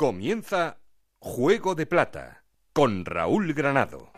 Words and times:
Comienza 0.00 0.78
Juego 1.18 1.74
de 1.74 1.84
Plata 1.84 2.44
con 2.72 3.04
Raúl 3.04 3.52
Granado. 3.52 4.12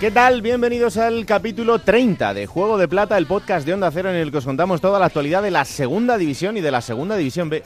¿Qué 0.00 0.10
tal? 0.10 0.40
Bienvenidos 0.40 0.96
al 0.96 1.26
capítulo 1.26 1.78
30 1.78 2.32
de 2.32 2.46
Juego 2.46 2.78
de 2.78 2.88
Plata, 2.88 3.18
el 3.18 3.26
podcast 3.26 3.66
de 3.66 3.74
Onda 3.74 3.90
Cero 3.92 4.08
en 4.08 4.16
el 4.16 4.32
que 4.32 4.38
os 4.38 4.46
contamos 4.46 4.80
toda 4.80 4.98
la 4.98 5.04
actualidad 5.04 5.42
de 5.42 5.50
la 5.50 5.66
Segunda 5.66 6.16
División 6.16 6.56
y 6.56 6.62
de 6.62 6.70
la 6.70 6.80
Segunda 6.80 7.16
División 7.16 7.50
B. 7.50 7.62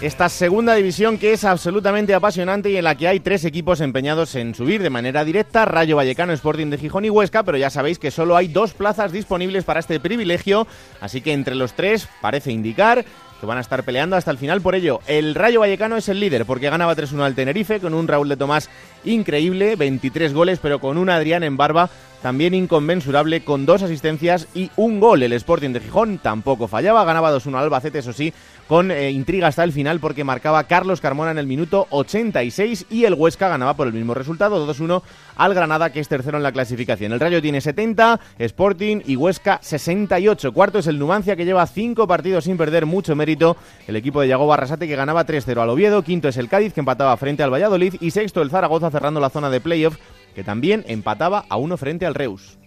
Esta 0.00 0.30
segunda 0.30 0.74
división 0.74 1.18
que 1.18 1.34
es 1.34 1.44
absolutamente 1.44 2.14
apasionante 2.14 2.70
y 2.70 2.76
en 2.78 2.84
la 2.84 2.94
que 2.94 3.06
hay 3.06 3.20
tres 3.20 3.44
equipos 3.44 3.82
empeñados 3.82 4.34
en 4.34 4.54
subir 4.54 4.82
de 4.82 4.88
manera 4.88 5.26
directa, 5.26 5.66
Rayo 5.66 5.96
Vallecano, 5.96 6.32
Sporting 6.32 6.68
de 6.68 6.78
Gijón 6.78 7.04
y 7.04 7.10
Huesca, 7.10 7.42
pero 7.42 7.58
ya 7.58 7.68
sabéis 7.68 7.98
que 7.98 8.10
solo 8.10 8.34
hay 8.34 8.48
dos 8.48 8.72
plazas 8.72 9.12
disponibles 9.12 9.64
para 9.64 9.80
este 9.80 10.00
privilegio, 10.00 10.66
así 11.02 11.20
que 11.20 11.34
entre 11.34 11.54
los 11.54 11.74
tres 11.74 12.08
parece 12.22 12.50
indicar 12.50 13.04
que 13.40 13.46
van 13.46 13.58
a 13.58 13.62
estar 13.62 13.82
peleando 13.84 14.16
hasta 14.16 14.30
el 14.30 14.38
final 14.38 14.60
por 14.60 14.74
ello. 14.74 15.00
El 15.06 15.34
Rayo 15.34 15.60
Vallecano 15.60 15.96
es 15.96 16.08
el 16.08 16.20
líder 16.20 16.46
porque 16.46 16.70
ganaba 16.70 16.94
3-1 16.94 17.22
al 17.22 17.34
Tenerife 17.34 17.80
con 17.80 17.94
un 17.94 18.08
Raúl 18.08 18.28
de 18.28 18.36
Tomás 18.36 18.70
increíble, 19.04 19.76
23 19.76 20.32
goles, 20.32 20.58
pero 20.60 20.80
con 20.80 20.98
un 20.98 21.10
Adrián 21.10 21.42
en 21.42 21.56
barba 21.56 21.90
también 22.22 22.54
inconmensurable 22.54 23.42
con 23.42 23.66
dos 23.66 23.82
asistencias 23.82 24.46
y 24.54 24.70
un 24.76 25.00
gol. 25.00 25.22
El 25.22 25.32
Sporting 25.32 25.70
de 25.70 25.80
Gijón 25.80 26.18
tampoco 26.18 26.68
fallaba, 26.68 27.04
ganaba 27.04 27.34
2-1 27.34 27.56
al 27.56 27.64
Albacete, 27.64 27.98
eso 27.98 28.12
sí, 28.12 28.32
con 28.68 28.90
eh, 28.90 29.10
intriga 29.10 29.48
hasta 29.48 29.64
el 29.64 29.72
final 29.72 30.00
porque 30.00 30.24
marcaba 30.24 30.64
Carlos 30.64 31.00
Carmona 31.00 31.30
en 31.30 31.38
el 31.38 31.46
minuto 31.46 31.86
86 31.90 32.86
y 32.90 33.04
el 33.04 33.14
Huesca 33.14 33.48
ganaba 33.48 33.74
por 33.74 33.86
el 33.86 33.92
mismo 33.92 34.14
resultado, 34.14 34.66
2-1 34.66 35.02
al 35.36 35.54
Granada 35.54 35.90
que 35.90 36.00
es 36.00 36.08
tercero 36.08 36.36
en 36.36 36.42
la 36.42 36.52
clasificación. 36.52 37.12
El 37.12 37.20
Rayo 37.20 37.40
tiene 37.40 37.60
70, 37.60 38.20
Sporting 38.38 39.00
y 39.06 39.16
Huesca 39.16 39.58
68. 39.62 40.52
Cuarto 40.52 40.78
es 40.78 40.86
el 40.86 40.98
Numancia 40.98 41.36
que 41.36 41.44
lleva 41.44 41.66
cinco 41.66 42.06
partidos 42.06 42.44
sin 42.44 42.56
perder 42.56 42.86
mucho 42.86 43.16
mérito. 43.16 43.56
El 43.86 43.96
equipo 43.96 44.20
de 44.20 44.28
Yago 44.28 44.46
Barrasate 44.46 44.86
que 44.86 44.96
ganaba 44.96 45.26
3-0 45.26 45.60
al 45.60 45.70
Oviedo. 45.70 46.02
Quinto 46.02 46.28
es 46.28 46.36
el 46.36 46.48
Cádiz 46.48 46.74
que 46.74 46.80
empataba 46.80 47.16
frente 47.16 47.42
al 47.42 47.52
Valladolid 47.52 47.94
y 48.00 48.10
sexto 48.10 48.42
el 48.42 48.50
Zaragoza 48.50 48.89
cerrando 48.90 49.20
la 49.20 49.30
zona 49.30 49.50
de 49.50 49.60
playoff 49.60 49.96
que 50.34 50.44
también 50.44 50.84
empataba 50.86 51.44
a 51.48 51.56
uno 51.56 51.76
frente 51.76 52.06
al 52.06 52.14
Reus. 52.14 52.58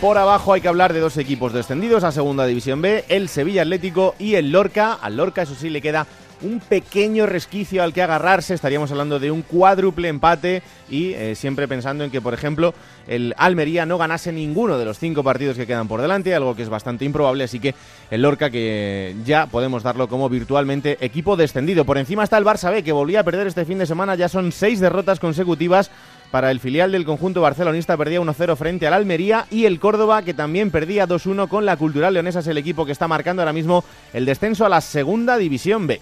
Por 0.00 0.18
abajo 0.18 0.52
hay 0.52 0.60
que 0.60 0.68
hablar 0.68 0.92
de 0.92 1.00
dos 1.00 1.16
equipos 1.16 1.52
descendidos 1.52 2.04
a 2.04 2.12
Segunda 2.12 2.46
División 2.46 2.82
B, 2.82 3.04
el 3.08 3.28
Sevilla 3.28 3.62
Atlético 3.62 4.14
y 4.18 4.34
el 4.34 4.52
Lorca. 4.52 4.92
Al 4.92 5.16
Lorca, 5.16 5.42
eso 5.42 5.54
sí, 5.54 5.70
le 5.70 5.80
queda 5.80 6.06
un 6.44 6.60
pequeño 6.60 7.26
resquicio 7.26 7.82
al 7.82 7.92
que 7.92 8.02
agarrarse. 8.02 8.54
Estaríamos 8.54 8.90
hablando 8.90 9.18
de 9.18 9.30
un 9.30 9.42
cuádruple 9.42 10.08
empate 10.08 10.62
y 10.88 11.12
eh, 11.14 11.34
siempre 11.34 11.66
pensando 11.66 12.04
en 12.04 12.10
que, 12.10 12.20
por 12.20 12.34
ejemplo, 12.34 12.74
el 13.06 13.34
Almería 13.36 13.86
no 13.86 13.98
ganase 13.98 14.32
ninguno 14.32 14.78
de 14.78 14.84
los 14.84 14.98
cinco 14.98 15.24
partidos 15.24 15.56
que 15.56 15.66
quedan 15.66 15.88
por 15.88 16.00
delante, 16.00 16.34
algo 16.34 16.54
que 16.54 16.62
es 16.62 16.68
bastante 16.68 17.04
improbable. 17.04 17.44
Así 17.44 17.60
que 17.60 17.74
el 18.10 18.22
Lorca, 18.22 18.50
que 18.50 19.16
ya 19.24 19.46
podemos 19.46 19.82
darlo 19.82 20.08
como 20.08 20.28
virtualmente 20.28 20.98
equipo 21.00 21.36
descendido. 21.36 21.84
Por 21.84 21.98
encima 21.98 22.24
está 22.24 22.38
el 22.38 22.44
Barça 22.44 22.70
B, 22.70 22.82
que 22.82 22.92
volvía 22.92 23.20
a 23.20 23.24
perder 23.24 23.46
este 23.46 23.64
fin 23.64 23.78
de 23.78 23.86
semana. 23.86 24.14
Ya 24.14 24.28
son 24.28 24.52
seis 24.52 24.80
derrotas 24.80 25.20
consecutivas 25.20 25.90
para 26.34 26.50
el 26.50 26.58
filial 26.58 26.90
del 26.90 27.04
conjunto 27.04 27.42
barcelonista 27.42 27.96
perdía 27.96 28.20
1-0 28.20 28.56
frente 28.56 28.88
al 28.88 28.94
Almería 28.94 29.46
y 29.52 29.66
el 29.66 29.78
Córdoba 29.78 30.22
que 30.22 30.34
también 30.34 30.72
perdía 30.72 31.06
2-1 31.06 31.46
con 31.46 31.64
la 31.64 31.76
Cultural 31.76 32.12
Leonesa 32.12 32.40
es 32.40 32.48
el 32.48 32.58
equipo 32.58 32.84
que 32.84 32.90
está 32.90 33.06
marcando 33.06 33.40
ahora 33.40 33.52
mismo 33.52 33.84
el 34.12 34.24
descenso 34.24 34.66
a 34.66 34.68
la 34.68 34.80
Segunda 34.80 35.36
División 35.36 35.86
B. 35.86 36.00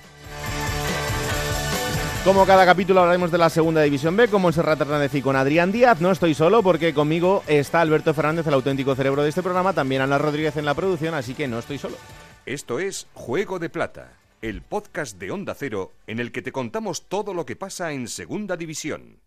Como 2.25 2.47
cada 2.47 2.65
capítulo 2.65 3.01
hablaremos 3.01 3.33
de 3.33 3.39
la 3.39 3.51
segunda 3.51 3.83
división 3.83 4.17
B, 4.17 4.29
como 4.29 4.49
en 4.49 4.55
Serrat 4.55 4.81
Hernández 4.81 5.13
y 5.17 5.23
con 5.23 5.35
Adrián 5.35 5.73
Díaz. 5.73 6.01
No 6.01 6.13
estoy 6.13 6.35
solo 6.35 6.63
porque 6.63 6.95
conmigo 6.95 7.43
está 7.49 7.81
Alberto 7.81 8.15
Fernández, 8.15 8.47
el 8.47 8.55
auténtico 8.55 8.95
cerebro 8.95 9.25
de 9.25 9.29
este 9.31 9.43
programa, 9.43 9.73
también 9.73 10.03
Ana 10.03 10.19
Rodríguez 10.19 10.57
en 10.57 10.65
la 10.65 10.75
producción, 10.75 11.15
así 11.15 11.35
que 11.35 11.49
no 11.49 11.59
estoy 11.59 11.79
solo. 11.79 11.97
Esto 12.47 12.79
es 12.79 13.09
Juego 13.15 13.59
de 13.59 13.71
Plata, 13.71 14.13
el 14.41 14.63
podcast 14.63 15.19
de 15.19 15.33
Onda 15.33 15.57
Cero 15.59 15.95
en 16.07 16.21
el 16.21 16.31
que 16.31 16.43
te 16.43 16.53
contamos 16.53 17.09
todo 17.09 17.35
lo 17.35 17.45
que 17.45 17.57
pasa 17.57 17.91
en 17.91 18.07
Segunda 18.07 18.57
División. 18.57 19.19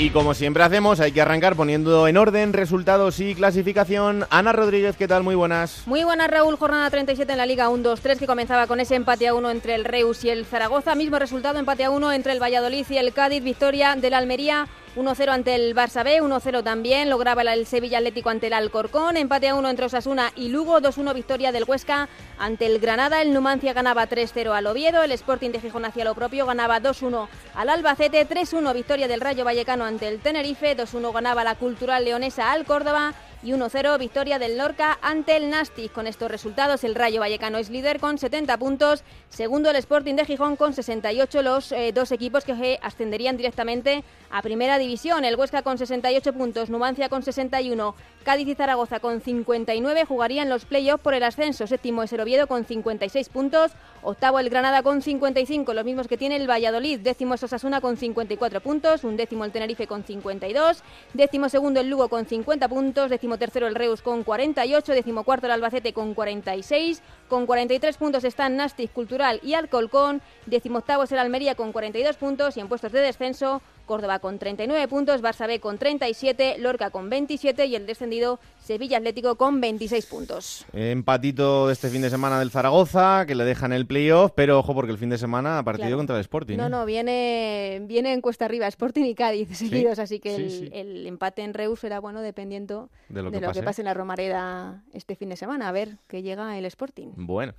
Y 0.00 0.10
como 0.10 0.32
siempre 0.32 0.62
hacemos, 0.62 1.00
hay 1.00 1.10
que 1.10 1.20
arrancar 1.20 1.56
poniendo 1.56 2.06
en 2.06 2.16
orden 2.16 2.52
resultados 2.52 3.18
y 3.18 3.34
clasificación. 3.34 4.26
Ana 4.30 4.52
Rodríguez, 4.52 4.96
¿qué 4.96 5.08
tal? 5.08 5.24
Muy 5.24 5.34
buenas. 5.34 5.82
Muy 5.86 6.04
buenas, 6.04 6.30
Raúl. 6.30 6.56
Jornada 6.56 6.88
37 6.88 7.32
en 7.32 7.36
la 7.38 7.46
Liga 7.46 7.68
1-2-3 7.68 8.16
que 8.16 8.28
comenzaba 8.28 8.68
con 8.68 8.78
ese 8.78 8.94
empate 8.94 9.26
a 9.26 9.34
1 9.34 9.50
entre 9.50 9.74
el 9.74 9.84
Reus 9.84 10.22
y 10.22 10.30
el 10.30 10.46
Zaragoza. 10.46 10.94
Mismo 10.94 11.18
resultado, 11.18 11.58
empate 11.58 11.82
a 11.82 11.90
1 11.90 12.12
entre 12.12 12.30
el 12.30 12.40
Valladolid 12.40 12.86
y 12.88 12.96
el 12.96 13.12
Cádiz. 13.12 13.42
Victoria 13.42 13.96
del 13.96 14.14
Almería 14.14 14.68
1-0 14.98 15.28
ante 15.28 15.54
el 15.54 15.76
Barça 15.76 16.02
B, 16.02 16.20
1-0 16.20 16.64
también, 16.64 17.08
lograba 17.08 17.42
el 17.42 17.66
Sevilla 17.66 17.98
Atlético 17.98 18.30
ante 18.30 18.48
el 18.48 18.52
Alcorcón, 18.52 19.16
empate 19.16 19.48
a 19.48 19.54
1 19.54 19.70
entre 19.70 19.86
Osasuna 19.86 20.32
y 20.34 20.48
Lugo, 20.48 20.80
2-1 20.80 21.14
victoria 21.14 21.52
del 21.52 21.62
Huesca 21.62 22.08
ante 22.36 22.66
el 22.66 22.80
Granada, 22.80 23.22
el 23.22 23.32
Numancia 23.32 23.72
ganaba 23.72 24.08
3-0 24.08 24.50
al 24.50 24.66
Oviedo, 24.66 25.04
el 25.04 25.12
Sporting 25.12 25.50
de 25.50 25.60
Gijón 25.60 25.84
hacía 25.84 26.04
lo 26.04 26.16
propio, 26.16 26.46
ganaba 26.46 26.80
2-1 26.80 27.28
al 27.54 27.68
Albacete, 27.68 28.28
3-1 28.28 28.74
victoria 28.74 29.06
del 29.06 29.20
Rayo 29.20 29.44
Vallecano 29.44 29.84
ante 29.84 30.08
el 30.08 30.18
Tenerife, 30.18 30.76
2-1 30.76 31.12
ganaba 31.12 31.44
la 31.44 31.54
Cultural 31.54 32.04
Leonesa 32.04 32.50
al 32.50 32.64
Córdoba 32.64 33.14
y 33.42 33.52
1-0 33.52 33.98
victoria 33.98 34.38
del 34.38 34.58
Lorca 34.58 34.98
ante 35.02 35.36
el 35.36 35.50
Nastic. 35.50 35.92
Con 35.92 36.06
estos 36.06 36.30
resultados 36.30 36.84
el 36.84 36.94
Rayo 36.94 37.20
Vallecano 37.20 37.58
es 37.58 37.70
líder 37.70 38.00
con 38.00 38.18
70 38.18 38.56
puntos, 38.58 39.04
segundo 39.28 39.70
el 39.70 39.76
Sporting 39.76 40.14
de 40.14 40.24
Gijón 40.24 40.56
con 40.56 40.72
68, 40.72 41.42
los 41.42 41.72
eh, 41.72 41.92
dos 41.92 42.12
equipos 42.12 42.44
que 42.44 42.78
ascenderían 42.82 43.36
directamente 43.36 44.04
a 44.30 44.42
Primera 44.42 44.78
División. 44.78 45.24
El 45.24 45.36
Huesca 45.36 45.62
con 45.62 45.78
68 45.78 46.32
puntos, 46.32 46.70
Numancia 46.70 47.08
con 47.08 47.22
61, 47.22 47.94
Cádiz 48.24 48.48
y 48.48 48.54
Zaragoza 48.54 49.00
con 49.00 49.20
59 49.20 50.04
jugarían 50.04 50.48
los 50.48 50.64
playoffs 50.64 51.02
por 51.02 51.14
el 51.14 51.22
ascenso. 51.22 51.66
Séptimo 51.66 52.02
es 52.02 52.12
el 52.12 52.20
Oviedo 52.20 52.46
con 52.46 52.64
56 52.64 53.28
puntos, 53.28 53.72
octavo 54.02 54.38
el 54.38 54.50
Granada 54.50 54.82
con 54.82 55.02
55, 55.02 55.74
los 55.74 55.84
mismos 55.84 56.08
que 56.08 56.16
tiene 56.16 56.36
el 56.36 56.48
Valladolid. 56.48 57.00
Décimo 57.00 57.34
es 57.34 57.42
Osasuna 57.42 57.80
con 57.80 57.96
54 57.96 58.60
puntos, 58.60 59.04
un 59.04 59.16
décimo 59.16 59.44
el 59.44 59.52
Tenerife 59.52 59.86
con 59.86 60.04
52, 60.04 60.82
décimo 61.14 61.48
segundo 61.48 61.80
el 61.80 61.88
Lugo 61.88 62.08
con 62.08 62.26
50 62.26 62.68
puntos, 62.68 63.10
décimo 63.10 63.38
tercero 63.38 63.66
el 63.66 63.74
Reus 63.74 64.02
con 64.02 64.24
48, 64.24 64.92
décimo 64.92 65.24
cuarto 65.24 65.46
el 65.46 65.52
Albacete 65.52 65.92
con 65.92 66.14
46, 66.14 67.02
con 67.28 67.46
43 67.46 67.96
puntos 67.96 68.24
están 68.24 68.56
Nastic, 68.56 68.92
Cultural 68.92 69.40
y 69.42 69.54
Alcolcón, 69.54 70.22
décimo 70.46 70.78
octavo 70.78 71.04
es 71.04 71.12
el 71.12 71.18
Almería 71.18 71.54
con 71.54 71.72
42 71.72 72.16
puntos. 72.16 72.56
Y 72.56 72.60
en 72.60 72.68
puestos 72.68 72.92
de 72.92 73.00
descenso 73.00 73.62
Córdoba 73.88 74.20
con 74.20 74.38
39 74.38 74.86
puntos, 74.86 75.22
Barça 75.22 75.48
B 75.48 75.58
con 75.58 75.78
37, 75.78 76.58
Lorca 76.58 76.90
con 76.90 77.10
27 77.10 77.66
y 77.66 77.74
el 77.74 77.86
descendido 77.86 78.38
Sevilla 78.62 78.98
Atlético 78.98 79.36
con 79.36 79.60
26 79.60 80.06
puntos. 80.06 80.66
Empatito 80.74 81.66
de 81.66 81.72
este 81.72 81.88
fin 81.88 82.02
de 82.02 82.10
semana 82.10 82.38
del 82.38 82.50
Zaragoza, 82.50 83.24
que 83.26 83.34
le 83.34 83.44
dejan 83.44 83.72
el 83.72 83.86
playoff, 83.86 84.32
pero 84.34 84.58
ojo 84.58 84.74
porque 84.74 84.92
el 84.92 84.98
fin 84.98 85.08
de 85.08 85.16
semana 85.16 85.58
ha 85.58 85.62
partido 85.62 85.96
contra 85.96 86.16
el 86.16 86.20
Sporting. 86.20 86.58
No, 86.58 86.66
¿eh? 86.66 86.70
no, 86.70 86.84
viene, 86.84 87.82
viene 87.86 88.12
en 88.12 88.20
cuesta 88.20 88.44
arriba, 88.44 88.66
Sporting 88.66 89.04
y 89.04 89.14
Cádiz 89.14 89.56
seguidos, 89.56 89.98
así 89.98 90.20
que 90.20 90.36
el, 90.36 91.06
empate 91.06 91.42
en 91.42 91.54
Reus 91.54 91.80
será 91.80 91.98
bueno 91.98 92.20
dependiendo 92.20 92.90
de 93.08 93.22
lo, 93.22 93.30
que, 93.30 93.40
pase. 93.40 93.80
en 93.80 93.86
la 93.86 93.94
Romareda 93.94 94.84
este 94.92 95.16
fin 95.16 95.30
de 95.30 95.36
semana, 95.36 95.68
a 95.68 95.72
ver 95.72 95.96
qué 96.06 96.22
llega 96.22 96.58
el 96.58 96.66
Sporting. 96.66 97.08
Bueno, 97.16 97.54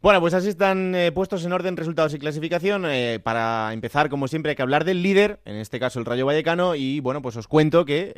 bueno 0.00 0.20
pues 0.20 0.32
así 0.32 0.48
están 0.48 0.94
eh, 0.94 1.10
puestos 1.10 1.44
en 1.44 1.52
orden 1.52 1.76
resultados 1.76 2.14
y 2.14 2.20
clasificación. 2.20 2.86
Eh, 2.86 3.18
para 3.20 3.72
empezar, 3.72 4.08
como 4.08 4.28
siempre, 4.28 4.50
hay 4.50 4.56
que 4.56 4.62
hablar 4.62 4.84
del 4.84 5.02
líder, 5.02 5.40
en 5.44 5.56
este 5.56 5.71
caso 5.78 5.98
el 5.98 6.06
Rayo 6.06 6.26
Vallecano, 6.26 6.74
y 6.74 7.00
bueno, 7.00 7.22
pues 7.22 7.36
os 7.36 7.48
cuento 7.48 7.84
que 7.84 8.14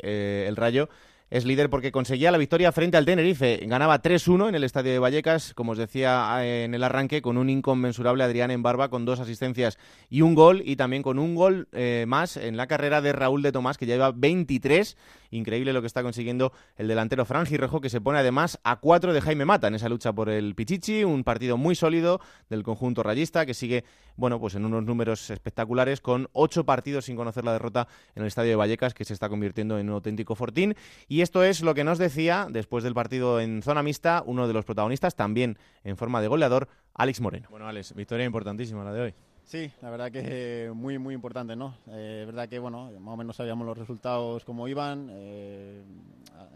el 0.47 0.55
Rayo 0.55 0.89
es 1.29 1.43
líder 1.43 1.69
porque 1.69 1.91
conseguía 1.91 2.31
la 2.31 2.37
victoria 2.37 2.71
frente 2.71 2.97
al 2.97 3.05
Tenerife. 3.05 3.59
Ganaba 3.63 4.01
3-1 4.01 4.49
en 4.49 4.55
el 4.55 4.63
estadio 4.63 4.91
de 4.91 4.99
Vallecas, 4.99 5.53
como 5.53 5.71
os 5.71 5.77
decía 5.77 6.37
en 6.43 6.73
el 6.75 6.83
arranque, 6.83 7.21
con 7.21 7.37
un 7.37 7.49
inconmensurable 7.49 8.23
Adrián 8.23 8.51
en 8.51 8.61
barba, 8.61 8.89
con 8.89 9.05
dos 9.05 9.19
asistencias 9.19 9.77
y 10.09 10.21
un 10.21 10.35
gol, 10.35 10.61
y 10.63 10.75
también 10.75 11.01
con 11.01 11.17
un 11.17 11.35
gol 11.35 11.67
eh, 11.71 12.05
más 12.07 12.37
en 12.37 12.57
la 12.57 12.67
carrera 12.67 13.01
de 13.01 13.11
Raúl 13.11 13.41
de 13.41 13.51
Tomás, 13.51 13.77
que 13.77 13.87
lleva 13.87 14.11
23. 14.11 14.97
Increíble 15.35 15.73
lo 15.73 15.81
que 15.81 15.87
está 15.87 16.01
consiguiendo 16.01 16.53
el 16.77 16.87
delantero 16.87 17.25
Rojo, 17.25 17.81
que 17.81 17.89
se 17.89 17.99
pone 17.99 18.19
además 18.19 18.59
a 18.63 18.77
4 18.77 19.11
de 19.11 19.19
Jaime 19.19 19.43
Mata 19.43 19.67
en 19.67 19.75
esa 19.75 19.89
lucha 19.89 20.13
por 20.13 20.29
el 20.29 20.55
Pichichi. 20.55 21.03
Un 21.03 21.25
partido 21.25 21.57
muy 21.57 21.75
sólido 21.75 22.21
del 22.49 22.63
conjunto 22.63 23.03
rayista, 23.03 23.45
que 23.45 23.53
sigue, 23.53 23.83
bueno, 24.15 24.39
pues 24.39 24.55
en 24.55 24.63
unos 24.63 24.83
números 24.83 25.29
espectaculares, 25.29 25.99
con 25.99 26.29
ocho 26.31 26.65
partidos 26.65 27.05
sin 27.05 27.17
conocer 27.17 27.43
la 27.43 27.51
derrota 27.51 27.87
en 28.15 28.21
el 28.23 28.27
estadio 28.27 28.51
de 28.51 28.55
Vallecas, 28.55 28.93
que 28.93 29.03
se 29.03 29.13
está 29.13 29.27
convirtiendo 29.27 29.77
en 29.77 29.89
un 29.89 29.95
auténtico 29.95 30.35
fortín. 30.35 30.75
Y 31.09 31.19
esto 31.21 31.43
es 31.43 31.61
lo 31.61 31.73
que 31.73 31.83
nos 31.83 31.97
decía 31.97 32.47
después 32.49 32.83
del 32.85 32.93
partido 32.93 33.41
en 33.41 33.61
zona 33.61 33.83
mixta, 33.83 34.23
uno 34.25 34.47
de 34.47 34.53
los 34.53 34.63
protagonistas, 34.63 35.15
también 35.15 35.57
en 35.83 35.97
forma 35.97 36.21
de 36.21 36.29
goleador, 36.29 36.69
Alex 36.93 37.19
Moreno. 37.19 37.49
Bueno, 37.51 37.67
Alex, 37.67 37.93
victoria 37.93 38.25
importantísima 38.25 38.85
la 38.85 38.93
de 38.93 39.01
hoy. 39.01 39.13
Sí, 39.45 39.71
la 39.83 39.91
verdad 39.91 40.11
que 40.11 40.71
muy, 40.73 40.97
muy 40.97 41.13
importante, 41.13 41.55
¿no? 41.55 41.75
Eh, 41.91 42.23
verdad 42.25 42.49
que, 42.49 42.57
bueno, 42.57 42.89
más 42.99 43.13
o 43.13 43.17
menos 43.17 43.35
sabíamos 43.35 43.67
los 43.67 43.77
resultados 43.77 44.43
cómo 44.43 44.67
iban. 44.67 45.07
Eh, 45.11 45.83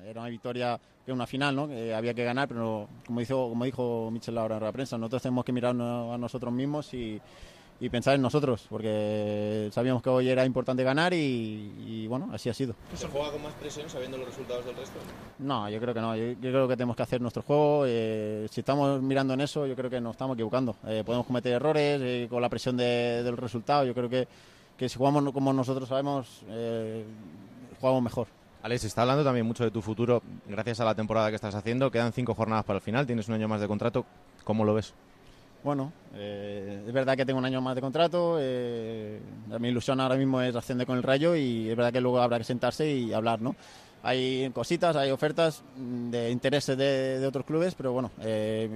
era 0.08 0.22
una 0.22 0.30
victoria 0.30 0.80
que 1.06 1.12
una 1.12 1.28
final, 1.28 1.56
¿no? 1.56 1.68
Que 1.68 1.94
había 1.94 2.16
que 2.16 2.24
ganar, 2.24 2.48
pero 2.48 2.90
como 3.06 3.20
dijo, 3.20 3.50
como 3.50 3.66
dijo 3.66 4.10
Michel 4.12 4.40
ahora 4.40 4.58
en 4.58 4.64
la 4.64 4.72
prensa, 4.72 4.98
nosotros 4.98 5.22
tenemos 5.22 5.46
que 5.46 5.52
mirar 5.52 5.76
a 5.76 6.18
nosotros 6.18 6.52
mismos 6.52 6.92
y 6.96 7.22
y 7.82 7.90
pensar 7.90 8.16
en 8.16 8.22
nosotros, 8.22 8.66
porque 8.70 9.70
sabíamos 9.72 10.04
que 10.04 10.10
hoy 10.10 10.30
era 10.30 10.46
importante 10.46 10.84
ganar 10.84 11.14
y, 11.14 12.06
bueno, 12.08 12.30
así 12.34 12.50
ha 12.50 12.54
sido. 12.54 12.76
¿Se 12.94 13.08
juega 13.08 13.32
con 13.32 13.44
más 13.44 13.54
presión 13.54 13.90
sabiendo 13.90 14.18
los 14.18 14.28
resultados 14.28 14.66
del 14.66 14.76
resto? 14.76 15.00
No, 15.40 15.70
yo 15.70 15.80
creo 15.80 15.94
que 15.94 16.02
no. 16.02 16.16
Yo, 16.16 16.36
creo 16.40 16.68
que 16.68 16.76
tenemos 16.76 16.96
que 16.96 17.04
hacer 17.04 17.22
nuestro 17.22 17.42
juego. 17.42 17.84
Eh, 17.88 18.48
si 18.52 18.60
estamos 18.60 19.02
mirando 19.02 19.34
en 19.34 19.42
eso, 19.42 19.66
yo 19.66 19.76
creo 19.76 19.90
que 19.90 20.02
nos 20.02 20.12
estamos 20.12 20.36
equivocando. 20.36 20.76
Eh, 20.86 21.04
podemos 21.06 21.26
cometer 21.26 21.54
errores 21.54 22.02
eh, 22.04 22.28
con 22.30 22.42
la 22.42 22.50
presión 22.50 22.76
del 22.76 23.38
resultado. 23.38 23.86
Yo 23.86 23.94
creo 23.94 24.10
que, 24.10 24.28
que 24.78 24.90
si 24.90 24.98
jugamos 24.98 25.32
como 25.32 25.54
nosotros 25.54 25.88
sabemos, 25.88 26.44
jugamos 27.80 28.04
mejor. 28.04 28.28
Alex, 28.62 28.84
está 28.84 29.04
hablando 29.04 29.24
también 29.24 29.46
mucho 29.46 29.64
de 29.64 29.72
tu 29.72 29.82
futuro 29.82 30.22
gracias 30.46 30.82
a 30.82 30.86
la 30.86 30.94
temporada 30.94 31.30
que 31.30 31.36
estás 31.36 31.56
haciendo. 31.56 31.90
Quedan 31.90 32.12
cinco 32.12 32.36
jornadas 32.36 32.66
para 32.66 32.78
el 32.78 32.82
final, 32.82 33.08
tienes 33.08 33.30
un 33.30 33.36
año 33.36 33.48
más 33.48 33.62
de 33.62 33.70
contrato. 33.70 34.06
¿Cómo 34.44 34.66
lo 34.66 34.74
ves? 34.74 34.94
Bueno, 35.64 35.92
eh, 36.16 36.84
es 36.88 36.94
verdad 36.94 37.18
que 37.18 37.26
tengo 37.26 37.40
un 37.40 37.46
año 37.46 37.62
más 37.62 37.76
de 37.76 37.82
contrato. 37.82 38.38
Eh, 38.40 39.20
mi 39.60 39.70
ilusión 39.70 40.00
ahora 40.00 40.16
mismo 40.16 40.42
es 40.42 40.56
ascender 40.56 40.88
con 40.88 40.98
el 40.98 41.04
Rayo 41.04 41.36
y 41.36 41.70
es 41.70 41.76
verdad 41.76 41.92
que 41.92 42.02
luego 42.02 42.22
habrá 42.22 42.38
que 42.38 42.46
sentarse 42.46 42.90
y 42.90 43.14
hablar, 43.14 43.42
¿no? 43.42 43.56
Hay 44.02 44.50
cositas, 44.54 44.96
hay 44.96 45.12
ofertas 45.12 45.62
de 45.76 46.32
intereses 46.32 46.78
de, 46.78 47.26
otros 47.28 47.46
clubes, 47.46 47.76
pero 47.76 47.92
bueno, 47.92 48.12
eh, 48.22 48.70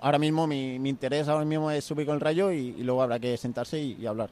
ahora 0.00 0.18
mismo 0.18 0.46
mi, 0.46 0.76
interés 0.76 1.26
ahora 1.26 1.44
mismo 1.44 1.72
es 1.72 1.84
subir 1.84 2.06
con 2.06 2.14
el 2.14 2.20
Rayo 2.20 2.52
y, 2.52 2.72
luego 2.84 3.02
habrá 3.02 3.18
que 3.18 3.36
sentarse 3.36 3.80
y 3.80 4.06
hablar. 4.06 4.30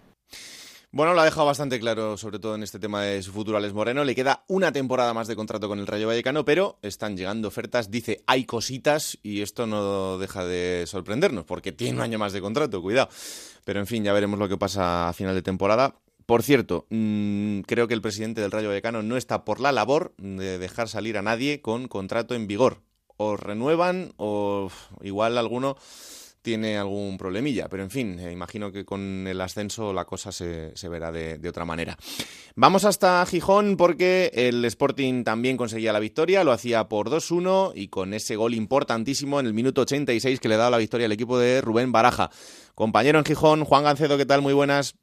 Bueno, 0.94 1.14
lo 1.14 1.22
ha 1.22 1.24
dejado 1.24 1.46
bastante 1.46 1.80
claro, 1.80 2.18
sobre 2.18 2.38
todo 2.38 2.54
en 2.54 2.62
este 2.62 2.78
tema 2.78 3.00
de 3.00 3.22
su 3.22 3.32
futuro 3.32 3.56
Alex 3.56 3.72
Moreno. 3.72 4.04
Le 4.04 4.14
queda 4.14 4.44
una 4.46 4.72
temporada 4.72 5.14
más 5.14 5.26
de 5.26 5.34
contrato 5.34 5.66
con 5.66 5.78
el 5.78 5.86
Rayo 5.86 6.06
Vallecano, 6.06 6.44
pero 6.44 6.78
están 6.82 7.16
llegando 7.16 7.48
ofertas. 7.48 7.90
Dice, 7.90 8.22
hay 8.26 8.44
cositas 8.44 9.18
y 9.22 9.40
esto 9.40 9.66
no 9.66 10.18
deja 10.18 10.44
de 10.44 10.84
sorprendernos, 10.86 11.46
porque 11.46 11.72
tiene 11.72 11.96
un 11.96 12.02
año 12.02 12.18
más 12.18 12.34
de 12.34 12.42
contrato, 12.42 12.82
cuidado. 12.82 13.08
Pero 13.64 13.80
en 13.80 13.86
fin, 13.86 14.04
ya 14.04 14.12
veremos 14.12 14.38
lo 14.38 14.50
que 14.50 14.58
pasa 14.58 15.08
a 15.08 15.14
final 15.14 15.34
de 15.34 15.40
temporada. 15.40 15.94
Por 16.26 16.42
cierto, 16.42 16.86
mm, 16.90 17.60
creo 17.60 17.88
que 17.88 17.94
el 17.94 18.02
presidente 18.02 18.42
del 18.42 18.50
Rayo 18.50 18.68
Vallecano 18.68 19.02
no 19.02 19.16
está 19.16 19.46
por 19.46 19.60
la 19.60 19.72
labor 19.72 20.12
de 20.18 20.58
dejar 20.58 20.90
salir 20.90 21.16
a 21.16 21.22
nadie 21.22 21.62
con 21.62 21.88
contrato 21.88 22.34
en 22.34 22.46
vigor. 22.46 22.82
O 23.16 23.38
renuevan 23.38 24.12
o 24.18 24.70
igual 25.00 25.38
alguno 25.38 25.78
tiene 26.42 26.76
algún 26.76 27.16
problemilla, 27.16 27.68
pero 27.68 27.82
en 27.82 27.90
fin, 27.90 28.18
eh, 28.18 28.32
imagino 28.32 28.72
que 28.72 28.84
con 28.84 29.26
el 29.26 29.40
ascenso 29.40 29.92
la 29.92 30.04
cosa 30.04 30.32
se, 30.32 30.72
verá 30.88 31.12
de, 31.12 31.48
otra 31.48 31.64
manera. 31.64 31.96
Vamos 32.56 32.84
hasta 32.84 33.24
Gijón 33.24 33.76
porque 33.76 34.30
el 34.34 34.64
Sporting 34.64 35.24
también 35.24 35.56
conseguía 35.56 35.92
la 35.92 36.00
victoria, 36.00 36.44
lo 36.44 36.52
hacía 36.52 36.88
por 36.88 37.08
2-1 37.08 37.72
y 37.74 37.88
con 37.88 38.12
ese 38.12 38.36
gol 38.36 38.54
importantísimo 38.54 39.40
en 39.40 39.46
el 39.46 39.54
minuto 39.54 39.82
86 39.82 40.40
que 40.40 40.48
le 40.48 40.56
daba 40.56 40.70
la 40.70 40.78
victoria 40.78 41.06
al 41.06 41.12
equipo 41.12 41.38
de 41.38 41.60
Rubén 41.60 41.92
Baraja. 41.92 42.30
Compañero 42.74 43.18
en 43.18 43.24
Gijón, 43.24 43.64
Juan 43.64 43.84
Gancedo, 43.84 44.18
¿qué 44.18 44.26
tal? 44.26 44.42
Muy 44.42 44.52
buenas. 44.52 45.01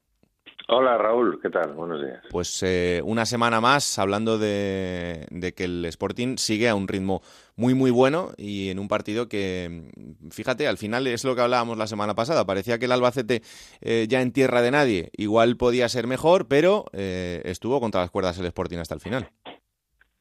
Hola 0.71 0.99
Raúl, 0.99 1.39
¿qué 1.41 1.49
tal? 1.49 1.73
Buenos 1.73 1.99
días. 1.99 2.21
Pues 2.29 2.61
eh, 2.61 3.01
una 3.03 3.25
semana 3.25 3.59
más 3.59 3.97
hablando 3.97 4.37
de, 4.37 5.25
que 5.57 5.63
el 5.63 5.83
Sporting 5.85 6.37
sigue 6.37 6.69
a 6.69 6.75
un 6.75 6.87
ritmo 6.87 7.21
muy 7.55 7.73
muy 7.73 7.89
bueno 7.89 8.27
y 8.37 8.69
en 8.69 8.77
un 8.77 8.87
partido 8.87 9.27
que, 9.27 9.89
fíjate, 10.29 10.67
al 10.67 10.77
final 10.77 11.07
es 11.07 11.25
lo 11.25 11.35
que 11.35 11.41
hablábamos 11.41 11.75
la 11.79 11.87
semana 11.87 12.13
pasada, 12.13 12.45
parecía 12.45 12.77
que 12.77 12.85
el 12.85 12.91
Albacete 12.91 13.41
eh, 13.81 14.05
ya 14.07 14.21
en 14.21 14.31
tierra 14.31 14.61
de 14.61 14.69
nadie 14.69 15.09
igual 15.17 15.57
podía 15.57 15.89
ser 15.89 16.05
mejor, 16.05 16.47
pero 16.47 16.85
eh, 16.93 17.41
estuvo 17.45 17.79
contra 17.79 18.01
las 18.01 18.11
cuerdas 18.11 18.39
el 18.39 18.45
Sporting 18.45 18.77
hasta 18.77 18.93
el 18.93 19.01
final. 19.01 19.27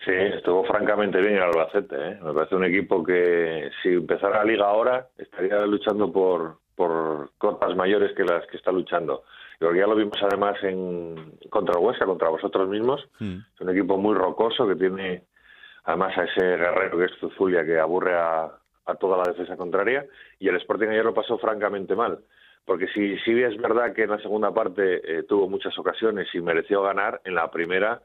Sí, 0.03 0.15
estuvo 0.35 0.65
francamente 0.65 1.21
bien 1.21 1.35
el 1.35 1.43
Albacete. 1.43 2.21
Me 2.23 2.33
parece 2.33 2.55
un 2.55 2.65
equipo 2.65 3.05
que 3.05 3.69
si 3.83 3.91
empezara 3.91 4.39
la 4.39 4.45
liga 4.45 4.67
ahora 4.67 5.09
estaría 5.19 5.59
luchando 5.67 6.11
por, 6.11 6.57
por 6.79 7.33
cotas 7.39 7.75
mayores 7.75 8.15
que 8.15 8.23
las 8.23 8.47
que 8.47 8.57
está 8.57 8.71
luchando. 8.71 9.25
Creo 9.59 9.73
que 9.73 9.81
ya 9.81 9.87
lo 9.89 9.97
vimos 9.97 10.17
además 10.23 10.57
en 10.63 11.37
contra 11.51 11.77
Huesca, 11.77 12.07
contra 12.07 12.29
vosotros 12.29 12.69
mismos. 12.69 13.05
Hmm. 13.19 13.39
Es 13.53 13.61
un 13.61 13.71
equipo 13.71 13.99
muy 13.99 14.15
rocoso 14.15 14.65
que 14.69 14.77
tiene 14.77 15.25
además 15.83 16.17
a 16.17 16.23
ese 16.23 16.41
guerrero 16.41 16.97
que 16.97 17.07
es 17.07 17.19
Zuzulia 17.19 17.67
que 17.67 17.81
aburre 17.81 18.15
a, 18.15 18.53
toda 19.01 19.17
la 19.19 19.25
defensa 19.25 19.57
contraria. 19.57 20.07
Y 20.39 20.49
el 20.49 20.55
Sporting 20.57 20.87
ayer 20.87 21.05
lo 21.05 21.13
pasó 21.13 21.37
francamente 21.37 21.97
mal. 21.97 22.21
Porque 22.65 22.87
si, 22.95 23.19
si 23.19 23.43
es 23.43 23.57
verdad 23.57 23.93
que 23.93 24.05
en 24.05 24.11
la 24.11 24.21
segunda 24.21 24.55
parte 24.55 25.01
eh, 25.03 25.25
tuvo 25.25 25.49
muchas 25.49 25.77
ocasiones 25.81 26.29
y 26.33 26.41
mereció 26.41 26.83
ganar, 26.83 27.21
en 27.25 27.35
la 27.35 27.51
primera 27.51 28.01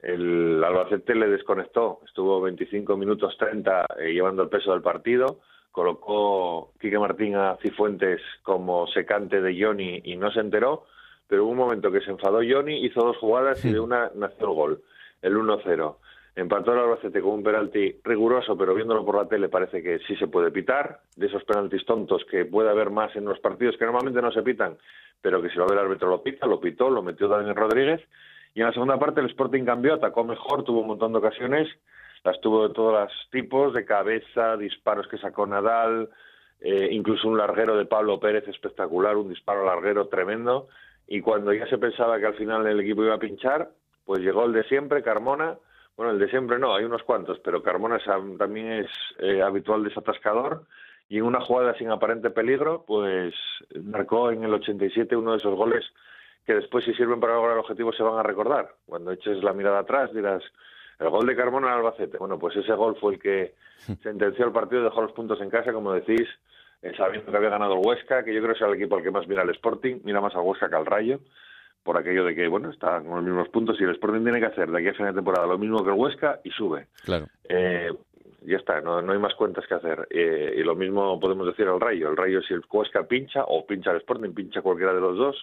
el 0.00 0.62
Albacete 0.62 1.16
le 1.16 1.26
desconectó. 1.26 2.00
Estuvo 2.06 2.40
25 2.40 2.96
minutos 2.96 3.36
30 3.36 3.86
eh, 3.98 4.12
llevando 4.12 4.44
el 4.44 4.48
peso 4.48 4.70
del 4.70 4.82
partido 4.82 5.40
colocó 5.72 6.72
Quique 6.78 6.98
Martín 6.98 7.34
a 7.34 7.56
Cifuentes 7.62 8.20
como 8.42 8.86
secante 8.86 9.40
de 9.40 9.60
Johnny 9.60 10.02
y 10.04 10.16
no 10.16 10.30
se 10.30 10.40
enteró, 10.40 10.84
pero 11.26 11.44
hubo 11.44 11.52
un 11.52 11.58
momento 11.58 11.90
que 11.90 12.02
se 12.02 12.10
enfadó 12.10 12.40
Johnny, 12.46 12.84
hizo 12.84 13.00
dos 13.00 13.16
jugadas 13.16 13.64
y 13.64 13.72
de 13.72 13.80
una 13.80 14.10
nació 14.14 14.48
el 14.48 14.54
gol, 14.54 14.82
el 15.22 15.34
1-0. 15.34 15.96
Empató 16.34 16.72
el 16.72 16.78
Albacete 16.78 17.20
con 17.20 17.32
un 17.32 17.42
penalti 17.42 18.00
riguroso, 18.04 18.56
pero 18.56 18.74
viéndolo 18.74 19.04
por 19.04 19.16
la 19.16 19.28
tele 19.28 19.48
parece 19.48 19.82
que 19.82 19.98
sí 20.00 20.14
se 20.16 20.28
puede 20.28 20.50
pitar, 20.50 21.00
de 21.16 21.26
esos 21.26 21.44
penaltis 21.44 21.84
tontos 21.84 22.24
que 22.30 22.44
puede 22.44 22.70
haber 22.70 22.90
más 22.90 23.14
en 23.16 23.24
los 23.24 23.38
partidos 23.40 23.76
que 23.76 23.84
normalmente 23.84 24.22
no 24.22 24.30
se 24.30 24.42
pitan, 24.42 24.76
pero 25.20 25.42
que 25.42 25.50
si 25.50 25.56
lo 25.56 25.66
ve 25.66 25.74
el 25.74 25.80
árbitro 25.80 26.08
lo 26.08 26.22
pita, 26.22 26.46
lo 26.46 26.60
pitó, 26.60 26.90
lo 26.90 27.02
metió 27.02 27.28
Daniel 27.28 27.56
Rodríguez. 27.56 28.00
Y 28.54 28.60
en 28.60 28.66
la 28.66 28.72
segunda 28.72 28.98
parte 28.98 29.20
el 29.20 29.26
Sporting 29.26 29.64
cambió, 29.64 29.94
atacó 29.94 30.24
mejor, 30.24 30.64
tuvo 30.64 30.80
un 30.80 30.88
montón 30.88 31.12
de 31.12 31.18
ocasiones 31.18 31.68
las 32.24 32.40
tuvo 32.40 32.68
de 32.68 32.74
todos 32.74 32.92
los 32.92 33.30
tipos, 33.30 33.74
de 33.74 33.84
cabeza, 33.84 34.56
disparos 34.56 35.08
que 35.08 35.18
sacó 35.18 35.46
Nadal, 35.46 36.08
eh, 36.60 36.88
incluso 36.92 37.28
un 37.28 37.38
larguero 37.38 37.76
de 37.76 37.86
Pablo 37.86 38.20
Pérez 38.20 38.46
espectacular, 38.46 39.16
un 39.16 39.28
disparo 39.28 39.64
larguero 39.64 40.06
tremendo. 40.08 40.68
Y 41.08 41.20
cuando 41.20 41.52
ya 41.52 41.66
se 41.66 41.78
pensaba 41.78 42.18
que 42.18 42.26
al 42.26 42.34
final 42.34 42.66
el 42.66 42.80
equipo 42.80 43.02
iba 43.02 43.14
a 43.14 43.18
pinchar, 43.18 43.70
pues 44.04 44.20
llegó 44.20 44.44
el 44.44 44.52
de 44.52 44.64
siempre, 44.64 45.02
Carmona. 45.02 45.58
Bueno, 45.96 46.12
el 46.12 46.18
de 46.18 46.28
siempre 46.28 46.58
no, 46.58 46.74
hay 46.74 46.84
unos 46.84 47.02
cuantos, 47.02 47.38
pero 47.40 47.62
Carmona 47.62 47.98
también 48.38 48.72
es 48.72 48.90
eh, 49.18 49.42
habitual 49.42 49.84
desatascador. 49.84 50.64
Y 51.08 51.18
en 51.18 51.24
una 51.24 51.40
jugada 51.40 51.74
sin 51.74 51.90
aparente 51.90 52.30
peligro, 52.30 52.84
pues 52.86 53.34
marcó 53.82 54.30
en 54.30 54.44
el 54.44 54.54
87 54.54 55.14
uno 55.16 55.32
de 55.32 55.38
esos 55.38 55.54
goles 55.54 55.84
que 56.46 56.54
después, 56.54 56.84
si 56.84 56.94
sirven 56.94 57.20
para 57.20 57.34
lograr 57.34 57.54
el 57.54 57.60
objetivo, 57.60 57.92
se 57.92 58.02
van 58.02 58.18
a 58.18 58.22
recordar. 58.22 58.74
Cuando 58.86 59.12
eches 59.12 59.42
la 59.44 59.52
mirada 59.52 59.80
atrás, 59.80 60.12
dirás, 60.12 60.42
el 61.02 61.10
gol 61.10 61.26
de 61.26 61.36
Carmona 61.36 61.72
al 61.72 61.78
Albacete. 61.78 62.18
Bueno, 62.18 62.38
pues 62.38 62.56
ese 62.56 62.72
gol 62.74 62.96
fue 63.00 63.14
el 63.14 63.20
que 63.20 63.54
sentenció 64.02 64.46
el 64.46 64.52
partido, 64.52 64.84
dejó 64.84 65.02
los 65.02 65.12
puntos 65.12 65.40
en 65.40 65.50
casa, 65.50 65.72
como 65.72 65.92
decís, 65.92 66.28
eh, 66.82 66.92
sabiendo 66.96 67.30
que 67.30 67.36
había 67.36 67.50
ganado 67.50 67.74
el 67.74 67.86
Huesca, 67.86 68.24
que 68.24 68.34
yo 68.34 68.40
creo 68.40 68.54
que 68.54 68.64
es 68.64 68.68
el 68.68 68.74
equipo 68.74 68.96
al 68.96 69.02
que 69.02 69.10
más 69.10 69.26
mira 69.26 69.42
el 69.42 69.50
Sporting, 69.50 70.00
mira 70.04 70.20
más 70.20 70.34
al 70.34 70.42
Huesca 70.42 70.68
que 70.68 70.76
al 70.76 70.86
Rayo, 70.86 71.20
por 71.82 71.96
aquello 71.96 72.24
de 72.24 72.34
que, 72.34 72.48
bueno, 72.48 72.70
está 72.70 73.00
con 73.00 73.16
los 73.16 73.24
mismos 73.24 73.48
puntos 73.48 73.80
y 73.80 73.84
el 73.84 73.90
Sporting 73.90 74.22
tiene 74.22 74.40
que 74.40 74.46
hacer 74.46 74.70
de 74.70 74.78
aquí 74.78 74.88
a 74.88 74.94
final 74.94 75.12
de 75.12 75.18
temporada 75.18 75.46
lo 75.46 75.58
mismo 75.58 75.84
que 75.84 75.90
el 75.90 75.96
Huesca 75.96 76.40
y 76.44 76.50
sube. 76.50 76.86
Claro. 77.04 77.26
Eh, 77.48 77.92
ya 78.44 78.56
está, 78.56 78.80
no, 78.80 78.98
hay 78.98 79.18
más 79.18 79.34
cuentas 79.34 79.64
que 79.68 79.74
hacer. 79.74 80.08
Eh, 80.10 80.54
y 80.56 80.62
lo 80.62 80.74
mismo 80.74 81.18
podemos 81.20 81.46
decir 81.46 81.68
al 81.68 81.80
Rayo. 81.80 82.10
El 82.10 82.16
Rayo, 82.16 82.42
si 82.42 82.54
el 82.54 82.62
Huesca 82.70 83.04
pincha, 83.04 83.44
o 83.44 83.64
pincha 83.64 83.92
el 83.92 83.98
Sporting, 83.98 84.32
pincha 84.32 84.62
cualquiera 84.62 84.92
de 84.92 85.00
los 85.00 85.16
dos, 85.16 85.36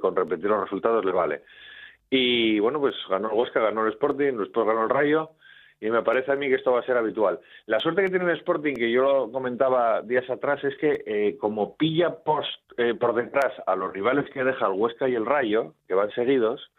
con 0.00 0.16
repetir 0.16 0.46
los 0.46 0.62
resultados 0.62 1.04
le 1.04 1.12
vale. 1.12 1.42
Y 2.10 2.58
bueno, 2.58 2.80
pues 2.80 2.94
ganó 3.08 3.30
el 3.30 3.38
Huesca, 3.38 3.60
ganó 3.60 3.86
el 3.86 3.92
Sporting, 3.92 4.36
después 4.36 4.66
ganó 4.66 4.82
el 4.82 4.90
Rayo 4.90 5.30
y 5.80 5.90
me 5.90 6.02
parece 6.02 6.32
a 6.32 6.36
mí 6.36 6.48
que 6.48 6.56
esto 6.56 6.72
va 6.72 6.80
a 6.80 6.84
ser 6.84 6.96
habitual. 6.96 7.40
La 7.66 7.80
suerte 7.80 8.02
que 8.02 8.10
tiene 8.10 8.26
el 8.26 8.36
Sporting, 8.38 8.74
que 8.74 8.90
yo 8.90 9.02
lo 9.02 9.32
comentaba 9.32 10.02
días 10.02 10.28
atrás, 10.28 10.62
es 10.62 10.76
que 10.76 11.02
eh, 11.06 11.38
como 11.38 11.76
pilla 11.76 12.16
post, 12.22 12.50
eh, 12.76 12.94
por 12.94 13.14
detrás 13.14 13.52
a 13.66 13.76
los 13.76 13.92
rivales 13.92 14.28
que 14.30 14.44
deja 14.44 14.66
el 14.66 14.72
Huesca 14.72 15.08
y 15.08 15.14
el 15.14 15.24
Rayo, 15.24 15.74
que 15.88 15.94
van 15.94 16.10
seguidos, 16.10 16.70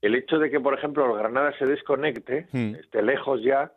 el 0.00 0.14
hecho 0.14 0.38
de 0.38 0.50
que, 0.50 0.60
por 0.60 0.74
ejemplo, 0.74 1.04
el 1.06 1.18
Granada 1.18 1.52
se 1.58 1.66
desconecte, 1.66 2.46
hmm. 2.52 2.76
esté 2.76 3.02
lejos 3.02 3.42
ya, 3.42 3.72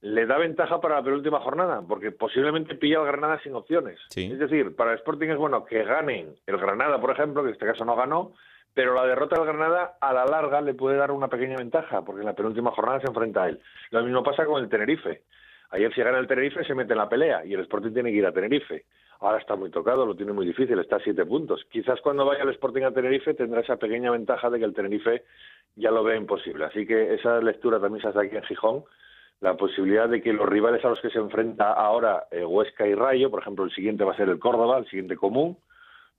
le 0.00 0.24
da 0.24 0.38
ventaja 0.38 0.80
para 0.80 0.96
la 0.96 1.02
penúltima 1.02 1.40
jornada, 1.40 1.82
porque 1.86 2.10
posiblemente 2.10 2.74
pilla 2.76 3.00
el 3.00 3.06
Granada 3.06 3.38
sin 3.42 3.54
opciones. 3.54 4.00
Es 4.16 4.38
decir, 4.38 4.74
para 4.74 4.92
el 4.92 4.98
Sporting 4.98 5.28
es 5.28 5.36
bueno 5.36 5.66
que 5.66 5.84
ganen 5.84 6.34
el 6.46 6.56
Granada, 6.56 6.98
por 7.00 7.10
ejemplo, 7.10 7.42
que 7.42 7.48
en 7.48 7.54
este 7.54 7.66
caso 7.66 7.84
no 7.84 7.96
ganó, 7.96 8.32
pero 8.74 8.94
la 8.94 9.06
derrota 9.06 9.36
del 9.36 9.46
Granada 9.46 9.96
a 10.00 10.12
la 10.12 10.24
larga 10.24 10.60
le 10.60 10.74
puede 10.74 10.96
dar 10.96 11.10
una 11.10 11.28
pequeña 11.28 11.56
ventaja, 11.56 12.02
porque 12.02 12.20
en 12.20 12.26
la 12.26 12.34
penúltima 12.34 12.70
jornada 12.70 13.00
se 13.00 13.08
enfrenta 13.08 13.44
a 13.44 13.48
él. 13.48 13.60
Lo 13.90 14.02
mismo 14.02 14.22
pasa 14.22 14.46
con 14.46 14.62
el 14.62 14.68
Tenerife. 14.68 15.22
Ayer 15.70 15.94
si 15.94 16.02
gana 16.02 16.18
el 16.18 16.26
Tenerife 16.26 16.64
se 16.64 16.74
mete 16.74 16.92
en 16.92 16.98
la 16.98 17.08
pelea 17.08 17.44
y 17.44 17.54
el 17.54 17.60
Sporting 17.60 17.92
tiene 17.92 18.10
que 18.10 18.16
ir 18.16 18.26
a 18.26 18.32
Tenerife. 18.32 18.84
Ahora 19.20 19.38
está 19.38 19.54
muy 19.54 19.70
tocado, 19.70 20.06
lo 20.06 20.16
tiene 20.16 20.32
muy 20.32 20.46
difícil, 20.46 20.78
está 20.78 20.96
a 20.96 21.00
siete 21.00 21.24
puntos. 21.26 21.64
Quizás 21.70 22.00
cuando 22.00 22.24
vaya 22.24 22.42
el 22.42 22.48
Sporting 22.50 22.82
a 22.82 22.90
Tenerife 22.90 23.34
tendrá 23.34 23.60
esa 23.60 23.76
pequeña 23.76 24.10
ventaja 24.10 24.50
de 24.50 24.58
que 24.58 24.64
el 24.64 24.74
Tenerife 24.74 25.24
ya 25.76 25.90
lo 25.90 26.02
ve 26.02 26.16
imposible. 26.16 26.64
Así 26.64 26.86
que 26.86 27.14
esa 27.14 27.40
lectura 27.40 27.78
también 27.78 28.02
se 28.02 28.08
hace 28.08 28.26
aquí 28.26 28.36
en 28.36 28.42
Gijón, 28.44 28.84
la 29.40 29.54
posibilidad 29.54 30.08
de 30.08 30.22
que 30.22 30.32
los 30.32 30.48
rivales 30.48 30.84
a 30.84 30.88
los 30.88 31.00
que 31.00 31.10
se 31.10 31.18
enfrenta 31.18 31.72
ahora 31.72 32.24
eh, 32.30 32.44
Huesca 32.44 32.86
y 32.86 32.94
Rayo, 32.94 33.30
por 33.30 33.40
ejemplo, 33.40 33.64
el 33.64 33.72
siguiente 33.72 34.04
va 34.04 34.12
a 34.12 34.16
ser 34.16 34.28
el 34.28 34.38
Córdoba, 34.38 34.78
el 34.78 34.86
siguiente 34.86 35.16
común, 35.16 35.56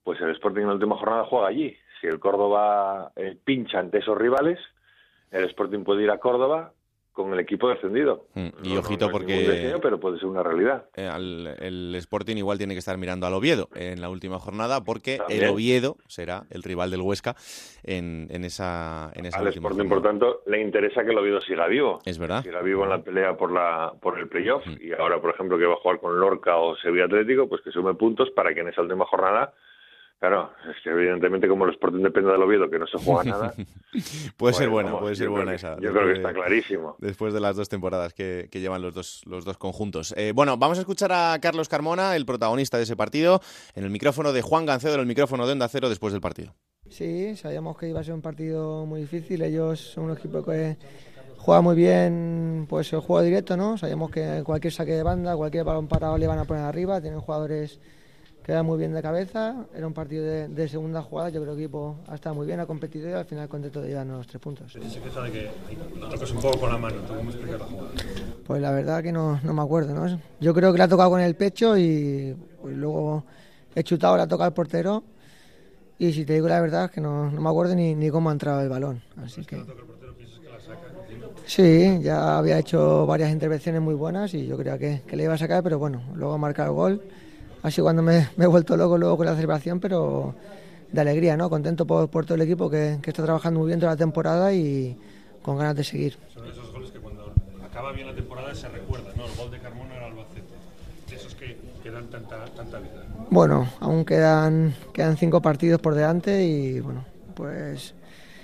pues 0.04 0.20
el 0.22 0.30
Sporting 0.32 0.62
en 0.62 0.68
la 0.68 0.74
última 0.74 0.98
jornada 0.98 1.26
juega 1.26 1.48
allí. 1.48 1.76
Si 2.02 2.08
el 2.08 2.20
Córdoba 2.20 3.12
eh, 3.16 3.38
pincha 3.44 3.80
ante 3.80 4.00
esos 4.00 4.18
rivales, 4.18 4.60
el 5.30 5.46
Sporting 5.46 5.84
puede 5.84 6.04
ir 6.04 6.10
a 6.12 6.18
Córdoba 6.18 6.74
con 7.14 7.34
el 7.34 7.40
equipo 7.42 7.68
descendido. 7.68 8.26
Mm, 8.36 8.48
y 8.64 8.74
No- 8.74 8.80
ojito 8.80 9.08
no 9.08 9.12
porque- 9.12 9.34
deseo, 9.46 9.82
pero 9.82 10.00
puede 10.00 10.18
ser 10.18 10.28
una 10.30 10.42
realidad. 10.44 10.86
Eh, 10.96 11.10
el 11.60 11.94
Sporting 11.96 12.38
igual 12.38 12.58
tiene 12.58 12.74
que 12.74 12.80
estar 12.80 12.98
mirando 12.98 13.28
al 13.28 13.34
Oviedo 13.34 13.68
en 13.76 14.00
la 14.00 14.10
última 14.10 14.40
jornada 14.40 14.82
porque 14.84 15.18
También. 15.18 15.44
el 15.44 15.50
Oviedo 15.50 15.98
será 16.08 16.44
el 16.50 16.64
rival 16.64 16.90
del 16.90 17.02
Huesca 17.02 17.36
en, 17.84 18.28
en 18.32 18.46
esa, 18.46 19.12
en 19.14 19.26
esa 19.26 19.40
Al 19.40 19.48
última 19.48 19.68
Sporting, 19.70 19.90
por 19.90 20.02
jornada. 20.02 20.20
tanto, 20.32 20.42
le 20.50 20.62
interesa 20.62 21.04
que 21.04 21.12
el 21.12 21.18
Oviedo 21.18 21.42
siga 21.42 21.68
vivo. 21.68 22.00
Es 22.06 22.18
verdad. 22.18 22.44
Siga 22.44 22.62
vivo 22.62 22.86
en 22.86 22.90
la 22.92 23.04
pelea 23.04 23.36
por 23.36 23.52
la 23.52 23.92
por 24.02 24.18
el 24.18 24.30
playoff. 24.30 24.66
Mm. 24.66 24.78
Y 24.82 24.94
ahora, 24.94 25.20
por 25.20 25.34
ejemplo, 25.34 25.58
que 25.58 25.66
va 25.66 25.74
a 25.74 25.78
jugar 25.78 26.00
con 26.00 26.18
Lorca 26.18 26.56
o 26.58 26.78
Sevilla 26.78 27.06
Atlético, 27.06 27.50
pues 27.50 27.62
que 27.62 27.72
sume 27.72 27.94
puntos 27.94 28.30
para 28.32 28.54
que 28.54 28.62
en 28.62 28.70
esa 28.70 28.82
última 28.82 29.06
jornada... 29.06 29.54
Claro, 30.22 30.52
es 30.70 30.76
que 30.84 30.92
evidentemente 30.92 31.48
como 31.48 31.66
el 31.66 31.72
Sporting 31.72 32.04
depende 32.04 32.32
del 32.32 32.44
Oviedo, 32.44 32.70
que 32.70 32.78
no 32.78 32.86
se 32.86 33.00
juega 33.00 33.24
nada... 33.24 33.56
Puede 34.38 34.54
ser 34.54 34.68
pues, 34.68 34.70
buena, 34.70 34.90
vamos, 34.90 35.02
puede 35.02 35.16
ser 35.16 35.30
buena 35.30 35.52
que- 35.52 35.56
esa. 35.56 35.80
Yo 35.80 35.92
creo 35.92 36.06
que 36.06 36.14
está 36.14 36.28
de- 36.28 36.34
clarísimo. 36.36 36.96
Después 37.00 37.34
de 37.34 37.40
las 37.40 37.56
dos 37.56 37.70
temporadas 37.70 38.14
que, 38.14 38.48
que 38.52 38.60
llevan 38.60 38.84
los 38.84 38.94
dos, 38.94 39.24
los 39.26 39.46
dos 39.46 39.58
conjuntos. 39.58 40.14
Eh, 40.16 40.32
bueno, 40.36 40.58
vamos 40.58 40.78
a 40.78 40.82
escuchar 40.82 41.12
a 41.12 41.40
Carlos 41.42 41.68
Carmona, 41.70 42.16
el 42.16 42.28
protagonista 42.28 42.78
de 42.78 42.84
ese 42.84 42.96
partido, 42.96 43.42
en 43.74 43.84
el 43.84 43.90
micrófono 43.90 44.32
de 44.32 44.44
Juan 44.44 44.68
Gancedo, 44.68 44.94
en 44.94 45.00
el 45.00 45.06
micrófono 45.08 45.48
de 45.48 45.54
Onda 45.54 45.68
Cero 45.70 45.90
después 45.90 46.14
del 46.14 46.22
partido. 46.22 46.54
Sí, 46.88 47.36
sabíamos 47.36 47.76
que 47.76 47.90
iba 47.90 48.00
a 48.00 48.04
ser 48.04 48.14
un 48.14 48.22
partido 48.22 48.86
muy 48.86 49.02
difícil. 49.02 49.42
Ellos 49.42 49.80
son 49.80 50.04
un 50.04 50.12
equipo 50.12 50.44
que 50.44 50.78
juega 51.38 51.62
muy 51.62 51.76
bien 51.76 52.68
pues 52.70 52.94
el 52.94 53.00
juego 53.00 53.24
directo, 53.24 53.58
¿no? 53.58 53.76
Sabíamos 53.76 54.12
que 54.12 54.44
cualquier 54.46 54.72
saque 54.72 54.92
de 54.92 55.02
banda, 55.02 55.36
cualquier 55.36 55.64
balón 55.64 55.88
parado 55.88 56.16
le 56.20 56.28
van 56.28 56.38
a 56.38 56.46
poner 56.46 56.64
arriba. 56.64 57.02
Tienen 57.02 57.22
jugadores 57.22 57.80
que 58.44 58.54
van 58.54 58.66
muy 58.66 58.78
bien 58.78 58.94
de 58.94 59.02
cabeza. 59.02 59.66
Era 59.76 59.88
un 59.88 59.94
partido 59.94 60.26
de, 60.26 60.48
de 60.48 60.68
segunda 60.68 61.02
jugada. 61.02 61.30
Yo 61.30 61.42
creo 61.42 61.54
que 61.54 61.62
el 61.62 61.66
equipo 61.66 61.98
ha 62.08 62.16
estado 62.16 62.36
muy 62.36 62.48
bien, 62.48 62.60
ha 62.60 62.66
competido 62.66 63.10
y 63.10 63.14
al 63.14 63.26
final 63.26 63.48
contento 63.48 63.82
de 63.82 63.90
llevarnos 63.90 64.18
los 64.18 64.28
tres 64.28 64.42
puntos. 64.42 64.72
Se 64.74 64.80
queja 64.80 65.22
de 65.22 65.32
que 65.32 65.52
lo 66.00 66.10
tocas 66.10 66.32
un 66.32 66.42
poco 66.42 66.60
con 66.60 66.70
la 66.72 66.78
mano. 66.78 66.98
¿Tú 67.02 67.14
cómo 67.16 67.30
explicas 67.30 67.60
la 67.60 67.66
jugada? 67.66 67.90
Pues 68.46 68.62
la 68.62 68.72
verdad 68.72 69.04
que 69.04 69.12
no, 69.12 69.40
no 69.44 69.54
me 69.54 69.62
acuerdo, 69.62 69.94
¿no? 69.94 70.20
Yo 70.40 70.54
creo 70.54 70.72
que 70.72 70.78
la 70.78 70.86
ha 70.86 70.88
tocado 70.88 71.12
con 71.12 71.22
el 71.22 71.36
pecho 71.36 71.78
y 71.78 72.36
pues, 72.62 72.76
luego 72.76 73.24
he 73.76 73.84
chutado, 73.84 74.18
la 74.18 74.24
ha 74.24 74.28
tocado 74.28 74.48
el 74.48 74.54
portero. 74.54 75.04
Y 76.00 76.14
si 76.14 76.26
te 76.26 76.34
digo 76.34 76.48
la 76.48 76.60
verdad 76.60 76.86
es 76.86 76.92
que 76.92 77.00
no, 77.00 77.30
no 77.30 77.42
me 77.42 77.50
acuerdo 77.50 77.76
ni, 77.76 77.94
ni 77.94 78.10
cómo 78.10 78.30
ha 78.30 78.34
entrado 78.34 78.62
el 78.62 78.70
balón. 78.70 79.04
Así 79.24 79.46
que... 79.46 79.64
Sí, 81.46 82.00
ya 82.02 82.38
había 82.38 82.58
hecho 82.58 83.06
varias 83.06 83.32
intervenciones 83.32 83.82
muy 83.82 83.94
buenas 83.94 84.34
y 84.34 84.48
yo 84.48 84.58
creía 84.58 84.78
que, 84.78 85.02
que 85.06 85.16
le 85.16 85.24
iba 85.24 85.34
a 85.34 85.38
sacar, 85.38 85.62
pero 85.62 85.78
bueno, 85.78 86.02
luego 86.16 86.34
ha 86.34 86.38
marcado 86.38 86.70
el 86.70 86.76
gol. 86.76 87.02
Así 87.64 87.82
cuando 87.82 88.02
me, 88.02 88.30
me 88.38 88.46
he 88.46 88.48
vuelto 88.48 88.76
loco 88.76 88.98
luego 88.98 89.18
con 89.18 89.26
la 89.26 89.36
celebración, 89.36 89.80
pero 89.80 90.34
de 90.92 91.02
alegría, 91.02 91.38
¿no? 91.38 91.50
Contento 91.50 91.86
por, 91.86 92.10
por 92.10 92.26
todo 92.26 92.36
el 92.36 92.42
equipo 92.42 92.70
que, 92.70 92.98
que 93.02 93.12
está 93.12 93.24
trabajando 93.24 93.60
muy 93.60 93.68
bien 93.68 93.80
toda 93.80 93.94
la 93.94 93.98
temporada 93.98 94.54
y 94.54 94.98
con 95.42 95.58
ganas 95.58 95.76
de 95.76 95.84
seguir. 95.84 96.18
Son 96.34 96.46
esos 96.48 96.72
goles 96.72 96.92
que 96.92 97.00
cuando 97.00 97.32
acaba 97.64 97.92
bien 97.92 98.08
la 98.08 98.16
temporada 98.16 98.54
se 98.56 98.68
recuerda, 98.68 99.10
¿no? 99.16 99.26
El 99.26 99.36
gol 99.36 99.52
de 99.52 99.60
Carmona 99.60 99.96
era 99.96 100.08
Albacete. 100.08 101.16
Esos 101.16 101.36
que, 101.36 101.58
que 101.84 101.92
dan 101.92 102.08
tanta, 102.08 102.46
tanta 102.56 102.80
vida. 102.80 103.06
Bueno, 103.30 103.68
aún 103.80 104.06
quedan, 104.06 104.74
quedan 104.94 105.18
cinco 105.18 105.42
partidos 105.42 105.80
por 105.80 105.94
delante 105.94 106.44
y 106.44 106.80
bueno, 106.80 107.06
pues 107.36 107.94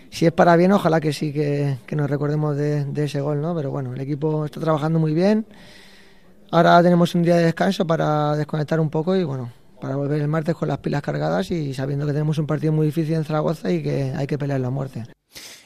si 0.10 0.26
es 0.26 0.32
para 0.32 0.56
bien, 0.56 0.72
ojalá 0.72 1.00
que 1.00 1.12
sí, 1.12 1.34
que, 1.34 1.78
que 1.86 1.96
nos 1.96 2.10
recordemos 2.10 2.56
de, 2.56 2.86
de 2.86 3.06
ese 3.06 3.20
gol, 3.22 3.42
¿no? 3.42 3.56
Pero 3.56 3.72
bueno, 3.72 3.94
el 3.94 4.00
equipo 4.02 4.46
está 4.46 4.60
trabajando 4.60 5.00
muy 5.00 5.14
bien. 5.14 5.46
Ahora 6.50 6.82
tenemos 6.82 7.14
un 7.14 7.24
día 7.24 7.36
de 7.36 7.44
descanso 7.46 7.86
para 7.86 8.36
desconectar 8.36 8.80
un 8.80 8.90
poco 8.90 9.16
y 9.16 9.24
bueno, 9.24 9.52
para 9.82 9.96
volver 9.98 10.22
el 10.22 10.30
martes 10.30 10.56
con 10.56 10.70
las 10.70 10.78
pilas 10.78 11.02
cargadas 11.02 11.52
y 11.52 11.74
sabiendo 11.74 12.06
que 12.06 12.14
tenemos 12.14 12.38
un 12.38 12.48
partido 12.48 12.72
muy 12.72 12.86
difícil 12.86 13.16
en 13.16 13.26
Zaragoza 13.26 13.72
y 13.72 13.84
que 13.84 14.14
hay 14.16 14.28
que 14.28 14.38
pelear 14.38 14.62
la 14.62 14.70
muerte. 14.70 15.04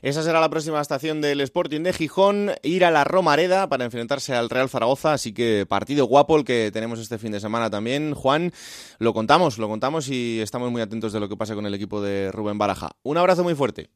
Esa 0.01 0.23
será 0.23 0.41
la 0.41 0.49
próxima 0.49 0.81
estación 0.81 1.21
del 1.21 1.39
Sporting 1.41 1.81
de 1.81 1.93
Gijón, 1.93 2.51
ir 2.63 2.83
a 2.83 2.89
la 2.89 3.03
Romareda 3.03 3.69
para 3.69 3.85
enfrentarse 3.85 4.33
al 4.33 4.49
Real 4.49 4.69
Zaragoza, 4.69 5.13
así 5.13 5.33
que 5.33 5.67
partido 5.69 6.05
guapo 6.05 6.35
el 6.35 6.43
que 6.43 6.71
tenemos 6.73 6.99
este 6.99 7.19
fin 7.19 7.31
de 7.31 7.39
semana 7.39 7.69
también. 7.69 8.15
Juan, 8.15 8.51
lo 8.97 9.13
contamos, 9.13 9.59
lo 9.59 9.67
contamos 9.67 10.09
y 10.09 10.41
estamos 10.41 10.71
muy 10.71 10.81
atentos 10.81 11.13
de 11.13 11.19
lo 11.19 11.29
que 11.29 11.37
pasa 11.37 11.53
con 11.53 11.67
el 11.67 11.75
equipo 11.75 12.01
de 12.01 12.31
Rubén 12.31 12.57
Baraja. 12.57 12.89
Un 13.03 13.17
abrazo 13.17 13.43
muy 13.43 13.53
fuerte. 13.53 13.91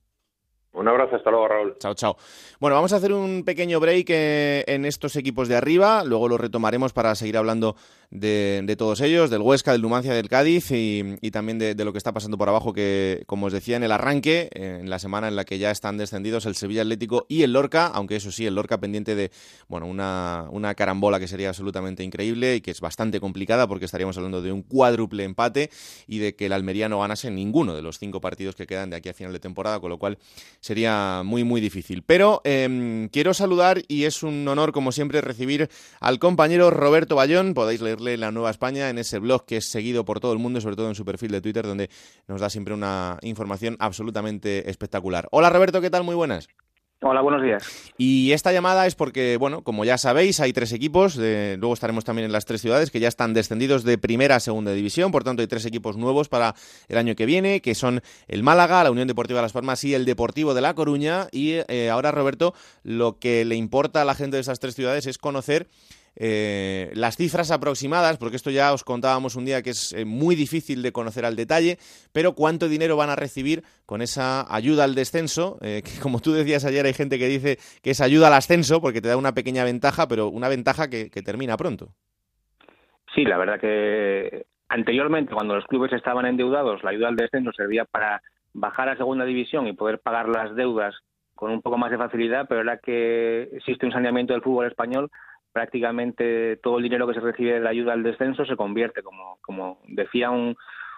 Un 0.76 0.88
abrazo, 0.88 1.16
hasta 1.16 1.32
luego, 1.32 1.48
Raúl. 1.48 1.76
Chao, 1.80 1.94
chao. 1.94 2.18
Bueno, 2.60 2.76
vamos 2.76 2.92
a 2.94 2.98
hacer 2.98 3.14
un 3.14 3.44
pequeño 3.44 3.80
break 3.80 4.10
eh, 4.10 4.64
en 4.68 4.86
estos 4.86 5.16
equipos 5.16 5.48
de 5.48 5.56
arriba, 5.56 6.04
luego 6.04 6.28
lo 6.28 6.38
retomaremos 6.38 6.92
para 6.94 7.16
seguir 7.16 7.38
hablando 7.38 7.76
de, 8.12 8.62
de 8.64 8.76
todos 8.76 9.02
ellos, 9.02 9.30
del 9.30 9.42
Huesca, 9.42 9.72
del 9.72 9.82
Numancia, 9.82 10.14
del 10.14 10.30
Cádiz 10.30 10.72
y, 10.72 11.32
también 11.32 11.60
de, 11.60 11.76
lo 11.84 11.92
que 11.92 11.98
está 11.98 12.14
pasando 12.14 12.38
por 12.38 12.50
abajo, 12.50 12.74
que 12.74 13.24
como 13.28 13.48
os 13.48 13.54
decía 13.54 13.78
en 13.78 13.84
el 13.84 13.92
arranque, 13.92 14.50
en 14.54 14.90
la 14.90 15.00
semana 15.00 15.28
en 15.28 15.36
la 15.36 15.46
que 15.46 15.58
ya 15.58 15.72
están 15.72 15.98
descendidos 15.98 16.46
el 16.46 16.56
Sevilla 16.56 16.82
Atlético 16.82 17.26
y 17.28 17.44
el 17.44 17.54
Lorca, 17.54 17.88
aunque 17.88 18.16
eso 18.16 18.32
sí, 18.32 18.46
el 18.46 18.56
Lorca 18.56 18.80
pendiente 18.80 19.16
de 19.16 19.32
bueno 19.68 19.88
una, 19.88 20.48
una 20.52 20.76
carambola 20.76 21.20
que 21.20 21.28
sería 21.28 21.50
absolutamente 21.50 22.04
increíble 22.04 22.56
y 22.56 22.62
que 22.62 22.72
es 22.72 22.82
bastante 22.82 23.20
complicada 23.20 23.68
porque 23.68 23.86
estaríamos 23.86 24.18
hablando 24.18 24.42
de 24.42 24.52
un 24.52 24.62
cuádruple 24.62 25.24
empate 25.24 25.70
y 26.08 26.20
de 26.20 26.36
que 26.36 26.46
el 26.46 26.54
Almería 26.54 26.90
no 26.90 27.00
ganase 27.00 27.32
ninguno 27.32 27.76
de 27.76 27.82
los 27.82 28.00
cinco 28.00 28.22
partidos 28.22 28.56
que 28.56 28.68
quedan 28.68 28.90
de 28.90 28.98
aquí 28.98 29.10
a 29.10 29.14
final 29.14 29.34
de 29.34 29.40
temporada, 29.40 29.80
con 29.80 29.90
lo 29.90 29.98
cual 29.98 30.18
sería 30.66 31.22
muy, 31.24 31.44
muy 31.44 31.62
difícil. 31.62 32.02
Pero 32.02 32.42
eh, 32.44 33.08
quiero 33.12 33.36
saludar 33.36 33.84
y 33.88 34.06
es 34.06 34.24
un 34.24 34.48
honor, 34.48 34.72
como 34.72 34.92
siempre, 34.92 35.22
recibir 35.22 35.70
al 36.00 36.18
compañero 36.18 36.72
Roberto 36.72 37.16
Bayón. 37.16 37.54
Podéis 37.54 37.82
leerle 37.82 38.18
La 38.18 38.32
Nueva 38.32 38.50
España 38.50 38.90
en 38.90 38.98
ese 38.98 39.20
blog 39.20 39.46
que 39.46 39.58
es 39.58 39.70
seguido 39.70 40.06
por 40.06 40.20
todo 40.20 40.34
el 40.34 40.40
mundo, 40.40 40.60
sobre 40.60 40.76
todo 40.76 40.90
en 40.90 40.96
su 40.96 41.06
perfil 41.06 41.30
de 41.32 41.42
Twitter, 41.42 41.68
donde 41.68 41.92
nos 42.28 42.42
da 42.42 42.50
siempre 42.50 42.74
una 42.74 43.20
información 43.22 43.78
absolutamente 43.80 44.68
espectacular. 44.68 45.28
Hola 45.30 45.52
Roberto, 45.52 45.82
¿qué 45.82 45.92
tal? 45.92 46.04
Muy 46.04 46.16
buenas. 46.16 46.48
Hola, 47.08 47.22
buenos 47.22 47.44
días. 47.44 47.92
Y 48.00 48.32
esta 48.32 48.52
llamada 48.52 48.88
es 48.88 48.96
porque, 48.96 49.38
bueno, 49.38 49.64
como 49.64 49.86
ya 49.86 49.96
sabéis, 50.00 50.40
hay 50.40 50.54
tres 50.54 50.72
equipos, 50.74 51.16
de- 51.16 51.56
luego 51.60 51.76
estaremos 51.76 52.04
también 52.04 52.26
en 52.26 52.32
las 52.32 52.46
tres 52.46 52.62
ciudades 52.62 52.90
que 52.90 53.00
ya 53.00 53.08
están 53.08 53.36
descendidos 53.36 53.84
de 53.84 54.00
primera 54.00 54.38
a 54.38 54.40
segunda 54.40 54.72
división, 54.72 55.12
por 55.12 55.24
tanto 55.24 55.44
hay 55.44 55.48
tres 55.48 55.68
equipos 55.68 55.98
nuevos 55.98 56.30
para 56.30 56.56
el 56.88 56.98
año 56.98 57.16
que 57.16 57.28
viene, 57.28 57.62
que 57.62 57.76
son 57.76 58.02
el 58.28 58.42
Málaga, 58.42 58.84
la 58.84 58.90
Unión 58.90 59.08
Deportiva 59.08 59.40
Las 59.44 59.54
Palmas 59.54 59.84
y 59.84 59.94
el 59.94 60.04
Deportivo 60.04 60.56
de 60.56 60.62
La 60.62 60.74
Coruña. 60.74 61.28
Y 61.32 61.58
eh, 61.68 61.92
ahora, 61.92 62.12
Roberto, 62.12 62.56
lo 62.82 63.20
que 63.20 63.46
le 63.46 63.54
importa 63.54 64.02
a 64.02 64.06
la 64.06 64.16
gente 64.16 64.38
de 64.38 64.42
esas 64.42 64.60
tres 64.60 64.74
ciudades 64.74 65.06
es 65.06 65.20
conocer 65.20 65.68
eh, 66.16 66.92
las 66.94 67.18
cifras 67.18 67.52
aproximadas, 67.52 68.18
porque 68.18 68.38
esto 68.38 68.50
ya 68.50 68.74
os 68.74 68.84
contábamos 68.84 69.36
un 69.36 69.46
día 69.46 69.62
que 69.62 69.72
es 69.72 69.94
eh, 69.94 70.06
muy 70.06 70.36
difícil 70.36 70.82
de 70.82 70.92
conocer 70.92 71.26
al 71.26 71.36
detalle, 71.36 71.78
pero 72.14 72.34
cuánto 72.34 72.68
dinero 72.70 72.96
van 72.96 73.10
a 73.10 73.16
recibir 73.16 73.64
con 73.86 74.02
esa 74.02 74.46
ayuda 74.54 74.84
al 74.84 74.96
descenso, 74.96 75.58
eh, 75.62 75.82
que 75.84 76.00
como 76.02 76.20
tú 76.20 76.34
decías 76.34 76.66
ayer 76.66 76.86
hay 76.86 76.94
gente 76.94 77.20
que 77.20 77.28
dice 77.28 77.58
que 77.82 77.92
es 77.92 78.02
ayuda 78.02 78.28
al 78.28 78.34
ascenso 78.34 78.82
porque 78.82 79.02
te 79.02 79.10
da 79.10 79.18
una 79.18 79.34
pequeña 79.34 79.64
ventaja, 79.64 80.08
pero 80.08 80.30
una 80.30 80.50
ventaja 80.50 80.90
que, 80.90 81.10
que 81.10 81.22
termina 81.22 81.58
pronto. 81.58 81.90
Sí, 83.14 83.24
la 83.24 83.38
verdad 83.38 83.60
que 83.60 84.46
anteriormente, 84.70 85.34
cuando 85.34 85.56
los 85.56 85.66
clubes 85.66 85.94
estaban 85.94 86.26
endeudados, 86.26 86.84
la 86.84 86.90
ayuda 86.92 87.10
al 87.10 87.16
descenso 87.16 87.52
servía 87.54 87.86
para 87.86 88.22
bajar 88.54 88.90
a 88.90 88.98
segunda 88.98 89.26
división 89.26 89.68
y 89.68 89.74
poder 89.74 90.00
pagar 90.00 90.30
las 90.30 90.56
deudas 90.56 90.96
con 91.34 91.52
un 91.52 91.62
poco 91.62 91.78
más 91.78 91.92
de 91.92 91.98
facilidad, 91.98 92.46
pero 92.48 92.62
ahora 92.62 92.78
que 92.78 93.44
existe 93.54 93.86
un 93.86 93.92
saneamiento 93.92 94.34
del 94.34 94.42
fútbol 94.42 94.68
español, 94.68 95.12
prácticamente 95.56 96.58
todo 96.58 96.80
el 96.80 96.84
dinero 96.84 97.08
que 97.08 97.14
se 97.14 97.22
recibe 97.22 97.54
de 97.54 97.60
la 97.62 97.70
ayuda 97.70 97.94
al 97.94 98.04
descenso 98.04 98.44
se 98.46 98.58
convierte, 98.58 99.02
como, 99.02 99.38
como 99.42 99.80
decía 99.88 100.30
un, 100.30 100.58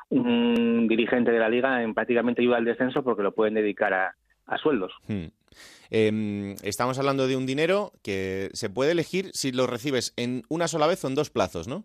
un 0.09 0.87
dirigente 0.87 1.29
de 1.29 1.37
la 1.37 1.47
liga, 1.47 1.83
en 1.83 1.93
prácticamente 1.93 2.41
ayuda 2.41 2.57
al 2.57 2.65
descenso 2.65 3.03
porque 3.03 3.21
lo 3.21 3.35
pueden 3.35 3.53
dedicar 3.53 3.93
a, 3.93 4.15
a 4.47 4.57
sueldos. 4.57 4.93
Hmm. 5.07 5.27
Eh, 5.91 6.55
estamos 6.63 6.97
hablando 6.97 7.27
de 7.27 7.37
un 7.37 7.45
dinero 7.45 7.91
que 8.03 8.49
se 8.53 8.71
puede 8.71 8.93
elegir 8.93 9.29
si 9.33 9.51
lo 9.51 9.67
recibes 9.67 10.11
en 10.17 10.41
una 10.49 10.67
sola 10.67 10.87
vez 10.87 11.05
o 11.05 11.07
en 11.07 11.13
dos 11.13 11.29
plazos, 11.29 11.67
¿no? 11.67 11.83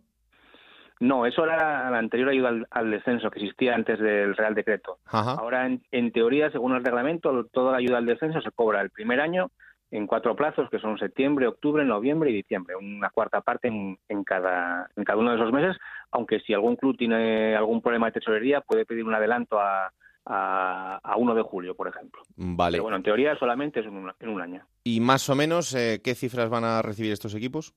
No, 0.99 1.27
eso 1.27 1.45
era 1.45 1.91
la 1.91 1.99
anterior 1.99 2.31
ayuda 2.31 2.49
al, 2.49 2.67
al 2.71 2.91
descenso 2.91 3.31
que 3.31 3.41
existía 3.41 3.75
antes 3.75 3.99
del 3.99 4.35
Real 4.35 4.55
Decreto. 4.55 4.97
Ajá. 5.05 5.33
Ahora, 5.33 5.67
en, 5.67 5.83
en 5.91 6.11
teoría, 6.11 6.51
según 6.51 6.75
el 6.75 6.83
reglamento, 6.83 7.45
toda 7.53 7.73
la 7.73 7.79
ayuda 7.79 7.99
al 7.99 8.07
descenso 8.07 8.41
se 8.41 8.51
cobra 8.51 8.81
el 8.81 8.89
primer 8.89 9.21
año 9.21 9.51
en 9.93 10.07
cuatro 10.07 10.35
plazos, 10.35 10.71
que 10.71 10.79
son 10.79 10.99
septiembre, 10.99 11.47
octubre, 11.47 11.85
noviembre 11.85 12.31
y 12.31 12.35
diciembre, 12.35 12.75
una 12.75 13.11
cuarta 13.11 13.43
parte 13.43 13.69
en, 13.69 13.99
en, 14.09 14.25
cada, 14.25 14.89
en 14.97 15.05
cada 15.05 15.19
uno 15.19 15.31
de 15.31 15.37
esos 15.37 15.53
meses, 15.53 15.77
aunque 16.11 16.41
si 16.41 16.55
algún 16.55 16.77
club 16.77 16.97
tiene 16.97 17.55
algún 17.55 17.83
problema 17.83 18.07
de 18.07 18.13
tesorería, 18.13 18.63
puede 18.63 18.87
pedir 18.87 19.05
un 19.05 19.15
adelanto 19.15 19.61
a, 19.61 19.93
a, 20.25 20.99
a 21.03 21.17
1 21.17 21.35
de 21.35 21.43
julio, 21.43 21.75
por 21.75 21.89
ejemplo. 21.89 22.23
Vale. 22.37 22.77
Pero 22.77 22.85
bueno, 22.85 22.97
en 22.97 23.03
teoría 23.03 23.37
solamente 23.37 23.81
es 23.81 23.87
en 23.87 23.95
un, 23.95 24.11
en 24.19 24.29
un 24.31 24.41
año. 24.41 24.65
¿Y 24.83 25.01
más 25.01 25.29
o 25.29 25.35
menos 25.35 25.75
eh, 25.75 26.01
qué 26.03 26.15
cifras 26.15 26.49
van 26.49 26.65
a 26.65 26.81
recibir 26.81 27.13
estos 27.13 27.35
equipos? 27.35 27.75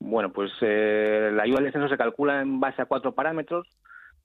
Bueno, 0.00 0.30
pues 0.30 0.52
eh, 0.60 1.30
la 1.32 1.44
ayuda 1.44 1.60
al 1.60 1.64
descenso 1.64 1.88
se 1.88 1.96
calcula 1.96 2.42
en 2.42 2.60
base 2.60 2.82
a 2.82 2.86
cuatro 2.86 3.14
parámetros, 3.14 3.66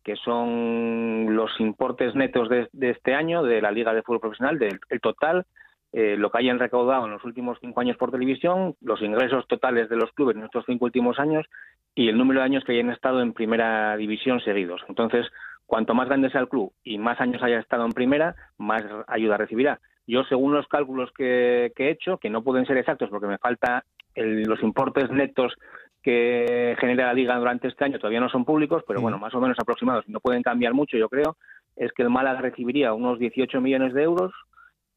que 0.03 0.18
son 0.18 1.34
los 1.34 1.58
importes 1.62 2.13
netos 2.13 2.50
de, 2.50 2.68
de 2.74 2.89
este 2.89 3.13
año 3.13 3.41
de 3.41 3.62
la 3.62 3.72
Liga 3.72 3.94
de 3.94 4.01
Fútbol 4.01 4.20
Profesional, 4.20 4.60
del 4.60 4.82
el 4.89 5.00
total, 5.00 5.46
eh, 5.91 6.15
lo 6.17 6.29
que 6.29 6.38
hayan 6.38 6.60
recaudado 6.60 7.05
en 7.05 7.12
los 7.12 7.24
últimos 7.24 7.58
cinco 7.60 7.81
años 7.81 7.98
por 7.98 8.12
televisión, 8.12 8.75
los 8.81 9.01
ingresos 9.01 9.48
totales 9.48 9.89
de 9.89 9.96
los 9.96 10.12
clubes 10.12 10.36
en 10.36 10.43
estos 10.43 10.65
cinco 10.67 10.86
últimos 10.86 11.19
años 11.19 11.48
y 11.96 12.10
el 12.10 12.17
número 12.17 12.41
de 12.41 12.46
años 12.46 12.63
que 12.63 12.74
hayan 12.74 12.91
estado 12.91 13.22
en 13.22 13.34
primera 13.34 13.98
división 13.98 14.39
seguidos. 14.41 14.81
Entonces, 14.88 15.25
cuanto 15.65 15.96
más 15.96 16.08
grande 16.08 16.29
sea 16.29 16.41
el 16.41 16.50
club 16.50 16.74
y 16.84 16.98
más 16.98 17.19
años 17.19 17.41
haya 17.41 17.60
estado 17.60 17.86
en 17.86 17.93
primera, 17.93 18.36
más 18.58 18.84
ayuda 19.08 19.38
recibirá. 19.38 19.79
Yo, 20.05 20.24
según 20.24 20.53
los 20.53 20.67
cálculos 20.67 21.12
que, 21.15 21.72
he 21.75 21.89
hecho, 21.89 22.17
que 22.17 22.29
no 22.29 22.43
pueden 22.43 22.65
ser 22.65 22.77
exactos 22.77 23.10
porque 23.10 23.27
me 23.27 23.38
falta 23.38 23.84
los 24.15 24.62
importes 24.63 25.12
netos 25.12 25.53
que 26.01 26.75
genera 26.79 27.08
la 27.08 27.13
liga 27.13 27.38
durante 27.38 27.67
este 27.67 27.86
año 27.86 28.00
todavía 28.00 28.19
no 28.19 28.29
son 28.29 28.46
públicos, 28.46 28.84
pero 28.88 29.01
bueno, 29.01 29.19
más 29.19 29.34
o 29.34 29.41
menos 29.41 29.58
aproximados, 29.60 30.08
no 30.08 30.19
pueden 30.19 30.43
cambiar 30.43 30.74
mucho, 30.74 30.98
yo 30.98 31.10
creo, 31.10 31.36
es 31.75 31.91
que 31.93 32.03
el 32.03 32.10
Málaga 32.10 32.41
recibiría 32.41 32.93
unos 32.93 33.19
18 33.19 33.62
millones 33.62 33.93
de 33.93 34.03
euros, 34.03 34.31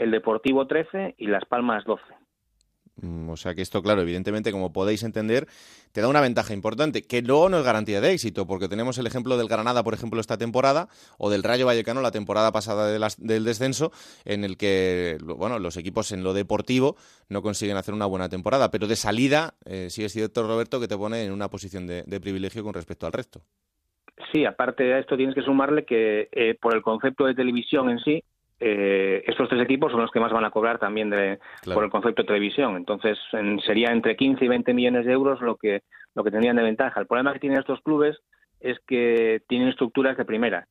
el 0.03 0.11
Deportivo 0.11 0.67
13 0.67 1.15
y 1.19 1.27
Las 1.27 1.45
Palmas 1.45 1.85
12. 1.85 2.03
Mm, 3.01 3.31
o 3.31 3.37
sea 3.37 3.55
que 3.55 3.63
esto, 3.63 3.83
claro, 3.83 4.03
evidentemente, 4.03 4.53
como 4.53 4.73
podéis 4.73 5.03
entender, 5.03 5.47
te 5.93 6.01
da 6.01 6.09
una 6.09 6.21
ventaja 6.21 6.53
importante, 6.53 7.03
que 7.03 7.23
luego 7.23 7.49
no 7.49 7.59
es 7.59 7.65
garantía 7.65 8.01
de 8.01 8.13
éxito, 8.13 8.47
porque 8.47 8.69
tenemos 8.69 8.99
el 8.99 9.07
ejemplo 9.07 9.37
del 9.37 9.49
Granada, 9.49 9.83
por 9.83 9.95
ejemplo, 9.95 10.21
esta 10.21 10.37
temporada, 10.37 10.89
o 11.19 11.31
del 11.31 11.43
Rayo 11.43 11.67
Vallecano 11.67 12.03
la 12.03 12.11
temporada 12.11 12.53
pasada 12.53 12.87
del 13.19 13.45
descenso, 13.45 13.93
en 14.25 14.45
el 14.45 14.57
que, 14.57 15.19
bueno, 15.23 15.59
los 15.59 15.77
equipos 15.77 16.13
en 16.13 16.23
lo 16.23 16.35
deportivo 16.35 16.97
no 17.29 17.43
consiguen 17.43 17.77
hacer 17.77 17.95
una 17.95 18.07
buena 18.07 18.29
temporada, 18.29 18.71
pero 18.71 18.87
de 18.87 18.97
salida, 18.97 19.55
eh, 19.65 19.89
sí 19.89 20.05
es 20.05 20.13
cierto, 20.13 20.47
Roberto, 20.47 20.79
que 20.79 20.89
te 20.89 20.97
pone 20.97 21.25
en 21.25 21.33
una 21.33 21.49
posición 21.49 21.87
de, 21.87 22.21
privilegio 22.21 22.63
con 22.63 22.75
respecto 22.75 23.07
al 23.07 23.13
resto. 23.13 23.41
Sí, 24.33 24.45
aparte 24.45 24.85
de 24.85 25.01
esto 25.01 25.17
tienes 25.17 25.35
que 25.35 25.43
sumarle 25.43 25.85
que 25.85 26.29
eh, 26.31 26.57
por 26.61 26.77
el 26.77 26.83
concepto 26.83 27.25
de 27.25 27.35
televisión 27.35 27.91
en 27.91 27.99
sí, 28.01 28.23
eh, 28.65 29.25
estos 29.27 29.49
tres 29.49 29.61
equipos 29.61 29.91
son 29.91 30.01
los 30.01 30.11
que 30.11 30.21
más 30.21 30.33
van 30.33 30.45
a 30.45 30.51
cobrar 30.51 30.79
también 30.79 31.11
de, 31.11 31.41
por 31.75 31.83
el 31.83 31.91
concepto 31.91 32.23
de 32.23 32.29
televisión. 32.29 32.77
Entonces, 32.77 33.19
sería 33.67 33.91
entre 33.91 34.17
15 34.17 34.45
y 34.45 34.49
20 34.49 34.73
millones 34.73 35.05
de 35.05 35.13
euros 35.13 35.41
lo 35.41 35.57
que, 35.57 35.83
lo 36.15 36.23
que 36.23 36.31
tendrían 36.31 36.57
de 36.57 36.63
ventaja. 36.63 37.01
El 37.01 37.07
problema 37.07 37.33
que 37.33 37.41
tienen 37.41 37.59
estos 37.59 37.81
clubes 37.83 38.19
es 38.61 38.79
que 38.87 39.43
tienen 39.49 39.69
estructuras 39.69 40.17
de 40.17 40.25
primera 40.25 40.69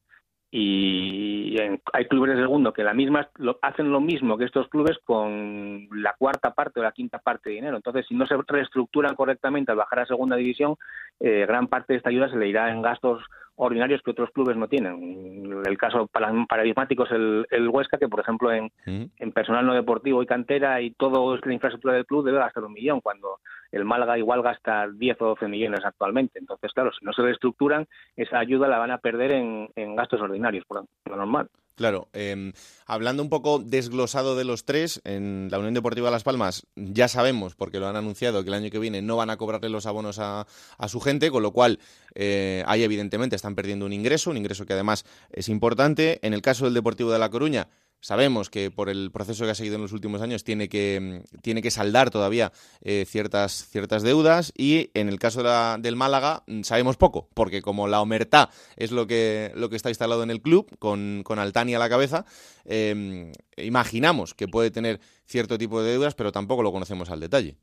y 0.53 1.55
hay 1.93 2.05
clubes 2.09 2.35
de 2.35 2.41
segundo 2.41 2.73
que 2.73 2.83
la 2.83 2.93
misma 2.93 3.29
lo, 3.37 3.57
hacen 3.61 3.89
lo 3.89 4.01
mismo 4.01 4.37
que 4.37 4.43
estos 4.43 4.67
clubes 4.67 4.97
con 5.05 5.87
la 5.93 6.13
cuarta 6.17 6.53
parte 6.53 6.81
o 6.81 6.83
la 6.83 6.91
quinta 6.91 7.19
parte 7.19 7.49
de 7.49 7.55
dinero. 7.55 7.77
Entonces, 7.77 8.05
si 8.05 8.15
no 8.15 8.27
se 8.27 8.35
reestructuran 8.45 9.15
correctamente 9.15 9.71
al 9.71 9.77
bajar 9.77 9.99
a 9.99 10.05
segunda 10.05 10.35
división, 10.35 10.75
eh, 11.21 11.45
gran 11.47 11.67
parte 11.67 11.93
de 11.93 11.97
esta 11.97 12.09
ayuda 12.09 12.29
se 12.29 12.37
le 12.37 12.49
irá 12.49 12.69
en 12.69 12.81
gastos 12.81 13.23
ordinarios 13.63 14.01
que 14.01 14.11
otros 14.11 14.31
clubes 14.31 14.57
no 14.57 14.67
tienen. 14.67 15.61
El 15.65 15.77
caso 15.77 16.07
paradigmático 16.07 17.03
es 17.03 17.11
el, 17.11 17.69
Huesca, 17.69 17.99
que 17.99 18.09
por 18.09 18.19
ejemplo 18.19 18.51
en, 18.51 18.71
en, 18.85 19.31
personal 19.31 19.65
no 19.65 19.75
deportivo 19.75 20.23
y 20.23 20.25
cantera 20.25 20.81
y 20.81 20.91
todo 20.91 21.37
la 21.37 21.53
infraestructura 21.53 21.93
del 21.93 22.07
club 22.07 22.25
debe 22.25 22.39
gastar 22.39 22.63
un 22.63 22.73
millón, 22.73 23.01
cuando 23.01 23.39
el 23.71 23.85
Málaga 23.85 24.17
igual 24.17 24.41
gasta 24.41 24.87
10 24.87 25.21
o 25.21 25.25
12 25.27 25.47
millones 25.47 25.81
actualmente. 25.83 26.39
Entonces, 26.39 26.71
claro, 26.73 26.91
si 26.97 27.05
no 27.05 27.13
se 27.13 27.21
reestructuran, 27.21 27.87
esa 28.15 28.39
ayuda 28.39 28.67
la 28.67 28.77
van 28.77 28.91
a 28.91 28.97
perder 28.97 29.31
en, 29.31 29.69
en 29.75 29.95
gastos 29.95 30.21
ordinarios, 30.21 30.65
por 30.65 30.85
lo 31.05 31.15
normal. 31.15 31.49
Claro, 31.75 32.09
em, 32.13 32.53
hablando 32.85 33.23
un 33.23 33.29
poco 33.29 33.57
desglosado 33.57 34.35
de 34.35 34.43
los 34.43 34.65
tres, 34.65 35.01
en 35.03 35.47
la 35.49 35.57
Unión 35.57 35.73
Deportiva 35.73 36.11
Las 36.11 36.23
Palmas 36.23 36.67
ya 36.75 37.07
sabemos, 37.07 37.55
porque 37.55 37.79
lo 37.79 37.87
han 37.87 37.95
anunciado, 37.95 38.43
que 38.43 38.49
el 38.49 38.53
año 38.53 38.69
que 38.69 38.77
viene 38.77 39.01
no 39.01 39.15
van 39.15 39.29
a 39.29 39.37
cobrarle 39.37 39.69
los 39.69 39.85
abonos 39.85 40.19
a, 40.19 40.45
su 40.87 40.99
gente, 40.99 41.31
con 41.31 41.41
lo 41.41 41.51
cual 41.51 41.79
eh, 42.13 42.63
ahí 42.67 42.83
evidentemente 42.83 43.35
están 43.35 43.55
perdiendo 43.55 43.87
un 43.87 43.93
ingreso, 43.93 44.29
un 44.29 44.37
ingreso 44.37 44.65
que 44.65 44.73
además 44.73 45.05
es 45.31 45.49
importante. 45.49 46.19
En 46.21 46.33
el 46.33 46.43
caso 46.43 46.65
del 46.65 46.73
Deportivo 46.73 47.11
de 47.11 47.19
La 47.19 47.29
Coruña, 47.29 47.67
Sabemos 48.01 48.49
que 48.49 48.71
por 48.71 48.89
el 48.89 49.11
proceso 49.11 49.45
que 49.45 49.51
ha 49.51 49.55
seguido 49.55 49.75
en 49.75 49.83
los 49.83 49.91
últimos 49.91 50.21
años 50.21 50.43
tiene 50.43 50.69
que, 50.69 51.23
mm, 51.23 51.37
tiene 51.41 51.61
que 51.61 51.69
saldar 51.69 52.09
todavía 52.09 52.51
eh, 52.81 53.05
ciertas, 53.07 53.67
ciertas 53.69 54.01
deudas 54.01 54.51
y 54.57 54.89
en 54.95 55.07
el 55.07 55.19
caso 55.19 55.43
del 55.77 55.95
Málaga 55.95 56.43
mm, 56.47 56.63
sabemos 56.63 56.97
poco, 56.97 57.29
porque 57.35 57.61
como 57.61 57.87
la 57.87 58.01
omertá 58.01 58.49
es 58.75 58.91
lo 58.91 59.05
que, 59.05 59.51
lo 59.55 59.69
que 59.69 59.75
está 59.75 59.89
instalado 59.89 60.23
en 60.23 60.31
el 60.31 60.41
club, 60.41 60.67
con, 60.79 61.21
con 61.23 61.37
Altani 61.37 61.75
a 61.75 61.79
la 61.79 61.89
cabeza, 61.89 62.25
em, 62.65 63.31
imaginamos 63.55 64.33
que 64.33 64.47
puede 64.47 64.71
tener 64.71 64.99
cierto 65.25 65.59
tipo 65.59 65.81
de 65.83 65.91
deudas, 65.91 66.15
pero 66.15 66.31
tampoco 66.31 66.63
lo 66.63 66.71
conocemos 66.71 67.11
al 67.11 67.19
detalle. 67.19 67.57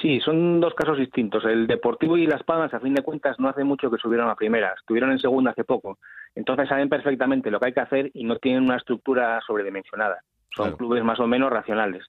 Sí, 0.00 0.20
son 0.20 0.60
dos 0.60 0.74
casos 0.74 0.98
distintos. 0.98 1.44
El 1.44 1.66
Deportivo 1.66 2.18
y 2.18 2.26
Las 2.26 2.42
Palmas, 2.42 2.74
a 2.74 2.80
fin 2.80 2.94
de 2.94 3.02
cuentas, 3.02 3.38
no 3.40 3.48
hace 3.48 3.64
mucho 3.64 3.90
que 3.90 3.96
subieron 3.96 4.28
a 4.28 4.34
primera. 4.34 4.74
Estuvieron 4.78 5.10
en 5.10 5.18
segunda 5.18 5.52
hace 5.52 5.64
poco. 5.64 5.98
Entonces 6.34 6.68
saben 6.68 6.88
perfectamente 6.88 7.50
lo 7.50 7.58
que 7.58 7.66
hay 7.66 7.72
que 7.72 7.80
hacer 7.80 8.10
y 8.12 8.24
no 8.24 8.36
tienen 8.36 8.64
una 8.64 8.76
estructura 8.76 9.40
sobredimensionada. 9.46 10.20
Son 10.54 10.72
clubes 10.76 11.02
más 11.04 11.20
o 11.20 11.26
menos 11.26 11.50
racionales. 11.50 12.04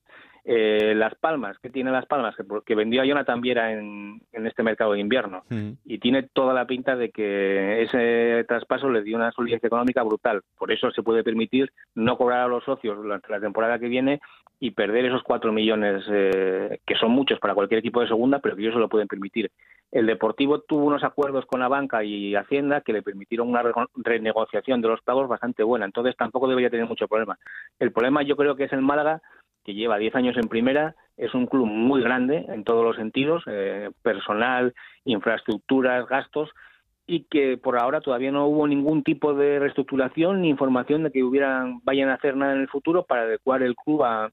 Eh, 0.50 0.94
las 0.96 1.14
Palmas, 1.16 1.58
¿qué 1.62 1.70
tiene 1.70 1.92
Las 1.92 2.06
Palmas? 2.06 2.34
Que, 2.66 2.74
vendió 2.74 3.02
a 3.02 3.06
Jonathan 3.06 3.42
Viera 3.42 3.74
en, 3.74 4.22
en 4.32 4.48
este 4.48 4.64
mercado 4.64 4.94
de 4.94 5.02
invierno. 5.02 5.44
Mm. 5.50 5.72
Y 5.84 6.00
tiene 6.00 6.24
toda 6.24 6.54
la 6.54 6.66
pinta 6.66 6.96
de 6.96 7.12
que 7.12 7.82
ese 7.82 8.46
traspaso 8.48 8.90
le 8.90 9.04
dio 9.04 9.18
una 9.18 9.34
solidez 9.34 9.62
económica 9.62 10.04
brutal. 10.04 10.42
Por 10.58 10.72
eso 10.72 10.90
se 10.92 11.04
puede 11.04 11.22
permitir 11.22 11.70
no 11.96 12.18
cobrar 12.18 12.46
a 12.46 12.48
los 12.48 12.64
socios 12.64 12.96
durante 12.96 13.30
la 13.30 13.42
temporada 13.42 13.78
que 13.78 13.90
viene 13.90 14.22
y 14.58 14.72
perder 14.72 15.06
esos 15.08 15.22
cuatro 15.22 15.52
millones, 15.52 16.06
eh, 16.10 16.80
que 16.86 16.96
son 16.96 17.12
muchos 17.12 17.40
para 17.40 17.54
cualquier 17.54 17.80
equipo 17.80 18.00
de 18.00 18.08
segunda, 18.08 18.40
pero 18.40 18.56
que 18.56 18.62
ellos 18.62 18.74
se 18.74 18.80
lo 18.80 18.88
pueden 18.88 19.10
permitir. 19.10 19.52
El 19.92 20.06
Deportivo 20.06 20.62
tuvo 20.62 20.86
unos 20.86 21.04
acuerdos 21.04 21.46
con 21.46 21.60
la 21.60 21.68
banca 21.68 22.06
y 22.06 22.36
Hacienda 22.36 22.82
que 22.82 22.94
le 22.94 23.02
permitieron 23.02 23.50
una 23.50 23.64
renegociación 23.96 24.82
de 24.82 24.88
los 24.88 25.02
pagos 25.02 25.28
bastante 25.28 25.64
buena, 25.64 25.86
entonces 25.86 26.16
tampoco 26.16 26.48
debería 26.48 26.70
tener 26.70 26.88
mucho 26.88 27.08
problema. 27.08 27.38
El 27.80 27.92
problema 27.92 28.24
yo 28.24 28.38
creo 28.38 28.56
que 28.56 28.66
es 28.66 28.74
el 28.74 28.82
Málaga, 28.82 29.22
que 29.68 29.74
lleva 29.74 29.98
10 29.98 30.16
años 30.16 30.38
en 30.38 30.48
primera, 30.48 30.96
es 31.18 31.34
un 31.34 31.46
club 31.46 31.66
muy 31.66 32.02
grande 32.02 32.46
en 32.48 32.64
todos 32.64 32.86
los 32.86 32.96
sentidos, 32.96 33.44
eh, 33.48 33.90
personal, 34.02 34.74
infraestructuras, 35.04 36.08
gastos, 36.08 36.50
y 37.06 37.24
que 37.24 37.58
por 37.58 37.78
ahora 37.78 38.00
todavía 38.00 38.32
no 38.32 38.46
hubo 38.48 38.66
ningún 38.66 39.04
tipo 39.04 39.34
de 39.34 39.60
reestructuración 39.60 40.42
ni 40.42 40.48
información 40.48 41.04
de 41.04 41.12
que 41.12 41.22
hubieran 41.22 41.82
vayan 41.84 42.08
a 42.08 42.14
hacer 42.14 42.38
nada 42.38 42.54
en 42.54 42.62
el 42.62 42.70
futuro 42.70 43.04
para 43.04 43.24
adecuar 43.24 43.62
el 43.62 43.76
club 43.76 44.06
a, 44.06 44.32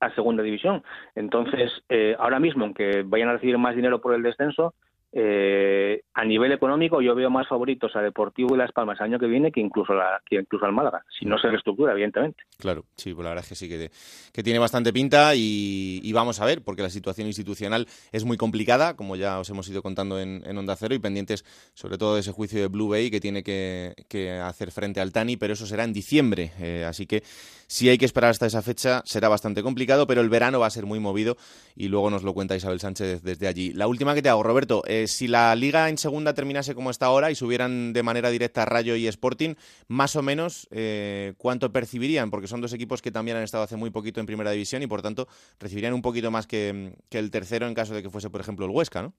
a 0.00 0.14
segunda 0.16 0.42
división. 0.42 0.82
Entonces, 1.14 1.70
eh, 1.88 2.16
ahora 2.18 2.40
mismo, 2.40 2.64
aunque 2.64 3.04
vayan 3.06 3.28
a 3.28 3.34
recibir 3.34 3.58
más 3.58 3.76
dinero 3.76 4.00
por 4.00 4.12
el 4.12 4.24
descenso, 4.24 4.74
eh, 5.10 6.02
a 6.12 6.24
nivel 6.24 6.52
económico 6.52 7.00
yo 7.00 7.14
veo 7.14 7.30
más 7.30 7.48
favoritos 7.48 7.96
a 7.96 8.02
Deportivo 8.02 8.54
y 8.54 8.58
Las 8.58 8.72
Palmas 8.72 8.98
el 9.00 9.06
año 9.06 9.18
que 9.18 9.26
viene 9.26 9.50
que 9.50 9.60
incluso 9.60 9.94
la, 9.94 10.20
que 10.28 10.36
incluso 10.36 10.66
al 10.66 10.72
Málaga, 10.72 11.02
si 11.18 11.24
no 11.24 11.38
se 11.38 11.48
reestructura, 11.48 11.92
evidentemente. 11.92 12.42
Claro, 12.58 12.84
sí, 12.96 13.14
pues 13.14 13.24
la 13.24 13.30
verdad 13.30 13.44
es 13.44 13.48
que 13.48 13.54
sí, 13.54 13.68
que, 13.68 13.90
que 14.32 14.42
tiene 14.42 14.58
bastante 14.58 14.92
pinta 14.92 15.34
y, 15.34 16.12
vamos 16.12 16.40
a 16.40 16.44
ver, 16.44 16.62
porque 16.62 16.82
la 16.82 16.90
situación 16.90 17.26
institucional 17.26 17.86
es 18.12 18.24
muy 18.24 18.36
complicada, 18.36 18.96
como 18.96 19.16
ya 19.16 19.38
os 19.38 19.48
hemos 19.48 19.68
ido 19.68 19.82
contando 19.82 20.20
en, 20.20 20.58
Onda 20.58 20.76
Cero, 20.76 20.94
y 20.94 20.98
pendientes 20.98 21.44
sobre 21.74 21.96
todo 21.96 22.14
de 22.14 22.20
ese 22.20 22.32
juicio 22.32 22.60
de 22.60 22.66
Blue 22.66 22.88
Bay 22.88 23.10
que 23.10 23.20
tiene 23.20 23.42
que, 23.42 23.94
hacer 24.42 24.72
frente 24.72 25.00
al 25.00 25.12
Tani, 25.12 25.36
pero 25.36 25.54
eso 25.54 25.66
será 25.66 25.84
en 25.84 25.92
diciembre, 25.92 26.52
eh, 26.60 26.84
así 26.86 27.06
que 27.06 27.22
si 27.66 27.88
hay 27.88 27.98
que 27.98 28.04
esperar 28.04 28.30
hasta 28.30 28.46
esa 28.46 28.62
fecha 28.62 29.02
será 29.04 29.28
bastante 29.28 29.62
complicado, 29.62 30.06
pero 30.06 30.20
el 30.20 30.28
verano 30.28 30.58
va 30.58 30.66
a 30.66 30.70
ser 30.70 30.86
muy 30.86 31.00
movido 31.00 31.36
y 31.76 31.88
luego 31.88 32.10
nos 32.10 32.24
lo 32.24 32.34
cuenta 32.34 32.56
Isabel 32.56 32.80
Sánchez 32.80 33.22
desde 33.22 33.46
allí. 33.46 33.72
La 33.72 33.86
última 33.86 34.14
que 34.14 34.22
te 34.22 34.28
hago, 34.28 34.42
Roberto, 34.42 34.82
eh, 34.86 34.97
si 35.06 35.28
la 35.28 35.54
liga 35.54 35.88
en 35.88 35.98
segunda 35.98 36.34
terminase 36.34 36.74
como 36.74 36.90
está 36.90 37.06
ahora 37.06 37.30
y 37.30 37.34
subieran 37.34 37.92
de 37.92 38.02
manera 38.02 38.30
directa 38.30 38.64
Rayo 38.64 38.96
y 38.96 39.06
Sporting, 39.06 39.54
más 39.88 40.16
o 40.16 40.22
menos, 40.22 40.68
eh, 40.70 41.34
¿cuánto 41.38 41.72
percibirían? 41.72 42.30
Porque 42.30 42.46
son 42.46 42.60
dos 42.60 42.72
equipos 42.72 43.02
que 43.02 43.10
también 43.10 43.36
han 43.36 43.42
estado 43.42 43.64
hace 43.64 43.76
muy 43.76 43.90
poquito 43.90 44.20
en 44.20 44.26
primera 44.26 44.50
división 44.50 44.82
y 44.82 44.86
por 44.86 45.02
tanto 45.02 45.26
recibirían 45.60 45.94
un 45.94 46.02
poquito 46.02 46.30
más 46.30 46.46
que, 46.46 46.92
el 47.10 47.30
tercero 47.30 47.66
en 47.66 47.74
caso 47.74 47.94
de 47.94 48.02
que 48.02 48.10
fuese, 48.10 48.30
por 48.30 48.40
ejemplo, 48.40 48.66
el 48.66 48.72
Huesca, 48.72 49.02
¿no? 49.02 49.12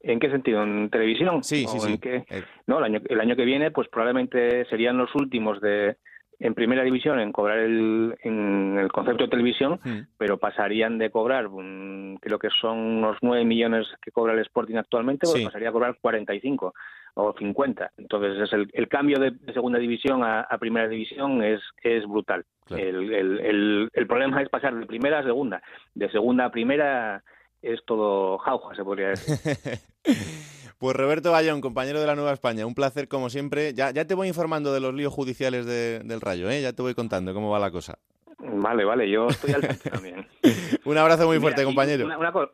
¿En 0.00 0.18
qué 0.18 0.30
sentido? 0.30 0.64
¿En 0.64 0.90
televisión? 0.90 1.44
Sí, 1.44 1.64
sí, 1.68 1.78
sí. 1.78 2.00
Eh. 2.02 2.24
No, 2.66 2.78
el 2.78 2.84
año, 2.84 3.00
el 3.08 3.20
año 3.20 3.36
que 3.36 3.44
viene, 3.44 3.70
pues 3.70 3.88
probablemente 3.88 4.64
serían 4.64 4.98
los 4.98 5.14
últimos 5.14 5.60
de, 5.60 5.96
en 6.38 6.54
primera 6.54 6.82
división 6.82 7.20
en 7.20 7.32
cobrar 7.32 7.58
el, 7.58 8.16
en 8.22 8.78
el 8.78 8.90
concepto 8.90 9.24
de 9.24 9.30
televisión, 9.30 9.80
pero 10.18 10.38
pasarían 10.38 10.98
de 10.98 11.10
cobrar, 11.10 11.48
creo 12.20 12.38
que 12.38 12.48
son 12.60 12.78
unos 12.78 13.16
9 13.22 13.44
millones 13.44 13.86
que 14.02 14.10
cobra 14.10 14.32
el 14.32 14.40
Sporting 14.40 14.76
actualmente, 14.76 15.26
pues 15.30 15.44
pasaría 15.44 15.68
a 15.68 15.72
cobrar 15.72 15.96
45 16.00 16.74
o 17.14 17.34
50. 17.38 17.92
Entonces, 17.98 18.42
es 18.42 18.52
el, 18.52 18.70
el 18.72 18.88
cambio 18.88 19.18
de, 19.18 19.32
segunda 19.52 19.78
división 19.78 20.22
a, 20.24 20.46
primera 20.58 20.88
división 20.88 21.42
es, 21.42 21.60
es 21.82 22.06
brutal. 22.06 22.44
El, 22.70 23.12
el, 23.12 23.88
el, 23.92 24.06
problema 24.06 24.40
es 24.40 24.48
pasar 24.48 24.74
de 24.74 24.86
primera 24.86 25.18
a 25.18 25.22
segunda. 25.22 25.62
De 25.94 26.10
segunda 26.10 26.46
a 26.46 26.50
primera 26.50 27.22
es 27.60 27.84
todo 27.84 28.38
jauja, 28.38 28.74
se 28.74 28.82
podría 28.82 29.08
decir. 29.08 29.78
Pues 30.82 30.96
Roberto 30.96 31.30
Bayón, 31.30 31.60
compañero 31.60 32.00
de 32.00 32.08
la 32.08 32.16
Nueva 32.16 32.32
España, 32.32 32.66
un 32.66 32.74
placer 32.74 33.06
como 33.06 33.30
siempre. 33.30 33.72
Ya, 33.72 33.92
ya 33.92 34.04
te 34.04 34.14
voy 34.14 34.26
informando 34.26 34.74
de 34.74 34.80
los 34.80 34.92
líos 34.92 35.12
judiciales 35.12 35.64
del 35.64 36.20
Rayo, 36.20 36.50
¿eh? 36.50 36.60
ya 36.60 36.72
te 36.72 36.82
voy 36.82 36.92
contando 36.92 37.32
cómo 37.32 37.50
va 37.50 37.60
la 37.60 37.70
cosa. 37.70 38.00
Vale, 38.40 38.84
vale, 38.84 39.08
yo 39.08 39.28
estoy 39.28 39.52
al 39.54 39.60
tanto 39.60 39.90
también. 39.90 40.26
un 40.84 40.98
abrazo 40.98 41.28
muy 41.28 41.38
fuerte, 41.38 41.62
compañero. 41.62 42.04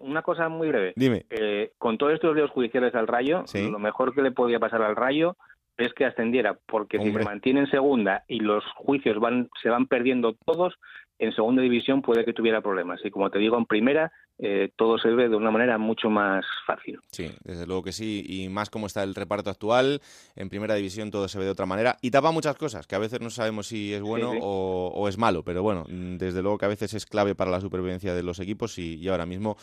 Una, 0.01 0.21
cosa 0.21 0.51
muy 0.51 0.69
breve. 0.69 0.93
Dime. 0.95 1.25
Eh, 1.31 1.73
con 1.79 1.97
todos 1.97 2.13
estos 2.13 2.37
líos 2.37 2.51
judiciales 2.51 2.95
al 2.95 3.07
Rayo, 3.07 3.45
lo 3.55 3.79
mejor 3.79 4.15
que 4.15 4.21
le 4.21 4.31
podía 4.31 4.59
pasar 4.59 4.83
al 4.83 4.95
Rayo 4.95 5.39
es 5.79 5.95
que 5.95 6.05
ascendiera, 6.05 6.59
porque 6.67 6.99
si 6.99 7.11
se 7.11 7.25
mantiene 7.25 7.61
en 7.61 7.71
segunda 7.71 8.25
y 8.29 8.41
los 8.41 8.63
juicios 8.77 9.19
van 9.21 9.49
se 9.63 9.71
van 9.71 9.87
perdiendo 9.87 10.35
todos, 10.45 10.75
en 11.19 11.33
segunda 11.33 11.63
división 11.63 12.03
puede 12.03 12.25
que 12.25 12.33
tuviera 12.33 12.61
problemas. 12.61 13.01
Y 13.05 13.11
como 13.11 13.31
te 13.31 13.39
digo, 13.39 13.59
en 13.59 13.67
primera 13.67 14.13
eh, 14.39 14.71
todo 14.77 14.99
se 14.99 15.09
ve 15.09 15.29
de 15.29 15.35
una 15.35 15.51
manera 15.51 15.79
mucho 15.79 16.09
más 16.09 16.45
fácil. 16.65 17.01
Sí, 17.11 17.29
desde 17.43 17.67
luego 17.67 17.83
que 17.83 17.93
sí, 17.93 18.25
y 18.25 18.49
más 18.49 18.71
como 18.71 18.87
está 18.87 19.03
el 19.03 19.17
reparto 19.17 19.51
actual, 19.51 20.01
en 20.37 20.49
primera 20.49 20.77
división 20.77 21.11
todo 21.11 21.27
se 21.27 21.39
ve 21.41 21.45
de 21.45 21.51
otra 21.51 21.67
manera 21.67 21.97
y 22.03 22.13
tapa 22.13 22.31
muchas 22.31 22.57
cosas, 22.57 22.87
que 22.87 22.95
a 22.95 23.01
veces 23.01 23.21
no 23.21 23.31
sabemos 23.31 23.67
si 23.67 23.93
es 23.93 24.01
bueno 24.01 24.31
O, 24.41 25.09
es 25.09 25.19
malo, 25.19 25.43
pero 25.43 25.63
bueno, 25.63 25.85
desde 25.89 26.41
luego 26.41 26.59
que 26.59 26.67
a 26.67 26.69
veces 26.69 26.95
es 26.95 27.05
clave 27.05 27.35
para 27.35 27.51
la 27.51 27.61
supervivencia 27.61 28.15
de 28.15 28.23
los 28.23 28.39
equipos 28.39 28.79
y, 28.79 29.09
ahora 29.09 29.27
mismo, 29.27 29.57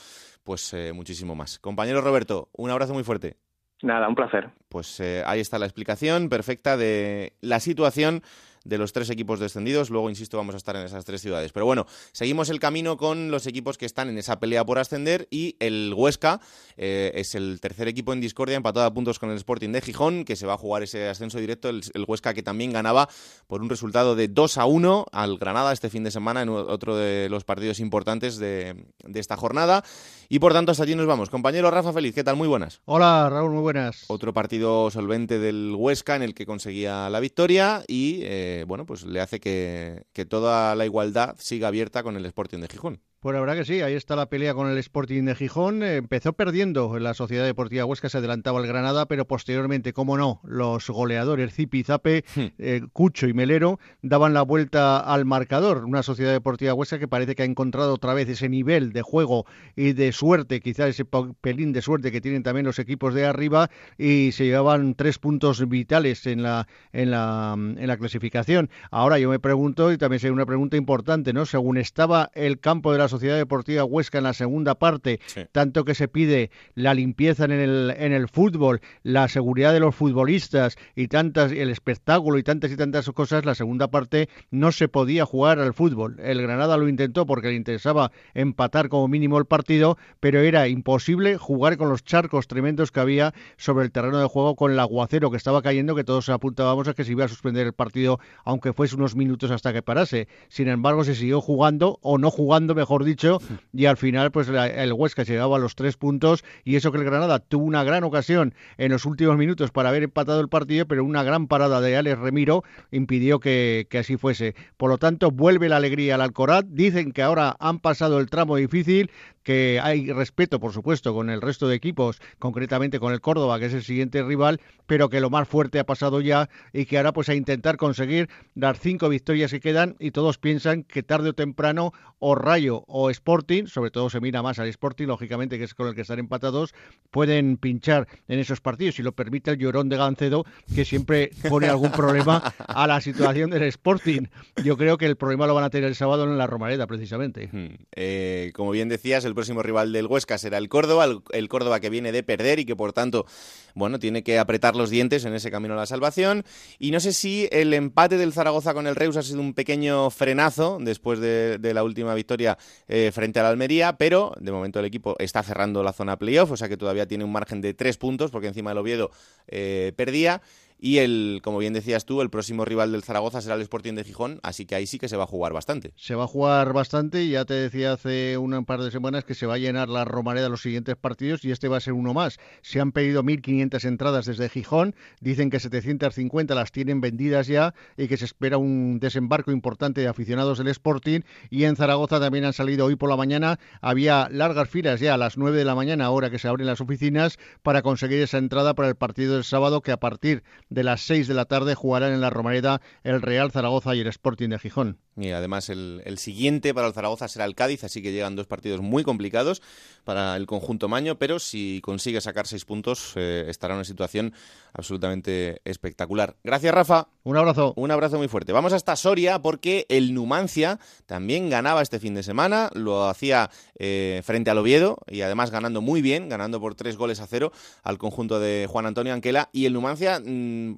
pues 0.44 0.74
eh, 0.74 0.92
muchísimo 0.92 1.36
más. 1.36 1.58
Compañero 1.60 2.02
Roberto, 2.02 2.50
un 2.52 2.70
abrazo 2.70 2.94
muy 2.94 3.04
fuerte. 3.04 3.38
Nada, 3.82 4.08
un 4.08 4.16
placer. 4.16 4.50
Pues 4.68 5.00
eh, 5.00 5.22
ahí 5.26 5.40
está 5.40 5.60
la 5.60 5.66
explicación 5.66 6.28
perfecta 6.28 6.76
de 6.76 7.34
la 7.42 7.60
situación 7.60 8.24
de 8.66 8.78
los 8.78 8.92
tres 8.92 9.10
equipos 9.10 9.40
descendidos. 9.40 9.90
Luego, 9.90 10.10
insisto, 10.10 10.38
vamos 10.38 10.56
a 10.56 10.58
estar 10.58 10.76
en 10.76 10.84
esas 10.84 11.06
tres 11.06 11.22
ciudades. 11.22 11.54
Pero 11.54 11.66
bueno, 11.66 11.86
seguimos 12.12 12.50
el 12.50 12.60
camino 12.60 12.98
con 12.98 13.32
los 13.32 13.48
equipos 13.48 13.78
que 13.78 13.86
están 13.86 14.10
en 14.10 14.18
esa 14.18 14.40
pelea 14.40 14.66
por 14.66 14.80
ascender 14.80 15.28
y 15.32 15.56
el 15.60 15.94
Huesca 15.96 16.42
eh, 16.76 17.12
es 17.16 17.36
el 17.36 17.60
tercer 17.62 17.88
equipo 17.88 18.12
en 18.12 18.20
discordia, 18.20 18.58
empatado 18.58 18.86
a 18.86 18.94
puntos 18.94 19.20
con 19.20 19.30
el 19.30 19.38
Sporting 19.38 19.70
de 19.70 19.82
Gijón, 19.82 20.26
que 20.26 20.36
se 20.36 20.46
va 20.46 20.56
a 20.56 20.58
jugar 20.58 20.84
ese 20.84 21.08
ascenso 21.08 21.40
directo. 21.40 21.70
El, 21.70 21.84
Huesca 22.08 22.34
que 22.34 22.44
también 22.44 22.72
ganaba 22.72 23.10
por 23.48 23.62
un 23.62 23.70
resultado 23.70 24.16
de 24.16 24.28
2 24.28 24.58
a 24.58 24.66
1 24.66 25.06
al 25.12 25.38
Granada 25.38 25.72
este 25.72 25.90
fin 25.90 26.04
de 26.04 26.12
semana 26.12 26.42
en 26.42 26.50
otro 26.50 26.96
de 26.96 27.30
los 27.30 27.44
partidos 27.44 27.80
importantes 27.80 28.38
de, 28.38 28.86
de 29.04 29.20
esta 29.20 29.38
jornada. 29.38 29.84
Y 30.28 30.40
por 30.40 30.54
tanto, 30.54 30.72
hasta 30.72 30.84
allí 30.84 30.96
nos 30.96 31.06
vamos. 31.06 31.30
Compañero 31.30 31.70
Rafa 31.72 31.94
Feliz, 31.94 32.14
¿qué 32.14 32.24
tal? 32.24 32.36
Muy 32.36 32.48
buenas. 32.48 32.82
Hola, 32.86 33.30
Raúl, 33.30 33.52
muy 33.52 33.62
buenas. 33.62 34.06
Otro 34.08 34.34
partido 34.34 34.90
solvente 34.92 35.40
del 35.40 35.74
Huesca 35.76 36.16
en 36.16 36.24
el 36.24 36.34
que 36.34 36.46
conseguía 36.46 37.10
la 37.10 37.20
victoria 37.20 37.84
y 37.88 38.20
eh, 38.24 38.55
bueno, 38.64 38.86
pues 38.86 39.04
le 39.04 39.20
hace 39.22 39.40
que, 39.40 40.06
que 40.14 40.26
toda 40.26 40.76
la 40.76 40.86
igualdad 40.86 41.36
siga 41.40 41.68
abierta 41.68 42.04
con 42.04 42.16
el 42.16 42.26
Sporting 42.26 42.60
de 42.60 42.68
Gijón. 42.68 43.02
Pues 43.26 43.34
la 43.34 43.40
verdad 43.40 43.56
que 43.56 43.66
sí, 43.66 43.82
ahí 43.82 43.96
está 43.96 44.16
la 44.16 44.28
pelea 44.28 44.54
con 44.54 44.70
el 44.70 44.78
Sporting 44.78 45.24
de 45.24 45.34
Gijón. 45.34 45.82
Empezó 45.82 46.34
perdiendo 46.34 47.00
la 47.00 47.16
Sociedad 47.16 47.44
Deportiva 47.44 47.84
Huesca, 47.84 48.08
se 48.08 48.20
adelantaba 48.20 48.60
el 48.60 48.68
Granada, 48.68 49.08
pero 49.08 49.26
posteriormente, 49.26 49.94
como 49.94 50.16
no, 50.16 50.42
los 50.44 50.88
goleadores 50.92 51.52
Zipi, 51.52 51.82
Zape, 51.82 52.24
hmm. 52.36 52.42
eh, 52.60 52.82
Cucho 52.94 53.28
y 53.28 53.34
Melero 53.34 53.80
daban 54.04 54.36
la 54.36 54.44
vuelta 54.44 55.00
al 55.00 55.26
marcador. 55.26 55.86
Una 55.86 56.04
Sociedad 56.04 56.34
Deportiva 56.34 56.76
Huesca 56.76 57.00
que 57.00 57.08
parece 57.08 57.34
que 57.34 57.42
ha 57.42 57.48
encontrado 57.48 57.96
otra 57.96 58.14
vez 58.14 58.30
ese 58.30 58.48
nivel 58.48 58.94
de 58.94 59.02
juego 59.02 59.48
y 59.76 59.94
de 59.94 60.12
suerte, 60.12 60.60
quizás 60.60 60.90
ese 60.90 61.06
pelín 61.42 61.74
de 61.74 61.82
suerte 61.82 62.12
que 62.12 62.22
tienen 62.22 62.44
también 62.44 62.68
los 62.68 62.78
equipos 62.78 63.16
de 63.16 63.26
arriba 63.26 63.72
y 63.98 64.34
se 64.34 64.46
llevaban 64.46 64.94
tres 64.94 65.18
puntos 65.18 65.68
vitales 65.68 66.28
en 66.28 66.44
la, 66.44 66.68
en 66.94 67.10
la, 67.10 67.56
en 67.58 67.88
la 67.88 67.98
clasificación. 67.98 68.70
Ahora 68.92 69.18
yo 69.18 69.32
me 69.32 69.40
pregunto, 69.40 69.92
y 69.92 69.98
también 69.98 70.20
sería 70.20 70.34
una 70.34 70.46
pregunta 70.46 70.78
importante, 70.78 71.34
¿no? 71.34 71.48
Según 71.48 71.78
estaba 71.78 72.30
el 72.36 72.60
campo 72.60 72.92
de 72.92 73.00
la 73.00 73.15
Sociedad 73.16 73.38
Deportiva 73.38 73.84
Huesca 73.84 74.18
en 74.18 74.26
la 74.26 74.34
segunda 74.34 74.76
parte, 74.76 75.20
tanto 75.52 75.86
que 75.86 75.96
se 75.96 76.08
pide 76.08 76.52
la 76.74 76.94
limpieza 76.94 77.46
en 77.46 77.52
el, 77.52 77.94
en 77.98 78.14
el 78.14 78.28
fútbol, 78.28 78.82
la 79.04 79.28
seguridad 79.28 79.74
de 79.74 79.80
los 79.80 79.96
futbolistas 79.96 80.78
y 80.96 81.08
tantas 81.08 81.52
el 81.52 81.70
espectáculo 81.70 82.38
y 82.38 82.44
tantas 82.44 82.72
y 82.72 82.78
tantas 82.78 83.10
cosas, 83.12 83.46
la 83.46 83.56
segunda 83.56 83.88
parte 83.88 84.30
no 84.52 84.72
se 84.72 84.88
podía 84.88 85.26
jugar 85.26 85.60
al 85.60 85.74
fútbol. 85.74 86.18
El 86.20 86.42
Granada 86.42 86.78
lo 86.78 86.88
intentó 86.88 87.26
porque 87.26 87.48
le 87.48 87.56
interesaba 87.56 88.12
empatar 88.34 88.90
como 88.90 89.08
mínimo 89.08 89.38
el 89.38 89.46
partido, 89.46 89.98
pero 90.20 90.40
era 90.42 90.68
imposible 90.68 91.38
jugar 91.38 91.78
con 91.78 91.90
los 91.90 92.04
charcos 92.04 92.48
tremendos 92.48 92.92
que 92.92 93.00
había 93.00 93.34
sobre 93.58 93.86
el 93.86 93.92
terreno 93.92 94.20
de 94.20 94.28
juego 94.28 94.56
con 94.56 94.72
el 94.72 94.80
aguacero 94.80 95.32
que 95.32 95.38
estaba 95.38 95.62
cayendo, 95.62 95.96
que 95.96 96.04
todos 96.04 96.30
apuntábamos 96.30 96.88
a 96.88 96.94
que 96.94 97.04
se 97.04 97.12
iba 97.12 97.26
a 97.26 97.30
suspender 97.30 97.66
el 97.66 97.74
partido, 97.74 98.20
aunque 98.44 98.74
fuese 98.74 98.96
unos 98.96 99.16
minutos 99.16 99.52
hasta 99.52 99.74
que 99.74 99.82
parase. 99.82 100.28
Sin 100.50 100.68
embargo, 100.68 101.04
se 101.04 101.16
siguió 101.16 101.42
jugando 101.42 102.00
o 102.02 102.18
no 102.18 102.32
jugando, 102.32 102.76
mejor 102.76 103.05
dicho, 103.06 103.40
y 103.72 103.86
al 103.86 103.98
final 103.98 104.32
pues 104.32 104.50
el 104.50 104.94
Huesca 104.94 105.24
llegaba 105.24 105.58
a 105.58 105.60
los 105.60 105.76
tres 105.76 105.98
puntos 105.98 106.44
y 106.64 106.76
eso 106.76 106.92
que 106.92 106.98
el 106.98 107.06
Granada 107.06 107.40
tuvo 107.40 107.64
una 107.66 107.84
gran 107.84 108.04
ocasión 108.04 108.54
en 108.78 108.92
los 108.92 109.06
últimos 109.06 109.38
minutos 109.38 109.72
para 109.72 109.90
haber 109.90 110.04
empatado 110.04 110.42
el 110.42 110.50
partido, 110.50 110.86
pero 110.86 111.06
una 111.06 111.24
gran 111.24 111.48
parada 111.48 111.82
de 111.82 111.96
Alex 111.96 112.20
Remiro 112.20 112.64
impidió 112.92 113.40
que, 113.40 113.88
que 113.90 114.00
así 114.00 114.18
fuese. 114.18 114.56
Por 114.78 114.90
lo 114.90 114.98
tanto, 114.98 115.32
vuelve 115.32 115.70
la 115.70 115.78
alegría 115.78 116.16
al 116.16 116.22
Alcoraz. 116.22 116.66
Dicen 116.68 117.12
que 117.12 117.22
ahora 117.22 117.56
han 117.60 117.80
pasado 117.80 118.20
el 118.20 118.30
tramo 118.30 118.56
difícil, 118.56 119.10
que 119.46 119.80
hay 119.82 120.12
respeto, 120.12 120.60
por 120.60 120.74
supuesto, 120.74 121.14
con 121.14 121.30
el 121.30 121.40
resto 121.40 121.68
de 121.68 121.76
equipos, 121.76 122.20
concretamente 122.40 123.00
con 123.00 123.14
el 123.14 123.22
Córdoba, 123.22 123.60
que 123.60 123.68
es 123.68 123.74
el 123.74 123.84
siguiente 123.84 124.24
rival, 124.24 124.60
pero 124.88 125.08
que 125.08 125.22
lo 125.22 125.30
más 125.30 125.48
fuerte 125.48 125.80
ha 125.80 125.86
pasado 125.86 126.20
ya 126.20 126.50
y 126.74 126.86
que 126.86 126.98
ahora 126.98 127.14
pues 127.14 127.30
a 127.30 127.36
intentar 127.36 127.78
conseguir 127.78 128.28
las 128.56 128.80
cinco 128.80 129.08
victorias 129.08 129.52
que 129.52 129.60
quedan 129.60 129.96
y 130.00 130.12
todos 130.12 130.40
piensan 130.40 130.84
que 130.84 131.04
tarde 131.04 131.30
o 131.30 131.34
temprano 131.34 131.94
o 132.18 132.34
Rayo 132.34 132.84
o 132.98 133.10
Sporting, 133.10 133.66
sobre 133.66 133.92
todo 133.92 134.10
se 134.10 134.22
mira 134.22 134.42
más 134.42 134.58
al 134.58 134.70
Sporting, 134.70 135.08
lógicamente 135.08 135.58
que 135.58 135.66
es 135.66 135.74
con 135.74 135.90
el 135.90 135.96
que 135.96 136.02
están 136.02 136.18
empatados, 136.18 136.74
pueden 137.12 137.58
pinchar 137.58 138.08
en 138.30 138.40
esos 138.40 138.62
partidos, 138.62 138.96
si 138.96 139.04
lo 139.04 139.12
permite 139.12 139.52
el 139.52 139.58
llorón 139.58 139.90
de 139.90 139.98
Gancedo, 139.98 140.46
que 140.74 140.86
siempre 140.86 141.32
pone 141.50 141.68
algún 141.68 141.92
problema 141.92 142.38
a 142.58 142.88
la 142.88 143.02
situación 143.02 143.50
del 143.50 143.64
Sporting. 143.64 144.28
Yo 144.64 144.78
creo 144.78 144.98
que 144.98 145.08
el 145.08 145.18
problema 145.18 145.46
lo 145.46 145.54
van 145.54 145.66
a 145.66 145.70
tener 145.70 145.90
el 145.90 145.96
sábado 145.96 146.24
en 146.24 146.38
la 146.38 146.48
Romareda, 146.48 146.88
precisamente. 146.88 147.50
Eh, 147.94 148.52
como 148.56 148.72
bien 148.72 148.88
decías, 148.88 149.26
el 149.26 149.34
próximo 149.34 149.62
rival 149.62 149.92
del 149.92 150.08
Huesca 150.08 150.38
será 150.38 150.58
el 150.58 150.70
Córdoba, 150.70 151.06
el, 151.32 151.50
Córdoba 151.50 151.82
que 151.82 151.90
viene 151.90 152.14
de 152.14 152.24
perder 152.24 152.60
y 152.60 152.66
que 152.66 152.78
por 152.78 152.94
tanto, 152.94 153.26
bueno, 153.74 154.00
tiene 154.00 154.24
que 154.24 154.40
apretar 154.40 154.78
los 154.78 154.90
dientes 154.90 155.26
en 155.26 155.34
ese 155.34 155.52
camino 155.52 155.74
a 155.74 155.78
la 155.78 155.86
salvación. 155.86 156.46
Y 156.80 156.92
no 156.92 157.02
sé 157.02 157.12
si 157.12 157.50
el 157.52 157.74
empate 157.74 158.18
del 158.18 158.32
Zaragoza 158.32 158.74
con 158.74 158.88
el 158.88 158.96
Reus 158.96 159.18
ha 159.18 159.22
sido 159.22 159.42
un 159.42 159.54
pequeño 159.54 160.10
frenazo 160.12 160.78
después 160.80 161.20
de, 161.20 161.60
la 161.74 161.84
última 161.84 162.14
victoria 162.14 162.58
eh, 162.88 163.12
frente 163.14 163.40
al 163.40 163.48
Almería, 163.48 163.98
pero 163.98 164.34
de 164.40 164.52
momento 164.52 164.80
el 164.80 164.86
equipo 164.86 165.16
está 165.20 165.44
cerrando 165.44 165.84
la 165.84 165.94
zona 165.94 166.18
playoff, 166.18 166.52
o 166.52 166.58
sea 166.58 166.70
que 166.70 166.78
todavía 166.78 167.08
tiene 167.08 167.24
un 167.24 167.32
margen 167.32 167.62
de 167.62 167.74
tres 167.74 167.98
puntos 167.98 168.32
porque 168.32 168.48
encima 168.48 168.72
el 168.72 168.78
Oviedo 168.78 169.12
eh, 169.48 169.94
perdía. 169.96 170.42
Y 170.78 170.98
el, 170.98 171.40
como 171.44 171.58
bien 171.58 171.74
decías 171.74 172.06
tú, 172.06 172.22
el 172.22 172.30
próximo 172.30 172.66
rival 172.66 172.92
del 172.92 173.04
Zaragoza 173.04 173.42
será 173.42 173.56
el 173.56 173.62
Sporting 173.62 173.94
de 173.94 174.04
Gijón, 174.04 174.40
así 174.44 174.66
que 174.66 174.76
ahí 174.76 174.88
sí 174.88 175.00
que 175.00 175.08
se 175.08 175.18
va 175.18 175.24
a 175.24 175.28
jugar 175.28 175.54
bastante. 175.54 175.94
Se 175.96 176.16
va 176.16 176.26
a 176.26 176.28
jugar 176.28 176.74
bastante 176.74 177.24
y 177.24 177.32
ya 177.32 177.46
te 177.46 177.54
decía 177.54 177.94
hace 177.94 178.38
un 178.38 178.66
par 178.66 178.82
de 178.82 178.92
semanas 178.92 179.24
que 179.24 179.36
se 179.36 179.46
va 179.46 179.56
a 179.56 179.58
llenar 179.58 179.90
la 179.90 180.06
Romareda 180.06 180.50
los 180.50 180.62
siguientes 180.62 180.96
partidos 180.96 181.46
y 181.46 181.52
este 181.52 181.68
va 181.68 181.78
a 181.78 181.82
ser 181.82 181.94
uno 181.94 182.14
más. 182.14 182.38
Se 182.62 182.80
han 182.80 182.92
pedido 182.92 183.24
1.500 183.24 183.86
entradas 183.86 184.26
desde 184.26 184.50
Gijón, 184.50 184.96
dicen 185.22 185.50
que 185.50 185.60
750 185.60 186.56
las 186.56 186.72
tienen 186.72 187.02
vendidas 187.02 187.48
ya 187.48 187.74
y 187.98 188.08
que 188.08 188.18
se 188.18 188.26
espera 188.26 188.58
un 188.58 189.00
desembarco 189.00 189.52
importante 189.52 190.02
de 190.02 190.08
aficionados 190.08 190.58
del 190.58 190.68
Sporting 190.68 191.22
y 191.50 191.64
en 191.64 191.76
Zaragoza 191.76 192.20
también 192.20 192.46
han 192.46 192.54
salido 192.54 192.86
hoy 192.86 192.96
por 192.96 193.10
la 193.10 193.18
mañana, 193.18 193.60
había 193.82 194.28
largas 194.30 194.70
filas 194.70 195.00
ya 195.00 195.14
a 195.14 195.18
las 195.18 195.38
9 195.38 195.58
de 195.58 195.66
la 195.66 195.76
mañana, 195.76 196.06
ahora 196.06 196.30
que 196.30 196.40
se 196.40 196.48
abren 196.48 196.68
las 196.68 196.82
oficinas, 196.82 197.38
para 197.64 197.82
conseguir 197.82 198.22
esa 198.22 198.38
entrada 198.38 198.76
para 198.76 198.90
el 198.90 198.96
partido 198.96 199.34
del 199.36 199.44
sábado 199.44 199.82
que 199.82 199.92
a 199.92 200.00
partir 200.00 200.44
de 200.70 200.84
las 200.84 201.02
6 201.02 201.28
de 201.28 201.34
la 201.34 201.46
tarde 201.46 201.76
jugarán 201.76 202.14
en 202.14 202.22
la 202.22 202.30
Romareda 202.30 202.82
el 203.04 203.22
Real 203.22 203.52
Zaragoza 203.52 203.96
y 203.96 204.00
el 204.00 204.08
Sporting 204.08 204.50
de 204.50 204.60
Gijón. 204.60 205.00
Y 205.18 205.30
además 205.30 205.70
el, 205.70 206.02
siguiente 206.18 206.74
para 206.74 206.88
el 206.88 206.94
Zaragoza 206.94 207.28
será 207.30 207.46
el 207.46 207.56
Cádiz, 207.56 207.84
así 207.86 208.02
que 208.02 208.12
llegan 208.12 208.36
dos 208.36 208.48
partidos 208.48 208.82
muy 208.82 209.04
complicados 209.04 209.62
para 210.04 210.36
el 210.36 210.46
conjunto 210.46 210.90
maño, 210.90 211.18
pero 211.18 211.40
si 211.40 211.80
consigue 211.82 212.20
sacar 212.20 212.48
seis 212.48 212.66
puntos 212.66 213.14
eh, 213.16 213.46
estará 213.48 213.74
en 213.74 213.78
una 213.78 213.86
situación 213.86 214.34
absolutamente 214.74 215.62
espectacular. 215.64 216.36
Gracias 216.44 216.74
Rafa. 216.74 217.08
Un 217.24 217.38
abrazo. 217.38 217.74
Un 217.76 217.92
abrazo 217.92 218.18
muy 218.18 218.28
fuerte. 218.28 218.52
Vamos 218.52 218.74
hasta 218.74 218.96
Soria 218.96 219.42
porque 219.42 219.86
el 219.90 220.14
Numancia 220.14 220.80
también 221.06 221.50
ganaba 221.50 221.82
este 221.82 222.00
fin 222.00 222.14
de 222.14 222.22
semana, 222.22 222.70
lo 222.74 223.08
hacía 223.08 223.50
eh, 223.80 224.22
frente 224.24 224.52
al 224.52 224.58
Oviedo 224.58 224.98
y 225.08 225.22
además 225.22 225.50
ganando 225.50 225.82
muy 225.82 226.02
bien, 226.02 226.30
ganando 226.30 226.60
por 226.60 226.76
tres 226.76 226.98
goles 226.98 227.22
a 227.22 227.28
cero 227.28 227.52
al 227.84 227.98
conjunto 227.98 228.40
de 228.40 228.68
Juan 228.70 228.86
Antonio 228.86 229.14
Anquela 229.14 229.50
y 229.54 229.66
el 229.66 229.74
Numancia 229.74 230.20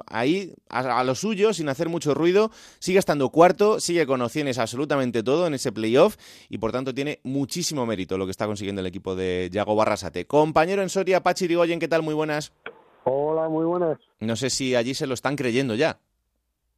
ahí 0.07 0.53
a, 0.69 0.99
a, 0.99 1.03
lo 1.03 1.15
suyo, 1.15 1.53
sin 1.53 1.69
hacer 1.69 1.89
mucho 1.89 2.13
ruido, 2.13 2.51
sigue 2.79 2.99
estando 2.99 3.29
cuarto, 3.29 3.79
sigue 3.79 4.05
con 4.05 4.21
opciones 4.21 4.57
absolutamente 4.57 5.23
todo 5.23 5.47
en 5.47 5.53
ese 5.53 5.71
playoff 5.71 6.17
y 6.49 6.57
por 6.57 6.71
tanto 6.71 6.93
tiene 6.93 7.19
muchísimo 7.23 7.85
mérito 7.85 8.17
lo 8.17 8.25
que 8.25 8.31
está 8.31 8.45
consiguiendo 8.45 8.81
el 8.81 8.87
equipo 8.87 9.15
de 9.15 9.49
Yago 9.51 9.75
Barrasate. 9.75 10.25
Compañero 10.25 10.81
en 10.81 10.89
Soria, 10.89 11.23
Pachi 11.23 11.47
Rigoyen, 11.47 11.79
¿qué 11.79 11.87
tal? 11.87 12.03
Muy 12.03 12.13
buenas. 12.13 12.53
Hola, 13.03 13.47
muy 13.47 13.65
buenas. 13.65 13.97
No 14.19 14.35
sé 14.35 14.49
si 14.49 14.75
allí 14.75 14.93
se 14.93 15.07
lo 15.07 15.13
están 15.13 15.35
creyendo 15.35 15.75
ya. 15.75 15.99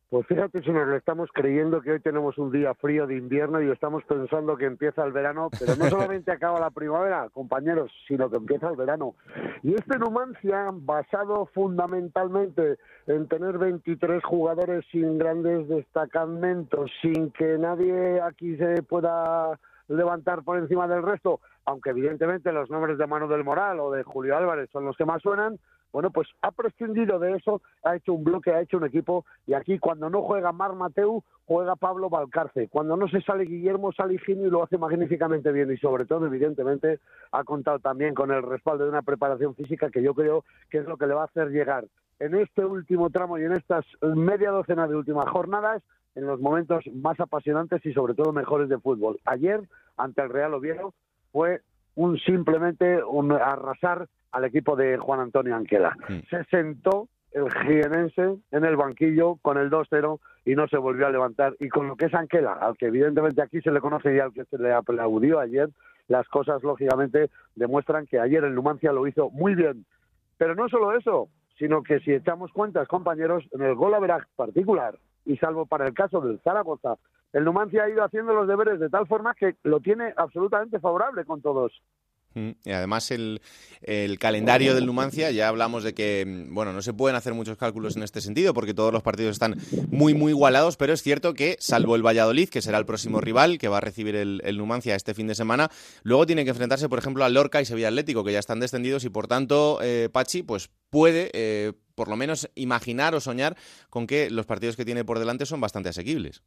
Pues 0.09 0.25
fíjate 0.25 0.63
si 0.63 0.71
nos 0.71 0.87
lo 0.87 0.95
estamos 0.95 1.29
creyendo 1.31 1.81
que 1.81 1.91
hoy 1.91 1.99
tenemos 1.99 2.35
un 2.39 2.51
día 2.51 2.73
frío 2.73 3.05
de 3.05 3.15
invierno 3.15 3.61
y 3.61 3.69
estamos 3.69 4.03
pensando 4.05 4.57
que 4.57 4.65
empieza 4.65 5.03
el 5.03 5.11
verano, 5.11 5.51
pero 5.59 5.75
no 5.75 5.85
solamente 5.87 6.31
acaba 6.31 6.59
la 6.59 6.71
primavera, 6.71 7.29
compañeros, 7.29 7.91
sino 8.07 8.27
que 8.27 8.37
empieza 8.37 8.69
el 8.69 8.75
verano. 8.75 9.13
Y 9.61 9.75
este 9.75 9.99
Numancia, 9.99 10.71
basado 10.73 11.45
fundamentalmente 11.53 12.79
en 13.05 13.27
tener 13.27 13.59
23 13.59 14.23
jugadores 14.23 14.83
sin 14.91 15.19
grandes 15.19 15.67
destacamentos, 15.67 16.89
sin 17.03 17.29
que 17.29 17.59
nadie 17.59 18.19
aquí 18.19 18.57
se 18.57 18.81
pueda 18.81 19.59
levantar 19.89 20.41
por 20.41 20.57
encima 20.57 20.87
del 20.87 21.03
resto, 21.03 21.39
aunque 21.65 21.91
evidentemente 21.91 22.51
los 22.51 22.71
nombres 22.71 22.97
de 22.97 23.05
Manu 23.05 23.27
del 23.27 23.43
Moral 23.43 23.79
o 23.79 23.91
de 23.91 24.01
Julio 24.01 24.35
Álvarez 24.35 24.71
son 24.71 24.85
los 24.85 24.97
que 24.97 25.05
más 25.05 25.21
suenan, 25.21 25.59
Bueno, 25.91 26.11
pues 26.11 26.27
ha 26.41 26.51
prescindido 26.51 27.17
de 27.19 27.35
eso, 27.35 27.61
ha 27.83 27.95
hecho 27.95 28.13
un 28.13 28.23
bloque, 28.23 28.51
ha 28.51 28.61
hecho 28.61 28.77
un 28.77 28.85
equipo 28.85 29.25
y 29.47 29.53
aquí 29.53 29.79
cuando 29.79 30.09
no 30.09 30.21
juega 30.21 30.51
Mar 30.51 30.73
Mateu, 30.75 31.23
juega 31.45 31.75
Pablo 31.75 32.09
Valcarce. 32.09 32.67
Cuando 32.67 32.95
no 32.95 33.07
se 33.07 33.21
sale 33.21 33.45
Guillermo, 33.45 33.91
sale 33.91 34.19
y 34.27 34.33
lo 34.35 34.63
hace 34.63 34.77
magníficamente 34.77 35.51
bien 35.51 35.71
y 35.71 35.77
sobre 35.77 36.05
todo, 36.05 36.27
evidentemente, 36.27 36.99
ha 37.31 37.43
contado 37.43 37.79
también 37.79 38.13
con 38.13 38.31
el 38.31 38.43
respaldo 38.43 38.83
de 38.83 38.91
una 38.91 39.01
preparación 39.01 39.55
física 39.55 39.89
que 39.89 40.03
yo 40.03 40.13
creo 40.13 40.43
que 40.69 40.77
es 40.79 40.85
lo 40.85 40.97
que 40.97 41.07
le 41.07 41.15
va 41.15 41.23
a 41.23 41.25
hacer 41.25 41.49
llegar 41.49 41.85
en 42.19 42.35
este 42.35 42.63
último 42.65 43.09
tramo 43.09 43.37
y 43.37 43.43
en 43.43 43.53
estas 43.53 43.85
media 44.01 44.51
docena 44.51 44.87
de 44.87 44.95
últimas 44.95 45.29
jornadas 45.29 45.81
en 46.15 46.27
los 46.27 46.39
momentos 46.39 46.83
más 46.93 47.19
apasionantes 47.19 47.85
y 47.85 47.93
sobre 47.93 48.13
todo 48.13 48.33
mejores 48.33 48.69
de 48.69 48.77
fútbol. 48.77 49.19
Ayer, 49.25 49.61
ante 49.97 50.21
el 50.21 50.29
Real 50.29 50.53
Oviedo, 50.53 50.93
fue 51.31 51.61
un 51.95 52.17
simplemente 52.19 53.03
un 53.03 53.31
arrasar 53.31 54.07
al 54.31 54.45
equipo 54.45 54.75
de 54.75 54.97
Juan 54.97 55.19
Antonio 55.19 55.55
Anquela. 55.55 55.95
Se 56.29 56.43
sentó 56.45 57.07
el 57.31 57.51
jienense 57.51 58.37
en 58.51 58.65
el 58.65 58.75
banquillo 58.75 59.37
con 59.41 59.57
el 59.57 59.69
2-0 59.69 60.19
y 60.45 60.55
no 60.55 60.67
se 60.67 60.77
volvió 60.77 61.07
a 61.07 61.11
levantar. 61.11 61.55
Y 61.59 61.69
con 61.69 61.87
lo 61.87 61.95
que 61.95 62.05
es 62.05 62.13
Anquela, 62.13 62.53
al 62.53 62.77
que 62.77 62.87
evidentemente 62.87 63.41
aquí 63.41 63.61
se 63.61 63.71
le 63.71 63.81
conoce 63.81 64.15
y 64.15 64.19
al 64.19 64.33
que 64.33 64.45
se 64.45 64.57
le 64.57 64.73
aplaudió 64.73 65.39
ayer, 65.39 65.69
las 66.07 66.27
cosas 66.27 66.63
lógicamente 66.63 67.29
demuestran 67.55 68.07
que 68.07 68.19
ayer 68.19 68.43
el 68.43 68.55
Numancia 68.55 68.91
lo 68.91 69.07
hizo 69.07 69.29
muy 69.29 69.55
bien. 69.55 69.85
Pero 70.37 70.55
no 70.55 70.67
solo 70.69 70.97
eso, 70.97 71.29
sino 71.57 71.83
que 71.83 71.99
si 71.99 72.13
echamos 72.13 72.51
cuentas, 72.51 72.87
compañeros, 72.87 73.43
en 73.51 73.61
el 73.61 73.75
gol 73.75 73.93
a 73.93 74.25
particular, 74.35 74.95
y 75.25 75.37
salvo 75.37 75.65
para 75.65 75.85
el 75.85 75.93
caso 75.93 76.21
del 76.21 76.39
Zaragoza, 76.39 76.95
el 77.33 77.43
Numancia 77.43 77.83
ha 77.83 77.89
ido 77.89 78.03
haciendo 78.03 78.33
los 78.33 78.47
deberes 78.47 78.79
de 78.79 78.89
tal 78.89 79.05
forma 79.05 79.35
que 79.35 79.55
lo 79.63 79.79
tiene 79.79 80.13
absolutamente 80.17 80.79
favorable 80.79 81.25
con 81.25 81.41
todos. 81.41 81.79
Mm, 82.35 82.49
y 82.63 82.71
además 82.71 83.09
el, 83.11 83.41
calendario 84.19 84.75
del 84.75 84.85
Numancia, 84.85 85.31
ya 85.31 85.47
hablamos 85.47 85.83
de 85.83 85.93
que, 85.93 86.25
mm, 86.27 86.53
bueno, 86.53 86.73
no 86.73 86.81
se 86.81 86.93
pueden 86.93 87.15
hacer 87.15 87.33
muchos 87.33 87.57
cálculos 87.57 87.95
en 87.95 88.03
este 88.03 88.21
sentido 88.21 88.53
porque 88.53 88.73
todos 88.73 88.93
los 88.93 89.01
partidos 89.01 89.31
están 89.31 89.57
muy, 89.89 90.13
muy 90.13 90.31
igualados, 90.31 90.77
pero 90.77 90.93
es 90.93 91.01
cierto 91.01 91.33
que, 91.33 91.57
salvo 91.59 91.95
el 91.95 92.05
Valladolid, 92.05 92.49
que 92.49 92.61
será 92.61 92.77
el 92.77 92.85
próximo 92.85 93.19
rival 93.19 93.57
que 93.57 93.67
va 93.67 93.77
a 93.77 93.81
recibir 93.81 94.15
el, 94.15 94.41
el 94.43 94.57
Numancia 94.57 94.95
este 94.95 95.13
fin 95.13 95.27
de 95.27 95.35
semana, 95.35 95.69
luego 96.03 96.25
tiene 96.25 96.43
que 96.43 96.51
enfrentarse, 96.51 96.87
por 96.87 96.99
ejemplo, 96.99 97.25
al 97.25 97.33
Lorca 97.33 97.61
y 97.61 97.65
Sevilla 97.65 97.87
Atlético, 97.87 98.23
que 98.23 98.31
ya 98.31 98.39
están 98.39 98.59
descendidos 98.59 99.03
y, 99.05 99.09
por 99.09 99.27
tanto, 99.27 99.79
eh, 99.81 100.09
Pachi, 100.11 100.43
pues 100.43 100.69
puede, 100.89 101.31
eh, 101.33 101.73
por 101.95 102.09
lo 102.09 102.15
menos, 102.15 102.49
imaginar 102.55 103.15
o 103.15 103.21
soñar 103.21 103.57
con 103.89 104.07
que 104.07 104.29
los 104.29 104.45
partidos 104.45 104.75
que 104.75 104.85
tiene 104.85 105.03
por 105.03 105.19
delante 105.19 105.45
son 105.45 105.61
bastante 105.61 105.89
asequibles. 105.89 106.43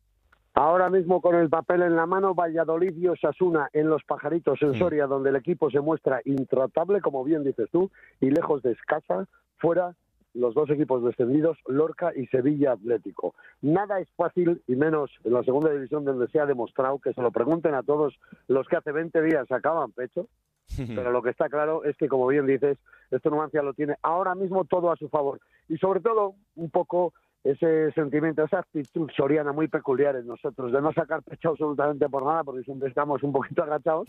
Ahora 0.54 0.90
mismo 0.90 1.22
con 1.22 1.34
el 1.34 1.48
papel 1.48 1.82
en 1.82 1.96
la 1.96 2.04
mano, 2.04 2.34
Valladolid 2.34 2.94
y 2.96 3.08
Osasuna 3.08 3.70
en 3.72 3.88
los 3.88 4.04
pajaritos 4.04 4.60
en 4.60 4.74
Soria, 4.74 5.06
donde 5.06 5.30
el 5.30 5.36
equipo 5.36 5.70
se 5.70 5.80
muestra 5.80 6.20
intratable, 6.26 7.00
como 7.00 7.24
bien 7.24 7.42
dices 7.42 7.70
tú, 7.70 7.90
y 8.20 8.28
lejos 8.28 8.62
de 8.62 8.72
escasa, 8.72 9.26
fuera 9.56 9.94
los 10.34 10.54
dos 10.54 10.68
equipos 10.70 11.02
descendidos, 11.04 11.58
Lorca 11.66 12.12
y 12.14 12.26
Sevilla 12.26 12.72
Atlético. 12.72 13.34
Nada 13.62 14.00
es 14.00 14.08
fácil, 14.14 14.62
y 14.66 14.76
menos 14.76 15.10
en 15.24 15.32
la 15.32 15.42
segunda 15.42 15.70
división 15.70 16.04
donde 16.04 16.28
se 16.28 16.38
ha 16.38 16.46
demostrado, 16.46 16.98
que 16.98 17.14
se 17.14 17.22
lo 17.22 17.30
pregunten 17.30 17.74
a 17.74 17.82
todos 17.82 18.18
los 18.48 18.68
que 18.68 18.76
hace 18.76 18.92
20 18.92 19.22
días 19.22 19.48
sacaban 19.48 19.92
pecho, 19.92 20.28
pero 20.94 21.12
lo 21.12 21.22
que 21.22 21.30
está 21.30 21.48
claro 21.48 21.84
es 21.84 21.96
que, 21.96 22.08
como 22.08 22.26
bien 22.26 22.46
dices, 22.46 22.78
esto 23.10 23.30
Numancia 23.30 23.62
lo 23.62 23.72
tiene 23.72 23.96
ahora 24.02 24.34
mismo 24.34 24.64
todo 24.64 24.90
a 24.90 24.96
su 24.96 25.08
favor. 25.08 25.40
Y 25.68 25.78
sobre 25.78 26.00
todo, 26.00 26.34
un 26.56 26.70
poco 26.70 27.14
ese 27.44 27.90
sentimiento, 27.92 28.44
esa 28.44 28.60
actitud 28.60 29.10
soriana 29.16 29.52
muy 29.52 29.68
peculiar 29.68 30.16
en 30.16 30.26
nosotros, 30.26 30.72
de 30.72 30.80
no 30.80 30.92
sacar 30.92 31.22
pecho 31.22 31.50
absolutamente 31.50 32.08
por 32.08 32.24
nada, 32.24 32.44
porque 32.44 32.62
siempre 32.62 32.88
estamos 32.88 33.22
un 33.22 33.32
poquito 33.32 33.62
agachados, 33.62 34.08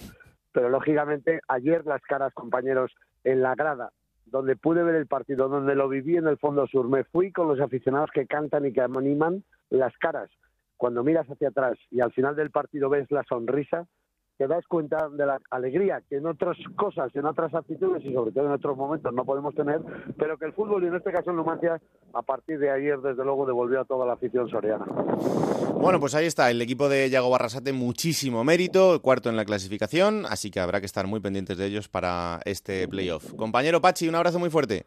pero 0.52 0.70
lógicamente 0.70 1.42
ayer 1.48 1.86
las 1.86 2.02
caras, 2.04 2.34
compañeros, 2.34 2.92
en 3.24 3.42
la 3.42 3.56
grada, 3.56 3.92
donde 4.26 4.56
pude 4.56 4.84
ver 4.84 4.96
el 4.96 5.08
partido, 5.08 5.50
donde 5.50 5.76
lo 5.76 5.90
viví 5.90 6.18
en 6.18 6.28
el 6.28 6.38
Fondo 6.38 6.68
Sur, 6.68 6.88
me 6.88 7.04
fui 7.04 7.32
con 7.32 7.48
los 7.48 7.60
aficionados 7.60 8.12
que 8.14 8.28
cantan 8.28 8.66
y 8.66 8.74
que 8.74 8.82
animan 8.82 9.44
las 9.70 9.98
caras. 9.98 10.30
Cuando 10.78 11.04
miras 11.04 11.28
hacia 11.28 11.50
atrás 11.50 11.78
y 11.92 12.02
al 12.02 12.12
final 12.12 12.36
del 12.36 12.52
partido 12.52 12.90
ves 12.90 13.10
la 13.10 13.24
sonrisa, 13.24 13.88
te 14.38 14.48
das 14.48 14.66
cuenta 14.68 15.10
de 15.10 15.26
la 15.26 15.40
alegría 15.52 16.02
que 16.10 16.18
en 16.18 16.26
otras 16.26 16.58
cosas, 16.76 17.16
en 17.16 17.26
otras 17.26 17.54
actitudes 17.54 18.04
y 18.04 18.14
sobre 18.14 18.32
todo 18.32 18.46
en 18.46 18.52
otros 18.52 18.78
momentos 18.78 19.14
no 19.14 19.26
podemos 19.26 19.54
tener, 19.56 19.82
pero 20.18 20.38
que 20.38 20.46
el 20.46 20.54
fútbol 20.54 20.84
y 20.84 20.88
en 20.88 20.96
este 20.96 21.12
caso 21.12 21.30
el 21.30 21.36
Numancia 21.36 21.80
a 22.14 22.22
partir 22.22 22.60
de 22.60 22.70
ayer 22.72 23.00
desde 23.00 23.24
luego 23.24 23.46
devolvió 23.46 23.82
a 23.82 23.86
toda 23.86 24.06
la 24.06 24.14
afición 24.14 24.50
soriana. 24.50 24.86
Bueno, 25.76 26.00
pues 26.00 26.16
ahí 26.16 26.26
está 26.26 26.50
el 26.50 26.62
equipo 26.62 26.90
de 26.90 27.10
Yago 27.10 27.30
Barrasate, 27.30 27.74
muchísimo 27.74 28.44
mérito, 28.44 29.02
cuarto 29.02 29.30
en 29.30 29.36
la 29.36 29.46
clasificación, 29.46 30.26
así 30.26 30.50
que 30.50 30.60
habrá 30.60 30.80
que 30.80 30.86
estar 30.86 31.08
muy 31.08 31.20
pendientes 31.20 31.58
de 31.58 31.66
ellos 31.66 31.90
para 31.90 32.40
este 32.46 32.88
playoff. 32.88 33.34
Compañero 33.36 33.82
Pachi, 33.82 34.08
un 34.08 34.16
abrazo 34.16 34.40
muy 34.40 34.50
fuerte. 34.50 34.86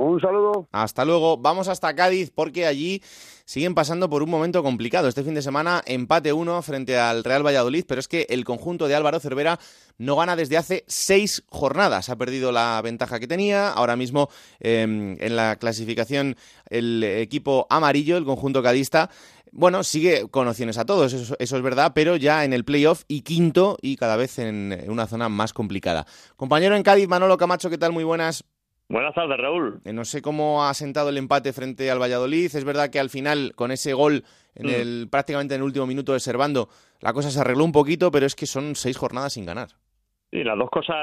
Un 0.00 0.18
saludo. 0.18 0.66
Hasta 0.72 1.04
luego. 1.04 1.36
Vamos 1.36 1.68
hasta 1.68 1.94
Cádiz 1.94 2.30
porque 2.34 2.64
allí 2.64 3.02
siguen 3.44 3.74
pasando 3.74 4.08
por 4.08 4.22
un 4.22 4.30
momento 4.30 4.62
complicado. 4.62 5.08
Este 5.08 5.22
fin 5.22 5.34
de 5.34 5.42
semana 5.42 5.82
empate 5.84 6.32
uno 6.32 6.62
frente 6.62 6.98
al 6.98 7.22
Real 7.22 7.44
Valladolid, 7.44 7.84
pero 7.86 8.00
es 8.00 8.08
que 8.08 8.26
el 8.30 8.44
conjunto 8.44 8.88
de 8.88 8.94
Álvaro 8.94 9.20
Cervera 9.20 9.58
no 9.98 10.16
gana 10.16 10.36
desde 10.36 10.56
hace 10.56 10.84
seis 10.86 11.44
jornadas. 11.48 12.08
Ha 12.08 12.16
perdido 12.16 12.50
la 12.50 12.80
ventaja 12.82 13.20
que 13.20 13.26
tenía. 13.26 13.68
Ahora 13.68 13.94
mismo 13.94 14.30
em, 14.58 15.18
en 15.20 15.36
la 15.36 15.56
clasificación 15.56 16.36
el 16.70 17.04
equipo 17.04 17.66
amarillo, 17.68 18.16
el 18.16 18.24
conjunto 18.24 18.62
cadista, 18.62 19.10
bueno, 19.52 19.84
sigue 19.84 20.28
con 20.28 20.48
opciones 20.48 20.78
a 20.78 20.86
todos, 20.86 21.12
eso, 21.12 21.34
eso, 21.38 21.56
es 21.56 21.62
verdad, 21.62 21.92
pero 21.92 22.14
ya 22.16 22.44
en 22.44 22.52
el 22.52 22.64
playoff 22.64 23.02
y 23.08 23.22
quinto 23.22 23.76
y 23.82 23.96
cada 23.96 24.16
vez 24.16 24.38
en 24.38 24.84
una 24.86 25.08
zona 25.08 25.28
más 25.28 25.52
complicada. 25.52 26.06
Compañero 26.36 26.76
en 26.76 26.84
Cádiz, 26.84 27.08
Manolo 27.08 27.36
Camacho, 27.36 27.68
¿qué 27.68 27.76
tal? 27.76 27.92
Muy 27.92 28.04
buenas. 28.04 28.44
Buenas 28.90 29.14
tardes, 29.14 29.38
Raúl. 29.38 29.80
Eh, 29.84 29.92
no 29.92 30.04
sé 30.04 30.20
cómo 30.20 30.64
ha 30.64 30.74
sentado 30.74 31.10
el 31.10 31.16
empate 31.16 31.52
frente 31.52 31.88
al 31.92 32.02
Valladolid. 32.02 32.46
Es 32.46 32.64
verdad 32.64 32.90
que 32.90 32.98
al 32.98 33.08
final, 33.08 33.52
con 33.54 33.70
ese 33.70 33.92
gol 33.92 34.24
en 34.56 34.66
mm. 34.66 34.70
el, 34.70 35.08
prácticamente 35.08 35.54
en 35.54 35.60
el 35.60 35.64
último 35.64 35.86
minuto 35.86 36.12
de 36.12 36.18
Servando, 36.18 36.68
la 37.00 37.12
cosa 37.12 37.30
se 37.30 37.40
arregló 37.40 37.64
un 37.64 37.70
poquito, 37.70 38.10
pero 38.10 38.26
es 38.26 38.34
que 38.34 38.46
son 38.46 38.74
seis 38.74 38.98
jornadas 38.98 39.34
sin 39.34 39.46
ganar. 39.46 39.68
Sí, 40.32 40.42
las 40.42 40.58
dos 40.58 40.70
cosas 40.70 40.96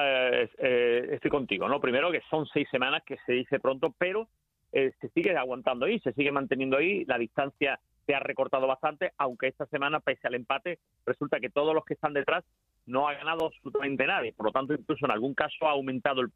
eh, 0.58 1.08
estoy 1.12 1.32
contigo, 1.32 1.70
¿no? 1.70 1.80
Primero 1.80 2.12
que 2.12 2.20
son 2.30 2.46
seis 2.48 2.68
semanas 2.70 3.04
que 3.06 3.16
se 3.26 3.32
dice 3.32 3.62
pronto, 3.62 3.96
pero 3.98 4.28
eh, 4.74 4.92
se 5.00 5.08
sigue 5.12 5.38
aguantando 5.38 5.86
ahí, 5.86 5.98
se 6.02 6.12
sigue 6.12 6.34
manteniendo 6.34 6.76
ahí, 6.76 7.06
la 7.06 7.18
distancia 7.18 7.80
se 8.06 8.14
ha 8.14 8.20
recortado 8.20 8.68
bastante, 8.68 9.14
aunque 9.18 9.48
esta 9.48 9.66
semana, 9.68 10.02
pese 10.02 10.28
al 10.28 10.36
empate, 10.36 10.80
resulta 11.06 11.40
que 11.40 11.50
todos 11.50 11.74
los 11.74 11.86
que 11.86 11.94
están 11.94 12.12
detrás 12.12 12.44
no 12.86 13.08
ha 13.08 13.14
ganado 13.14 13.46
absolutamente 13.46 14.06
nadie. 14.06 14.34
Por 14.34 14.48
lo 14.48 14.52
tanto, 14.52 14.74
incluso 14.74 15.06
en 15.06 15.12
algún 15.12 15.34
caso 15.34 15.68
ha 15.68 15.72
aumentado 15.72 16.20
el 16.20 16.32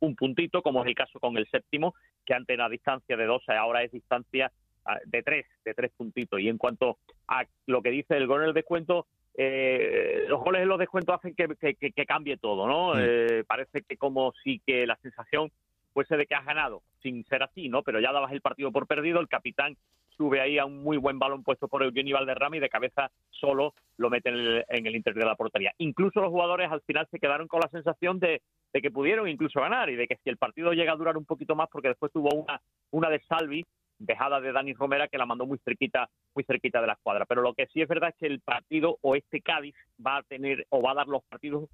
un 0.00 0.14
puntito, 0.16 0.62
como 0.62 0.82
es 0.82 0.88
el 0.88 0.94
caso 0.94 1.18
con 1.20 1.36
el 1.36 1.48
séptimo, 1.48 1.94
que 2.24 2.34
antes 2.34 2.54
era 2.54 2.68
distancia 2.68 3.16
de 3.16 3.24
12, 3.24 3.52
ahora 3.52 3.82
es 3.82 3.92
distancia 3.92 4.52
ah, 4.84 4.98
de 5.04 5.22
tres, 5.22 5.46
de 5.64 5.74
tres 5.74 5.92
puntitos. 5.96 6.40
Y 6.40 6.48
en 6.48 6.58
cuanto 6.58 6.98
a 7.28 7.44
lo 7.66 7.82
que 7.82 7.90
dice 7.90 8.16
el 8.16 8.26
gol 8.26 8.42
en 8.42 8.48
el 8.48 8.54
descuento, 8.54 9.06
eh, 9.38 10.24
los 10.28 10.40
goles 10.40 10.62
en 10.62 10.68
los 10.68 10.78
descuentos 10.78 11.14
hacen 11.14 11.34
que, 11.34 11.74
que, 11.74 12.06
cambie 12.06 12.38
todo, 12.38 12.66
¿no? 12.66 12.98
Eh, 12.98 13.44
parece 13.46 13.82
que 13.82 13.96
como 13.96 14.32
si 14.42 14.60
que 14.60 14.86
la 14.86 14.96
sensación 14.96 15.50
fuese 15.92 16.16
de 16.16 16.26
que 16.26 16.34
has 16.34 16.44
ganado, 16.44 16.82
sin 17.02 17.24
ser 17.24 17.42
así, 17.42 17.68
¿no? 17.68 17.82
Pero 17.82 18.00
ya 18.00 18.12
dabas 18.12 18.32
el 18.32 18.40
partido 18.40 18.72
por 18.72 18.86
perdido, 18.86 19.20
el 19.20 19.28
capitán 19.28 19.76
sube 20.16 20.40
ahí 20.40 20.58
a 20.58 20.64
un 20.64 20.82
muy 20.82 20.96
buen 20.96 21.18
balón 21.18 21.42
puesto 21.42 21.68
por 21.68 21.82
Eugenio 21.82 22.16
Valderrama 22.16 22.56
y 22.56 22.60
de 22.60 22.68
cabeza 22.68 23.10
solo 23.30 23.74
lo 23.96 24.10
mete 24.10 24.28
en 24.30 24.34
el, 24.36 24.64
en 24.68 24.86
el 24.86 24.96
interior 24.96 25.24
de 25.24 25.30
la 25.30 25.36
portería. 25.36 25.72
Incluso 25.78 26.20
los 26.20 26.30
jugadores 26.30 26.70
al 26.70 26.82
final 26.82 27.06
se 27.10 27.18
quedaron 27.18 27.48
con 27.48 27.60
la 27.60 27.68
sensación 27.70 28.18
de, 28.18 28.42
de 28.72 28.82
que 28.82 28.90
pudieron 28.90 29.28
incluso 29.28 29.60
ganar 29.60 29.90
y 29.90 29.96
de 29.96 30.06
que 30.06 30.16
si 30.16 30.30
el 30.30 30.36
partido 30.36 30.72
llega 30.72 30.92
a 30.92 30.96
durar 30.96 31.16
un 31.16 31.24
poquito 31.24 31.54
más, 31.54 31.68
porque 31.70 31.88
después 31.88 32.12
tuvo 32.12 32.28
una, 32.34 32.60
una 32.90 33.10
de 33.10 33.20
Salvi, 33.20 33.64
dejada 33.98 34.40
de 34.40 34.52
Dani 34.52 34.74
Romera, 34.74 35.08
que 35.08 35.18
la 35.18 35.26
mandó 35.26 35.46
muy 35.46 35.58
cerquita, 35.64 36.08
muy 36.34 36.44
cerquita 36.44 36.80
de 36.80 36.88
la 36.88 36.92
escuadra. 36.94 37.24
Pero 37.26 37.42
lo 37.42 37.54
que 37.54 37.66
sí 37.68 37.80
es 37.80 37.88
verdad 37.88 38.10
es 38.10 38.16
que 38.16 38.26
el 38.26 38.40
partido 38.40 38.98
o 39.00 39.16
este 39.16 39.40
Cádiz 39.40 39.74
va 40.04 40.18
a 40.18 40.22
tener 40.22 40.66
o 40.70 40.82
va 40.82 40.92
a 40.92 40.96
dar 40.96 41.08
los 41.08 41.22
partidos 41.24 41.68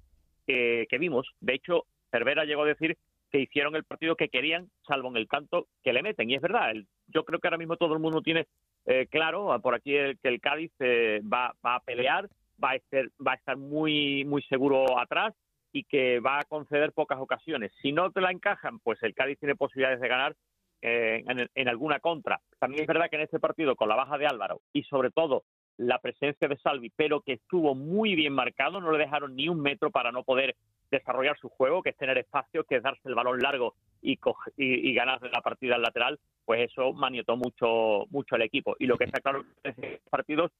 que, 0.47 0.87
que 0.89 0.97
vimos. 0.97 1.29
De 1.41 1.55
hecho, 1.55 1.85
Cervera 2.11 2.45
llegó 2.45 2.63
a 2.63 2.67
decir 2.67 2.97
que 3.33 3.39
hicieron 3.39 3.75
el 3.75 3.83
partido 3.83 4.15
que 4.15 4.29
querían, 4.29 4.69
salvo 4.87 5.09
en 5.09 5.17
el 5.17 5.27
canto 5.27 5.65
que 5.83 5.91
le 5.91 6.03
meten. 6.03 6.29
Y 6.29 6.35
es 6.35 6.41
verdad, 6.41 6.71
yo 7.07 7.25
creo 7.25 7.39
que 7.39 7.47
ahora 7.47 7.57
mismo 7.57 7.77
todo 7.77 7.95
el 7.95 7.99
mundo 7.99 8.21
tiene 8.21 8.45
eh, 8.85 9.07
claro 9.09 9.59
por 9.59 9.73
aquí 9.73 9.91
que 9.91 10.29
el 10.29 10.39
Cádiz 10.39 10.71
eh, 10.79 11.19
va, 11.21 11.55
va, 11.65 11.75
a 11.75 11.79
pelear, 11.79 12.29
va 12.63 12.71
a, 12.71 12.75
estar, 12.75 13.05
va 13.25 13.31
a 13.31 13.35
estar 13.35 13.57
muy, 13.57 14.23
muy 14.23 14.43
seguro 14.43 14.99
atrás 14.99 15.33
y 15.71 15.83
que 15.83 16.19
va 16.19 16.41
a 16.41 16.43
conceder 16.43 16.91
pocas 16.91 17.19
ocasiones. 17.19 17.71
Si 17.81 17.91
no 17.91 18.11
te 18.11 18.21
la 18.21 18.29
encajan, 18.29 18.77
pues 18.77 19.01
el 19.01 19.15
Cádiz 19.15 19.39
tiene 19.39 19.55
posibilidades 19.55 19.99
de 19.99 20.07
ganar 20.07 20.35
eh, 20.83 21.23
en, 21.55 21.67
alguna 21.67 21.99
contra. 21.99 22.39
También 22.59 22.83
es 22.83 22.87
verdad 22.87 23.09
que 23.09 23.15
en 23.15 23.23
este 23.23 23.39
partido, 23.39 23.75
con 23.75 23.89
la 23.89 23.95
baja 23.95 24.19
de 24.19 24.27
Álvaro 24.27 24.61
y 24.73 24.83
sobre 24.83 25.09
todo 25.09 25.43
la 25.77 25.97
presencia 25.97 26.47
de 26.47 26.57
Salvi, 26.57 26.91
pero 26.95 27.21
que 27.21 27.33
estuvo 27.33 27.73
muy 27.73 28.13
bien 28.13 28.33
marcado, 28.33 28.79
no 28.79 28.91
le 28.91 28.99
dejaron 28.99 29.35
ni 29.35 29.49
un 29.49 29.59
metro 29.59 29.89
para 29.89 30.11
no 30.11 30.23
poder 30.23 30.55
desarrollar 30.93 31.37
su 31.37 31.49
juego, 31.49 31.81
que 31.81 31.89
es 31.89 31.97
tener 31.97 32.17
espacio, 32.17 32.63
que 32.63 32.77
es 32.77 32.83
darse 32.83 33.07
el 33.09 33.15
balón 33.15 33.39
largo 33.39 33.75
y, 34.01 34.19
y, 34.57 34.93
ganar 34.93 35.19
la 35.21 35.41
partida 35.41 35.75
al 35.75 35.81
lateral, 35.81 36.19
pues 36.45 36.71
eso 36.71 36.93
maniotó 36.93 37.35
mucho, 37.35 38.05
mucho 38.09 38.35
el 38.35 38.43
equipo. 38.43 38.75
Y 38.79 38.85
lo 38.85 38.97
que 38.97 39.05
está 39.05 39.19
claro 39.19 39.43
es 39.63 39.75
que 39.75 40.01
partidos 40.09 40.51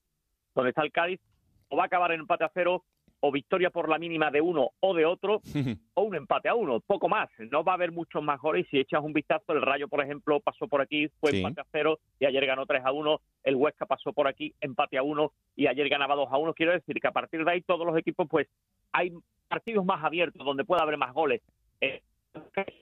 donde 0.54 0.70
está 0.70 0.82
el 0.82 0.92
Cádiz 0.92 1.20
o 1.68 1.76
va 1.76 1.84
a 1.84 1.86
acabar 1.86 2.12
en 2.12 2.20
empate 2.20 2.44
a 2.44 2.50
cero 2.52 2.84
o 3.26 3.32
victoria 3.32 3.70
por 3.70 3.88
la 3.88 3.98
mínima 3.98 4.30
de 4.30 4.42
uno 4.42 4.72
o 4.80 4.92
de 4.92 5.06
otro, 5.06 5.40
o 5.94 6.02
un 6.02 6.14
empate 6.14 6.50
a 6.50 6.54
uno, 6.54 6.80
poco 6.80 7.08
más. 7.08 7.30
No 7.50 7.64
va 7.64 7.72
a 7.72 7.74
haber 7.76 7.90
muchos 7.90 8.22
más 8.22 8.38
goles. 8.38 8.66
Si 8.70 8.78
echas 8.78 9.02
un 9.02 9.14
vistazo, 9.14 9.54
el 9.54 9.62
Rayo, 9.62 9.88
por 9.88 10.04
ejemplo, 10.04 10.40
pasó 10.40 10.68
por 10.68 10.82
aquí, 10.82 11.08
fue 11.20 11.30
Sí. 11.30 11.38
empate 11.38 11.62
a 11.62 11.66
cero 11.72 11.98
y 12.20 12.26
ayer 12.26 12.44
ganó 12.44 12.66
3 12.66 12.82
a 12.84 12.92
1. 12.92 13.18
El 13.44 13.56
Huesca 13.56 13.86
pasó 13.86 14.12
por 14.12 14.28
aquí, 14.28 14.54
empate 14.60 14.98
a 14.98 15.02
uno 15.02 15.32
y 15.56 15.66
ayer 15.68 15.88
ganaba 15.88 16.14
2 16.16 16.28
a 16.30 16.36
1. 16.36 16.52
Quiero 16.52 16.72
decir 16.72 17.00
que 17.00 17.08
a 17.08 17.12
partir 17.12 17.42
de 17.46 17.50
ahí 17.50 17.62
todos 17.62 17.86
los 17.86 17.96
equipos, 17.96 18.28
pues 18.28 18.46
hay 18.92 19.10
partidos 19.48 19.86
más 19.86 20.04
abiertos 20.04 20.44
donde 20.44 20.64
puede 20.64 20.82
haber 20.82 20.98
más 20.98 21.14
goles. 21.14 21.40
Eh, 21.80 22.02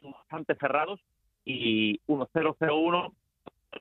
son 0.00 0.10
bastante 0.10 0.56
cerrados 0.56 0.98
y 1.44 2.00
1-0, 2.08 2.56
0-1, 2.58 3.12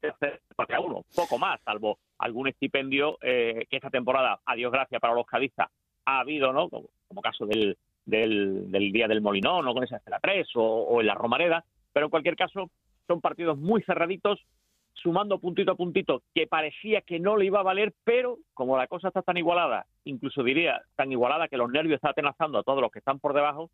empate 0.02 0.76
a 0.76 0.80
uno, 0.80 1.04
poco 1.16 1.38
más, 1.40 1.60
salvo 1.64 1.98
algún 2.20 2.48
estipendio 2.48 3.18
eh, 3.22 3.66
que 3.70 3.78
esta 3.78 3.90
temporada, 3.90 4.40
a 4.46 4.56
Dios 4.56 4.72
gracias 4.72 5.02
para 5.02 5.16
los 5.16 5.26
cadistas, 5.26 5.70
ha 6.18 6.20
habido, 6.22 6.54
¿no? 6.54 6.70
Como, 6.70 7.22
caso 7.22 7.46
del, 7.46 7.78
del, 8.06 8.72
del 8.72 8.92
Día 8.92 9.08
del 9.08 9.22
Molinón, 9.22 9.68
o 9.68 9.74
con 9.74 9.84
esa 9.84 9.98
Estela 9.98 10.20
3 10.22 10.48
o, 10.56 10.64
o 10.64 11.02
en 11.02 11.08
la 11.08 11.16
Romareda, 11.16 11.64
pero 11.94 12.06
en 12.08 12.10
cualquier 12.10 12.36
caso 12.36 12.70
son 13.08 13.22
partidos 13.22 13.58
muy 13.58 13.82
cerraditos, 13.84 14.40
sumando 14.94 15.40
puntito 15.40 15.72
a 15.72 15.76
puntito, 15.76 16.24
que 16.34 16.48
parecía 16.48 17.02
que 17.02 17.20
no 17.20 17.38
le 17.38 17.46
iba 17.46 17.60
a 17.60 17.64
valer, 17.64 17.94
pero 18.04 18.38
como 18.54 18.78
la 18.78 18.88
cosa 18.88 19.08
está 19.08 19.22
tan 19.22 19.38
igualada, 19.38 19.86
incluso 20.06 20.44
diría 20.44 20.82
tan 20.96 21.12
igualada 21.12 21.48
que 21.48 21.58
los 21.58 21.72
nervios 21.72 21.96
están 21.96 22.12
atenazando 22.12 22.60
a 22.60 22.64
todos 22.64 22.82
los 22.82 22.92
que 22.92 23.00
están 23.00 23.20
por 23.20 23.34
debajo, 23.34 23.70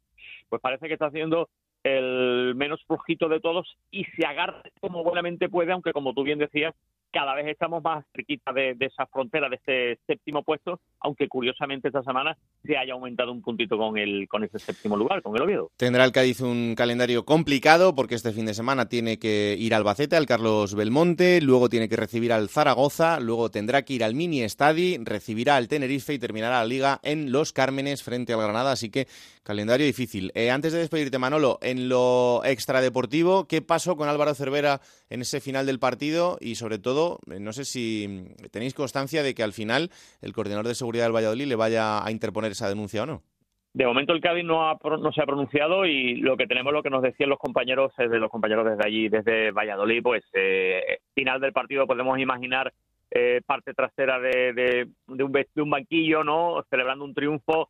pues 0.50 0.62
parece 0.62 0.88
que 0.88 0.93
está 0.93 1.08
haciendo 1.08 1.50
el 1.84 2.54
menos 2.56 2.84
flojito 2.86 3.30
de 3.30 3.39
todos 3.39 3.78
y 3.91 4.04
se 4.06 4.26
agarra 4.26 4.62
como 4.80 5.04
buenamente 5.04 5.50
puede, 5.50 5.71
aunque 5.71 5.93
como 5.93 6.13
tú 6.13 6.23
bien 6.23 6.39
decías, 6.39 6.73
cada 7.12 7.34
vez 7.36 7.48
estamos 7.48 7.84
más 7.84 8.06
cerquita 8.13 8.52
de, 8.54 8.76
esa 8.80 9.06
frontera, 9.08 9.50
de 9.50 9.56
este 9.56 10.00
séptimo 10.06 10.43
puesto, 10.43 10.80
aunque 11.00 11.28
curiosamente 11.28 11.88
esta 11.88 12.04
semana 12.04 12.38
se 12.63 12.78
haya 12.78 12.93
aumentado 12.93 13.32
un 13.32 13.41
puntito 13.41 13.78
con 13.78 13.98
el 13.98 14.28
con 14.28 14.43
ese 14.43 14.60
séptimo 14.60 14.96
lugar, 14.96 15.22
con 15.22 15.36
el 15.36 15.41
Oviedo. 15.41 15.72
Tendrá 15.78 16.06
el 16.06 16.12
Cádiz 16.12 16.41
un 16.41 16.76
calendario 16.76 17.26
complicado 17.26 17.96
porque 17.96 18.15
este 18.15 18.32
fin 18.32 18.46
de 18.46 18.54
semana 18.54 18.89
tiene 18.89 19.20
que 19.20 19.56
ir 19.58 19.74
al 19.74 19.78
Albacete, 19.78 20.15
al 20.15 20.26
Carlos 20.26 20.76
Belmonte, 20.76 21.39
luego 21.41 21.70
tiene 21.70 21.88
que 21.88 21.96
recibir 21.96 22.34
al 22.34 22.50
Zaragoza, 22.50 23.20
luego 23.20 23.50
tendrá 23.50 23.84
que 23.84 23.93
ir 23.93 24.04
al 24.04 24.15
Mini 24.15 24.41
Estadi, 24.41 24.98
recibirá 24.98 25.56
al 25.56 25.67
Tenerife 25.67 26.13
y 26.13 26.20
terminará 26.20 26.60
la 26.60 26.65
liga 26.65 27.00
en 27.04 27.32
Los 27.32 27.54
Cármenes 27.54 28.04
frente 28.04 28.34
al 28.34 28.41
Granada, 28.41 28.72
así 28.72 28.89
que 28.89 29.08
calendario 29.43 29.86
difícil. 29.86 30.32
Eh, 30.36 30.52
antes 30.52 30.74
de 30.74 30.80
despedirte, 30.80 31.20
Manolo, 31.20 31.58
en 31.62 31.88
lo 31.88 32.43
extradeportivo, 32.43 33.48
¿qué 33.48 33.62
pasó 33.62 33.96
con 33.96 34.10
Álvaro 34.10 34.34
Cervera 34.36 34.82
en 35.10 35.22
ese 35.22 35.41
final 35.41 35.65
del 35.65 35.80
partido? 35.80 36.38
Y 36.41 36.56
sobre 36.56 36.80
todo, 36.80 37.20
eh, 37.32 37.39
no 37.39 37.54
sé 37.54 37.65
si 37.65 38.08
mm, 38.08 38.50
tenéis 38.52 38.74
constancia 38.74 39.24
de 39.24 39.34
que 39.34 39.43
al 39.43 39.54
final 39.54 39.91
el 40.22 40.34
coordinador 40.34 40.67
de 40.67 40.76
seguridad 40.76 41.06
del 41.06 41.15
Valladolid 41.15 41.48
le 41.48 41.56
vaya 41.56 42.06
a 42.06 42.12
interponer 42.12 42.52
esa 42.52 42.70
denuncia 42.70 43.04
o 43.04 43.06
no. 43.06 43.24
De 43.78 43.86
momento 43.86 44.12
el 44.13 44.22
Cádiz 44.22 44.43
no, 44.43 44.67
ha, 44.67 44.78
no 44.84 45.12
se 45.12 45.22
ha 45.22 45.26
pronunciado 45.28 45.86
y 45.86 46.15
lo 46.15 46.36
que 46.36 46.48
tenemos, 46.48 46.74
lo 46.74 46.82
que 46.82 46.89
nos 46.89 47.04
decían 47.04 47.30
los 47.30 47.38
compañeros, 47.38 47.93
eh, 48.00 48.08
de 48.08 48.17
los 48.17 48.32
compañeros 48.32 48.65
desde 48.65 48.84
allí, 48.84 49.08
desde 49.08 49.52
Valladolid, 49.52 50.02
pues 50.02 50.24
eh, 50.34 50.98
final 51.13 51.39
del 51.39 51.54
partido 51.54 51.86
podemos 51.86 52.17
imaginar 52.17 52.74
eh, 53.12 53.41
parte 53.46 53.76
trasera 53.76 54.20
de, 54.20 54.88
un, 55.08 55.32
de 55.32 55.62
un 55.62 55.70
banquillo, 55.70 56.24
¿no? 56.24 56.63
Celebrando 56.72 57.06
un 57.06 57.13
triunfo, 57.13 57.70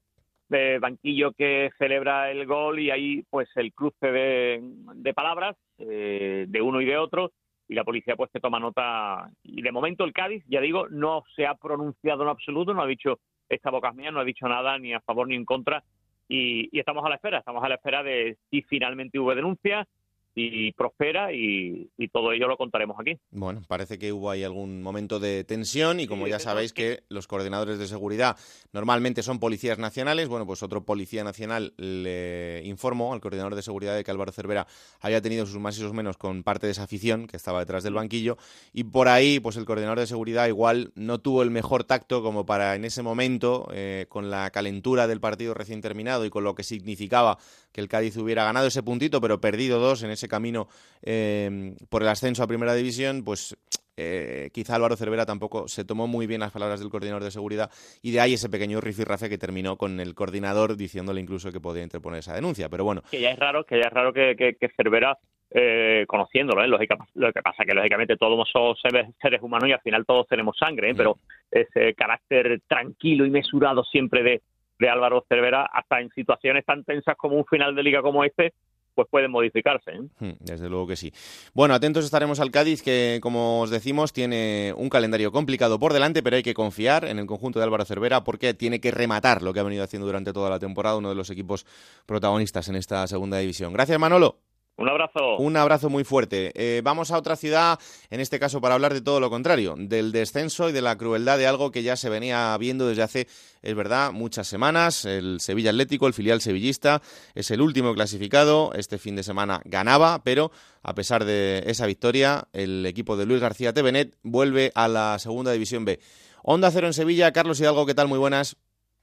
de 0.50 0.80
banquillo 0.80 1.34
que 1.34 1.70
celebra 1.78 2.32
el 2.32 2.46
gol 2.46 2.80
y 2.80 2.92
ahí 2.92 3.24
pues 3.30 3.50
el 3.56 3.74
cruce 3.74 4.12
de, 4.12 4.62
de 4.96 5.14
palabras 5.14 5.56
eh, 5.78 6.46
de 6.48 6.62
uno 6.62 6.82
y 6.82 6.86
de 6.86 6.98
otro 6.98 7.32
y 7.68 7.76
la 7.76 7.84
policía 7.84 8.16
pues 8.16 8.32
que 8.32 8.40
toma 8.40 8.60
nota. 8.60 9.30
Y 9.44 9.62
de 9.62 9.72
momento 9.72 10.06
el 10.06 10.14
Cádiz, 10.14 10.44
ya 10.48 10.62
digo, 10.62 10.88
no 10.90 11.24
se 11.36 11.46
ha 11.46 11.56
pronunciado 11.56 12.24
en 12.24 12.30
absoluto, 12.30 12.74
no 12.74 12.82
ha 12.82 12.88
dicho 12.88 13.20
esta 13.50 13.72
boca 13.72 13.92
mía, 13.92 14.12
no 14.12 14.20
ha 14.20 14.26
dicho 14.26 14.48
nada 14.48 14.78
ni 14.78 14.94
a 14.94 15.02
favor 15.02 15.28
ni 15.28 15.36
en 15.36 15.46
contra 15.46 15.84
y 16.30 16.78
estamos 16.78 17.06
a 17.06 17.10
la 17.10 17.16
espera, 17.16 17.40
estamos 17.40 17.64
a 17.64 17.70
la 17.70 17.76
espera 17.76 18.04
de 18.04 18.38
si 18.50 18.62
finalmente 18.64 19.20
hubo 19.20 19.34
denuncia, 19.34 19.88
si 20.38 20.72
prospera 20.74 21.34
y, 21.34 21.90
y 21.98 22.10
todo 22.10 22.32
ello 22.32 22.48
lo 22.48 22.58
contaremos 22.58 22.96
aquí. 23.00 23.18
Bueno, 23.32 23.64
parece 23.68 23.98
que 23.98 24.14
hubo 24.14 24.30
ahí 24.30 24.44
algún 24.44 24.84
momento 24.84 25.20
de 25.20 25.44
tensión 25.44 26.00
y 26.00 26.06
como 26.06 26.28
ya 26.28 26.38
sabéis 26.38 26.74
que 26.74 27.02
los 27.10 27.26
coordinadores 27.26 27.80
de 27.80 27.88
seguridad 27.88 28.38
normalmente 28.72 29.24
son 29.24 29.40
policías 29.40 29.80
nacionales, 29.80 30.28
bueno, 30.28 30.46
pues 30.46 30.62
otro 30.62 30.86
policía 30.86 31.24
nacional 31.24 31.74
le 31.78 32.62
informó 32.66 33.14
al 33.14 33.20
coordinador 33.20 33.56
de 33.56 33.64
seguridad 33.64 33.96
de 33.96 34.04
que 34.04 34.12
Álvaro 34.12 34.32
Cervera 34.32 34.68
había 35.02 35.24
tenido 35.24 35.48
sus 35.48 35.58
más 35.58 35.76
y 35.80 35.82
sus 35.82 35.94
menos 35.94 36.18
con 36.18 36.44
parte 36.44 36.68
de 36.68 36.74
esa 36.74 36.84
afición 36.84 37.26
que 37.26 37.36
estaba 37.36 37.60
detrás 37.60 37.84
del 37.84 37.96
banquillo 37.96 38.38
y 38.74 38.84
por 38.84 39.08
ahí, 39.08 39.40
pues 39.40 39.58
el 39.58 39.66
coordinador 39.66 40.00
de 40.00 40.06
seguridad 40.06 40.46
igual 40.46 40.92
no 40.94 41.20
tuvo 41.20 41.42
el 41.42 41.50
mejor 41.50 41.84
tacto 41.84 42.22
como 42.22 42.46
para 42.46 42.76
en 42.76 42.86
ese 42.86 43.02
momento, 43.02 43.70
eh, 43.74 44.06
con 44.08 44.30
la 44.30 44.52
calentura 44.52 45.08
del 45.08 45.20
partido 45.20 45.56
recién 45.56 45.82
terminado 45.82 46.26
y 46.26 46.30
con 46.30 46.44
lo 46.44 46.54
que 46.54 46.62
significaba 46.62 47.40
que 47.78 47.82
el 47.82 47.90
Cádiz 47.90 48.18
hubiera 48.18 48.44
ganado 48.44 48.66
ese 48.66 48.82
puntito, 48.82 49.22
pero 49.22 49.40
perdido 49.40 49.80
dos 49.80 50.02
en 50.02 50.10
ese 50.10 50.28
camino 50.28 50.68
eh, 51.04 51.76
por 51.90 52.02
el 52.02 52.10
ascenso 52.10 52.42
a 52.42 52.48
Primera 52.48 52.74
División, 52.74 53.24
pues 53.24 53.56
eh, 53.96 54.50
quizá 54.52 54.74
Álvaro 54.74 54.96
Cervera 54.96 55.28
tampoco 55.28 55.68
se 55.68 55.86
tomó 55.86 56.08
muy 56.08 56.26
bien 56.26 56.40
las 56.40 56.52
palabras 56.52 56.80
del 56.80 56.90
coordinador 56.90 57.24
de 57.24 57.30
seguridad 57.30 57.70
y 58.02 58.10
de 58.10 58.20
ahí 58.20 58.34
ese 58.34 58.50
pequeño 58.50 58.82
rifirrafe 58.82 59.30
que 59.30 59.38
terminó 59.38 59.78
con 59.78 60.00
el 60.00 60.16
coordinador 60.16 60.76
diciéndole 60.76 61.22
incluso 61.22 61.52
que 61.52 61.60
podía 61.60 61.84
interponer 61.84 62.22
esa 62.22 62.34
denuncia. 62.34 62.68
Pero 62.68 62.84
bueno, 62.84 63.04
que 63.12 63.22
ya 63.22 63.30
es 63.30 63.38
raro, 63.38 63.64
que 63.64 63.76
ya 63.76 63.90
es 63.90 63.94
raro 63.94 64.12
que, 64.12 64.36
que, 64.36 64.56
que 64.56 64.70
Cervera, 64.76 65.16
eh, 65.52 66.06
conociéndolo, 66.08 66.64
¿eh? 66.64 66.68
Lógica, 66.68 66.98
lo 67.14 67.32
que 67.32 67.44
pasa 67.44 67.64
que 67.64 67.76
lógicamente 67.76 68.18
todos 68.18 68.50
somos 68.52 68.80
seres, 68.82 69.08
seres 69.22 69.40
humanos 69.44 69.70
y 69.70 69.74
al 69.74 69.82
final 69.82 70.04
todos 70.04 70.28
tenemos 70.28 70.58
sangre, 70.58 70.90
¿eh? 70.90 70.96
pero 70.96 71.20
ese 71.52 71.94
carácter 71.94 72.60
tranquilo 72.68 73.24
y 73.24 73.30
mesurado 73.30 73.84
siempre 73.84 74.24
de, 74.24 74.42
de 74.80 74.90
Álvaro 74.90 75.26
Cervera, 75.28 75.66
hasta 75.66 76.00
en 76.02 76.10
situaciones 76.12 76.66
tan 76.66 76.84
tensas 76.84 77.16
como 77.18 77.36
un 77.36 77.46
final 77.46 77.76
de 77.76 77.84
liga 77.84 78.02
como 78.02 78.24
este, 78.24 78.54
pues 78.98 79.08
pueden 79.12 79.30
modificarse. 79.30 79.92
¿eh? 79.92 80.02
Hmm, 80.20 80.32
Desde 80.40 80.70
luego 80.70 80.88
que 80.88 80.96
sí. 80.96 81.14
Bueno, 81.54 81.76
atentos 81.76 82.04
estaremos 82.04 82.40
al 82.40 82.50
Cádiz, 82.50 82.82
que 82.82 83.20
como 83.22 83.62
os 83.62 83.70
decimos, 83.70 84.12
tiene 84.12 84.74
un 84.76 84.90
calendario 84.90 85.32
complicado 85.32 85.80
por 85.80 85.94
delante, 85.94 86.24
pero 86.24 86.36
hay 86.36 86.44
que 86.44 86.56
confiar 86.56 87.06
en 87.06 87.20
el 87.20 87.28
conjunto 87.28 87.60
de 87.60 87.66
Álvaro 87.66 87.86
Cervera 87.86 88.24
porque 88.24 88.56
tiene 88.56 88.82
que 88.82 88.90
rematar 88.90 89.44
lo 89.44 89.54
que 89.54 89.60
ha 89.60 89.64
venido 89.64 89.84
haciendo 89.84 90.08
durante 90.08 90.34
toda 90.34 90.50
la 90.50 90.58
temporada, 90.58 90.98
uno 90.98 91.10
de 91.10 91.16
los 91.16 91.30
equipos 91.30 91.66
protagonistas 92.08 92.70
en 92.70 92.76
esta 92.76 93.06
segunda 93.06 93.38
división. 93.38 93.72
Gracias, 93.72 94.00
Manolo. 94.00 94.47
Un 94.78 94.90
abrazo. 94.90 95.38
Un 95.38 95.58
abrazo 95.58 95.90
muy 95.90 96.04
fuerte. 96.04 96.52
Eh, 96.54 96.82
vamos 96.84 97.10
a 97.10 97.18
otra 97.18 97.36
ciudad, 97.36 97.80
en 98.12 98.20
este 98.20 98.40
caso 98.40 98.62
para 98.62 98.76
hablar 98.76 98.94
de 98.94 99.02
todo 99.02 99.20
lo 99.20 99.32
contrario, 99.32 99.74
del 99.76 100.12
descenso 100.12 100.70
y 100.70 100.72
de 100.72 100.84
la 100.84 100.96
crueldad 100.96 101.40
de 101.40 101.48
algo 101.48 101.72
que 101.72 101.82
ya 101.82 101.96
se 101.96 102.10
venía 102.10 102.56
viendo 102.60 102.88
desde 102.88 103.02
hace, 103.02 103.28
es 103.64 103.76
verdad, 103.76 104.12
muchas 104.12 104.48
semanas. 104.48 105.04
El 105.06 105.40
Sevilla 105.42 105.72
Atlético, 105.72 106.06
el 106.06 106.14
filial 106.14 106.42
sevillista, 106.42 107.02
es 107.34 107.50
el 107.50 107.62
último 107.62 107.96
clasificado. 107.96 108.72
Este 108.76 109.00
fin 109.00 109.16
de 109.16 109.24
semana 109.24 109.62
ganaba, 109.66 110.22
pero 110.24 110.52
a 110.84 110.94
pesar 110.94 111.26
de 111.26 111.64
esa 111.66 111.88
victoria, 111.88 112.48
el 112.54 112.86
equipo 112.86 113.18
de 113.18 113.26
Luis 113.26 113.42
García 113.42 113.74
Tevenet 113.74 114.16
vuelve 114.22 114.72
a 114.76 114.88
la 114.88 115.18
segunda 115.18 115.52
división 115.52 115.86
B. 115.86 116.00
Onda 116.44 116.70
Cero 116.70 116.86
en 116.86 116.94
Sevilla, 116.94 117.34
Carlos 117.34 117.60
Hidalgo, 117.60 117.88
¿qué 117.88 117.96
tal? 117.96 118.08
Muy 118.08 118.20
buenas. 118.20 118.58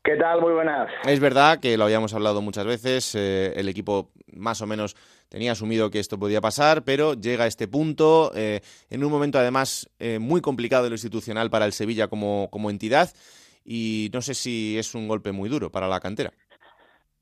¿Qué 0.04 0.16
tal? 0.16 0.42
Muy 0.42 0.52
buenas. 0.52 0.90
Es 1.06 1.18
verdad 1.18 1.60
que 1.62 1.78
lo 1.78 1.84
habíamos 1.84 2.12
hablado 2.12 2.42
muchas 2.42 2.66
veces, 2.66 3.14
eh, 3.14 3.54
el 3.56 3.70
equipo 3.70 4.10
más 4.34 4.60
o 4.60 4.66
menos 4.66 4.94
tenía 5.30 5.52
asumido 5.52 5.90
que 5.90 5.98
esto 5.98 6.18
podía 6.18 6.42
pasar, 6.42 6.82
pero 6.84 7.14
llega 7.14 7.44
a 7.44 7.46
este 7.46 7.68
punto, 7.68 8.30
eh, 8.36 8.60
en 8.90 9.02
un 9.02 9.10
momento 9.10 9.38
además 9.38 9.88
eh, 9.98 10.18
muy 10.18 10.42
complicado 10.42 10.84
de 10.84 10.90
lo 10.90 10.94
institucional 10.94 11.48
para 11.48 11.64
el 11.64 11.72
Sevilla 11.72 12.08
como, 12.08 12.50
como 12.50 12.68
entidad, 12.68 13.08
y 13.64 14.10
no 14.12 14.20
sé 14.20 14.34
si 14.34 14.78
es 14.78 14.94
un 14.94 15.08
golpe 15.08 15.32
muy 15.32 15.48
duro 15.48 15.70
para 15.70 15.88
la 15.88 16.00
cantera. 16.00 16.32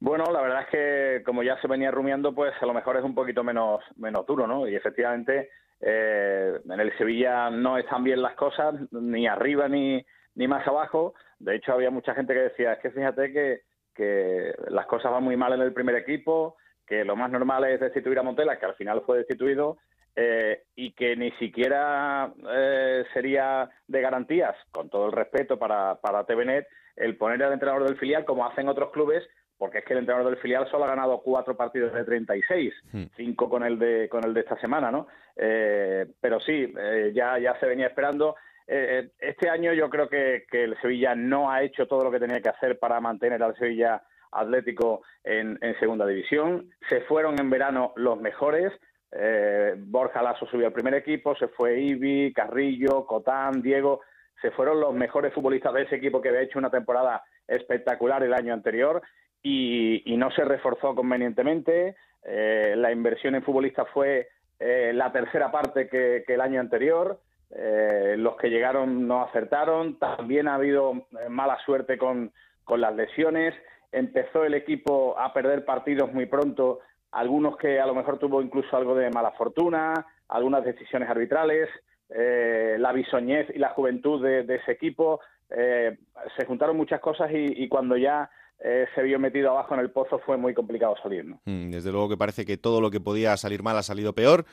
Bueno, 0.00 0.24
la 0.32 0.42
verdad 0.42 0.62
es 0.62 0.68
que 0.68 1.22
como 1.24 1.44
ya 1.44 1.60
se 1.60 1.68
venía 1.68 1.92
rumiando, 1.92 2.34
pues 2.34 2.52
a 2.60 2.66
lo 2.66 2.74
mejor 2.74 2.96
es 2.96 3.04
un 3.04 3.14
poquito 3.14 3.44
menos, 3.44 3.80
menos 3.94 4.26
duro, 4.26 4.48
¿no? 4.48 4.66
Y 4.66 4.74
efectivamente 4.74 5.50
eh, 5.80 6.58
en 6.68 6.80
el 6.80 6.98
Sevilla 6.98 7.48
no 7.48 7.78
están 7.78 8.02
bien 8.02 8.20
las 8.20 8.34
cosas, 8.34 8.74
ni 8.90 9.28
arriba 9.28 9.68
ni, 9.68 10.04
ni 10.34 10.48
más 10.48 10.66
abajo. 10.66 11.14
De 11.42 11.56
hecho, 11.56 11.72
había 11.72 11.90
mucha 11.90 12.14
gente 12.14 12.32
que 12.34 12.40
decía, 12.40 12.74
es 12.74 12.78
que 12.78 12.90
fíjate 12.90 13.32
que, 13.32 13.60
que 13.94 14.54
las 14.68 14.86
cosas 14.86 15.12
van 15.12 15.24
muy 15.24 15.36
mal 15.36 15.52
en 15.52 15.60
el 15.60 15.72
primer 15.72 15.96
equipo, 15.96 16.56
que 16.86 17.04
lo 17.04 17.16
más 17.16 17.30
normal 17.30 17.64
es 17.64 17.80
destituir 17.80 18.18
a 18.18 18.22
Montela, 18.22 18.58
que 18.58 18.66
al 18.66 18.74
final 18.74 19.02
fue 19.04 19.18
destituido, 19.18 19.78
eh, 20.14 20.62
y 20.76 20.92
que 20.92 21.16
ni 21.16 21.30
siquiera 21.32 22.32
eh, 22.50 23.04
sería 23.12 23.68
de 23.86 24.00
garantías, 24.00 24.54
con 24.70 24.88
todo 24.88 25.06
el 25.06 25.12
respeto 25.12 25.58
para, 25.58 25.96
para 25.96 26.24
TVNet, 26.24 26.66
el 26.96 27.16
poner 27.16 27.42
al 27.42 27.54
entrenador 27.54 27.84
del 27.84 27.98
filial 27.98 28.24
como 28.24 28.46
hacen 28.46 28.68
otros 28.68 28.90
clubes, 28.90 29.24
porque 29.62 29.78
es 29.78 29.84
que 29.84 29.92
el 29.92 30.00
entrenador 30.00 30.28
del 30.28 30.40
filial 30.40 30.68
solo 30.68 30.84
ha 30.84 30.88
ganado 30.88 31.22
cuatro 31.22 31.56
partidos 31.56 31.94
de 31.94 32.04
36, 32.04 32.74
cinco 33.16 33.48
con 33.48 33.62
el 33.62 33.78
de 33.78 34.08
con 34.08 34.24
el 34.24 34.34
de 34.34 34.40
esta 34.40 34.58
semana, 34.58 34.90
¿no? 34.90 35.06
Eh, 35.36 36.04
pero 36.20 36.40
sí, 36.40 36.74
eh, 36.76 37.12
ya 37.14 37.38
ya 37.38 37.58
se 37.60 37.66
venía 37.66 37.86
esperando. 37.86 38.34
Eh, 38.66 39.10
este 39.18 39.48
año 39.50 39.72
yo 39.72 39.90
creo 39.90 40.08
que, 40.08 40.44
que 40.50 40.64
el 40.64 40.80
Sevilla 40.80 41.14
no 41.14 41.50
ha 41.50 41.62
hecho 41.62 41.86
todo 41.86 42.04
lo 42.04 42.10
que 42.10 42.20
tenía 42.20 42.40
que 42.40 42.48
hacer 42.48 42.78
para 42.78 43.00
mantener 43.00 43.42
al 43.42 43.56
Sevilla 43.56 44.02
Atlético 44.30 45.02
en, 45.24 45.58
en 45.60 45.78
segunda 45.78 46.06
división. 46.06 46.70
Se 46.88 47.02
fueron 47.02 47.38
en 47.38 47.50
verano 47.50 47.92
los 47.96 48.20
mejores. 48.20 48.72
Eh, 49.12 49.74
Borja 49.76 50.22
Lasso 50.22 50.46
subió 50.46 50.66
al 50.66 50.72
primer 50.72 50.94
equipo, 50.94 51.36
se 51.36 51.48
fue 51.48 51.78
Ibi, 51.78 52.32
Carrillo, 52.32 53.06
Cotán, 53.06 53.60
Diego. 53.60 54.00
Se 54.40 54.50
fueron 54.52 54.80
los 54.80 54.94
mejores 54.94 55.34
futbolistas 55.34 55.74
de 55.74 55.82
ese 55.82 55.96
equipo 55.96 56.20
que 56.20 56.30
había 56.30 56.40
hecho 56.40 56.58
una 56.58 56.70
temporada 56.70 57.22
espectacular 57.46 58.22
el 58.22 58.32
año 58.32 58.54
anterior 58.54 59.02
y, 59.42 60.02
no 60.16 60.30
se 60.30 60.44
reforzó 60.44 60.94
convenientemente. 60.94 61.96
Eh, 62.24 62.74
la 62.76 62.92
inversión 62.92 63.34
en 63.34 63.42
futbolistas 63.42 63.88
fue 63.92 64.28
eh, 64.58 64.92
la 64.94 65.12
tercera 65.12 65.50
parte 65.50 65.88
que, 65.88 66.24
el 66.26 66.40
año 66.40 66.60
anterior. 66.60 67.20
Eh, 67.54 68.14
los 68.18 68.36
que 68.36 68.48
llegaron 68.48 69.06
no 69.06 69.22
acertaron. 69.22 69.98
También 69.98 70.48
ha 70.48 70.54
habido 70.54 71.06
mala 71.28 71.58
suerte 71.64 71.98
con, 71.98 72.32
con 72.64 72.80
las 72.80 72.94
lesiones. 72.94 73.54
Empezó 73.90 74.44
el 74.44 74.54
equipo 74.54 75.18
a 75.18 75.32
perder 75.32 75.64
partidos 75.64 76.12
muy 76.12 76.26
pronto, 76.26 76.80
algunos 77.10 77.56
que 77.58 77.78
a 77.78 77.86
lo 77.86 77.94
mejor 77.94 78.18
tuvo 78.18 78.40
incluso 78.40 78.74
algo 78.74 78.94
de 78.94 79.10
mala 79.10 79.32
fortuna, 79.32 80.06
algunas 80.28 80.64
decisiones 80.64 81.10
arbitrales. 81.10 81.68
la 82.08 82.92
bisoñez 82.92 83.48
y 83.54 83.58
la 83.58 83.70
juventud 83.70 84.22
de, 84.22 84.54
ese 84.54 84.72
equipo. 84.72 85.20
se 85.48 86.44
juntaron 86.46 86.76
muchas 86.76 87.00
cosas 87.00 87.30
y 87.32 87.68
cuando 87.68 87.98
ya 87.98 88.30
eh, 88.64 88.86
se 88.94 89.02
vio 89.02 89.18
metido 89.18 89.50
abajo 89.50 89.74
en 89.74 89.80
el 89.80 89.90
pozo, 89.90 90.20
fue 90.20 90.36
muy 90.36 90.54
complicado 90.54 90.94
salir. 91.02 91.24
Mm, 91.44 91.70
desde 91.70 91.90
luego 91.90 92.08
que 92.08 92.16
parece 92.16 92.44
que 92.44 92.56
todo 92.56 92.80
lo 92.80 92.92
que 92.92 93.00
podía 93.00 93.36
salir 93.36 93.62
mal 93.62 93.76
ha 93.76 93.82
salido 93.82 94.12
peor 94.12 94.44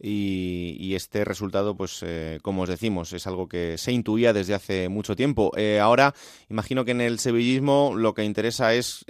y, 0.00 0.94
este 0.94 1.24
resultado, 1.24 1.76
pues 1.76 2.02
eh, 2.02 2.38
como 2.42 2.62
os 2.62 2.68
decimos, 2.68 3.12
es 3.12 3.26
algo 3.26 3.48
que 3.48 3.76
se 3.76 3.92
intuía 3.92 4.32
desde 4.32 4.54
hace 4.54 4.88
mucho 4.88 5.14
tiempo. 5.14 5.52
Eh, 5.56 5.78
ahora, 5.78 6.14
imagino 6.48 6.84
que 6.84 6.92
en 6.92 7.00
el 7.00 7.18
sevillismo 7.18 7.92
lo 7.94 8.14
que 8.14 8.24
interesa 8.24 8.74
es 8.74 9.04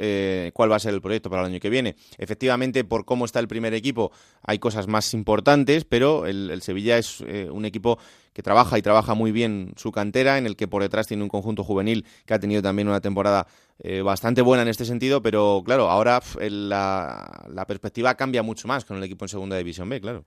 cuál 0.53 0.73
va 0.73 0.77
a 0.77 0.81
ser 0.81 0.95
el 0.95 1.03
proyecto 1.03 1.31
para 1.31 1.43
el 1.43 1.53
año 1.53 1.61
que 1.61 1.71
viene. 1.71 1.97
Efectivamente, 2.19 2.85
por 2.85 3.05
cómo 3.05 3.25
está 3.25 3.41
el 3.41 3.49
primer 3.49 3.75
equipo, 3.75 4.11
hay 4.43 4.59
cosas 4.59 4.89
más 4.89 5.15
importantes, 5.15 5.85
pero 5.85 6.27
el 6.27 6.61
Sevilla 6.63 6.99
es 6.99 7.21
un 7.21 7.65
equipo 7.65 7.99
que 8.37 8.43
trabaja 8.43 8.77
y 8.77 8.83
trabaja 8.83 9.15
muy 9.15 9.33
bien 9.33 9.73
su 9.77 9.91
cantera, 9.93 10.37
en 10.37 10.45
el 10.45 10.57
que 10.57 10.69
por 10.69 10.83
detrás 10.83 11.07
tiene 11.07 11.23
un 11.23 11.31
conjunto 11.31 11.65
juvenil 11.65 12.05
que 12.27 12.35
ha 12.35 12.39
tenido 12.39 12.61
también 12.61 12.87
una 12.87 13.01
temporada 13.01 13.47
eh, 13.79 14.03
bastante 14.03 14.43
buena 14.43 14.61
en 14.61 14.69
este 14.69 14.85
sentido, 14.85 15.23
pero 15.23 15.63
claro, 15.65 15.91
ahora 15.91 16.21
la, 16.39 17.65
perspectiva 17.67 18.15
cambia 18.15 18.43
mucho 18.43 18.69
más 18.69 18.85
con 18.85 18.99
el 18.99 19.05
equipo 19.05 19.25
en 19.25 19.31
Segunda 19.31 19.57
División 19.57 19.89
B, 19.89 20.03
claro. 20.03 20.27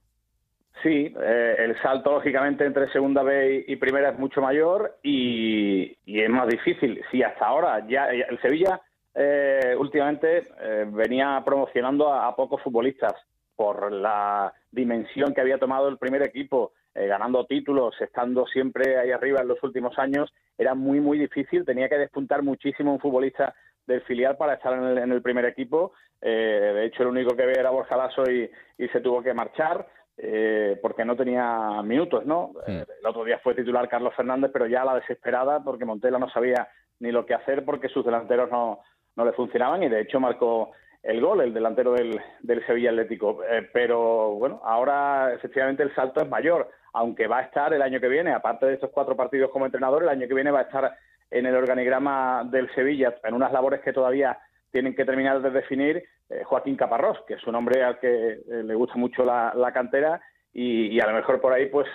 Sí, 0.84 1.14
eh, 1.22 1.56
el 1.58 1.82
salto 1.82 2.14
lógicamente 2.14 2.66
entre 2.66 2.92
Segunda 2.92 3.22
B 3.24 3.66
y 3.68 3.76
Primera 3.76 4.10
es 4.10 4.20
mucho 4.20 4.42
mayor 4.42 4.98
y, 5.04 5.98
es 6.06 6.30
más 6.30 6.48
difícil. 6.48 7.02
Si 7.12 7.22
hasta 7.22 7.46
ahora 7.46 7.86
ya 7.88 8.06
el 8.10 8.40
Sevilla 8.42 8.82
eh, 9.14 9.76
últimamente 9.78 10.48
venía 10.92 11.42
promocionando 11.44 12.14
a 12.14 12.36
pocos 12.36 12.62
futbolistas 12.62 13.14
por 13.56 13.92
la 13.92 14.54
dimensión 14.72 15.34
que 15.34 15.42
había 15.42 15.58
tomado 15.58 15.90
el 15.90 15.98
primer 15.98 16.24
equipo 16.24 16.72
eh, 16.96 17.08
ganando 17.08 17.46
títulos, 17.46 17.94
estando 18.02 18.48
siempre 18.48 18.98
ahí 18.98 19.12
arriba 19.12 19.42
en 19.42 19.48
los 19.48 19.62
últimos 19.64 19.98
años, 20.00 20.34
era 20.58 20.74
muy, 20.74 21.00
muy 21.00 21.20
difícil. 21.20 21.64
Tenía 21.64 21.88
que 21.88 21.98
despuntar 21.98 22.42
muchísimo 22.42 22.92
un 22.92 23.00
futbolista 23.00 23.54
del 23.86 24.02
filial 24.02 24.38
para 24.38 24.56
estar 24.56 24.74
en 24.74 25.12
el, 25.12 25.22
primer 25.22 25.46
equipo. 25.46 25.94
Eh, 26.20 26.72
de 26.76 26.86
hecho, 26.86 27.04
el 27.04 27.10
único 27.10 27.36
que 27.36 27.46
ve 27.46 27.54
era 27.58 27.70
Borja 27.70 27.96
Lasso 27.96 28.24
y, 28.30 28.50
se 28.92 29.02
tuvo 29.02 29.22
que 29.22 29.34
marchar. 29.34 29.88
Eh, 30.22 30.78
porque 30.82 31.06
no 31.06 31.16
tenía 31.16 31.82
minutos, 31.82 32.26
¿no? 32.26 32.52
El 32.68 32.86
otro 33.06 33.24
día 33.24 33.40
fue 33.40 33.56
titular 33.56 33.88
Carlos 33.88 34.14
Fernández, 34.16 34.52
pero 34.52 34.68
ya 34.68 34.82
a 34.82 34.86
la 34.86 34.96
desesperada, 34.96 35.64
porque 35.64 35.86
Montela 35.86 36.20
no 36.20 36.30
sabía 36.30 36.68
ni 37.00 37.12
lo 37.12 37.26
que 37.26 37.34
hacer 37.34 37.64
porque 37.64 37.88
sus 37.88 38.04
delanteros 38.04 38.52
no, 38.52 38.80
no 39.16 39.26
le 39.26 39.32
funcionaban 39.32 39.82
y 39.84 39.88
de 39.88 40.02
hecho 40.02 40.20
marcó 40.20 40.72
el 41.04 41.22
gol, 41.22 41.40
el 41.40 41.54
delantero 41.54 41.94
del, 41.94 42.20
del 42.42 42.66
Sevilla 42.66 42.90
Atlético. 42.90 43.40
pero 43.72 44.32
bueno, 44.32 44.60
ahora 44.66 45.34
efectivamente 45.34 45.84
el 45.84 45.96
salto 45.96 46.22
es 46.22 46.28
mayor 46.28 46.70
aunque 46.94 47.28
va 47.28 47.40
a 47.40 47.44
estar 47.44 47.74
el 47.74 47.82
año 47.82 48.00
que 48.00 48.08
viene, 48.08 48.34
aparte 48.34 48.66
de 48.66 48.74
estos 48.74 48.92
cuatro 48.92 49.16
partidos 49.16 49.52
como 49.52 49.66
entrenador, 49.66 50.04
el 50.04 50.10
año 50.10 50.28
que 50.28 50.34
viene 50.34 50.52
va 50.52 50.60
a 50.60 50.64
estar 50.64 50.98
en 51.32 51.46
el 51.46 51.56
organigrama 51.56 52.44
del 52.50 52.74
Sevilla, 52.74 53.16
en 53.24 53.34
unas 53.34 53.52
labores 53.52 53.82
que 53.82 53.94
todavía 53.94 54.38
tienen 54.72 54.96
que 54.96 55.06
terminar 55.06 55.42
de 55.42 55.52
definir, 55.52 56.04
eh, 56.30 56.44
Joaquín 56.44 56.76
Caparrós, 56.76 57.20
que 57.28 57.36
es 57.36 57.48
un 57.48 57.56
hombre 57.56 57.84
al 57.84 58.00
que 58.00 58.32
eh, 58.34 58.64
le 58.64 58.76
gusta 58.76 58.96
mucho 58.96 59.24
la, 59.24 59.72
cantera 59.74 60.22
y, 60.54 61.00
a 61.00 61.08
lo 61.08 61.14
mejor 61.14 61.40
por 61.42 61.54
ahí 61.54 61.68
pues 61.68 61.88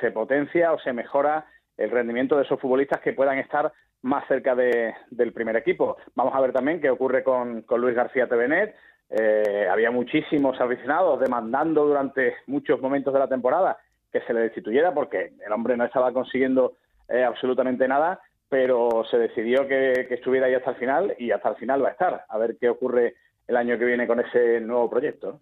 se 0.00 0.10
potencia 0.10 0.72
o 0.72 0.78
se 0.78 0.92
mejora 0.92 1.46
el 1.76 1.90
rendimiento 1.90 2.36
de 2.36 2.42
esos 2.42 2.60
futbolistas 2.60 3.00
que 3.00 3.14
puedan 3.14 3.38
estar 3.38 3.72
más 4.02 4.26
cerca 4.28 4.54
del 4.54 5.32
primer 5.32 5.56
equipo. 5.56 5.96
Vamos 6.14 6.34
a 6.34 6.40
ver 6.40 6.52
también 6.52 6.80
qué 6.80 6.90
ocurre 6.90 7.22
con, 7.22 7.64
Luis 7.68 7.94
García 7.94 8.28
Tevenet. 8.28 8.74
Eh, 9.10 9.66
había 9.70 9.90
muchísimos 9.90 10.60
aficionados 10.60 11.20
demandando 11.20 11.84
durante 11.84 12.36
muchos 12.46 12.80
momentos 12.80 13.12
de 13.12 13.18
la 13.18 13.28
temporada 13.28 13.78
que 14.12 14.20
se 14.22 14.32
le 14.32 14.40
destituyera 14.40 14.94
porque 14.94 15.32
el 15.44 15.52
hombre 15.52 15.76
no 15.76 15.84
estaba 15.84 16.12
consiguiendo 16.12 16.74
eh, 17.08 17.24
absolutamente 17.24 17.88
nada, 17.88 18.20
pero 18.50 19.04
se 19.08 19.16
decidió 19.16 19.66
que, 19.66 20.08
estuviera 20.10 20.48
ahí 20.48 20.54
hasta 20.54 20.72
el 20.72 20.76
final 20.76 21.14
y 21.18 21.30
hasta 21.30 21.50
el 21.50 21.56
final 21.56 21.82
va 21.82 21.88
a 21.88 21.92
estar. 21.92 22.26
A 22.28 22.36
ver 22.36 22.58
qué 22.60 22.68
ocurre 22.68 23.14
el 23.46 23.56
año 23.56 23.78
que 23.78 23.84
viene 23.84 24.08
con 24.08 24.20
ese 24.20 24.60
nuevo 24.60 24.90
proyecto. 24.90 25.40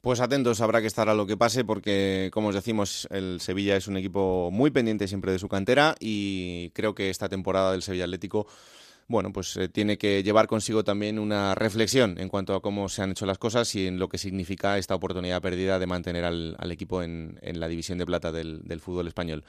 Pues 0.00 0.20
atentos, 0.20 0.60
habrá 0.60 0.80
que 0.80 0.86
estar 0.86 1.08
a 1.08 1.14
lo 1.14 1.26
que 1.26 1.36
pase 1.36 1.64
porque, 1.64 2.30
como 2.32 2.48
os 2.48 2.54
decimos, 2.54 3.08
el 3.10 3.40
Sevilla 3.40 3.74
es 3.74 3.88
un 3.88 3.96
equipo 3.96 4.50
muy 4.52 4.70
pendiente 4.70 5.08
siempre 5.08 5.32
de 5.32 5.40
su 5.40 5.48
cantera 5.48 5.96
y 5.98 6.70
creo 6.70 6.94
que 6.94 7.10
esta 7.10 7.28
temporada 7.28 7.72
del 7.72 7.82
Sevilla 7.82 8.04
Atlético 8.04 8.46
bueno, 9.08 9.30
pues 9.32 9.56
eh, 9.56 9.68
tiene 9.68 9.98
que 9.98 10.22
llevar 10.22 10.46
consigo 10.46 10.82
también 10.82 11.18
una 11.18 11.54
reflexión 11.54 12.16
en 12.18 12.28
cuanto 12.28 12.54
a 12.54 12.60
cómo 12.60 12.88
se 12.88 13.02
han 13.02 13.10
hecho 13.10 13.26
las 13.26 13.38
cosas 13.38 13.72
y 13.76 13.86
en 13.86 13.98
lo 13.98 14.08
que 14.08 14.18
significa 14.18 14.78
esta 14.78 14.94
oportunidad 14.94 15.40
perdida 15.40 15.78
de 15.78 15.86
mantener 15.86 16.24
al, 16.24 16.56
equipo 16.70 17.02
en, 17.02 17.38
la 17.42 17.68
división 17.68 17.98
de 17.98 18.06
plata 18.06 18.32
del, 18.32 18.80
fútbol 18.80 19.06
español. 19.06 19.44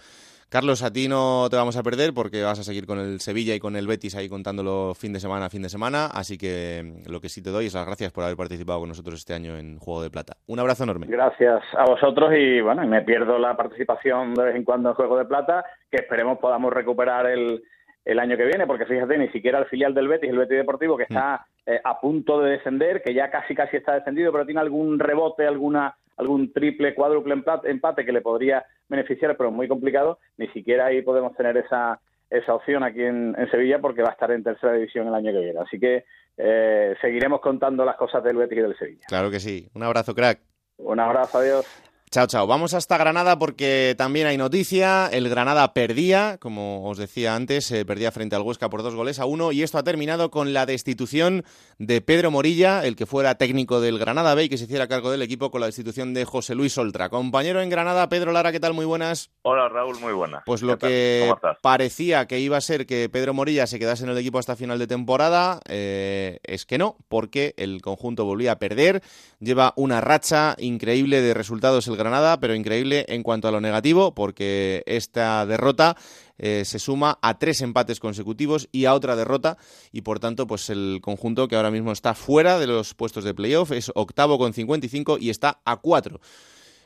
Carlos, 0.49 0.81
a 0.81 0.93
ti 0.93 1.09
no 1.09 1.47
te 1.49 1.57
vamos 1.57 1.75
a 1.75 1.83
perder 1.83 2.13
porque 2.13 2.41
vas 2.41 2.59
a 2.59 2.63
seguir 2.63 2.85
con 2.85 2.99
el 2.99 3.19
Sevilla 3.19 3.53
y 3.53 3.59
con 3.59 3.75
el 3.75 3.85
Betis 3.85 4.15
ahí 4.15 4.29
contándolo 4.29 4.93
fin 4.93 5.11
de 5.11 5.19
semana 5.19 5.47
a 5.47 5.49
fin 5.49 5.61
de 5.61 5.67
semana, 5.67 6.05
así 6.05 6.37
que 6.37 7.01
mm, 7.05 7.11
lo 7.11 7.19
que 7.19 7.27
sí 7.27 7.41
te 7.41 7.49
doy 7.49 7.65
es 7.65 7.73
las 7.73 7.85
gracias 7.85 8.13
por 8.13 8.23
haber 8.23 8.37
participado 8.37 8.79
con 8.79 8.87
nosotros 8.87 9.15
este 9.15 9.33
año 9.33 9.57
en 9.57 9.77
Juego 9.77 10.03
de 10.03 10.09
Plata. 10.09 10.37
Un 10.45 10.59
abrazo 10.59 10.83
enorme. 10.83 11.07
Gracias 11.09 11.63
a 11.77 11.83
vosotros 11.85 12.31
y 12.37 12.61
bueno, 12.61 12.85
me 12.87 13.01
pierdo 13.01 13.37
la 13.39 13.57
participación 13.57 14.35
de 14.35 14.43
vez 14.45 14.55
en 14.55 14.63
cuando 14.63 14.89
en 14.89 14.95
Juego 14.95 15.17
de 15.17 15.25
Plata, 15.25 15.65
que 15.91 15.97
esperemos 15.97 16.37
podamos 16.39 16.71
recuperar 16.71 17.25
el, 17.25 17.61
el 18.07 18.19
año 18.19 18.37
que 18.37 18.45
viene, 18.45 18.65
porque 18.65 18.85
fíjate, 18.85 19.17
ni 19.17 19.27
siquiera 19.29 19.59
el 19.59 19.65
filial 19.65 19.93
del 19.93 20.07
Betis, 20.07 20.29
el 20.29 20.37
Betis 20.37 20.57
Deportivo, 20.57 20.95
que 20.95 21.03
está 21.03 21.45
mm. 21.65 21.69
eh, 21.71 21.81
a 21.83 21.99
punto 21.99 22.41
de 22.41 22.51
descender, 22.51 23.03
que 23.03 23.13
ya 23.13 23.29
casi 23.29 23.53
casi 23.53 23.75
está 23.75 23.95
descendido, 23.95 24.31
pero 24.31 24.45
tiene 24.45 24.61
algún 24.61 24.97
rebote, 24.97 25.45
alguna 25.45 25.93
algún 26.15 26.51
triple, 26.51 26.95
cuádruple 26.95 27.35
empate, 27.65 28.05
que 28.05 28.11
le 28.11 28.21
podría 28.21 28.65
beneficiar, 28.89 29.37
pero 29.37 29.51
muy 29.51 29.67
complicado, 29.67 30.17
ni 30.37 30.47
siquiera 30.47 30.87
ahí 30.87 31.03
podemos 31.03 31.35
tener 31.35 31.57
esa, 31.57 31.99
esa 32.31 32.55
opción 32.55 32.81
aquí 32.83 33.03
en, 33.03 33.35
Sevilla 33.51 33.79
porque 33.79 34.01
va 34.01 34.09
a 34.09 34.13
estar 34.13 34.31
en 34.31 34.43
tercera 34.43 34.73
división 34.73 35.07
el 35.07 35.13
año 35.13 35.31
que 35.31 35.39
viene. 35.39 35.59
Así 35.59 35.79
que 35.79 36.05
eh, 36.37 36.95
seguiremos 37.01 37.39
contando 37.39 37.85
las 37.85 37.97
cosas 37.97 38.23
del 38.23 38.37
Betis 38.37 38.57
y 38.57 38.61
del 38.61 38.77
Sevilla. 38.79 39.05
Claro 39.07 39.29
que 39.29 39.39
sí. 39.39 39.69
Un 39.75 39.83
abrazo, 39.83 40.15
crack. 40.15 40.39
Un 40.77 40.99
abrazo, 40.99 41.37
adiós. 41.37 41.86
Chao, 42.09 42.25
chao. 42.25 42.47
Vamos 42.47 42.73
hasta 42.73 42.97
Granada 42.97 43.37
porque 43.37 43.93
también 43.97 44.27
hay 44.27 44.37
noticia. 44.37 45.07
El 45.07 45.27
Granada 45.27 45.73
perdía, 45.73 46.37
como 46.39 46.87
os 46.87 46.97
decía 46.97 47.35
antes, 47.35 47.69
perdía 47.85 48.13
frente 48.13 48.33
al 48.33 48.43
Huesca 48.43 48.69
por 48.69 48.81
dos 48.81 48.95
goles 48.95 49.19
a 49.19 49.25
uno 49.25 49.51
y 49.51 49.61
esto 49.61 49.77
ha 49.77 49.83
terminado 49.83 50.31
con 50.31 50.53
la 50.53 50.65
destitución 50.65 51.43
de 51.79 51.99
Pedro 51.99 52.31
Morilla, 52.31 52.85
el 52.85 52.95
que 52.95 53.05
fuera 53.05 53.35
técnico 53.35 53.81
del 53.81 53.99
Granada 53.99 54.35
B 54.35 54.45
y 54.45 54.49
que 54.49 54.57
se 54.57 54.63
hiciera 54.63 54.87
cargo 54.87 55.11
del 55.11 55.21
equipo 55.21 55.51
con 55.51 55.59
la 55.59 55.67
destitución 55.67 56.13
de 56.13 56.23
José 56.23 56.55
Luis 56.55 56.77
Oltra. 56.77 57.09
Compañero 57.09 57.61
en 57.61 57.69
Granada, 57.69 58.07
Pedro 58.07 58.31
Lara, 58.31 58.53
¿qué 58.53 58.61
tal? 58.61 58.73
Muy 58.73 58.85
buenas. 58.85 59.29
Hola 59.41 59.67
Raúl, 59.67 59.99
muy 59.99 60.13
buenas. 60.13 60.43
Pues 60.45 60.61
lo 60.61 60.77
que 60.77 61.29
parecía 61.61 62.25
que 62.25 62.39
iba 62.39 62.55
a 62.55 62.61
ser 62.61 62.85
que 62.85 63.09
Pedro 63.09 63.33
Morilla 63.33 63.67
se 63.67 63.79
quedase 63.79 64.05
en 64.05 64.11
el 64.11 64.17
equipo 64.17 64.39
hasta 64.39 64.55
final 64.55 64.79
de 64.79 64.87
temporada 64.87 65.59
eh, 65.67 66.39
es 66.43 66.65
que 66.65 66.77
no, 66.77 66.95
porque 67.09 67.53
el 67.57 67.81
conjunto 67.81 68.23
volvía 68.23 68.53
a 68.53 68.59
perder. 68.59 69.03
Lleva 69.41 69.73
una 69.75 69.99
racha 69.99 70.55
increíble 70.57 71.19
de 71.21 71.33
resultados 71.33 71.85
el 71.87 71.96
Granada, 71.97 72.39
pero 72.39 72.55
increíble 72.55 73.05
en 73.07 73.23
cuanto 73.23 73.47
a 73.47 73.51
lo 73.51 73.61
negativo, 73.61 74.13
porque 74.13 74.83
esta 74.85 75.45
derrota 75.45 75.95
eh, 76.37 76.65
se 76.65 76.79
suma 76.79 77.17
a 77.21 77.37
tres 77.39 77.61
empates 77.61 77.99
consecutivos 77.99 78.69
y 78.71 78.85
a 78.85 78.93
otra 78.93 79.15
derrota, 79.15 79.57
y 79.91 80.01
por 80.01 80.19
tanto, 80.19 80.47
pues 80.47 80.69
el 80.69 80.99
conjunto 81.01 81.47
que 81.47 81.55
ahora 81.55 81.71
mismo 81.71 81.91
está 81.91 82.13
fuera 82.13 82.59
de 82.59 82.67
los 82.67 82.93
puestos 82.93 83.23
de 83.23 83.33
playoff 83.33 83.71
es 83.71 83.91
octavo 83.95 84.37
con 84.37 84.53
55 84.53 85.17
y 85.19 85.29
está 85.29 85.59
a 85.65 85.77
cuatro. 85.77 86.19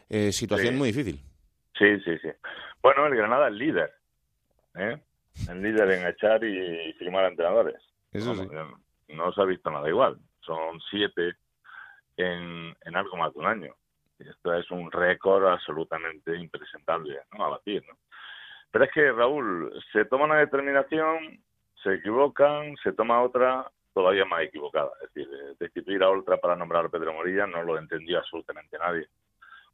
Eh, 0.09 0.31
situación 0.31 0.77
muy 0.77 0.91
difícil. 0.91 1.19
Sí, 1.77 1.99
sí, 2.03 2.17
sí. 2.21 2.29
Bueno, 2.81 3.05
el 3.07 3.15
Granada 3.15 3.47
es 3.47 3.53
líder, 3.53 3.93
¿eh? 4.75 4.97
El 5.49 5.61
líder 5.61 5.91
en 5.91 6.07
echar 6.07 6.43
y 6.43 6.93
firmar 6.93 7.25
entrenadores. 7.25 7.81
Eso 8.11 8.35
sí. 8.35 8.47
No 9.09 9.31
se 9.33 9.41
ha 9.41 9.45
visto 9.45 9.69
nada 9.71 9.87
igual. 9.87 10.17
Son 10.41 10.79
siete 10.89 11.35
en, 12.17 12.75
en 12.85 12.95
algo 12.95 13.17
más 13.17 13.33
de 13.33 13.39
un 13.39 13.45
año. 13.45 13.75
Esto 14.29 14.53
es 14.53 14.69
un 14.71 14.91
récord 14.91 15.47
absolutamente 15.47 16.35
impresentable 16.35 17.19
¿no? 17.31 17.45
a 17.45 17.49
batir. 17.49 17.83
¿no? 17.87 17.95
Pero 18.71 18.85
es 18.85 18.91
que, 18.91 19.11
Raúl, 19.11 19.71
se 19.91 20.05
toma 20.05 20.25
una 20.25 20.37
determinación, 20.37 21.43
se 21.83 21.95
equivocan, 21.95 22.75
se 22.83 22.93
toma 22.93 23.21
otra 23.21 23.69
todavía 23.93 24.25
más 24.25 24.43
equivocada. 24.43 24.91
Es 25.03 25.13
decir, 25.13 25.29
destituir 25.59 26.03
a 26.03 26.09
otra 26.09 26.37
para 26.37 26.55
nombrar 26.55 26.85
a 26.85 26.89
Pedro 26.89 27.13
Morilla 27.13 27.45
no 27.47 27.63
lo 27.63 27.77
entendió 27.77 28.19
absolutamente 28.19 28.77
nadie. 28.77 29.07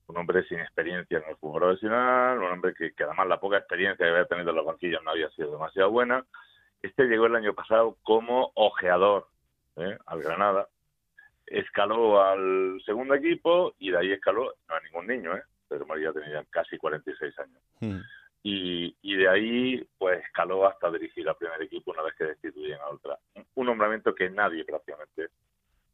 Un 0.08 0.18
hombre 0.18 0.44
sin 0.48 0.60
experiencia 0.60 1.18
en 1.18 1.30
el 1.30 1.36
fútbol 1.36 1.62
profesional, 1.62 2.40
un 2.40 2.52
hombre 2.52 2.74
que, 2.74 2.94
además 3.04 3.28
la 3.28 3.40
poca 3.40 3.58
experiencia 3.58 4.06
que 4.06 4.12
había 4.12 4.26
tenido 4.26 4.50
en 4.50 4.56
los 4.56 4.66
banquillos 4.66 5.04
no 5.04 5.12
había 5.12 5.30
sido 5.32 5.52
demasiado 5.52 5.92
buena 5.92 6.26
Este 6.82 7.08
llegó 7.08 7.26
el 7.26 7.36
año 7.36 7.54
pasado 7.54 7.98
como 8.04 8.52
ojeador 8.56 9.28
¿eh? 9.76 9.98
al 10.06 10.22
Granada, 10.22 10.68
escaló 11.48 12.22
al 12.22 12.82
segundo 12.86 13.16
equipo 13.16 13.74
y 13.80 13.92
de 13.92 13.98
ahí 13.98 14.12
escaló, 14.12 14.54
no 14.68 14.76
a 14.76 14.82
ningún 14.82 15.08
niño, 15.08 15.36
¿eh? 15.36 15.44
Pedro 15.68 15.86
María 15.86 16.14
tenía 16.14 16.46
casi 16.50 16.78
46 16.78 17.40
años. 17.40 17.62
Hmm. 17.80 18.00
Y, 18.44 18.96
y 19.02 19.16
de 19.16 19.28
ahí 19.28 19.88
pues 19.98 20.24
escaló 20.24 20.66
hasta 20.66 20.90
dirigir 20.92 21.28
al 21.28 21.36
primer 21.36 21.62
equipo 21.62 21.92
una 21.92 22.04
vez 22.04 22.14
que 22.16 22.26
destituyen 22.26 22.80
a 22.80 22.90
otra. 22.90 23.18
Un 23.56 23.66
nombramiento 23.66 24.16
que 24.16 24.30
nadie 24.30 24.64
prácticamente 24.64 25.24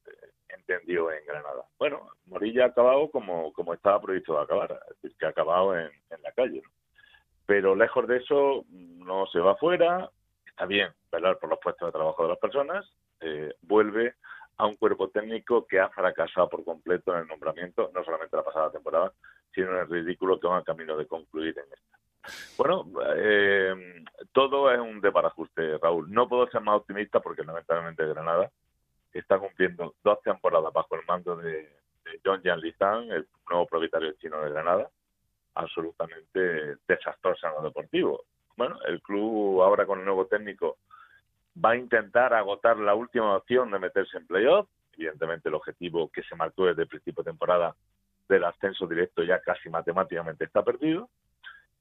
eh, 0.05 0.29
entendió 0.49 1.11
en 1.11 1.25
Granada. 1.25 1.63
Bueno, 1.79 2.09
Morilla 2.27 2.65
ha 2.65 2.67
acabado 2.67 3.09
como, 3.09 3.51
como 3.53 3.73
estaba 3.73 4.01
previsto 4.01 4.39
acabar, 4.39 4.79
es 4.89 5.01
decir, 5.01 5.17
que 5.17 5.25
ha 5.25 5.29
acabado 5.29 5.77
en, 5.77 5.89
en 6.11 6.21
la 6.21 6.31
calle. 6.33 6.61
¿no? 6.63 6.69
Pero 7.45 7.75
lejos 7.75 8.07
de 8.07 8.17
eso, 8.17 8.65
no 8.69 9.25
se 9.27 9.39
va 9.39 9.55
fuera, 9.55 10.09
está 10.45 10.65
bien 10.65 10.91
velar 11.11 11.37
por 11.39 11.49
los 11.49 11.59
puestos 11.59 11.87
de 11.87 11.91
trabajo 11.91 12.23
de 12.23 12.29
las 12.29 12.39
personas, 12.39 12.85
eh, 13.19 13.53
vuelve 13.61 14.15
a 14.57 14.65
un 14.65 14.75
cuerpo 14.75 15.09
técnico 15.09 15.65
que 15.65 15.79
ha 15.79 15.89
fracasado 15.89 16.49
por 16.49 16.63
completo 16.63 17.13
en 17.13 17.21
el 17.21 17.27
nombramiento, 17.27 17.91
no 17.93 18.03
solamente 18.03 18.37
la 18.37 18.43
pasada 18.43 18.71
temporada, 18.71 19.11
sino 19.53 19.71
en 19.71 19.77
el 19.77 19.89
ridículo 19.89 20.39
que 20.39 20.47
van 20.47 20.63
camino 20.63 20.95
de 20.97 21.07
concluir 21.07 21.57
en 21.57 21.65
esta. 21.73 21.97
Bueno, 22.57 22.85
eh, 23.15 24.03
todo 24.31 24.71
es 24.71 24.79
un 24.79 25.01
deparajuste, 25.01 25.77
Raúl. 25.77 26.11
No 26.11 26.29
puedo 26.29 26.47
ser 26.49 26.61
más 26.61 26.77
optimista 26.77 27.19
porque 27.19 27.43
lamentablemente 27.43 28.05
Granada 28.07 28.49
está 29.11 29.37
cumpliendo 29.39 29.95
dos 30.03 30.21
temporadas 30.21 30.71
bajo 30.71 30.95
el 30.95 31.05
mando 31.05 31.35
de, 31.35 31.51
de 31.51 32.21
John 32.23 32.41
Jan 32.43 32.59
Lizan, 32.59 33.11
el 33.11 33.27
nuevo 33.49 33.67
propietario 33.67 34.13
chino 34.13 34.41
de 34.41 34.51
Granada, 34.51 34.89
absolutamente 35.55 36.77
desastrosa 36.87 37.49
en 37.49 37.55
lo 37.55 37.61
deportivo. 37.63 38.23
Bueno, 38.55 38.77
el 38.87 39.01
club 39.01 39.61
ahora 39.61 39.85
con 39.85 39.99
el 39.99 40.05
nuevo 40.05 40.25
técnico 40.27 40.77
va 41.63 41.71
a 41.71 41.75
intentar 41.75 42.33
agotar 42.33 42.77
la 42.77 42.95
última 42.95 43.35
opción 43.35 43.71
de 43.71 43.79
meterse 43.79 44.17
en 44.17 44.27
playoff. 44.27 44.67
Evidentemente 44.93 45.49
el 45.49 45.55
objetivo 45.55 46.09
que 46.09 46.23
se 46.23 46.35
marcó 46.35 46.65
desde 46.65 46.83
el 46.83 46.87
principio 46.87 47.23
de 47.23 47.31
temporada 47.31 47.75
del 48.29 48.43
ascenso 48.43 48.87
directo 48.87 49.23
ya 49.23 49.39
casi 49.41 49.69
matemáticamente 49.69 50.45
está 50.45 50.63
perdido. 50.63 51.09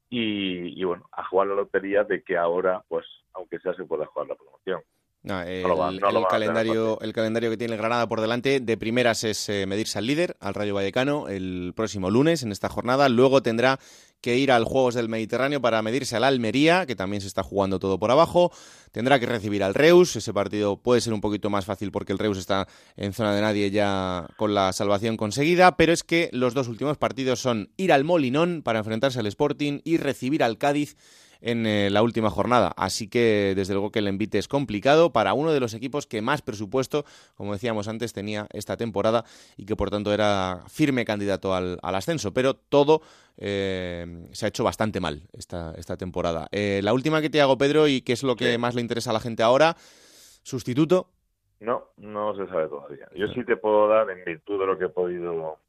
Y, 0.09 0.79
y 0.79 0.83
bueno, 0.83 1.07
a 1.11 1.23
jugar 1.25 1.47
la 1.47 1.55
lotería 1.55 2.03
de 2.03 2.23
que 2.23 2.37
ahora, 2.37 2.83
pues, 2.87 3.05
aunque 3.33 3.59
sea, 3.59 3.73
se 3.73 3.85
pueda 3.85 4.05
jugar 4.05 4.27
la 4.27 4.35
promoción. 4.35 4.81
No, 5.23 5.41
el, 5.41 5.63
No 5.63 5.77
va- 5.77 5.91
no 5.91 6.23
calendario, 6.25 6.99
el 7.01 7.13
calendario 7.13 7.49
que 7.49 7.55
tiene 7.57 7.73
el 7.75 7.79
Granada 7.79 8.07
por 8.09 8.19
delante 8.19 8.59
de 8.59 8.77
primeras 8.77 9.23
es 9.23 9.47
eh, 9.47 9.65
medirse 9.65 9.97
al 9.97 10.05
líder, 10.05 10.35
al 10.41 10.53
Rayo 10.53 10.75
Vallecano, 10.75 11.29
el 11.29 11.71
próximo 11.75 12.11
lunes 12.11 12.43
en 12.43 12.51
esta 12.51 12.67
jornada. 12.67 13.07
Luego 13.07 13.41
tendrá 13.41 13.79
que 14.19 14.37
ir 14.37 14.51
al 14.51 14.65
Juegos 14.65 14.95
del 14.95 15.07
Mediterráneo 15.09 15.61
para 15.61 15.81
medirse 15.81 16.15
al 16.17 16.25
Almería, 16.25 16.85
que 16.85 16.95
también 16.97 17.21
se 17.21 17.27
está 17.27 17.41
jugando 17.43 17.79
todo 17.79 17.99
por 17.99 18.11
abajo. 18.11 18.51
Tendrá 18.91 19.17
que 19.19 19.25
recibir 19.25 19.63
al 19.63 19.73
Reus. 19.73 20.15
Ese 20.17 20.33
partido 20.33 20.75
puede 20.77 20.99
ser 21.01 21.13
un 21.13 21.21
poquito 21.21 21.49
más 21.49 21.65
fácil 21.65 21.91
porque 21.91 22.11
el 22.13 22.19
Reus 22.19 22.37
está 22.37 22.67
en 22.97 23.13
zona 23.13 23.33
de 23.35 23.41
nadie 23.41 23.71
ya 23.71 24.27
con 24.37 24.53
la 24.53 24.71
salvación 24.73 25.15
conseguida. 25.17 25.75
Pero 25.77 25.91
es 25.93 26.03
que 26.03 26.29
los 26.33 26.53
dos 26.53 26.67
últimos 26.69 26.97
partidos 26.97 27.39
son 27.39 27.69
ir 27.77 27.91
al 27.93 28.03
Molinón 28.05 28.61
para 28.61 28.79
enfrentarse 28.79 29.19
al 29.19 29.27
Sporting 29.27 29.79
y 29.85 29.97
recibir 29.97 30.41
al 30.43 30.57
Cádiz 30.57 30.95
en 31.43 31.67
eh, 31.67 31.89
la 31.91 32.01
última 32.01 32.29
jornada. 32.29 32.73
Así 32.77 33.07
que 33.07 33.53
desde 33.55 33.73
luego 33.73 33.91
que 33.91 33.99
el 33.99 34.07
envite 34.07 34.39
es 34.39 34.47
complicado 34.47 35.11
para 35.11 35.33
uno 35.33 35.51
de 35.51 35.59
los 35.59 35.73
equipos 35.73 36.07
que 36.07 36.21
más 36.21 36.41
presupuesto, 36.41 37.05
como 37.35 37.53
decíamos 37.53 37.87
antes, 37.87 38.13
tenía 38.13 38.47
esta 38.51 38.77
temporada 38.77 39.25
y 39.57 39.65
que 39.65 39.75
por 39.75 39.91
tanto 39.91 40.13
era 40.13 40.63
firme 40.67 41.05
candidato 41.05 41.53
al, 41.53 41.77
al 41.81 41.95
ascenso. 41.95 42.33
Pero 42.33 42.55
todo 42.55 43.01
eh, 43.37 44.27
se 44.31 44.45
ha 44.45 44.49
hecho 44.49 44.63
bastante 44.63 44.99
mal 44.99 45.23
esta, 45.33 45.73
esta 45.75 45.97
temporada. 45.97 46.47
Eh, 46.51 46.79
la 46.81 46.93
última 46.93 47.21
que 47.21 47.29
te 47.29 47.41
hago, 47.41 47.57
Pedro, 47.57 47.87
y 47.87 48.01
que 48.01 48.13
es 48.13 48.23
lo 48.23 48.35
que 48.35 48.57
más 48.57 48.73
le 48.73 48.81
interesa 48.81 49.09
a 49.09 49.13
la 49.13 49.19
gente 49.19 49.43
ahora, 49.43 49.75
sustituto. 50.43 51.09
No, 51.59 51.91
no 51.97 52.35
se 52.35 52.47
sabe 52.47 52.67
todavía. 52.67 53.07
Yo 53.15 53.27
sí 53.27 53.43
te 53.45 53.57
puedo 53.57 53.87
dar, 53.87 54.09
en 54.09 54.23
virtud 54.23 54.59
de 54.59 54.65
lo 54.65 54.77
que 54.77 54.85
he 54.85 54.89
podido 54.89 55.59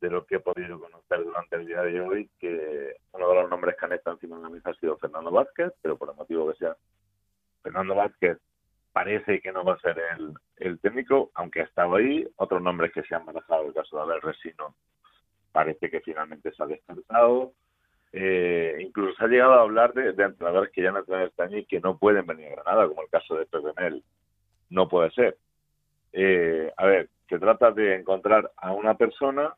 de 0.00 0.10
lo 0.10 0.26
que 0.26 0.36
he 0.36 0.40
podido 0.40 0.78
conocer 0.78 1.24
durante 1.24 1.56
el 1.56 1.66
día 1.66 1.82
de 1.82 2.00
hoy, 2.00 2.30
que 2.38 2.96
uno 3.12 3.28
de 3.28 3.34
los 3.34 3.50
nombres 3.50 3.76
que 3.78 3.86
han 3.86 3.92
estado 3.92 4.16
encima 4.16 4.36
de 4.36 4.42
la 4.42 4.50
mesa 4.50 4.70
ha 4.70 4.74
sido 4.74 4.98
Fernando 4.98 5.30
Vázquez, 5.30 5.72
pero 5.80 5.96
por 5.96 6.10
el 6.10 6.16
motivo 6.16 6.50
que 6.50 6.58
sea, 6.58 6.76
Fernando 7.62 7.94
Vázquez 7.94 8.38
parece 8.92 9.40
que 9.40 9.52
no 9.52 9.64
va 9.64 9.74
a 9.74 9.80
ser 9.80 9.98
el, 10.18 10.34
el 10.56 10.78
técnico, 10.80 11.30
aunque 11.34 11.60
ha 11.60 11.64
estado 11.64 11.96
ahí. 11.96 12.26
Otros 12.36 12.62
nombres 12.62 12.92
que 12.92 13.02
se 13.02 13.14
han 13.14 13.24
manejado, 13.24 13.66
el 13.66 13.74
caso 13.74 13.96
de 13.96 14.02
Abel 14.02 14.22
Resino, 14.22 14.74
parece 15.52 15.90
que 15.90 16.00
finalmente 16.00 16.52
se 16.52 16.62
ha 16.62 16.66
descartado. 16.66 17.52
Eh, 18.12 18.76
incluso 18.80 19.14
se 19.16 19.24
ha 19.24 19.28
llegado 19.28 19.54
a 19.54 19.62
hablar 19.62 19.92
de, 19.92 20.10
entrenadores 20.10 20.70
que 20.72 20.82
ya 20.82 20.90
han 20.90 20.96
entrenado 20.96 21.26
este 21.26 21.58
y 21.58 21.66
que 21.66 21.80
no 21.80 21.98
pueden 21.98 22.26
venir 22.26 22.46
a 22.46 22.62
Granada, 22.62 22.88
como 22.88 23.02
el 23.02 23.08
caso 23.08 23.36
de 23.36 23.46
Pepe 23.46 23.72
Mel. 23.76 24.02
No 24.70 24.88
puede 24.88 25.10
ser. 25.10 25.36
Eh, 26.12 26.72
a 26.76 26.86
ver, 26.86 27.08
se 27.28 27.38
trata 27.38 27.70
de 27.72 27.96
encontrar 27.96 28.50
a 28.56 28.72
una 28.72 28.96
persona 28.96 29.54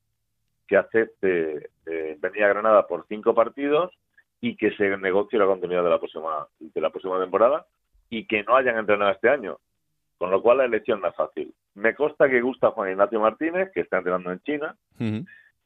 que 0.69 0.77
acepte 0.77 1.71
eh, 1.87 2.16
venir 2.21 2.45
a 2.45 2.49
Granada 2.49 2.87
por 2.87 3.07
cinco 3.09 3.35
partidos 3.35 3.93
y 4.41 4.57
que 4.57 4.71
se 4.77 4.97
negocie 4.99 5.39
la 5.39 5.47
continuidad 5.47 5.83
de 5.83 5.91
la 5.91 5.99
próxima 5.99 6.47
de 6.61 6.81
la 6.81 6.91
próxima 6.91 7.19
temporada 7.19 7.66
y 8.11 8.27
que 8.27 8.45
no 8.45 8.55
hayan 8.55 8.79
entrenado 8.79 9.11
este 9.11 9.29
año. 9.29 9.59
Con 10.19 10.31
lo 10.31 10.43
cual 10.43 10.59
la 10.59 10.64
elección 10.64 11.01
no 11.01 11.09
es 11.09 11.14
fácil. 11.14 11.55
Me 11.75 11.95
consta 11.95 12.29
que 12.29 12.41
gusta 12.41 12.73
Juan 12.73 12.91
Ignacio 12.91 13.21
Martínez, 13.21 13.71
que 13.73 13.81
está 13.81 13.99
entrenando 13.99 14.33
en 14.33 14.41
China, 14.41 14.77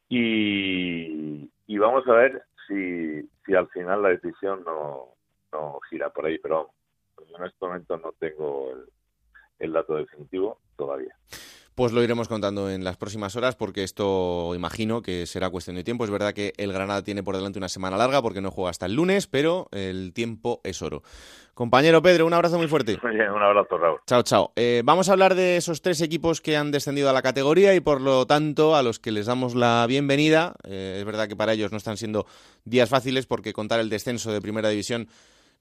y, 0.08 1.50
y 1.66 1.78
vamos 1.78 2.06
a 2.06 2.12
ver 2.12 2.42
si, 2.68 3.22
si 3.46 3.54
al 3.54 3.68
final 3.68 4.02
la 4.02 4.10
decisión 4.10 4.62
no, 4.62 5.08
no 5.52 5.80
gira 5.88 6.10
por 6.10 6.26
ahí, 6.26 6.38
pero 6.38 6.68
en 7.38 7.44
este 7.46 7.64
momento 7.64 7.96
no 7.96 8.12
tengo 8.18 8.72
el, 8.72 8.84
el 9.58 9.72
dato 9.72 9.96
definitivo 9.96 10.58
todavía. 10.76 11.16
Pues 11.74 11.92
lo 11.92 12.02
iremos 12.02 12.28
contando 12.28 12.68
en 12.68 12.84
las 12.84 12.98
próximas 12.98 13.34
horas 13.34 13.56
porque 13.56 13.82
esto 13.82 14.54
imagino 14.54 15.00
que 15.00 15.24
será 15.24 15.48
cuestión 15.48 15.76
de 15.76 15.84
tiempo. 15.84 16.04
Es 16.04 16.10
verdad 16.10 16.34
que 16.34 16.52
el 16.58 16.70
Granada 16.70 17.02
tiene 17.02 17.22
por 17.22 17.34
delante 17.34 17.58
una 17.58 17.70
semana 17.70 17.96
larga 17.96 18.20
porque 18.20 18.42
no 18.42 18.50
juega 18.50 18.70
hasta 18.70 18.84
el 18.84 18.94
lunes, 18.94 19.26
pero 19.26 19.68
el 19.72 20.12
tiempo 20.12 20.60
es 20.64 20.82
oro. 20.82 21.02
Compañero 21.54 22.02
Pedro, 22.02 22.26
un 22.26 22.34
abrazo 22.34 22.58
muy 22.58 22.66
fuerte. 22.66 22.98
Oye, 23.02 23.30
un 23.30 23.42
abrazo, 23.42 23.78
Raúl. 23.78 24.00
Chao, 24.06 24.22
chao. 24.22 24.52
Eh, 24.56 24.82
vamos 24.84 25.08
a 25.08 25.12
hablar 25.12 25.34
de 25.34 25.56
esos 25.56 25.80
tres 25.80 26.02
equipos 26.02 26.42
que 26.42 26.58
han 26.58 26.72
descendido 26.72 27.08
a 27.08 27.12
la 27.14 27.22
categoría 27.22 27.74
y 27.74 27.80
por 27.80 28.02
lo 28.02 28.26
tanto 28.26 28.76
a 28.76 28.82
los 28.82 28.98
que 28.98 29.10
les 29.10 29.26
damos 29.26 29.54
la 29.54 29.86
bienvenida. 29.88 30.54
Eh, 30.64 30.96
es 30.98 31.04
verdad 31.06 31.26
que 31.26 31.36
para 31.36 31.54
ellos 31.54 31.70
no 31.70 31.78
están 31.78 31.96
siendo 31.96 32.26
días 32.64 32.90
fáciles 32.90 33.26
porque 33.26 33.54
contar 33.54 33.80
el 33.80 33.88
descenso 33.88 34.30
de 34.30 34.42
primera 34.42 34.68
división 34.68 35.08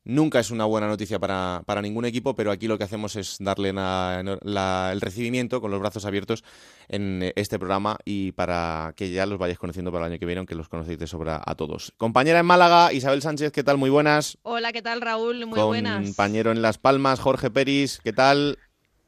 nunca 0.03 0.39
es 0.39 0.49
una 0.51 0.65
buena 0.65 0.87
noticia 0.87 1.19
para, 1.19 1.61
para 1.65 1.81
ningún 1.81 2.05
equipo, 2.05 2.35
pero 2.35 2.51
aquí 2.51 2.67
lo 2.67 2.77
que 2.77 2.83
hacemos 2.83 3.15
es 3.15 3.37
darle 3.39 3.71
la- 3.73 4.37
la- 4.41 4.89
el 4.91 4.99
recibimiento 5.01 5.61
con 5.61 5.69
los 5.71 5.79
brazos 5.79 6.05
abiertos 6.05 6.43
en 6.87 7.31
este 7.35 7.59
programa 7.59 7.97
y 8.03 8.31
para 8.31 8.93
que 8.95 9.11
ya 9.11 9.25
los 9.25 9.37
vayáis 9.37 9.59
conociendo 9.59 9.91
para 9.91 10.05
el 10.07 10.11
año 10.13 10.19
que 10.19 10.25
viene, 10.25 10.39
aunque 10.39 10.55
los 10.55 10.69
conocéis 10.69 10.97
de 10.99 11.07
sobra 11.07 11.41
a 11.45 11.55
todos. 11.55 11.93
Compañera 11.97 12.39
en 12.39 12.45
Málaga, 12.45 12.91
Isabel 12.93 13.21
Sánchez, 13.21 13.51
¿qué 13.51 13.63
tal? 13.63 13.77
Muy 13.77 13.89
buenas. 13.89 14.37
Hola, 14.43 14.71
¿qué 14.73 14.81
tal 14.81 15.01
Raúl? 15.01 15.45
Muy 15.45 15.61
buenas. 15.61 16.01
Compañero 16.03 16.51
en 16.51 16.61
Las 16.61 16.77
Palmas, 16.77 17.19
Jorge 17.19 17.51
Peris, 17.51 17.99
¿qué 18.03 18.13
tal? 18.13 18.57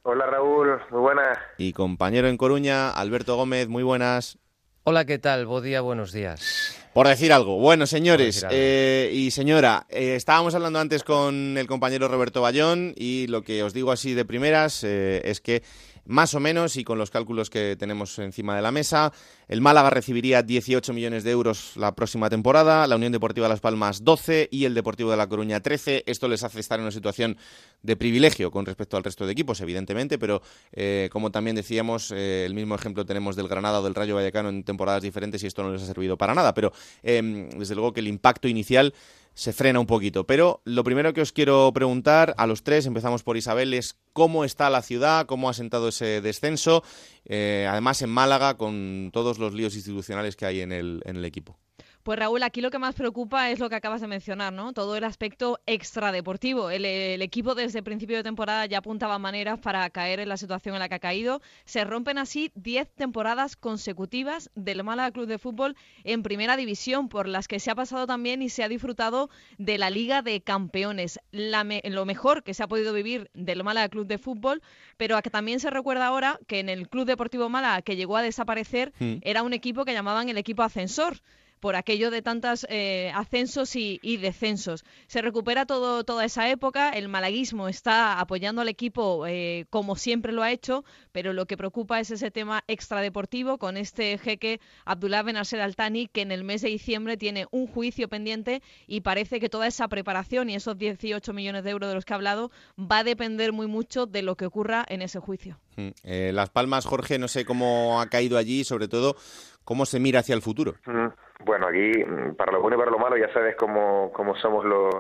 Hola 0.04 0.26
Raúl, 0.26 0.80
muy 0.92 1.00
buenas. 1.00 1.38
Y 1.58 1.72
compañero 1.74 2.28
en 2.28 2.38
Coruña, 2.38 2.92
Alberto 2.92 3.36
Gómez, 3.38 3.68
muy 3.70 3.84
buenas. 3.84 4.38
Hola, 4.84 5.06
¿qué 5.06 5.18
tal? 5.18 5.46
Buen 5.46 5.64
día, 5.64 5.80
buenos 5.80 6.12
días. 6.12 6.78
Por 6.94 7.08
decir 7.08 7.34
algo. 7.34 7.58
Bueno, 7.58 7.88
señores 7.88 8.44
algo. 8.44 8.56
eh, 8.56 9.10
y 9.14 9.32
señora, 9.32 9.88
eh, 9.90 10.16
estábamos 10.16 10.54
hablando 10.54 10.80
antes 10.80 11.04
con 11.04 11.58
el 11.58 11.66
compañero 11.66 12.08
Roberto 12.08 12.42
Bayón 12.42 12.94
y 12.96 13.26
lo 13.28 13.42
que 13.42 13.64
os 13.64 13.74
digo 13.74 13.92
así 13.92 14.14
de 14.14 14.26
primeras 14.26 14.84
eh, 14.84 15.22
es 15.26 15.42
que 15.42 15.64
más 16.06 16.34
o 16.34 16.40
menos, 16.40 16.76
y 16.78 16.84
con 16.84 16.98
los 16.98 17.10
cálculos 17.10 17.50
que 17.50 17.76
tenemos 17.78 18.20
encima 18.20 18.56
de 18.56 18.62
la 18.62 18.72
mesa, 18.72 19.14
el 19.48 19.62
Málaga 19.62 19.90
recibiría 19.90 20.44
18 20.44 20.94
millones 20.94 21.24
de 21.24 21.32
euros 21.32 21.74
la 21.76 21.96
próxima 21.96 22.30
temporada, 22.30 22.88
la 22.88 22.96
Unión 22.96 23.12
Deportiva 23.12 23.48
Las 23.48 23.60
Palmas 23.60 24.04
12 24.04 24.50
y 24.52 24.66
el 24.66 24.74
Deportivo 24.74 25.12
de 25.12 25.18
La 25.18 25.28
Coruña 25.28 25.62
13. 25.62 26.04
Esto 26.06 26.28
les 26.28 26.44
hace 26.44 26.60
estar 26.60 26.80
en 26.80 26.84
una 26.84 26.92
situación 26.92 27.38
de 27.82 27.96
privilegio 27.96 28.52
con 28.52 28.66
respecto 28.66 28.98
al 28.98 29.04
resto 29.04 29.26
de 29.26 29.32
equipos, 29.32 29.62
evidentemente, 29.62 30.18
pero 30.18 30.42
eh, 30.72 31.10
como 31.12 31.32
también 31.32 31.56
decíamos, 31.56 32.12
eh, 32.12 32.46
el 32.46 32.54
mismo 32.54 32.76
ejemplo 32.76 33.06
tenemos 33.06 33.36
del 33.36 33.48
Granada 33.48 33.80
o 33.80 33.84
del 33.84 33.96
Rayo 33.96 34.16
Vallecano 34.16 34.50
en 34.50 34.64
temporadas 34.64 35.04
diferentes 35.04 35.44
y 35.44 35.48
esto 35.48 35.64
no 35.64 35.72
les 35.72 35.82
ha 35.84 35.86
servido 35.86 36.18
para 36.18 36.34
nada. 36.34 36.54
Pero 36.54 36.74
eh, 37.02 37.50
desde 37.58 37.76
luego 37.76 37.94
que 37.94 38.00
el 38.00 38.08
impacto 38.08 38.48
inicial 38.48 38.94
se 39.34 39.54
frena 39.54 39.80
un 39.80 39.86
poquito. 39.86 40.26
Pero 40.26 40.62
lo 40.66 40.84
primero 40.84 41.14
que 41.14 41.22
os 41.22 41.32
quiero 41.32 41.72
preguntar 41.74 42.34
a 42.38 42.48
los 42.48 42.64
tres, 42.64 42.86
empezamos 42.86 43.24
por 43.24 43.38
Isabel, 43.38 43.74
es 43.74 43.98
cómo 44.14 44.46
está 44.46 44.70
la 44.70 44.82
ciudad, 44.82 45.26
cómo 45.26 45.50
ha 45.50 45.54
sentado 45.54 45.90
ese 45.90 46.22
descenso, 46.22 46.84
eh, 47.26 47.68
además 47.70 48.02
en 48.02 48.10
Málaga, 48.10 48.58
con 48.58 49.10
todos 49.14 49.40
los 49.40 49.54
líos 49.54 49.76
institucionales 49.76 50.36
que 50.36 50.46
hay 50.46 50.62
en 50.62 50.72
el, 50.72 51.02
en 51.06 51.18
el 51.18 51.26
equipo. 51.26 51.58
Pues 52.04 52.20
Raúl, 52.20 52.44
aquí 52.44 52.60
lo 52.60 52.70
que 52.70 52.80
más 52.80 52.96
preocupa 52.96 53.50
es 53.50 53.60
lo 53.60 53.70
que 53.70 53.76
acabas 53.76 54.02
de 54.02 54.08
mencionar, 54.08 54.52
¿no? 54.52 54.74
Todo 54.74 54.98
el 54.98 55.06
aspecto 55.06 55.62
extradeportivo. 55.66 56.70
El, 56.70 56.84
el 56.84 57.22
equipo 57.22 57.56
desde 57.56 57.80
el 57.80 57.86
principio 57.86 58.18
de 58.18 58.24
temporada 58.24 58.66
ya 58.66 58.80
apuntaba 58.80 59.20
maneras 59.20 59.58
para 59.60 59.90
caer 59.90 60.20
en 60.20 60.28
la 60.28 60.36
situación 60.36 60.76
en 60.76 60.80
la 60.80 60.90
que 60.90 60.96
ha 60.96 61.00
caído. 61.00 61.42
Se 61.64 61.86
rompen 61.86 62.18
así 62.18 62.52
10 62.56 62.90
temporadas 62.94 63.56
consecutivas 63.56 64.52
del 64.54 64.84
Málaga 64.84 65.12
Club 65.12 65.28
de 65.28 65.38
Fútbol 65.38 65.78
en 66.04 66.24
primera 66.24 66.58
división, 66.58 67.08
por 67.08 67.30
las 67.30 67.48
que 67.48 67.62
se 67.62 67.72
ha 67.72 67.76
pasado 67.76 68.06
también 68.06 68.42
y 68.42 68.50
se 68.50 68.64
ha 68.64 68.68
disfrutado 68.68 69.30
de 69.58 69.78
la 69.78 69.90
Liga 69.90 70.22
de 70.22 70.42
Campeones. 70.42 71.22
lo 71.32 72.06
mejor 72.06 72.44
que 72.44 72.54
se 72.54 72.64
ha 72.64 72.68
podido 72.68 72.92
vivir 72.92 73.30
del 73.34 73.64
Málaga 73.64 73.88
Club 73.88 74.08
de 74.08 74.18
Fútbol, 74.18 74.62
pero 74.98 75.16
a 75.16 75.22
que 75.22 75.30
también 75.30 75.62
se 75.62 75.70
recuerda 75.70 76.08
ahora 76.08 76.38
que 76.48 76.60
en 76.60 76.68
el 76.68 76.90
Club 76.90 77.06
Deportivo 77.06 77.48
Málaga, 77.48 77.82
que 77.82 77.96
llegó 77.96 78.18
a 78.18 78.22
desaparecer, 78.22 78.92
mm. 79.00 79.20
era 79.22 79.42
un 79.42 79.54
equipo 79.54 79.86
que 79.86 79.94
llamaban 79.94 80.28
el 80.28 80.38
equipo 80.38 80.64
ascensor 80.64 81.22
por 81.64 81.78
aquello 81.78 82.12
de 82.12 82.22
tantos 82.22 82.68
eh, 82.70 83.10
ascensos 83.16 83.78
y, 83.78 84.18
descensos. 84.18 84.84
Se 85.08 85.22
recupera 85.22 85.66
todo, 85.66 86.04
toda 86.04 86.26
esa 86.26 86.50
época, 86.50 86.90
el 86.90 87.08
malaguismo 87.08 87.70
está 87.70 88.20
apoyando 88.20 88.62
al 88.62 88.68
equipo 88.68 89.26
eh, 89.28 89.66
como 89.70 89.96
siempre 89.96 90.34
lo 90.34 90.44
ha 90.44 90.52
hecho, 90.52 90.84
pero 91.14 91.32
lo 91.32 91.46
que 91.46 91.56
preocupa 91.56 92.02
es 92.02 92.12
ese 92.12 92.32
tema 92.32 92.66
extradeportivo 92.68 93.60
con 93.60 93.78
este 93.78 94.18
jeque 94.18 94.60
Abdullah 94.84 95.24
Benasser 95.24 95.62
Altani, 95.62 96.10
que 96.10 96.24
en 96.24 96.34
el 96.34 96.44
mes 96.44 96.64
de 96.64 96.68
diciembre 96.68 97.16
tiene 97.16 97.48
un 97.52 97.68
juicio 97.68 98.10
pendiente 98.10 98.62
y 98.86 99.00
parece 99.00 99.40
que 99.40 99.48
toda 99.48 99.66
esa 99.66 99.88
preparación 99.88 100.50
y 100.50 100.56
esos 100.56 100.78
18 100.78 101.32
millones 101.32 101.64
de 101.64 101.70
euros 101.70 101.88
de 101.88 101.96
los 101.96 102.04
que 102.04 102.12
ha 102.12 102.18
hablado 102.18 102.52
va 102.78 102.98
a 102.98 103.04
depender 103.06 103.54
muy 103.54 103.68
mucho 103.68 104.06
de 104.06 104.22
lo 104.22 104.36
que 104.36 104.48
ocurra 104.48 104.84
en 104.90 105.02
ese 105.02 105.20
juicio. 105.20 105.62
Mm, 105.78 105.88
eh, 106.04 106.32
Las 106.34 106.50
Palmas, 106.50 106.86
Jorge, 106.86 107.18
no 107.18 107.28
sé 107.28 107.46
cómo 107.46 108.02
ha 108.02 108.08
caído 108.08 108.38
allí, 108.38 108.64
sobre 108.66 108.88
todo 108.88 109.16
cómo 109.64 109.86
se 109.86 110.00
mira 110.00 110.20
hacia 110.20 110.36
el 110.36 110.42
futuro. 110.42 110.74
Mm, 110.86 111.08
bueno, 111.46 111.68
aquí, 111.68 112.04
mm, 112.06 112.36
para 112.36 112.52
lo 112.52 112.62
bueno 112.62 112.76
y 112.76 112.80
para 112.80 112.92
lo 112.92 113.00
malo, 113.00 113.18
ya 113.18 113.32
sabes 113.34 113.56
cómo, 113.56 114.12
cómo 114.14 114.36
somos 114.36 114.66
los, 114.66 114.94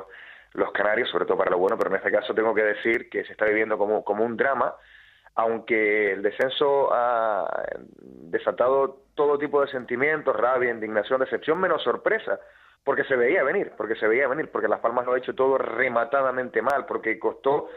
los 0.53 0.71
canarios, 0.71 1.09
sobre 1.09 1.25
todo 1.25 1.37
para 1.37 1.51
lo 1.51 1.57
bueno, 1.57 1.77
pero 1.77 1.89
en 1.89 1.97
este 1.97 2.11
caso 2.11 2.33
tengo 2.33 2.53
que 2.53 2.63
decir 2.63 3.09
que 3.09 3.23
se 3.25 3.33
está 3.33 3.45
viviendo 3.45 3.77
como, 3.77 4.03
como 4.03 4.23
un 4.23 4.37
drama, 4.37 4.73
aunque 5.35 6.13
el 6.13 6.21
descenso 6.21 6.93
ha 6.93 7.65
desatado 8.01 9.03
todo 9.15 9.37
tipo 9.37 9.61
de 9.61 9.67
sentimientos, 9.67 10.35
rabia, 10.35 10.71
indignación, 10.71 11.19
decepción, 11.19 11.59
menos 11.59 11.83
sorpresa, 11.83 12.39
porque 12.83 13.03
se 13.05 13.15
veía 13.15 13.43
venir, 13.43 13.71
porque 13.77 13.95
se 13.95 14.07
veía 14.07 14.27
venir, 14.27 14.49
porque 14.51 14.67
Las 14.67 14.79
Palmas 14.79 15.05
lo 15.05 15.13
ha 15.13 15.17
hecho 15.17 15.33
todo 15.33 15.57
rematadamente 15.57 16.61
mal, 16.61 16.85
porque 16.85 17.17
costó 17.17 17.69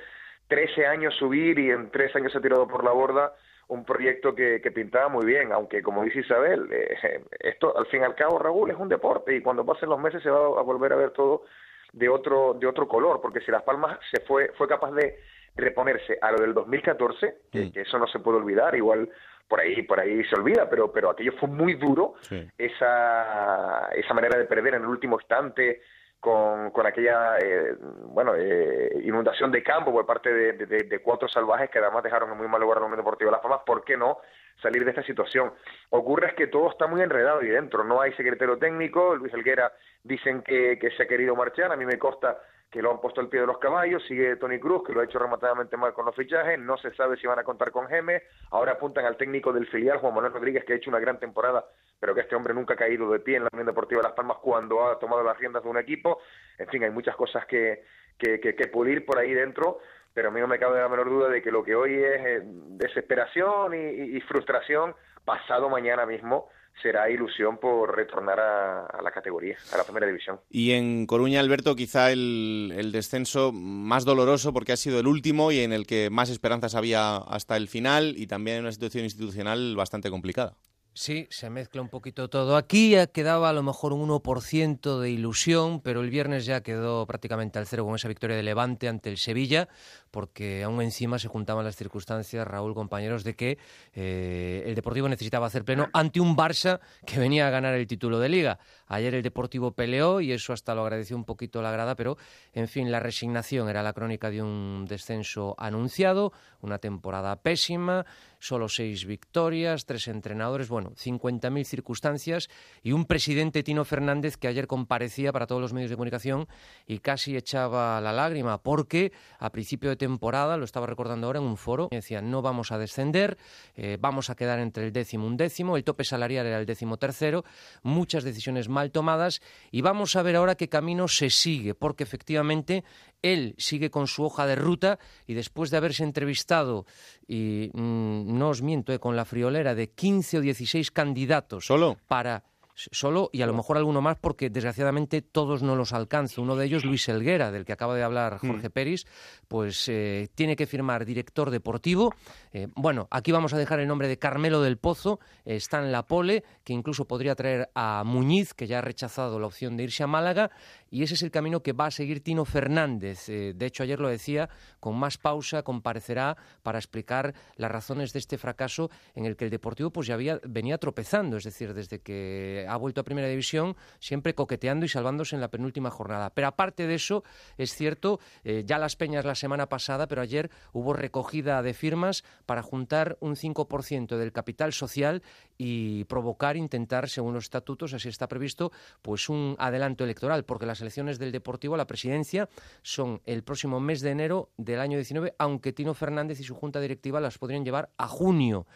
13 0.49 0.87
años 0.87 1.15
subir 1.17 1.59
y 1.59 1.71
en 1.71 1.91
3 1.91 2.17
años 2.17 2.33
se 2.33 2.39
ha 2.39 2.43
tirado 2.43 2.67
por 2.67 2.85
la 2.85 2.91
borda 2.91 3.33
un 3.69 3.85
proyecto 3.85 4.35
que, 4.35 4.61
que, 4.61 4.71
pintaba 4.71 5.09
muy 5.09 5.27
bien, 5.27 5.53
aunque 5.53 5.83
como 5.83 6.05
dice 6.05 6.21
Isabel, 6.21 6.69
eh, 6.71 7.23
esto 7.41 7.77
al 7.77 7.87
fin 7.87 8.03
y 8.03 8.05
al 8.05 8.15
cabo, 8.15 8.39
Raúl, 8.39 8.71
es 8.71 8.77
un 8.77 8.89
deporte 8.89 9.35
y 9.35 9.41
cuando 9.41 9.65
pasen 9.65 9.89
los 9.89 10.01
meses 10.01 10.23
se 10.23 10.31
va 10.31 10.39
a 10.39 10.63
volver 10.63 10.93
a 10.93 10.97
ver 10.97 11.11
todo 11.11 11.45
de 11.93 12.09
otro, 12.09 12.55
de 12.55 12.67
otro 12.67 12.87
color, 12.87 13.21
porque 13.21 13.41
si 13.41 13.51
Las 13.51 13.63
Palmas 13.63 13.99
se 14.11 14.21
fue, 14.21 14.53
fue 14.57 14.69
capaz 14.69 14.93
de 14.93 15.19
reponerse 15.57 16.19
a 16.21 16.31
lo 16.31 16.39
del 16.39 16.55
2014, 16.55 17.27
mm. 17.53 17.71
que, 17.71 17.81
eso 17.81 17.99
no 17.99 18.07
se 18.07 18.19
puede 18.19 18.39
olvidar, 18.39 18.75
igual 18.75 19.09
por 19.49 19.61
ahí 19.61 19.83
por 19.83 20.01
ahí 20.01 20.25
se 20.25 20.35
olvida, 20.37 20.69
pero 20.69 20.93
pero 20.93 21.11
aquello 21.11 21.33
fue 21.39 21.49
muy 21.49 21.75
duro, 21.75 22.15
esa, 22.59 23.89
esa 23.95 24.15
manera 24.15 24.37
de 24.39 24.45
perder 24.45 24.75
en 24.75 24.83
el 24.83 24.89
último 24.89 25.17
instante, 25.21 25.83
con, 26.21 26.71
con 26.71 26.87
aquella 26.87 27.39
eh, 27.39 27.77
bueno 27.81 28.35
eh, 28.35 29.01
inundación 29.05 29.51
de 29.53 29.63
campo 29.63 29.93
por 29.93 30.07
parte 30.07 30.33
de, 30.33 30.67
de, 30.67 30.99
cuatro 31.01 31.29
salvajes 31.29 31.71
que 31.71 31.79
además 31.79 32.03
dejaron 32.03 32.31
en 32.33 32.39
muy 32.39 32.49
mal 32.49 32.61
lugar 32.61 32.79
el 32.79 32.85
Unión 32.85 32.99
Deportivo 32.99 33.31
de 33.31 33.33
Las 33.33 33.43
Palmas, 33.43 33.61
¿por 33.65 33.85
qué 33.85 33.97
no 33.97 34.19
salir 34.61 34.85
de 34.85 34.91
esta 34.91 35.03
situación? 35.03 35.53
Ocurre 35.91 36.29
es 36.29 36.35
que 36.35 36.47
todo 36.47 36.71
está 36.71 36.87
muy 36.87 37.03
enredado 37.03 37.41
ahí 37.41 37.49
dentro, 37.49 37.85
no 37.85 38.01
hay 38.01 38.13
secretario 38.15 38.59
técnico, 38.59 39.15
Luis 39.15 39.33
Helguera 39.35 39.73
dicen 40.03 40.43
que, 40.43 40.79
que 40.79 40.91
se 40.93 41.05
ha 41.05 41.07
querido 41.07 41.37
marchar, 41.37 41.71
a 41.71 41.77
mí 41.77 41.85
me 41.85 41.99
consta 41.99 42.39
que 42.71 42.83
lo 42.83 42.91
han 42.91 43.01
puesto 43.01 43.21
al 43.21 43.29
pie 43.29 43.41
de 43.41 43.47
los 43.47 43.59
caballos, 43.59 44.03
sigue 44.07 44.37
Tony 44.37 44.59
Cruz, 44.59 44.83
que 44.85 44.93
lo 44.93 45.01
ha 45.01 45.05
hecho 45.05 45.19
rematadamente 45.19 45.77
mal 45.77 45.95
con 45.95 46.05
los 46.05 46.15
fichajes, 46.15 46.59
no 46.59 46.77
se 46.77 46.93
sabe 46.95 47.17
si 47.17 47.27
van 47.27 47.39
a 47.39 47.45
contar 47.45 47.71
con 47.71 47.87
Geme, 47.87 48.23
ahora 48.51 48.73
apuntan 48.73 49.05
al 49.05 49.17
técnico 49.17 49.53
del 49.53 49.67
filial, 49.69 49.99
Juan 49.99 50.15
Manuel 50.15 50.33
Rodríguez, 50.33 50.65
que 50.65 50.73
ha 50.73 50.77
hecho 50.77 50.91
una 50.91 50.99
gran 50.99 51.19
temporada, 51.19 51.65
pero 52.01 52.15
que 52.15 52.23
este 52.23 52.35
hombre 52.35 52.55
nunca 52.55 52.75
ha 52.75 52.77
caído 52.77 53.11
de 53.11 53.21
pie 53.21 53.37
en 53.37 53.45
la 53.45 53.49
Unión 53.53 53.67
Deportiva 53.67 54.01
de 54.01 54.09
Las 54.09 54.17
Palmas 54.17 54.39
cuando 54.43 54.87
ha 54.87 54.99
tomado 54.99 55.23
las 55.23 55.39
riendas 55.39 55.63
de 55.63 55.69
un 55.69 55.79
equipo, 55.79 56.21
en 56.59 56.69
fin, 56.69 56.83
hay 56.83 56.91
muchas 56.91 57.15
cosas 57.17 57.47
que, 57.47 57.85
que, 58.19 58.41
que, 58.41 58.67
pulir 58.69 59.07
por 59.07 59.19
ahí 59.19 59.33
dentro, 59.33 59.79
pero 60.13 60.29
a 60.29 60.31
mí 60.31 60.41
no 60.41 60.49
me 60.49 60.59
cabe 60.59 60.81
la 60.81 60.89
menor 60.89 61.09
duda 61.09 61.29
de 61.29 61.43
que 61.43 61.53
lo 61.53 61.63
que 61.63 61.77
hoy 61.77 61.95
es 61.95 62.27
eh, 62.27 62.41
desesperación 62.45 63.75
y 63.75 64.21
frustración, 64.23 64.95
pasado 65.25 65.69
mañana 65.69 66.07
mismo 66.07 66.49
será 66.83 67.11
ilusión 67.11 67.59
por 67.59 67.95
retornar 67.95 68.39
a, 68.39 69.03
la 69.03 69.11
categoría, 69.11 69.57
a 69.73 69.77
la 69.77 69.85
primera 69.85 70.07
división. 70.07 70.41
Y 70.51 70.73
en 70.73 71.07
Coruña, 71.07 71.41
Alberto, 71.41 71.75
quizá 71.75 72.13
el, 72.13 72.91
descenso 72.93 73.53
más 73.53 74.05
doloroso 74.05 74.53
porque 74.53 74.73
ha 74.73 74.77
sido 74.77 75.01
el 75.01 75.07
último 75.07 75.53
y 75.53 75.61
en 75.61 75.73
el 75.73 75.87
que 75.87 76.11
más 76.11 76.31
esperanzas 76.31 76.75
había 76.75 77.17
hasta 77.17 77.57
el 77.57 77.69
final 77.69 78.15
y 78.17 78.27
también 78.27 78.59
en 78.59 78.63
una 78.65 78.73
situación 78.73 79.05
institucional 79.05 79.75
bastante 79.77 80.11
complicada. 80.11 80.57
Sí, 80.99 81.27
se 81.29 81.51
mezcla 81.51 81.83
un 81.83 81.91
poquito 81.91 82.31
todo. 82.31 82.57
Aquí 82.57 82.97
quedaba 83.13 83.51
a 83.51 83.53
lo 83.53 83.63
mejor 83.63 83.93
un 83.93 84.09
1% 84.09 84.99
de 84.99 85.11
ilusión, 85.11 85.83
pero 85.83 86.01
el 86.01 86.09
viernes 86.09 86.47
ya 86.47 86.63
quedó 86.63 87.05
prácticamente 87.05 87.59
al 87.59 87.67
cero 87.67 87.85
con 87.85 87.97
esa 87.97 88.09
victoria 88.09 88.35
de 88.35 88.43
Levante 88.43 88.89
ante 88.89 89.11
el 89.11 89.19
Sevilla, 89.19 89.69
porque 90.11 90.63
aún 90.65 90.81
encima 90.81 91.19
se 91.19 91.29
juntaban 91.29 91.67
las 91.67 91.77
circunstancias, 91.77 92.49
Raúl, 92.49 92.73
compañeros, 92.73 93.25
de 93.25 93.37
que 93.37 93.59
eh, 93.93 94.65
el 94.65 94.75
Deportivo 94.75 95.07
necesitaba 95.07 95.47
hacer 95.49 95.67
pleno 95.67 95.91
ante 95.93 96.19
un 96.19 96.35
Barça 96.35 96.81
que 97.05 97.19
venía 97.19 97.47
a 97.47 97.51
ganar 97.51 97.75
el 97.75 97.87
título 97.87 98.19
de 98.19 98.31
Liga. 98.31 98.59
Ayer 98.89 99.15
el 99.15 99.23
Deportivo 99.23 99.73
peleó 99.73 100.21
y 100.21 100.33
eso 100.33 100.53
hasta 100.53 100.75
lo 100.75 100.83
agradeció 100.83 101.17
un 101.17 101.25
poquito 101.25 101.63
la 101.63 101.71
grada, 101.71 101.97
pero 101.97 102.17
en 102.53 102.69
fin, 102.69 102.91
la 102.91 103.01
resignación 103.01 103.69
era 103.69 103.83
la 103.83 103.93
crónica 103.93 104.31
de 104.31 104.43
un 104.43 104.85
descenso 104.89 105.55
anunciado, 105.59 106.33
una 106.61 106.79
temporada 106.79 107.37
pésima 107.37 108.05
solo 108.39 108.69
seis 108.69 109.07
victorias, 109.07 109.87
tres 109.87 110.09
entrenadores, 110.09 110.69
bueno, 110.69 110.93
50.000 110.93 111.65
circunstancias 111.65 112.49
y 112.83 112.93
un 112.93 113.05
presidente, 113.05 113.63
Tino 113.63 113.85
Fernández, 113.85 114.37
que 114.37 114.49
ayer 114.49 114.67
comparecía 114.67 115.33
para 115.33 115.47
todos 115.47 115.61
los 115.61 115.73
medios 115.73 115.91
de 115.91 115.97
comunicación 115.97 116.47
y 116.87 116.99
casi 116.99 117.37
echaba 117.37 118.01
la 118.01 118.13
lágrima, 118.13 118.63
porque 118.63 119.13
a 119.39 119.51
principio 119.51 119.91
de 119.91 119.97
temporada, 119.97 120.57
lo 120.57 120.65
estaba 120.65 120.87
recordando 120.87 121.27
ahora 121.27 121.41
en 121.41 121.47
un 121.47 121.57
foro, 121.57 121.89
decía, 121.91 122.23
no 122.23 122.43
vamos 122.43 122.73
a 122.73 122.79
descender, 122.79 123.37
eh, 123.75 123.99
vamos 124.01 124.31
a 124.31 124.37
quedar 124.37 124.59
entre 124.59 124.85
el 124.85 124.93
décimo 124.93 125.25
y 125.25 125.29
un 125.29 125.37
décimo, 125.37 125.77
el 125.77 125.85
tope 125.85 126.05
salarial 126.05 126.47
era 126.47 126.59
el 126.59 126.67
décimo 126.67 126.99
tercero, 126.99 127.45
muchas 127.83 128.25
decisiones 128.25 128.69
mal 128.77 128.93
tomadas 128.93 129.41
y 129.71 129.81
vamos 129.81 130.17
a 130.17 130.23
ver 130.23 130.37
ahora 130.37 130.55
qué 130.55 130.69
camino 130.69 131.09
se 131.09 131.31
sigue, 131.31 131.75
porque 131.75 132.05
efectivamente 132.05 132.85
él 133.23 133.55
sigue 133.57 133.91
con 133.91 134.07
su 134.07 134.23
hoja 134.23 134.47
de 134.47 134.55
ruta 134.55 134.99
y 135.27 135.33
después 135.33 135.71
de 135.71 135.79
haberse 135.79 136.05
entrevistado, 136.05 136.85
y 137.27 137.71
mm, 137.73 138.39
no 138.39 138.51
os 138.51 138.61
miento, 138.61 138.93
eh, 138.93 138.99
con 138.99 139.17
la 139.17 139.25
friolera 139.25 139.75
de 139.75 139.89
15 139.89 140.39
o 140.39 140.41
16 140.43 140.91
candidatos 140.91 141.65
¿Solo? 141.65 141.97
para 142.07 142.45
solo 142.77 143.31
y 143.33 143.43
a 143.43 143.47
lo 143.47 143.55
mejor 143.55 143.77
alguno 143.77 144.01
más 144.01 144.19
porque 144.19 144.51
desgraciadamente 144.51 145.23
todos 145.23 145.63
no 145.63 145.75
los 145.75 145.93
alcanza. 145.93 146.41
Uno 146.41 146.57
de 146.57 146.67
ellos, 146.67 146.85
Luis 146.85 147.09
Elguera, 147.09 147.51
del 147.51 147.65
que 147.65 147.73
acaba 147.73 147.95
de 147.95 148.03
hablar 148.03 148.39
mm. 148.43 148.47
Jorge 148.47 148.71
Peris, 148.71 149.07
pues 149.49 149.89
eh, 149.89 150.29
tiene 150.35 150.57
que 150.57 150.67
firmar 150.67 151.05
director 151.05 151.51
deportivo. 151.51 152.15
Eh, 152.53 152.69
bueno, 152.75 153.09
aquí 153.11 153.33
vamos 153.33 153.55
a 153.55 153.59
dejar 153.59 153.81
el 153.81 153.89
nombre 153.89 154.09
de 154.09 154.19
Carmelo 154.19 154.61
del 154.61 154.77
Pozo, 154.77 155.19
está 155.45 155.83
en 155.83 155.91
la 155.91 156.07
pole, 156.07 156.45
que 156.65 156.73
incluso 156.73 157.07
podría 157.07 157.35
traer 157.35 157.71
a 157.75 158.03
Muñiz, 158.05 158.55
que 158.55 158.67
ya 158.67 158.79
ha 158.79 158.83
rechazado 158.83 159.41
la 159.41 159.47
opción 159.47 159.77
de 159.77 159.85
irse 159.85 160.03
a 160.03 160.07
Málaga, 160.07 160.51
y 160.91 161.03
ese 161.03 161.15
es 161.15 161.23
el 161.23 161.31
camino 161.31 161.63
que 161.63 161.73
va 161.73 161.87
a 161.87 161.91
seguir 161.91 162.23
Tino 162.23 162.45
Fernández. 162.45 163.29
Eh, 163.29 163.53
de 163.55 163.67
hecho, 163.67 163.83
ayer 163.83 164.01
lo 164.01 164.09
decía, 164.09 164.49
con 164.81 164.97
más 164.97 165.19
pausa 165.19 165.63
comparecerá 165.63 166.37
para 166.63 166.79
explicar 166.79 167.35
las 167.57 167.71
razones 167.71 168.13
de 168.13 168.19
este 168.19 168.39
fracaso 168.39 168.91
en 169.15 169.27
el 169.27 169.37
que 169.37 169.45
el 169.45 169.51
Deportivo 169.51 169.91
pues 169.91 170.07
ya 170.07 170.15
había, 170.15 170.41
venía 170.45 170.79
tropezando, 170.79 171.37
es 171.37 171.45
decir, 171.45 171.75
desde 171.75 172.01
que 172.01 172.66
ha 172.69 172.77
vuelto 172.77 173.01
a 173.01 173.05
Primera 173.05 173.29
División, 173.29 173.77
siempre 173.99 174.35
coqueteando 174.35 174.87
y 174.87 174.89
salvándose 174.89 175.35
en 175.35 175.41
la 175.41 175.49
penúltima 175.49 175.91
jornada. 175.91 176.31
Pero 176.31 176.49
aparte 176.49 176.87
de 176.87 176.95
eso, 176.95 177.25
es 177.57 177.75
cierto, 177.75 178.21
eh, 178.45 178.65
ya 178.67 178.79
las 178.79 178.97
peñas 178.97 179.25
la 179.25 179.35
semana 179.35 179.69
pasada, 179.69 180.07
pero 180.07 180.23
ayer 180.23 180.51
hubo 180.73 180.93
recogida 180.93 181.63
de 181.63 181.75
firmas 181.75 182.25
para 182.47 182.63
juntar 182.63 183.17
un 183.21 183.37
5% 183.37 184.17
del 184.17 184.33
capital 184.33 184.73
social 184.73 185.23
y 185.59 186.05
provocar, 186.05 186.57
intentar, 186.57 187.09
según 187.09 187.35
los 187.35 187.45
estatutos, 187.45 187.95
así 187.95 188.09
está 188.09 188.29
previsto, 188.29 188.73
pues 189.03 189.29
un 189.29 189.57
adelanto 189.59 190.05
electoral, 190.05 190.45
porque 190.45 190.67
las 190.67 190.81
elecciones 190.81 191.19
del 191.19 191.33
Deportivo 191.33 191.75
a 191.75 191.79
la 191.79 191.87
presidencia 191.87 192.49
son 192.83 193.21
el 193.25 193.43
próximo 193.43 193.81
mes 193.81 194.01
de 194.01 194.11
enero 194.11 194.51
del 194.57 194.81
año 194.81 194.97
19, 194.97 195.35
aunque 195.39 195.73
Tino 195.73 195.95
Fernández 195.95 196.41
y 196.41 196.45
su 196.45 196.55
junta 196.55 196.81
directiva 196.81 197.21
las 197.21 197.39
podrían 197.39 197.65
llevar 197.65 197.91
a 197.97 198.09
junio. 198.09 198.67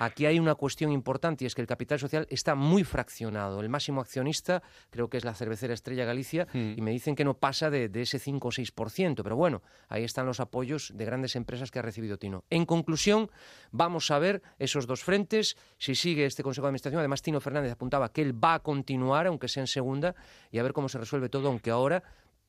Aquí 0.00 0.26
hay 0.26 0.38
una 0.40 0.54
cuestión 0.54 0.90
importante 0.90 1.44
y 1.44 1.46
es 1.46 1.54
que 1.54 1.60
el 1.60 1.66
capital 1.68 1.98
social 1.98 2.26
está 2.30 2.54
muy 2.54 2.84
fraccionado. 2.84 3.60
El 3.60 3.68
máximo 3.68 4.00
accionista 4.00 4.62
creo 4.90 5.08
que 5.08 5.16
es 5.18 5.24
la 5.24 5.34
cervecera 5.34 5.74
Estrella 5.74 6.04
Galicia 6.04 6.46
Hmm. 6.52 6.74
y 6.76 6.80
me 6.80 6.90
dicen 6.90 7.14
que 7.14 7.24
no 7.24 7.34
pasa 7.34 7.70
de, 7.70 7.88
de 7.88 8.02
ese 8.02 8.18
5 8.18 8.48
o 8.48 8.50
6%. 8.50 9.22
Pero 9.22 9.36
bueno, 9.36 9.62
ahí 9.88 10.04
están 10.04 10.26
los 10.26 10.40
apoyos 10.40 10.92
de 10.94 11.04
grandes 11.04 11.36
empresas 11.36 11.70
que 11.70 11.78
ha 11.78 11.82
recibido 11.82 12.18
Tino. 12.18 12.44
En 12.50 12.66
conclusión, 12.66 13.30
vamos 13.70 14.10
a 14.10 14.18
ver 14.18 14.42
esos 14.58 14.86
dos 14.86 15.04
frentes, 15.04 15.56
si 15.78 15.94
sigue 15.94 16.26
este 16.26 16.42
Consejo 16.42 16.66
de 16.66 16.68
Administración. 16.70 17.00
Además, 17.00 17.22
Tino 17.22 17.40
Fernández 17.40 17.72
apuntaba 17.72 18.12
que 18.12 18.22
él 18.22 18.32
va 18.42 18.54
a 18.54 18.58
continuar, 18.60 19.26
aunque 19.26 19.48
sea 19.48 19.62
en 19.62 19.66
segunda, 19.66 20.14
y 20.50 20.58
a 20.58 20.62
ver 20.62 20.72
cómo 20.72 20.88
se 20.88 20.98
resuelve 20.98 21.28
todo, 21.28 21.48
aunque 21.48 21.70
ahora 21.70 22.02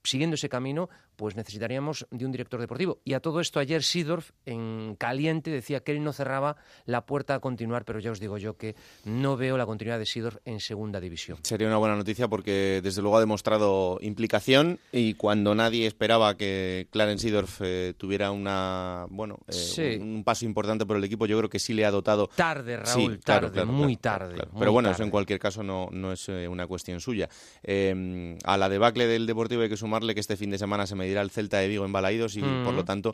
siguiendo 0.03 0.35
ese 0.35 0.49
camino, 0.49 0.89
pues 1.15 1.35
necesitaríamos 1.35 2.07
de 2.09 2.25
un 2.25 2.31
director 2.31 2.59
deportivo. 2.59 2.99
Y 3.03 3.13
a 3.13 3.19
todo 3.19 3.39
esto 3.39 3.59
ayer 3.59 3.83
Sidorf, 3.83 4.31
en 4.45 4.95
caliente, 4.97 5.51
decía 5.51 5.81
que 5.81 5.91
él 5.91 6.03
no 6.03 6.13
cerraba 6.13 6.55
la 6.85 7.05
puerta 7.05 7.35
a 7.35 7.39
continuar, 7.39 7.85
pero 7.85 7.99
ya 7.99 8.11
os 8.11 8.19
digo 8.19 8.37
yo 8.37 8.57
que 8.57 8.75
no 9.05 9.37
veo 9.37 9.57
la 9.57 9.65
continuidad 9.65 9.99
de 9.99 10.05
Sidorf 10.05 10.37
en 10.45 10.59
segunda 10.59 10.99
división. 10.99 11.37
Sería 11.43 11.67
una 11.67 11.77
buena 11.77 11.95
noticia 11.95 12.27
porque 12.27 12.81
desde 12.83 13.01
luego 13.01 13.17
ha 13.17 13.19
demostrado 13.19 13.99
implicación 14.01 14.79
y 14.91 15.13
cuando 15.13 15.53
nadie 15.55 15.85
esperaba 15.85 16.35
que 16.37 16.87
Clarence 16.91 17.21
Seedorf 17.27 17.61
eh, 17.61 17.93
tuviera 17.97 18.31
una 18.31 19.05
bueno 19.09 19.37
eh, 19.47 19.53
Sí. 19.53 19.97
un, 19.99 20.09
un 20.15 20.23
paso 20.23 20.45
importante 20.45 20.85
por 20.85 20.97
el 20.97 21.03
equipo, 21.03 21.25
yo 21.27 21.37
creo 21.37 21.49
que 21.49 21.59
sí 21.59 21.73
le 21.73 21.85
ha 21.85 21.91
dotado 21.91 22.27
Tarde, 22.35 22.79
Sí, 22.85 22.99
Raúl, 22.99 23.19
claro, 23.19 23.47
tarde, 23.47 23.53
claro, 23.53 23.71
muy 23.71 23.97
claro, 23.97 24.19
tarde. 24.25 24.35
claro. 24.35 24.51
muy 24.53 24.59
Pero 24.59 24.71
bueno, 24.71 24.89
eso 24.89 24.97
tarde. 24.97 25.05
en 25.05 25.11
cualquier 25.11 25.39
caso 25.39 25.61
no, 25.63 25.89
no 25.91 26.11
es 26.13 26.27
eh, 26.29 26.47
una 26.47 26.65
cuestión 26.67 26.99
suya. 26.99 27.29
Eh, 27.63 28.37
a 28.43 28.57
la 28.57 28.69
debacle 28.69 29.07
del 29.07 29.25
Deportivo 29.27 29.61
hay 29.61 29.69
que 29.69 29.77
sumarle 29.91 30.13
que 30.13 30.21
este 30.21 30.37
fin 30.37 30.49
de 30.49 30.57
semana 30.57 30.87
se 30.87 30.95
medirá 30.95 31.21
el 31.21 31.31
Celta 31.31 31.57
de 31.57 31.67
Vigo 31.67 31.83
en 31.83 31.91
Balaídos 31.91 32.37
y 32.37 32.41
Mm. 32.41 32.63
por 32.63 32.73
lo 32.73 32.85
tanto 32.85 33.13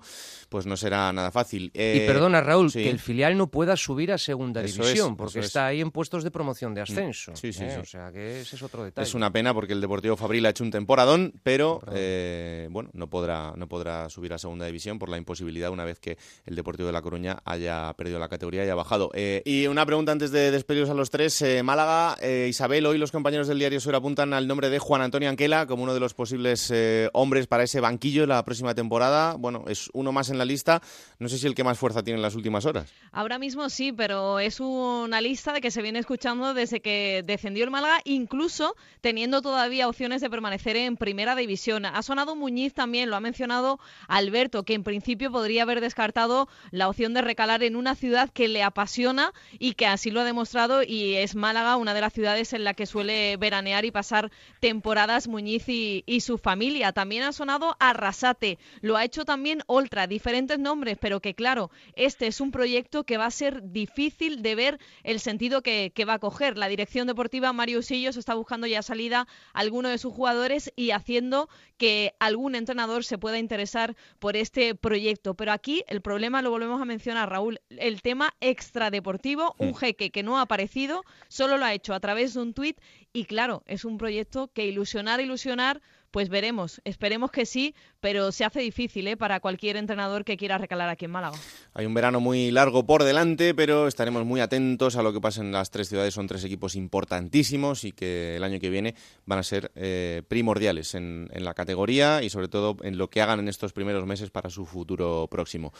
pues 0.49 0.67
no 0.67 0.77
será 0.77 1.11
nada 1.11 1.31
fácil. 1.31 1.71
Y 1.73 1.99
perdona, 2.01 2.39
Raúl, 2.41 2.69
sí. 2.71 2.83
que 2.83 2.89
el 2.91 2.99
filial 2.99 3.35
no 3.35 3.47
pueda 3.47 3.75
subir 3.75 4.11
a 4.11 4.17
segunda 4.19 4.61
Eso 4.61 4.83
división, 4.83 5.11
es, 5.13 5.17
porque 5.17 5.39
es. 5.39 5.47
está 5.47 5.65
ahí 5.65 5.81
en 5.81 5.89
puestos 5.89 6.23
de 6.23 6.29
promoción 6.29 6.75
de 6.75 6.81
ascenso. 6.81 7.35
Sí, 7.35 7.51
sí, 7.51 7.63
¿eh? 7.63 7.71
sí. 7.73 7.79
O 7.81 7.85
sea, 7.85 8.11
que 8.11 8.41
ese 8.41 8.55
es 8.55 8.61
otro 8.61 8.83
detalle. 8.83 9.07
Es 9.07 9.15
una 9.15 9.31
pena 9.31 9.53
porque 9.55 9.73
el 9.73 9.81
Deportivo 9.81 10.15
Fabril 10.15 10.45
ha 10.45 10.49
hecho 10.49 10.63
un 10.63 10.69
temporadón, 10.71 11.33
pero 11.41 11.81
eh, 11.93 12.67
bueno, 12.69 12.91
no 12.93 13.09
podrá, 13.09 13.53
no 13.55 13.67
podrá 13.67 14.07
subir 14.09 14.33
a 14.33 14.37
segunda 14.37 14.67
división 14.67 14.99
por 14.99 15.09
la 15.09 15.17
imposibilidad 15.17 15.71
una 15.71 15.83
vez 15.83 15.99
que 15.99 16.17
el 16.45 16.55
Deportivo 16.55 16.85
de 16.87 16.93
La 16.93 17.01
Coruña 17.01 17.39
haya 17.43 17.91
perdido 17.97 18.19
la 18.19 18.29
categoría 18.29 18.65
y 18.65 18.69
ha 18.69 18.75
bajado. 18.75 19.09
Eh, 19.15 19.41
y 19.45 19.65
una 19.65 19.83
pregunta 19.85 20.11
antes 20.11 20.29
de 20.31 20.51
despediros 20.51 20.89
a 20.91 20.93
los 20.93 21.09
tres. 21.09 21.41
Eh, 21.41 21.63
Málaga, 21.63 22.17
Isabel, 22.47 22.85
hoy 22.85 22.97
los 22.99 23.11
compañeros 23.11 23.47
del 23.47 23.57
diario 23.59 23.79
Sur 23.79 23.95
apuntan 23.95 24.33
al 24.33 24.47
nombre 24.47 24.69
de 24.69 24.77
Juan 24.79 25.01
Antonio 25.01 25.29
Anquela 25.29 25.65
como 25.65 25.83
uno 25.83 25.93
de 25.95 25.99
los 25.99 26.13
posibles 26.13 26.66
eh, 26.71 27.09
hombres 27.13 27.47
para 27.47 27.63
ese 27.63 27.79
banquillo 27.79 28.25
la 28.25 28.43
próxima 28.43 28.75
temporada. 28.75 29.35
Bueno, 29.35 29.65
es 29.67 29.89
uno 29.93 30.11
más 30.11 30.29
en 30.29 30.37
la 30.37 30.45
lista. 30.45 30.81
No 31.19 31.29
sé 31.29 31.37
si 31.37 31.47
el 31.47 31.55
que 31.55 31.63
más 31.63 31.77
fuerza 31.77 32.03
tiene 32.03 32.17
en 32.17 32.21
las 32.21 32.35
últimas 32.35 32.65
horas. 32.65 32.91
Ahora 33.11 33.39
mismo 33.39 33.69
sí, 33.69 33.91
pero 33.91 34.39
es 34.39 34.59
una 34.59 35.21
lista 35.21 35.53
de 35.53 35.61
que 35.61 35.71
se 35.71 35.81
viene 35.81 35.99
escuchando 35.99 36.53
desde 36.53 36.81
que 36.81 37.23
descendió 37.25 37.63
el 37.63 37.71
Málaga, 37.71 37.99
incluso 38.03 38.75
teniendo 39.01 39.41
todavía 39.41 39.87
opciones 39.87 40.21
de 40.21 40.29
permanecer 40.29 40.75
en 40.75 40.97
primera 40.97 41.35
división. 41.35 41.85
Ha 41.85 42.01
sonado 42.01 42.35
Muñiz 42.35 42.73
también, 42.73 43.09
lo 43.09 43.15
ha 43.15 43.19
mencionado 43.19 43.79
Alberto, 44.07 44.63
que 44.63 44.73
en 44.73 44.83
principio 44.83 45.31
podría 45.31 45.63
haber 45.63 45.81
descartado 45.81 46.47
la 46.71 46.89
opción 46.89 47.13
de 47.13 47.21
recalar 47.21 47.63
en 47.63 47.75
una 47.75 47.95
ciudad 47.95 48.29
que 48.29 48.47
le 48.47 48.63
apasiona 48.63 49.33
y 49.59 49.73
que 49.73 49.87
así 49.87 50.11
lo 50.11 50.21
ha 50.21 50.25
demostrado 50.25 50.83
y 50.83 51.15
es 51.15 51.35
Málaga, 51.35 51.77
una 51.77 51.93
de 51.93 52.01
las 52.01 52.13
ciudades 52.13 52.53
en 52.53 52.63
la 52.63 52.73
que 52.73 52.85
suele 52.85 53.37
veranear 53.37 53.85
y 53.85 53.91
pasar 53.91 54.31
temporadas 54.59 55.27
Muñiz 55.27 55.67
y, 55.69 56.03
y 56.05 56.21
su 56.21 56.37
familia. 56.37 56.56
También 56.93 57.23
ha 57.23 57.33
sonado 57.33 57.75
Arrasate, 57.79 58.57
lo 58.81 58.97
ha 58.97 59.05
hecho 59.05 59.25
también 59.25 59.61
Oltra, 59.67 60.07
diferentes 60.07 60.57
nombres, 60.57 60.97
pero 60.99 61.19
que 61.19 61.35
claro, 61.35 61.69
este 61.95 62.25
es 62.25 62.41
un 62.41 62.51
proyecto 62.51 63.03
que 63.03 63.17
va 63.17 63.27
a 63.27 63.31
ser 63.31 63.61
difícil 63.71 64.41
de 64.41 64.55
ver 64.55 64.79
el 65.03 65.19
sentido 65.19 65.61
que, 65.61 65.91
que 65.93 66.05
va 66.05 66.13
a 66.13 66.19
coger. 66.19 66.57
La 66.57 66.67
dirección 66.67 67.05
deportiva 67.05 67.53
Mario 67.53 67.79
Usillos 67.79 68.17
está 68.17 68.33
buscando 68.33 68.65
ya 68.65 68.81
salida 68.81 69.27
a 69.53 69.59
alguno 69.59 69.89
de 69.89 69.99
sus 69.99 70.13
jugadores 70.13 70.73
y 70.75 70.91
haciendo 70.91 71.47
que 71.77 72.13
algún 72.19 72.55
entrenador 72.55 73.03
se 73.03 73.19
pueda 73.19 73.37
interesar 73.37 73.95
por 74.17 74.35
este 74.35 74.73
proyecto. 74.73 75.35
Pero 75.35 75.51
aquí 75.51 75.83
el 75.87 76.01
problema 76.01 76.41
lo 76.41 76.49
volvemos 76.49 76.81
a 76.81 76.85
mencionar, 76.85 77.29
Raúl, 77.29 77.59
el 77.69 78.01
tema 78.01 78.33
extradeportivo, 78.41 79.53
un 79.59 79.75
jeque 79.75 80.09
que 80.09 80.23
no 80.23 80.39
ha 80.39 80.41
aparecido, 80.41 81.03
solo 81.27 81.57
lo 81.57 81.65
ha 81.65 81.73
hecho 81.73 81.93
a 81.93 81.99
través 81.99 82.33
de 82.33 82.41
un 82.41 82.53
tuit 82.55 82.79
y 83.13 83.25
claro, 83.25 83.63
es 83.67 83.85
un 83.85 83.97
proyecto 83.97 84.51
que 84.53 84.65
ilusionar, 84.65 85.21
ilusionar, 85.21 85.81
pues 86.11 86.29
veremos, 86.29 86.81
esperemos 86.83 87.31
que 87.31 87.45
sí, 87.45 87.75
pero 87.99 88.31
se 88.31 88.45
hace 88.45 88.59
difícil 88.61 89.07
¿eh? 89.07 89.17
para 89.17 89.39
cualquier 89.39 89.75
entrenador 89.77 90.23
que 90.23 90.37
quiera 90.37 90.57
recalar 90.57 90.89
aquí 90.89 91.05
en 91.05 91.11
Málaga. 91.11 91.37
Hay 91.73 91.85
un 91.85 91.93
verano 91.93 92.19
muy 92.19 92.51
largo 92.51 92.85
por 92.85 93.03
delante, 93.03 93.53
pero 93.53 93.87
estaremos 93.87 94.25
muy 94.25 94.41
atentos 94.41 94.95
a 94.95 95.03
lo 95.03 95.13
que 95.13 95.21
pasa 95.21 95.41
en 95.41 95.51
las 95.51 95.69
tres 95.69 95.89
ciudades. 95.89 96.13
Son 96.13 96.27
tres 96.27 96.43
equipos 96.43 96.75
importantísimos 96.75 97.83
y 97.83 97.91
que 97.91 98.35
el 98.35 98.43
año 98.43 98.59
que 98.59 98.69
viene 98.69 98.95
van 99.25 99.39
a 99.39 99.43
ser 99.43 99.71
eh, 99.75 100.23
primordiales 100.27 100.95
en, 100.95 101.29
en 101.33 101.43
la 101.43 101.53
categoría 101.53 102.23
y 102.23 102.29
sobre 102.29 102.47
todo 102.47 102.77
en 102.83 102.97
lo 102.97 103.09
que 103.09 103.21
hagan 103.21 103.39
en 103.39 103.47
estos 103.47 103.73
primeros 103.73 104.05
meses 104.05 104.29
para 104.29 104.49
su 104.49 104.65
futuro 104.65 105.27
próximo. 105.29 105.73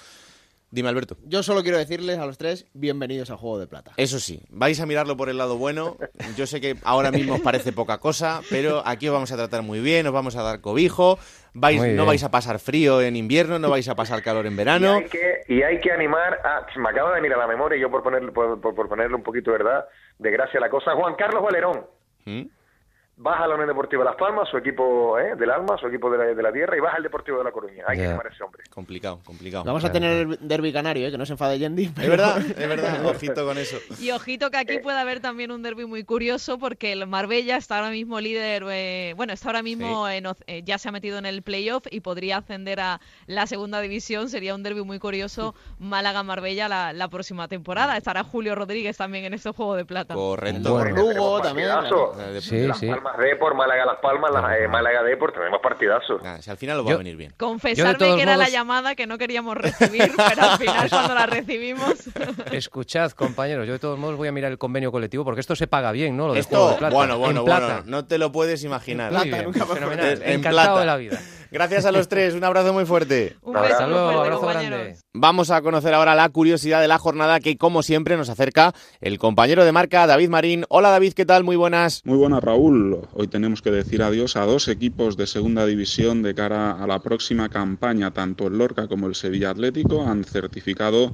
Dime, 0.70 0.90
Alberto. 0.90 1.16
Yo 1.24 1.44
solo 1.44 1.64
quiero 1.64 1.78
decirles 1.78 2.20
a 2.20 2.26
los 2.26 2.38
tres, 2.38 2.68
bienvenidos 2.74 3.32
al 3.32 3.38
Juego 3.38 3.58
de 3.58 3.68
Plata. 3.68 3.92
Eso 3.96 4.20
sí, 4.20 4.42
vais 4.50 4.80
a 4.82 4.86
mirarlo 4.86 5.16
por 5.16 5.30
el 5.30 5.38
lado 5.38 5.58
bueno. 5.58 5.96
Yo 6.36 6.46
sé 6.46 6.60
que 6.60 6.76
ahora 6.84 7.10
mismo 7.10 7.36
os 7.36 7.40
parece 7.42 7.72
poca 7.72 8.00
cosa, 8.00 8.42
pero 8.50 8.84
aquí 8.86 9.08
os 9.08 9.14
vamos 9.14 9.32
a 9.32 9.38
tratar 9.38 9.62
muy 9.62 9.80
bien, 9.80 10.06
os 10.08 10.12
vamos 10.14 10.36
a 10.36 10.44
dar 10.44 10.60
cobijo. 10.60 11.20
Vais, 11.54 11.82
no 11.96 12.06
vais 12.06 12.22
a 12.24 12.30
pasar 12.32 12.60
frío 12.60 13.02
en 13.02 13.16
invierno, 13.16 13.60
no 13.60 13.70
vais 13.70 13.88
a 13.88 13.96
pasar 13.96 14.22
calor 14.22 14.46
en 14.46 14.54
Y 14.54 14.56
verano. 14.58 14.96
hay, 14.96 15.06
que, 15.06 15.42
y 15.48 15.62
hay 15.64 15.80
que 15.80 15.92
animar 15.92 16.34
a... 16.46 16.68
Me 16.78 16.90
acaba 16.90 17.10
de 17.12 17.22
venir 17.22 17.34
a 17.34 17.38
la 17.38 17.48
memoria, 17.48 17.78
y 17.78 17.82
yo 17.82 17.90
por 17.90 18.04
ponerle, 18.04 18.32
por, 18.34 18.60
por- 18.60 18.76
por 18.76 18.90
ponerle 18.90 19.16
un 19.16 19.24
poquito, 19.24 19.52
¿verdad?, 19.54 19.86
de 20.20 20.32
gracia 20.32 20.58
a 20.60 20.62
la 20.62 20.70
cosa. 20.70 20.92
Juan 20.96 21.16
Carlos 21.16 21.42
Valerón. 21.42 21.86
¿Mm? 22.26 22.42
Baja 23.20 23.48
la 23.48 23.56
Unión 23.56 23.68
Deportiva 23.68 24.04
Las 24.04 24.16
Palmas, 24.16 24.48
su 24.48 24.58
equipo 24.58 25.18
¿eh? 25.18 25.36
del 25.36 25.50
alma, 25.50 25.76
su 25.80 25.88
equipo 25.88 26.08
de 26.12 26.20
la, 26.20 26.24
de 26.26 26.44
la 26.44 26.52
tierra, 26.54 26.78
y 26.78 26.80
baja 26.80 26.98
al 26.98 27.04
Deportivo 27.04 27.40
de 27.40 27.44
La 27.46 27.52
Coruña. 27.52 27.84
Hay 27.88 27.98
que 27.98 28.04
Ya. 28.04 28.10
animar 28.10 28.28
a 28.28 28.30
ese 28.30 28.44
hombre. 28.44 28.64
Complicado, 28.70 29.20
complicado. 29.26 29.64
Vamos 29.64 29.84
a 29.86 29.92
tener 29.92 30.28
el 30.28 30.38
derbi 30.48 30.72
canario, 30.72 31.08
¿eh? 31.08 31.12
que 31.12 31.18
no 31.18 31.26
se 31.26 31.34
enfade 31.34 31.58
Yendi. 31.58 31.86
Es 31.86 31.96
verdad, 32.10 32.38
es 32.58 32.70
verdad. 32.70 33.04
Ojito 33.08 33.44
con 33.44 33.58
eso. 33.58 33.78
Y 34.00 34.12
ojito 34.12 34.52
que 34.52 34.58
aquí 34.58 34.78
puede 34.80 35.00
haber 35.00 35.20
también 35.20 35.52
un 35.52 35.64
derby 35.64 35.86
muy 35.88 36.04
curioso 36.04 36.60
porque 36.60 36.92
el 36.94 37.08
Marbella 37.08 37.58
está 37.58 37.78
ahora 37.78 37.90
mismo 37.90 38.20
líder, 38.20 38.64
eh, 38.70 39.14
bueno, 39.18 39.34
está 39.34 39.50
ahora 39.50 39.64
mismo 39.64 40.08
en 40.08 40.28
eh, 40.46 40.62
ya 40.64 40.78
se 40.78 40.90
ha 40.90 40.92
metido 40.92 41.18
en 41.18 41.26
el 41.26 41.42
playoff 41.42 41.86
y 41.90 42.02
podría 42.02 42.38
ascender 42.38 42.80
a 42.80 43.02
la 43.26 43.48
segunda 43.48 43.82
división. 43.82 44.30
Sería 44.30 44.54
un 44.54 44.62
derby 44.62 44.84
muy 44.84 45.00
curioso 45.00 45.56
Málaga-Marbella 45.80 46.70
la, 46.70 46.94
la 46.94 47.08
próxima 47.08 47.48
temporada. 47.48 47.98
Estará 47.98 48.24
Julio 48.24 48.54
Rodríguez 48.54 48.96
también 48.96 49.26
en 49.26 49.34
este 49.34 49.50
juego 49.52 49.76
de 49.76 49.86
plata. 49.86 50.14
Correcto. 50.14 50.72
Bueno, 50.74 50.96
Lugo 50.96 51.42
también. 51.42 51.70
partidazo. 51.70 52.14
Sí, 52.42 52.68
sí. 52.78 52.92
Palmas 53.12 53.18
Depor, 53.30 53.56
Málaga 53.56 53.86
Las 53.86 53.98
Palmas, 54.00 54.32
la- 54.32 54.58
eh, 54.58 54.68
Málaga 54.68 55.04
Depor, 55.04 55.32
tenemos 55.32 55.60
partidazos. 55.62 56.22
si 56.42 56.50
al 56.50 56.58
final 56.58 56.80
os 56.80 56.88
va 56.88 56.94
a 56.94 56.98
venir 56.98 57.16
bien. 57.16 57.34
Confesarme 57.38 57.98
que 58.16 58.22
era 58.22 58.32
la 58.38 58.46
modos- 58.46 58.52
llamada 58.52 58.96
que 58.96 59.08
no 59.08 59.18
queríamos 59.18 59.56
recibir, 59.58 60.12
pero 60.30 60.42
al 60.44 60.58
final 60.58 60.90
cuando 60.90 61.14
la 61.16 61.26
recibimos... 61.26 61.94
Escuchad, 62.52 63.12
compañeros, 63.12 63.68
yo 63.68 63.74
de 63.74 63.80
todos 63.80 63.98
modos 64.00 64.18
voy 64.18 64.28
a 64.28 64.32
mirar 64.32 64.52
el 64.52 64.58
convenio 64.58 64.92
colectivo 64.92 65.24
porque 65.24 65.42
esto 65.42 65.56
se 65.56 65.68
paga 65.68 65.92
bien, 65.92 66.16
¿no? 66.18 66.28
Lo 66.28 66.34
del 66.34 66.42
Esto, 66.42 66.56
juego 66.58 66.72
de 66.72 66.78
plata. 66.78 66.96
bueno, 66.96 67.18
bueno, 67.18 67.40
en 67.42 67.46
bueno, 67.46 67.66
plata. 67.68 67.84
no 67.86 68.06
te 68.06 68.18
lo 68.18 68.32
puedes 68.32 68.64
imaginar. 68.64 69.12
Muy 69.12 69.30
bien, 69.30 69.54
fenomenal. 69.54 70.22
En 70.24 70.32
Encantado 70.40 70.54
plata. 70.76 70.80
de 70.80 70.86
la 70.86 70.98
vida. 70.98 71.20
Gracias 71.52 71.86
a 71.86 71.92
los 71.92 72.08
tres, 72.08 72.34
un 72.36 72.44
abrazo 72.44 72.74
muy 72.74 72.86
fuerte. 72.86 73.36
Un 73.42 73.54
beso 73.54 73.66
Hasta 73.66 73.84
muy 73.86 73.94
luego, 73.94 74.08
fuerte, 74.08 74.24
abrazo 74.26 74.42
compañeros. 74.42 74.80
grande. 74.80 75.00
Vamos 75.14 75.50
a 75.52 75.62
conocer 75.62 75.94
ahora 75.94 76.14
la 76.16 76.30
curiosidad 76.30 76.82
de 76.82 76.88
la 76.88 76.98
jornada 76.98 77.40
que, 77.40 77.58
como 77.58 77.82
siempre, 77.84 78.18
nos 78.18 78.30
acerca 78.30 78.74
el 79.02 79.18
compañero 79.18 79.66
de 79.66 79.72
marca, 79.72 80.06
David 80.06 80.30
Marín. 80.30 80.66
Hola, 80.70 80.90
David, 80.90 81.14
¿qué 81.14 81.26
tal? 81.26 81.44
Muy 81.44 81.56
buenas. 81.56 82.02
Muy 82.06 82.18
buenas, 82.18 82.44
Raúl. 82.44 83.00
Hoy 83.14 83.28
tenemos 83.28 83.62
que 83.62 83.72
decir 83.72 84.04
adiós 84.04 84.36
a 84.36 84.46
dos 84.46 84.68
equipos 84.68 85.18
de 85.18 85.26
segunda 85.28 85.66
división 85.66 86.22
de 86.22 86.36
cara 86.36 86.72
a 86.72 86.86
la 86.88 87.00
próxima 87.00 87.50
campaña. 87.50 88.12
Tanto 88.12 88.48
el 88.48 88.58
Lorca 88.58 88.88
como 88.88 89.08
el 89.08 89.16
Sevilla 89.16 89.50
Atlético 89.50 90.06
han 90.06 90.24
certificado 90.24 91.14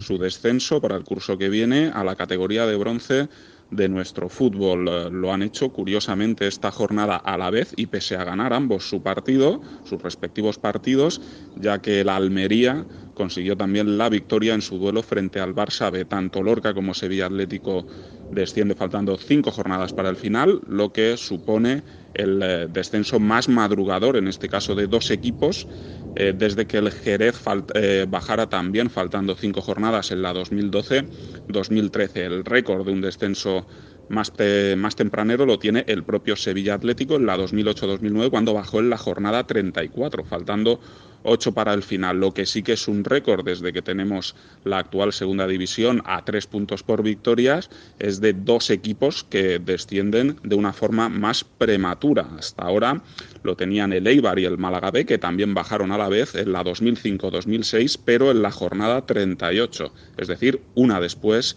su 0.00 0.18
descenso 0.18 0.80
para 0.80 0.96
el 0.96 1.04
curso 1.04 1.38
que 1.38 1.48
viene 1.48 1.90
a 1.94 2.02
la 2.04 2.16
categoría 2.16 2.66
de 2.66 2.76
bronce 2.76 3.28
de 3.70 3.88
nuestro 3.88 4.28
fútbol. 4.28 4.88
Eh, 4.88 5.08
Lo 5.10 5.32
han 5.32 5.42
hecho 5.42 5.70
curiosamente 5.70 6.46
esta 6.46 6.70
jornada 6.70 7.16
a 7.16 7.36
la 7.36 7.50
vez 7.50 7.72
y 7.76 7.86
pese 7.86 8.16
a 8.16 8.24
ganar 8.24 8.52
ambos 8.52 8.88
su 8.88 9.02
partido, 9.02 9.60
sus 9.84 10.02
respectivos 10.02 10.58
partidos, 10.58 11.20
ya 11.56 11.80
que 11.80 12.04
la 12.04 12.16
Almería 12.16 12.86
consiguió 13.14 13.56
también 13.56 13.96
la 13.96 14.08
victoria 14.08 14.54
en 14.54 14.62
su 14.62 14.78
duelo 14.78 15.02
frente 15.02 15.40
al 15.40 15.54
Barça 15.54 15.90
B. 15.90 16.04
Tanto 16.04 16.42
Lorca 16.42 16.74
como 16.74 16.94
Sevilla 16.94 17.26
Atlético 17.26 17.86
desciende 18.30 18.74
faltando 18.74 19.16
cinco 19.16 19.50
jornadas 19.50 19.92
para 19.92 20.08
el 20.08 20.16
final, 20.16 20.60
lo 20.66 20.92
que 20.92 21.16
supone 21.16 21.82
el 22.14 22.42
eh, 22.42 22.66
descenso 22.70 23.18
más 23.18 23.48
madrugador, 23.48 24.16
en 24.16 24.28
este 24.28 24.48
caso 24.48 24.74
de 24.74 24.86
dos 24.86 25.10
equipos, 25.10 25.66
eh, 26.14 26.32
desde 26.36 26.66
que 26.66 26.78
el 26.78 26.90
Jerez 26.92 27.40
eh, 27.74 28.06
bajara 28.08 28.48
también 28.48 28.90
faltando 28.90 29.34
cinco 29.36 29.60
jornadas 29.62 30.10
en 30.10 30.22
la 30.22 30.32
2012-2013. 30.32 32.16
El 32.16 32.44
récord 32.44 32.86
de 32.86 32.92
un 32.92 33.00
descenso 33.00 33.66
más, 34.08 34.32
te- 34.32 34.76
más 34.76 34.96
tempranero 34.96 35.46
lo 35.46 35.58
tiene 35.58 35.84
el 35.88 36.04
propio 36.04 36.36
Sevilla 36.36 36.74
Atlético 36.74 37.16
en 37.16 37.26
la 37.26 37.36
2008-2009 37.36 38.30
cuando 38.30 38.54
bajó 38.54 38.80
en 38.80 38.90
la 38.90 38.98
jornada 38.98 39.46
34, 39.46 40.24
faltando 40.24 40.80
8 41.24 41.52
para 41.52 41.74
el 41.74 41.82
final, 41.82 42.20
lo 42.20 42.32
que 42.32 42.46
sí 42.46 42.62
que 42.62 42.74
es 42.74 42.86
un 42.86 43.04
récord 43.04 43.44
desde 43.44 43.72
que 43.72 43.82
tenemos 43.82 44.36
la 44.62 44.78
actual 44.78 45.12
segunda 45.12 45.46
división 45.46 46.02
a 46.04 46.24
tres 46.24 46.46
puntos 46.46 46.82
por 46.82 47.02
victorias, 47.02 47.70
es 47.98 48.20
de 48.20 48.32
dos 48.32 48.70
equipos 48.70 49.24
que 49.24 49.58
descienden 49.58 50.36
de 50.42 50.54
una 50.54 50.72
forma 50.72 51.08
más 51.08 51.44
prematura. 51.44 52.28
Hasta 52.38 52.62
ahora 52.62 53.02
lo 53.42 53.56
tenían 53.56 53.92
el 53.92 54.06
Eibar 54.06 54.38
y 54.38 54.44
el 54.44 54.58
Málaga 54.58 54.90
B, 54.90 55.04
que 55.04 55.18
también 55.18 55.54
bajaron 55.54 55.92
a 55.92 55.98
la 55.98 56.08
vez 56.08 56.34
en 56.34 56.52
la 56.52 56.62
2005-2006, 56.62 57.98
pero 58.04 58.30
en 58.30 58.42
la 58.42 58.50
jornada 58.50 59.04
38, 59.04 59.92
es 60.18 60.28
decir, 60.28 60.60
una 60.74 61.00
después 61.00 61.56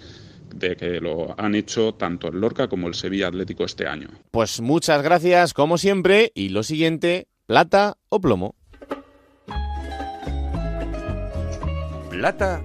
de 0.56 0.76
que 0.76 1.02
lo 1.02 1.36
han 1.40 1.56
hecho 1.56 1.94
tanto 1.94 2.30
el 2.30 2.40
Lorca 2.40 2.68
como 2.68 2.88
el 2.88 2.96
Sevilla 2.96 3.28
Atlético 3.28 3.66
este 3.66 3.88
año. 3.88 4.10
Pues 4.32 4.62
muchas 4.62 5.04
gracias, 5.04 5.54
como 5.54 5.78
siempre. 5.78 6.32
Y 6.36 6.50
lo 6.50 6.64
siguiente, 6.64 7.28
plata 7.46 7.98
o 8.10 8.20
plomo. 8.20 8.56
Plata 12.18 12.64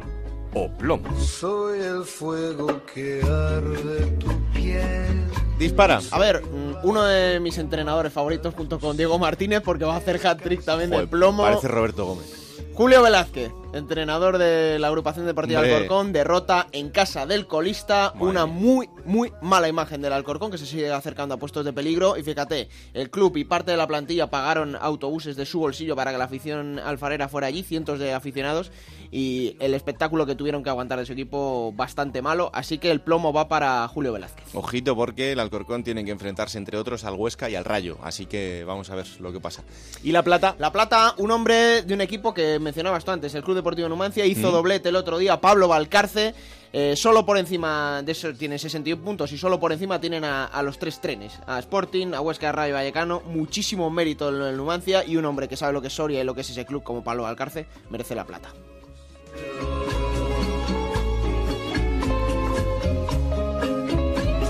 o 0.55 0.70
plomo. 0.70 1.14
Soy 1.20 1.80
el 1.80 2.05
fuego 2.05 2.80
que 2.86 3.20
arde 3.20 4.07
tu 4.18 4.28
piel. 4.55 5.26
Dispara. 5.59 6.00
A 6.11 6.18
ver, 6.18 6.40
mm, 6.42 6.76
uno 6.84 7.05
de 7.05 7.38
mis 7.38 7.59
entrenadores 7.59 8.14
favoritos 8.14 8.55
junto 8.55 8.80
con 8.80 8.96
Diego 8.96 9.18
Martínez 9.18 9.61
porque 9.62 9.84
va 9.84 9.92
a 9.92 9.98
hacer 9.98 10.26
hat-trick 10.26 10.64
también 10.64 10.88
de 10.88 10.96
Joder, 10.96 11.11
plomo. 11.11 11.42
Parece 11.42 11.68
Roberto 11.68 12.07
Gómez. 12.07 12.62
Julio 12.72 13.03
Velázquez, 13.03 13.53
entrenador 13.73 14.39
de 14.39 14.79
la 14.79 14.89
agrupación 14.89 15.27
deportiva 15.27 15.61
Hombre. 15.61 15.75
Alcorcón, 15.75 16.12
derrota 16.12 16.66
en 16.73 16.91
casa 16.91 17.27
del 17.27 17.47
colista, 17.47 18.12
una 18.18 18.47
muy, 18.47 18.89
muy 19.05 19.33
mala 19.41 19.68
imagen 19.68 20.03
del 20.03 20.12
Alcorcón 20.12 20.51
que 20.51 20.59
se 20.59 20.66
sigue 20.66 20.91
acercando 20.91 21.35
a 21.35 21.39
puestos 21.39 21.64
de 21.64 21.73
peligro. 21.73 22.16
Y 22.16 22.23
fíjate, 22.23 22.68
el 22.93 23.11
club 23.11 23.37
y 23.37 23.45
parte 23.45 23.70
de 23.70 23.77
la 23.77 23.87
plantilla 23.87 24.31
pagaron 24.31 24.77
autobuses 24.77 25.37
de 25.37 25.47
su 25.47 25.61
bolsillo 25.61 25.97
para 25.97 26.12
que 26.12 26.18
la 26.18 26.25
afición 26.25 26.79
alfarera 26.79 27.29
fuera 27.29 27.47
allí, 27.47 27.62
cientos 27.62 27.99
de 27.99 28.12
aficionados, 28.12 28.70
y 29.11 29.57
el 29.61 29.75
espectáculo 29.75 30.27
que 30.27 30.35
tuvieron 30.35 30.62
que 30.62 30.70
aguantar 30.70 30.99
de 30.99 31.07
su 31.07 31.12
equipo 31.12 31.73
bastante 31.73 32.23
malo. 32.23 32.51
Así 32.53 32.79
que 32.79 32.91
el 32.91 33.01
plomo 33.01 33.33
va 33.33 33.49
para 33.49 33.87
Julio 33.89 34.12
Velázquez. 34.12 34.55
Ojito 34.55 34.97
porque 34.97 35.33
el 35.33 35.41
Alcorcón 35.41 35.85
tiene 35.85 36.05
que 36.05 36.11
enfrentarse 36.11 36.59
entre 36.59 36.79
otros 36.79 37.05
al 37.05 37.14
Huesca 37.14 37.49
y 37.49 37.57
al 37.57 37.64
Rayo, 37.64 37.99
así 38.03 38.27
que 38.27 38.64
vamos 38.66 38.91
a 38.91 38.95
ver 38.95 39.07
lo 39.20 39.33
que 39.33 39.41
pasa. 39.41 39.62
¿Y 40.03 40.12
la 40.12 40.23
plata? 40.23 40.57
La 40.59 40.73
Plata, 40.73 41.14
un 41.18 41.31
hombre 41.31 41.83
de 41.83 41.95
un 41.95 42.01
equipo 42.01 42.33
que 42.33 42.59
mencionabas 42.59 43.05
tú 43.05 43.11
antes, 43.11 43.35
el 43.35 43.43
Club 43.43 43.62
Deportivo 43.63 43.89
Numancia, 43.89 44.27
hizo 44.27 44.49
Mm. 44.51 44.53
doblete 44.53 44.89
el 44.91 44.97
otro 44.97 45.19
día, 45.19 45.41
Pablo 45.41 45.69
Valcarce. 45.69 46.35
eh, 46.75 46.97
solo 46.97 47.27
por 47.27 47.37
encima 47.37 48.01
de 48.03 48.13
eso 48.13 48.33
tiene 48.33 48.59
61 48.59 49.05
puntos 49.05 49.31
y 49.33 49.37
solo 49.37 49.61
por 49.61 49.73
encima 49.73 50.01
tienen 50.01 50.25
a, 50.25 50.47
a 50.47 50.63
los 50.63 50.79
tres 50.79 51.03
trenes, 51.03 51.39
a 51.47 51.59
Sporting, 51.59 52.15
a 52.15 52.23
Huesca, 52.23 52.49
a 52.49 52.53
Rayo 52.53 52.73
Vallecano, 52.73 53.21
muchísimo 53.27 53.91
mérito 53.91 54.31
en 54.31 54.41
el 54.41 54.57
Numancia 54.57 55.05
y 55.05 55.19
un 55.19 55.27
hombre 55.27 55.49
que 55.49 55.57
sabe 55.59 55.75
lo 55.75 55.83
que 55.83 55.89
es 55.89 55.93
Soria 55.93 56.23
y 56.23 56.25
lo 56.25 56.35
que 56.35 56.41
es 56.41 56.49
ese 56.49 56.65
club 56.65 56.83
como 56.83 57.05
Pablo 57.05 57.25
Valcarce 57.25 57.67
merece 57.91 58.15
la 58.15 58.25
plata. 58.25 58.49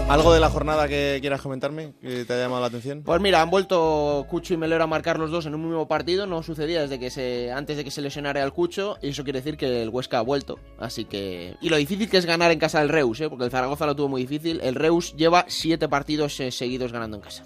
¿Algo 0.09 0.35
de 0.35 0.41
la 0.41 0.51
jornada 0.51 0.89
que 0.89 1.19
quieras 1.21 1.41
comentarme 1.41 1.95
que 2.03 2.25
te 2.25 2.33
haya 2.35 2.43
llamado 2.43 2.61
la 2.61 2.67
atención? 2.67 3.03
Pues 3.03 3.21
mira, 3.21 3.41
han 3.41 3.49
vuelto 3.49 4.27
Cucho 4.29 4.53
y 4.53 4.57
Melero 4.59 4.85
a 4.85 4.87
marcar 4.87 5.19
los 5.19 5.31
dos 5.31 5.47
en 5.47 5.55
un 5.55 5.65
mismo 5.65 5.89
partido. 5.89 6.27
No 6.27 6.43
sucedía 6.43 6.83
desde 6.83 6.99
que 7.01 7.09
se 7.11 7.51
antes 7.51 7.79
de 7.79 7.85
que 7.85 7.91
se 7.91 8.03
lesionara 8.03 8.43
el 8.43 8.53
Cucho. 8.53 8.99
Y 9.01 9.09
eso 9.09 9.25
quiere 9.25 9.41
decir 9.41 9.57
que 9.57 9.83
el 9.83 9.89
Huesca 9.89 10.19
ha 10.19 10.23
vuelto. 10.23 10.59
Así 10.79 11.07
que. 11.07 11.57
Y 11.63 11.71
lo 11.71 11.77
difícil 11.77 12.11
que 12.11 12.19
es 12.19 12.27
ganar 12.27 12.51
en 12.51 12.59
casa 12.59 12.81
del 12.81 12.91
Reus, 12.91 13.21
¿eh? 13.21 13.31
porque 13.31 13.45
el 13.45 13.51
Zaragoza 13.51 13.87
lo 13.87 13.97
tuvo 13.97 14.09
muy 14.09 14.23
difícil. 14.23 14.61
El 14.63 14.75
Reus 14.75 15.17
lleva 15.17 15.47
siete 15.49 15.89
partidos 15.89 16.39
eh, 16.41 16.51
seguidos 16.51 16.93
ganando 16.93 17.17
en 17.17 17.23
casa. 17.23 17.45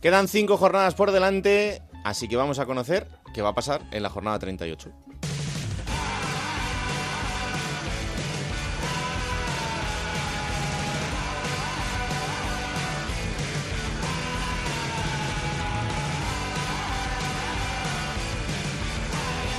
Quedan 0.00 0.28
cinco 0.28 0.56
jornadas 0.56 0.94
por 0.94 1.10
delante, 1.10 1.82
así 2.04 2.28
que 2.28 2.36
vamos 2.36 2.58
a 2.58 2.66
conocer 2.66 3.08
qué 3.32 3.42
va 3.42 3.48
a 3.48 3.54
pasar 3.54 3.80
en 3.90 4.02
la 4.02 4.10
jornada 4.10 4.38
38. 4.38 4.90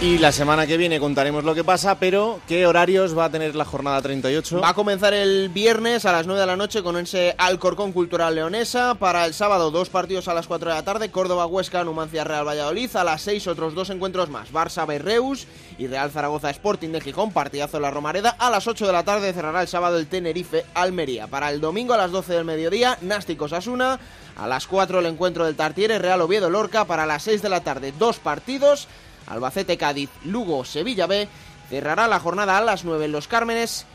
Y 0.02 0.18
la 0.18 0.34
semana 0.34 0.68
que 0.68 0.76
viene 0.76 1.00
contaremos 1.00 1.46
lo 1.46 1.56
que 1.56 1.64
pasa, 1.64 1.98
pero 1.98 2.42
¿qué 2.50 2.68
horarios 2.68 3.18
va 3.18 3.26
a 3.26 3.32
tener 3.32 3.56
la 3.56 3.64
jornada 3.64 4.02
38? 4.02 4.60
Va 4.60 4.70
a 4.70 4.74
comenzar 4.74 5.14
el 5.14 5.48
viernes 5.48 6.06
a 6.06 6.12
las 6.12 6.28
9 6.28 6.42
de 6.42 6.46
la 6.46 6.58
noche 6.58 6.84
con 6.84 6.98
ese 6.98 7.34
Alcorcón 7.38 7.94
Cultural 7.94 8.36
Leonesa. 8.36 8.96
Para 8.96 9.26
el 9.26 9.34
sábado, 9.34 9.72
dos 9.72 9.90
partidos 9.90 10.28
a 10.28 10.34
las 10.34 10.48
4 10.48 10.70
de 10.70 10.76
la 10.76 10.84
tarde: 10.84 11.12
Córdoba 11.12 11.46
Huesca, 11.46 11.86
Numancia 11.86 12.26
Real 12.26 12.46
Valladolid. 12.46 12.94
A 12.98 13.06
las 13.06 13.22
6, 13.22 13.48
otros 13.48 13.74
dos 13.74 13.90
encuentros 13.90 14.30
más: 14.30 14.52
Barça 14.52 14.86
Berreus 14.86 15.48
y 15.78 15.88
Real 15.88 16.12
Zaragoza 16.12 16.50
Sporting 16.50 16.90
de 16.90 17.00
Gijón. 17.00 17.32
Partidazo 17.32 17.78
en 17.78 17.84
la 17.84 17.92
Romareda. 17.92 18.36
A 18.38 18.50
las 18.50 18.68
8 18.68 18.86
de 18.86 18.94
la 18.94 19.06
tarde 19.06 19.32
cerrará 19.32 19.62
el 19.62 19.70
sábado 19.70 19.98
el 19.98 20.08
Tenerife 20.08 20.66
Almería. 20.74 21.28
Para 21.28 21.50
el 21.52 21.62
domingo 21.62 21.94
a 21.94 21.98
las 21.98 22.12
12 22.12 22.34
del 22.34 22.44
mediodía, 22.44 22.98
Násticos 23.02 23.54
Asuna. 23.54 23.98
A 24.36 24.46
las 24.50 24.68
4 24.68 25.00
el 25.00 25.06
encuentro 25.06 25.46
del 25.46 25.56
Tartiere 25.56 26.00
Real 26.00 26.20
Oviedo 26.20 26.50
Lorca. 26.50 26.84
Para 26.84 27.06
las 27.06 27.24
6 27.24 27.42
de 27.42 27.50
la 27.50 27.62
tarde, 27.62 27.94
dos 27.98 28.20
partidos. 28.20 28.90
Albacete 29.28 29.78
Cádiz, 29.78 30.10
Lugo, 30.24 30.66
Sevilla 30.66 31.08
B. 31.08 31.28
Cerrará 31.70 32.08
la 32.08 32.20
jornada 32.20 32.58
a 32.58 32.62
las 32.62 32.84
9 32.84 33.06
en 33.06 33.12
Los 33.12 33.28
Cármenes, 33.28 33.86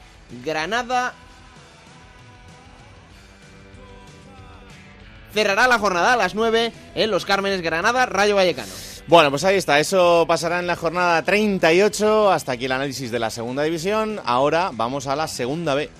Granada. 0.45 1.15
Cerrará 5.33 5.69
la 5.69 5.79
jornada 5.79 6.15
a 6.15 6.17
las 6.17 6.35
9 6.35 6.73
en 6.95 7.11
Los 7.11 7.25
Cármenes, 7.25 7.61
Granada, 7.61 8.07
Rayo 8.07 8.35
Vallecano. 8.35 8.73
Bueno, 9.07 9.31
pues 9.31 9.45
ahí 9.45 9.57
está, 9.57 9.81
eso 9.81 10.25
pasará 10.29 10.59
en 10.59 10.67
la 10.67 10.77
jornada 10.77 11.23
38. 11.23 12.31
Hasta 12.31 12.53
aquí 12.53 12.67
el 12.67 12.73
análisis 12.73 13.11
de 13.11 13.19
la 13.19 13.31
segunda 13.31 13.63
división. 13.63 14.21
Ahora 14.25 14.71
vamos 14.73 15.07
a 15.07 15.17
la 15.17 15.29
segunda 15.29 15.75
B. 15.75 15.91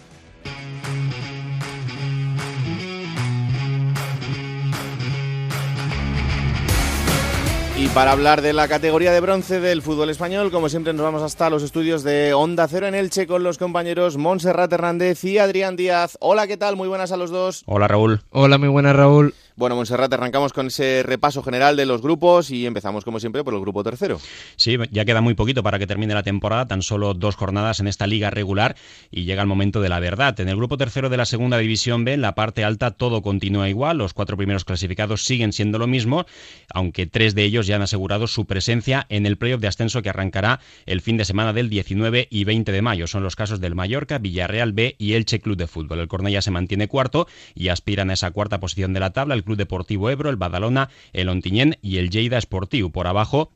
Y 7.81 7.89
para 7.89 8.13
hablar 8.13 8.43
de 8.43 8.53
la 8.53 8.69
categoría 8.69 9.11
de 9.11 9.21
bronce 9.21 9.59
del 9.59 9.81
fútbol 9.81 10.11
español, 10.11 10.51
como 10.51 10.69
siempre 10.69 10.93
nos 10.93 11.03
vamos 11.03 11.23
hasta 11.23 11.49
los 11.49 11.63
estudios 11.63 12.03
de 12.03 12.35
Onda 12.35 12.69
Cero 12.69 12.87
en 12.87 12.95
Elche 12.95 13.27
con 13.27 13.43
los 13.43 13.57
compañeros 13.57 14.19
Montserrat 14.19 14.71
Hernández 14.71 15.25
y 15.25 15.39
Adrián 15.39 15.77
Díaz. 15.77 16.19
Hola, 16.21 16.47
¿qué 16.47 16.59
tal? 16.59 16.77
Muy 16.77 16.89
buenas 16.89 17.11
a 17.11 17.17
los 17.17 17.31
dos. 17.31 17.63
Hola 17.65 17.89
Raúl. 17.89 18.21
Hola, 18.33 18.59
muy 18.59 18.69
buenas 18.69 18.95
Raúl. 18.95 19.33
Bueno, 19.61 19.77
Montserrat, 19.77 20.11
arrancamos 20.15 20.55
con 20.55 20.69
ese 20.69 21.03
repaso 21.03 21.43
general 21.43 21.77
de 21.77 21.85
los 21.85 22.01
grupos 22.01 22.51
y 22.51 22.65
empezamos 22.65 23.05
como 23.05 23.21
siempre 23.21 23.45
por 23.45 23.53
el 23.53 23.61
grupo 23.61 23.85
tercero. 23.85 24.19
Sí, 24.57 24.79
ya 24.91 25.05
queda 25.05 25.21
muy 25.21 25.35
poquito 25.35 25.63
para 25.63 25.79
que 25.79 25.87
termine 25.87 26.15
la 26.15 26.23
temporada, 26.23 26.67
tan 26.67 26.81
solo 26.81 27.13
dos 27.13 27.37
jornadas 27.37 27.79
en 27.79 27.87
esta 27.87 28.07
liga 28.07 28.31
regular 28.31 28.75
y 29.11 29.25
llega 29.25 29.43
el 29.43 29.49
momento 29.49 29.83
de 29.83 29.91
la 29.91 30.01
verdad. 30.01 30.41
En 30.41 30.49
el 30.49 30.57
grupo 30.57 30.79
tercero 30.79 31.11
de 31.11 31.19
la 31.19 31.27
segunda 31.27 31.59
división 31.59 32.07
B, 32.07 32.15
en 32.15 32.23
la 32.23 32.35
parte 32.35 32.65
alta, 32.65 32.93
todo 32.93 33.21
continúa 33.21 33.69
igual, 33.69 33.99
los 33.99 34.15
cuatro 34.15 34.39
primeros 34.39 34.65
clasificados 34.65 35.27
siguen 35.27 35.53
siendo 35.53 35.79
lo 35.79 35.87
mismo, 35.87 36.25
aunque 36.73 37.07
tres 37.07 37.35
de 37.35 37.45
ellos 37.45 37.67
ya 37.67 37.77
han 37.77 37.83
asegurado 37.83 38.29
su 38.29 38.47
presencia 38.47 39.05
en 39.11 39.27
el 39.27 39.37
playoff 39.37 39.61
de 39.61 39.69
ascenso 39.69 40.01
que 40.01 40.09
arrancará 40.09 40.61
el 40.87 41.03
fin 41.03 41.19
de 41.19 41.27
semana 41.27 41.53
del 41.53 41.69
19 41.69 42.29
y 42.31 42.45
20 42.45 42.73
de 42.73 42.81
mayo. 42.81 43.07
Son 43.07 43.23
los 43.23 43.37
casos 43.37 43.61
del 43.61 43.75
Mallorca, 43.75 44.17
Villarreal 44.17 44.73
B 44.73 44.97
y 44.97 45.13
Elche 45.13 45.41
Club 45.41 45.59
de 45.59 45.67
Fútbol. 45.67 46.01
El 46.01 46.09
Cornellá 46.09 46.41
se 46.41 46.51
mantiene 46.51 46.89
cuarto 46.89 47.29
y 47.55 47.69
aspiran 47.69 48.09
a 48.09 48.15
esa 48.15 48.31
cuarta 48.31 48.59
posición 48.59 48.95
de 48.95 49.01
la 49.01 49.11
tabla 49.11 49.37
Club 49.51 49.59
Deportivo 49.59 50.11
Ebro, 50.11 50.31
el 50.31 50.37
Badalona, 50.37 50.91
el 51.13 51.29
Ontinyent 51.29 51.75
y 51.83 51.99
el 51.99 52.11
Lleida 52.11 52.41
Sportiu. 52.41 52.93
Por 52.93 53.09
abajo, 53.09 53.51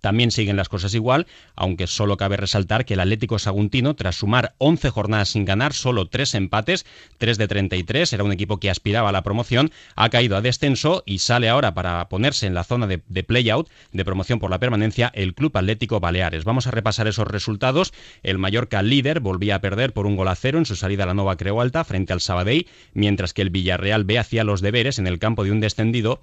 también 0.00 0.30
siguen 0.30 0.56
las 0.56 0.68
cosas 0.68 0.94
igual, 0.94 1.26
aunque 1.54 1.86
solo 1.86 2.16
cabe 2.16 2.36
resaltar 2.36 2.84
que 2.84 2.94
el 2.94 3.00
Atlético 3.00 3.38
Saguntino, 3.38 3.94
tras 3.94 4.16
sumar 4.16 4.54
11 4.58 4.90
jornadas 4.90 5.30
sin 5.30 5.44
ganar, 5.44 5.72
solo 5.72 6.06
3 6.08 6.34
empates, 6.34 6.86
3 7.18 7.38
de 7.38 7.48
33, 7.48 8.12
era 8.12 8.24
un 8.24 8.32
equipo 8.32 8.58
que 8.58 8.70
aspiraba 8.70 9.08
a 9.08 9.12
la 9.12 9.22
promoción, 9.22 9.70
ha 9.94 10.08
caído 10.08 10.36
a 10.36 10.40
descenso 10.40 11.02
y 11.06 11.18
sale 11.18 11.48
ahora 11.48 11.74
para 11.74 12.08
ponerse 12.08 12.46
en 12.46 12.54
la 12.54 12.64
zona 12.64 12.86
de, 12.86 13.02
de 13.08 13.24
play-out, 13.24 13.68
de 13.92 14.04
promoción 14.04 14.38
por 14.38 14.50
la 14.50 14.58
permanencia, 14.58 15.10
el 15.14 15.34
Club 15.34 15.56
Atlético 15.56 16.00
Baleares. 16.00 16.44
Vamos 16.44 16.66
a 16.66 16.70
repasar 16.70 17.06
esos 17.06 17.26
resultados. 17.26 17.92
El 18.22 18.38
Mallorca 18.38 18.82
líder 18.82 19.20
volvía 19.20 19.56
a 19.56 19.60
perder 19.60 19.92
por 19.92 20.06
un 20.06 20.16
gol 20.16 20.28
a 20.28 20.34
cero 20.34 20.58
en 20.58 20.66
su 20.66 20.76
salida 20.76 21.04
a 21.04 21.06
la 21.06 21.14
Nova 21.14 21.36
Creu 21.36 21.60
Alta 21.60 21.84
frente 21.84 22.12
al 22.12 22.20
Sabadell, 22.20 22.66
mientras 22.92 23.32
que 23.32 23.42
el 23.42 23.50
Villarreal 23.50 24.04
B 24.04 24.18
hacía 24.18 24.44
los 24.44 24.60
deberes 24.60 24.98
en 24.98 25.06
el 25.06 25.18
campo 25.18 25.44
de 25.44 25.52
un 25.52 25.60
descendido 25.60 26.20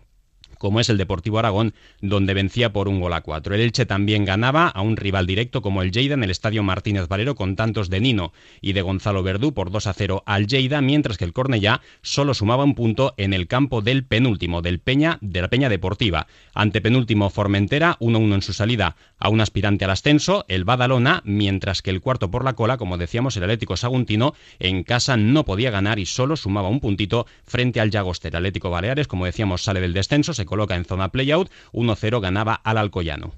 como 0.63 0.79
es 0.79 0.89
el 0.89 0.97
Deportivo 0.97 1.39
Aragón, 1.39 1.73
donde 1.99 2.33
vencía 2.33 2.71
por 2.71 2.87
un 2.87 3.01
gol 3.01 3.11
a 3.11 3.19
cuatro. 3.19 3.53
El 3.53 3.59
Elche 3.59 3.85
también 3.85 4.23
ganaba 4.23 4.69
a 4.69 4.81
un 4.81 4.95
rival 4.95 5.27
directo 5.27 5.61
como 5.61 5.81
el 5.81 5.91
Lleida 5.91 6.13
en 6.13 6.23
el 6.23 6.31
Estadio 6.31 6.63
Martínez 6.63 7.09
Valero 7.09 7.35
con 7.35 7.57
tantos 7.57 7.89
de 7.89 7.99
Nino 7.99 8.31
y 8.61 8.71
de 8.71 8.81
Gonzalo 8.81 9.23
Verdú 9.23 9.53
por 9.53 9.71
2 9.71 9.87
a 9.87 9.93
0 9.93 10.23
al 10.25 10.47
Lleida, 10.47 10.79
mientras 10.79 11.17
que 11.17 11.25
el 11.25 11.33
Cornellá 11.33 11.81
solo 12.01 12.33
sumaba 12.33 12.63
un 12.63 12.75
punto 12.75 13.13
en 13.17 13.33
el 13.33 13.47
campo 13.47 13.81
del 13.81 14.05
penúltimo, 14.05 14.61
del 14.61 14.79
Peña, 14.79 15.17
de 15.19 15.41
la 15.41 15.49
Peña 15.49 15.67
Deportiva. 15.67 16.27
Ante 16.53 16.79
penúltimo 16.79 17.29
Formentera, 17.29 17.97
1-1 17.99 18.35
en 18.35 18.41
su 18.41 18.53
salida 18.53 18.95
a 19.19 19.27
un 19.27 19.41
aspirante 19.41 19.83
al 19.83 19.91
ascenso, 19.91 20.45
el 20.47 20.63
Badalona, 20.63 21.23
mientras 21.25 21.81
que 21.81 21.89
el 21.89 21.99
cuarto 21.99 22.31
por 22.31 22.45
la 22.45 22.53
cola, 22.53 22.77
como 22.77 22.97
decíamos, 22.97 23.35
el 23.35 23.43
Atlético 23.43 23.75
Saguntino, 23.75 24.33
en 24.59 24.83
casa 24.83 25.17
no 25.17 25.43
podía 25.43 25.71
ganar 25.71 25.99
y 25.99 26.05
solo 26.05 26.37
sumaba 26.37 26.69
un 26.69 26.79
puntito 26.79 27.25
frente 27.43 27.81
al 27.81 27.91
Llagoster. 27.91 28.33
Atlético 28.33 28.69
Baleares, 28.69 29.09
como 29.09 29.25
decíamos, 29.25 29.61
sale 29.61 29.81
del 29.81 29.91
descenso, 29.91 30.33
se 30.33 30.45
coloca 30.53 30.75
en 30.75 30.85
zona 30.85 31.09
playout, 31.09 31.49
1-0 31.71 32.21
ganaba 32.21 32.53
al 32.53 32.77
Alcoyano. 32.77 33.33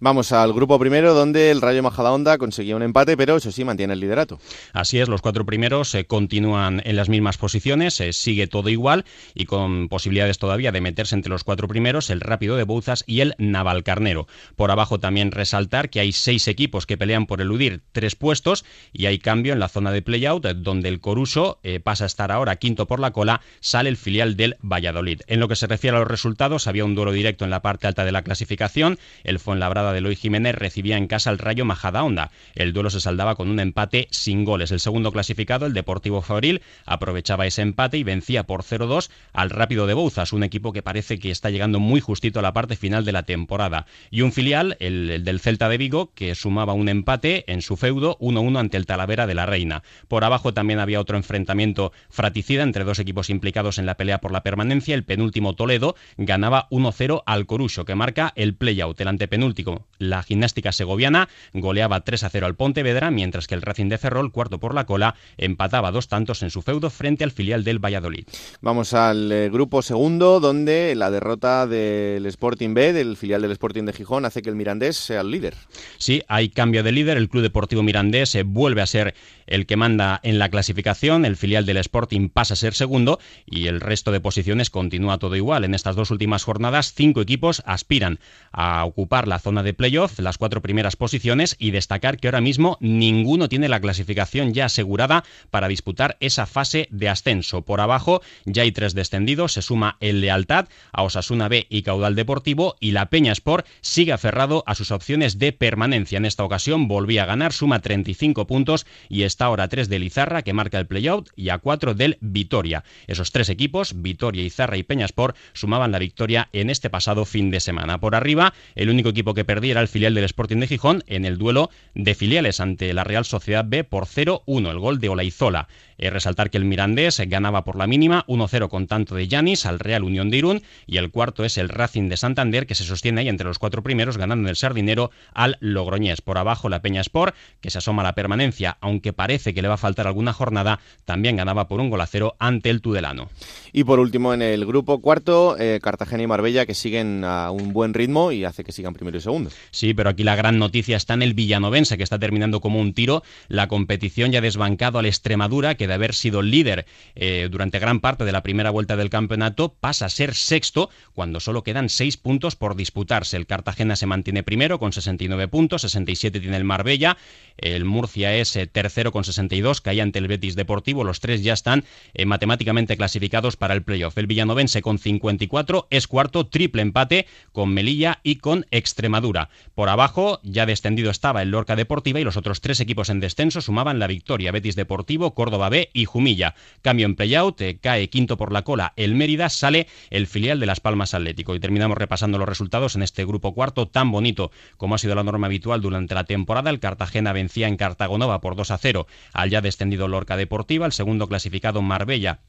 Vamos 0.00 0.30
al 0.30 0.52
grupo 0.52 0.78
primero, 0.78 1.12
donde 1.12 1.50
el 1.50 1.60
Rayo 1.60 1.82
Majadahonda 1.82 2.38
conseguía 2.38 2.76
un 2.76 2.82
empate, 2.82 3.16
pero 3.16 3.36
eso 3.36 3.50
sí, 3.50 3.64
mantiene 3.64 3.94
el 3.94 4.00
liderato. 4.00 4.38
Así 4.72 5.00
es, 5.00 5.08
los 5.08 5.22
cuatro 5.22 5.44
primeros 5.44 5.92
eh, 5.96 6.04
continúan 6.04 6.80
en 6.84 6.94
las 6.94 7.08
mismas 7.08 7.36
posiciones, 7.36 8.00
eh, 8.00 8.12
sigue 8.12 8.46
todo 8.46 8.68
igual 8.68 9.04
y 9.34 9.46
con 9.46 9.88
posibilidades 9.88 10.38
todavía 10.38 10.70
de 10.70 10.80
meterse 10.80 11.16
entre 11.16 11.30
los 11.30 11.42
cuatro 11.42 11.66
primeros, 11.66 12.10
el 12.10 12.20
Rápido 12.20 12.54
de 12.54 12.62
Bouzas 12.62 13.02
y 13.08 13.22
el 13.22 13.34
Navalcarnero. 13.38 14.28
Por 14.54 14.70
abajo 14.70 15.00
también 15.00 15.32
resaltar 15.32 15.90
que 15.90 15.98
hay 15.98 16.12
seis 16.12 16.46
equipos 16.46 16.86
que 16.86 16.96
pelean 16.96 17.26
por 17.26 17.40
eludir 17.40 17.82
tres 17.90 18.14
puestos 18.14 18.64
y 18.92 19.06
hay 19.06 19.18
cambio 19.18 19.52
en 19.52 19.58
la 19.58 19.68
zona 19.68 19.90
de 19.90 20.02
playout, 20.02 20.46
donde 20.46 20.90
el 20.90 21.00
Coruso 21.00 21.58
eh, 21.64 21.80
pasa 21.80 22.04
a 22.04 22.06
estar 22.06 22.30
ahora 22.30 22.54
quinto 22.54 22.86
por 22.86 23.00
la 23.00 23.10
cola, 23.10 23.40
sale 23.58 23.88
el 23.88 23.96
filial 23.96 24.36
del 24.36 24.58
Valladolid. 24.62 25.22
En 25.26 25.40
lo 25.40 25.48
que 25.48 25.56
se 25.56 25.66
refiere 25.66 25.96
a 25.96 26.00
los 26.00 26.08
resultados, 26.08 26.68
había 26.68 26.84
un 26.84 26.94
duelo 26.94 27.10
directo 27.10 27.44
en 27.44 27.50
la 27.50 27.62
parte 27.62 27.88
alta 27.88 28.04
de 28.04 28.12
la 28.12 28.22
clasificación, 28.22 28.96
el 29.24 29.40
Fuenlabrada 29.40 29.87
de 29.92 30.00
Loy 30.00 30.16
Jiménez 30.16 30.54
recibía 30.54 30.96
en 30.96 31.06
casa 31.06 31.30
al 31.30 31.38
Rayo 31.38 31.64
Majadahonda. 31.64 32.30
El 32.54 32.72
duelo 32.72 32.90
se 32.90 33.00
saldaba 33.00 33.34
con 33.34 33.48
un 33.48 33.60
empate 33.60 34.08
sin 34.10 34.44
goles. 34.44 34.70
El 34.70 34.80
segundo 34.80 35.12
clasificado, 35.12 35.66
el 35.66 35.72
Deportivo 35.72 36.22
Fabril, 36.22 36.62
aprovechaba 36.86 37.46
ese 37.46 37.62
empate 37.62 37.98
y 37.98 38.04
vencía 38.04 38.44
por 38.44 38.62
0-2 38.62 39.10
al 39.32 39.50
Rápido 39.50 39.86
de 39.86 39.94
Bouzas, 39.94 40.32
un 40.32 40.42
equipo 40.42 40.72
que 40.72 40.82
parece 40.82 41.18
que 41.18 41.30
está 41.30 41.50
llegando 41.50 41.80
muy 41.80 42.00
justito 42.00 42.38
a 42.38 42.42
la 42.42 42.52
parte 42.52 42.76
final 42.76 43.04
de 43.04 43.12
la 43.12 43.22
temporada. 43.24 43.86
Y 44.10 44.22
un 44.22 44.32
filial, 44.32 44.76
el, 44.80 45.10
el 45.10 45.24
del 45.24 45.40
Celta 45.40 45.68
de 45.68 45.78
Vigo, 45.78 46.12
que 46.14 46.34
sumaba 46.34 46.72
un 46.72 46.88
empate 46.88 47.44
en 47.52 47.62
su 47.62 47.76
feudo 47.76 48.18
1-1 48.18 48.58
ante 48.58 48.76
el 48.76 48.86
Talavera 48.86 49.26
de 49.26 49.34
la 49.34 49.46
Reina. 49.46 49.82
Por 50.08 50.24
abajo 50.24 50.54
también 50.54 50.78
había 50.78 51.00
otro 51.00 51.16
enfrentamiento 51.16 51.92
fraticida 52.08 52.62
entre 52.62 52.84
dos 52.84 52.98
equipos 52.98 53.30
implicados 53.30 53.78
en 53.78 53.86
la 53.86 53.96
pelea 53.96 54.20
por 54.20 54.32
la 54.32 54.42
permanencia. 54.42 54.94
El 54.94 55.04
penúltimo 55.04 55.54
Toledo 55.54 55.94
ganaba 56.16 56.68
1-0 56.70 57.22
al 57.26 57.46
Corucho, 57.46 57.84
que 57.84 57.94
marca 57.94 58.32
el 58.36 58.54
playout. 58.54 59.00
El 59.00 59.08
antepenúltimo, 59.08 59.77
la 59.98 60.22
gimnástica 60.22 60.72
segoviana, 60.72 61.28
goleaba 61.52 62.04
3-0 62.04 62.44
al 62.44 62.54
Pontevedra, 62.54 63.10
mientras 63.10 63.46
que 63.46 63.54
el 63.54 63.62
Racing 63.62 63.88
de 63.88 63.98
Ferrol, 63.98 64.32
cuarto 64.32 64.58
por 64.58 64.74
la 64.74 64.86
cola, 64.86 65.14
empataba 65.36 65.90
dos 65.90 66.08
tantos 66.08 66.42
en 66.42 66.50
su 66.50 66.62
feudo 66.62 66.90
frente 66.90 67.24
al 67.24 67.30
filial 67.30 67.64
del 67.64 67.78
Valladolid. 67.84 68.26
Vamos 68.60 68.94
al 68.94 69.30
eh, 69.32 69.50
grupo 69.50 69.82
segundo, 69.82 70.40
donde 70.40 70.94
la 70.94 71.10
derrota 71.10 71.66
del 71.66 72.26
Sporting 72.26 72.74
B, 72.74 72.92
del 72.92 73.16
filial 73.16 73.42
del 73.42 73.52
Sporting 73.52 73.84
de 73.84 73.92
Gijón, 73.92 74.24
hace 74.24 74.42
que 74.42 74.50
el 74.50 74.56
Mirandés 74.56 74.96
sea 74.96 75.20
el 75.22 75.30
líder. 75.30 75.54
Sí, 75.98 76.22
hay 76.28 76.48
cambio 76.48 76.82
de 76.82 76.92
líder. 76.92 77.16
El 77.16 77.28
Club 77.28 77.42
Deportivo 77.42 77.82
Mirandés 77.82 78.34
eh, 78.34 78.42
vuelve 78.42 78.82
a 78.82 78.86
ser 78.86 79.14
el 79.46 79.66
que 79.66 79.76
manda 79.76 80.20
en 80.22 80.38
la 80.38 80.48
clasificación. 80.48 81.24
El 81.24 81.36
filial 81.36 81.66
del 81.66 81.78
Sporting 81.78 82.28
pasa 82.28 82.54
a 82.54 82.56
ser 82.56 82.74
segundo 82.74 83.18
y 83.46 83.66
el 83.66 83.80
resto 83.80 84.12
de 84.12 84.20
posiciones 84.20 84.70
continúa 84.70 85.18
todo 85.18 85.36
igual. 85.36 85.64
En 85.64 85.74
estas 85.74 85.96
dos 85.96 86.10
últimas 86.10 86.44
jornadas, 86.44 86.92
cinco 86.94 87.20
equipos 87.20 87.62
aspiran 87.66 88.18
a 88.52 88.84
ocupar 88.84 89.28
la 89.28 89.38
zona 89.38 89.62
de 89.62 89.67
playoff, 89.74 90.18
las 90.18 90.38
cuatro 90.38 90.62
primeras 90.62 90.96
posiciones, 90.96 91.56
y 91.58 91.70
destacar 91.70 92.18
que 92.18 92.28
ahora 92.28 92.40
mismo 92.40 92.78
ninguno 92.80 93.48
tiene 93.48 93.68
la 93.68 93.80
clasificación 93.80 94.54
ya 94.54 94.66
asegurada 94.66 95.24
para 95.50 95.68
disputar 95.68 96.16
esa 96.20 96.46
fase 96.46 96.88
de 96.90 97.08
ascenso. 97.08 97.62
Por 97.62 97.80
abajo 97.80 98.20
ya 98.44 98.62
hay 98.62 98.72
tres 98.72 98.94
descendidos, 98.94 99.52
se 99.52 99.62
suma 99.62 99.96
el 100.00 100.20
Lealtad 100.20 100.68
a 100.92 101.02
Osasuna 101.02 101.48
B 101.48 101.66
y 101.68 101.82
Caudal 101.82 102.14
Deportivo 102.14 102.76
y 102.80 102.92
la 102.92 103.10
Peña 103.10 103.32
Sport 103.32 103.66
sigue 103.80 104.12
aferrado 104.12 104.64
a 104.66 104.74
sus 104.74 104.90
opciones 104.90 105.38
de 105.38 105.52
permanencia. 105.52 106.18
En 106.18 106.24
esta 106.24 106.44
ocasión 106.44 106.88
volvía 106.88 107.24
a 107.24 107.26
ganar, 107.26 107.52
suma 107.52 107.80
35 107.80 108.46
puntos 108.46 108.86
y 109.08 109.22
está 109.22 109.46
ahora 109.46 109.64
a 109.64 109.68
3 109.68 109.88
del 109.88 110.04
Izarra 110.04 110.42
que 110.42 110.52
marca 110.52 110.78
el 110.78 110.86
playout 110.86 111.30
y 111.36 111.48
a 111.50 111.58
4 111.58 111.94
del 111.94 112.18
Vitoria. 112.20 112.84
Esos 113.06 113.32
tres 113.32 113.48
equipos, 113.48 114.00
Vitoria, 114.02 114.42
Izarra 114.42 114.76
y 114.76 114.82
Peña 114.82 115.06
Sport, 115.06 115.36
sumaban 115.52 115.92
la 115.92 115.98
victoria 115.98 116.48
en 116.52 116.70
este 116.70 116.90
pasado 116.90 117.24
fin 117.24 117.50
de 117.50 117.60
semana. 117.60 117.98
Por 117.98 118.14
arriba, 118.14 118.52
el 118.74 118.90
único 118.90 119.08
equipo 119.08 119.34
que 119.34 119.44
perdía 119.44 119.57
era 119.64 119.80
el 119.80 119.88
filial 119.88 120.14
del 120.14 120.24
Sporting 120.24 120.58
de 120.58 120.66
Gijón 120.66 121.02
en 121.06 121.24
el 121.24 121.38
duelo 121.38 121.70
de 121.94 122.14
filiales 122.14 122.60
ante 122.60 122.92
la 122.94 123.04
Real 123.04 123.24
Sociedad 123.24 123.64
B 123.66 123.84
por 123.84 124.06
0-1, 124.06 124.70
el 124.70 124.78
gol 124.78 125.00
de 125.00 125.08
Olaizola. 125.08 125.68
Eh, 125.98 126.10
resaltar 126.10 126.48
que 126.48 126.58
el 126.58 126.64
Mirandés 126.64 127.20
ganaba 127.26 127.64
por 127.64 127.76
la 127.76 127.88
mínima 127.88 128.24
1-0 128.28 128.68
con 128.68 128.86
tanto 128.86 129.16
de 129.16 129.26
Yanis 129.26 129.66
al 129.66 129.80
Real 129.80 130.04
Unión 130.04 130.30
de 130.30 130.36
Irún 130.36 130.62
y 130.86 130.98
el 130.98 131.10
cuarto 131.10 131.44
es 131.44 131.58
el 131.58 131.68
Racing 131.68 132.08
de 132.08 132.16
Santander 132.16 132.66
que 132.68 132.76
se 132.76 132.84
sostiene 132.84 133.22
ahí 133.22 133.28
entre 133.28 133.48
los 133.48 133.58
cuatro 133.58 133.82
primeros 133.82 134.16
ganando 134.16 134.46
en 134.46 134.50
el 134.50 134.56
Sardinero 134.56 135.10
al 135.34 135.56
Logroñés. 135.58 136.20
Por 136.20 136.38
abajo 136.38 136.68
la 136.68 136.82
Peña 136.82 137.00
Sport 137.00 137.34
que 137.60 137.70
se 137.70 137.78
asoma 137.78 138.02
a 138.02 138.04
la 138.04 138.14
permanencia 138.14 138.78
aunque 138.80 139.12
parece 139.12 139.54
que 139.54 139.62
le 139.62 139.68
va 139.68 139.74
a 139.74 139.78
faltar 139.78 140.06
alguna 140.06 140.32
jornada 140.32 140.78
también 141.04 141.36
ganaba 141.36 141.66
por 141.66 141.80
un 141.80 141.90
gol 141.90 142.00
a 142.00 142.06
cero 142.06 142.36
ante 142.38 142.70
el 142.70 142.80
Tudelano. 142.80 143.28
Y 143.72 143.82
por 143.82 143.98
último 143.98 144.32
en 144.32 144.42
el 144.42 144.66
grupo 144.66 145.00
cuarto 145.00 145.56
eh, 145.58 145.80
Cartagena 145.82 146.22
y 146.22 146.26
Marbella 146.28 146.64
que 146.64 146.74
siguen 146.74 147.24
a 147.24 147.50
un 147.50 147.72
buen 147.72 147.92
ritmo 147.92 148.30
y 148.30 148.44
hace 148.44 148.62
que 148.62 148.70
sigan 148.70 148.94
primero 148.94 149.18
y 149.18 149.20
segundo. 149.20 149.47
Sí, 149.70 149.94
pero 149.94 150.10
aquí 150.10 150.24
la 150.24 150.36
gran 150.36 150.58
noticia 150.58 150.96
está 150.96 151.14
en 151.14 151.22
el 151.22 151.34
Villanovense 151.34 151.96
que 151.96 152.02
está 152.02 152.18
terminando 152.18 152.60
como 152.60 152.80
un 152.80 152.94
tiro. 152.94 153.22
La 153.48 153.68
competición 153.68 154.32
ya 154.32 154.38
ha 154.38 154.42
desbancado 154.42 154.98
al 154.98 155.06
Extremadura 155.06 155.74
que 155.76 155.86
de 155.86 155.94
haber 155.94 156.14
sido 156.14 156.42
líder 156.42 156.86
eh, 157.14 157.48
durante 157.50 157.78
gran 157.78 158.00
parte 158.00 158.24
de 158.24 158.32
la 158.32 158.42
primera 158.42 158.70
vuelta 158.70 158.96
del 158.96 159.10
campeonato, 159.10 159.74
pasa 159.80 160.06
a 160.06 160.08
ser 160.08 160.34
sexto 160.34 160.90
cuando 161.14 161.40
solo 161.40 161.62
quedan 161.62 161.88
seis 161.88 162.16
puntos 162.16 162.56
por 162.56 162.76
disputarse. 162.76 163.36
El 163.36 163.46
Cartagena 163.46 163.96
se 163.96 164.06
mantiene 164.06 164.42
primero 164.42 164.78
con 164.78 164.92
69 164.92 165.48
puntos, 165.48 165.82
67 165.82 166.40
tiene 166.40 166.56
el 166.56 166.64
Marbella, 166.64 167.16
el 167.56 167.84
Murcia 167.84 168.34
es 168.34 168.54
eh, 168.56 168.66
tercero 168.66 169.12
con 169.12 169.24
62, 169.24 169.80
cae 169.80 170.00
ante 170.00 170.18
el 170.18 170.28
Betis 170.28 170.56
Deportivo, 170.56 171.04
los 171.04 171.20
tres 171.20 171.42
ya 171.42 171.52
están 171.52 171.84
eh, 172.14 172.26
matemáticamente 172.26 172.96
clasificados 172.96 173.56
para 173.56 173.74
el 173.74 173.82
playoff. 173.82 174.16
El 174.18 174.26
Villanovense 174.26 174.82
con 174.82 174.98
54 174.98 175.88
es 175.90 176.06
cuarto, 176.06 176.46
triple 176.46 176.82
empate 176.82 177.26
con 177.52 177.72
Melilla 177.72 178.20
y 178.22 178.36
con 178.36 178.66
Extremadura. 178.70 179.37
Por 179.74 179.88
abajo 179.88 180.40
ya 180.42 180.66
descendido 180.66 181.10
estaba 181.10 181.42
el 181.42 181.50
Lorca 181.50 181.76
Deportiva 181.76 182.20
y 182.20 182.24
los 182.24 182.36
otros 182.36 182.60
tres 182.60 182.80
equipos 182.80 183.10
en 183.10 183.20
descenso 183.20 183.60
sumaban 183.60 183.98
la 183.98 184.06
victoria, 184.06 184.52
Betis 184.52 184.76
Deportivo, 184.76 185.34
Córdoba 185.34 185.68
B 185.68 185.90
y 185.92 186.04
Jumilla. 186.04 186.54
Cambio 186.82 187.06
en 187.06 187.14
playout, 187.14 187.60
eh, 187.60 187.78
cae 187.80 188.10
quinto 188.10 188.36
por 188.36 188.52
la 188.52 188.62
cola 188.62 188.92
el 188.96 189.14
Mérida, 189.14 189.48
sale 189.48 189.86
el 190.10 190.26
filial 190.26 190.60
de 190.60 190.66
Las 190.66 190.80
Palmas 190.80 191.14
Atlético. 191.14 191.54
Y 191.54 191.60
terminamos 191.60 191.98
repasando 191.98 192.38
los 192.38 192.48
resultados 192.48 192.96
en 192.96 193.02
este 193.02 193.24
grupo 193.24 193.54
cuarto 193.54 193.88
tan 193.88 194.10
bonito 194.10 194.50
como 194.76 194.94
ha 194.94 194.98
sido 194.98 195.14
la 195.14 195.24
norma 195.24 195.46
habitual 195.46 195.80
durante 195.80 196.14
la 196.14 196.24
temporada. 196.24 196.70
El 196.70 196.80
Cartagena 196.80 197.32
vencía 197.32 197.68
en 197.68 197.76
Cartagonova 197.76 198.40
por 198.40 198.56
2 198.56 198.70
a 198.70 198.78
0 198.78 199.06
al 199.32 199.50
ya 199.50 199.60
descendido 199.60 200.08
Lorca 200.08 200.36
Deportiva, 200.36 200.86
el 200.86 200.92
segundo 200.92 201.28
clasificado 201.28 201.82
Marbella 201.82 202.40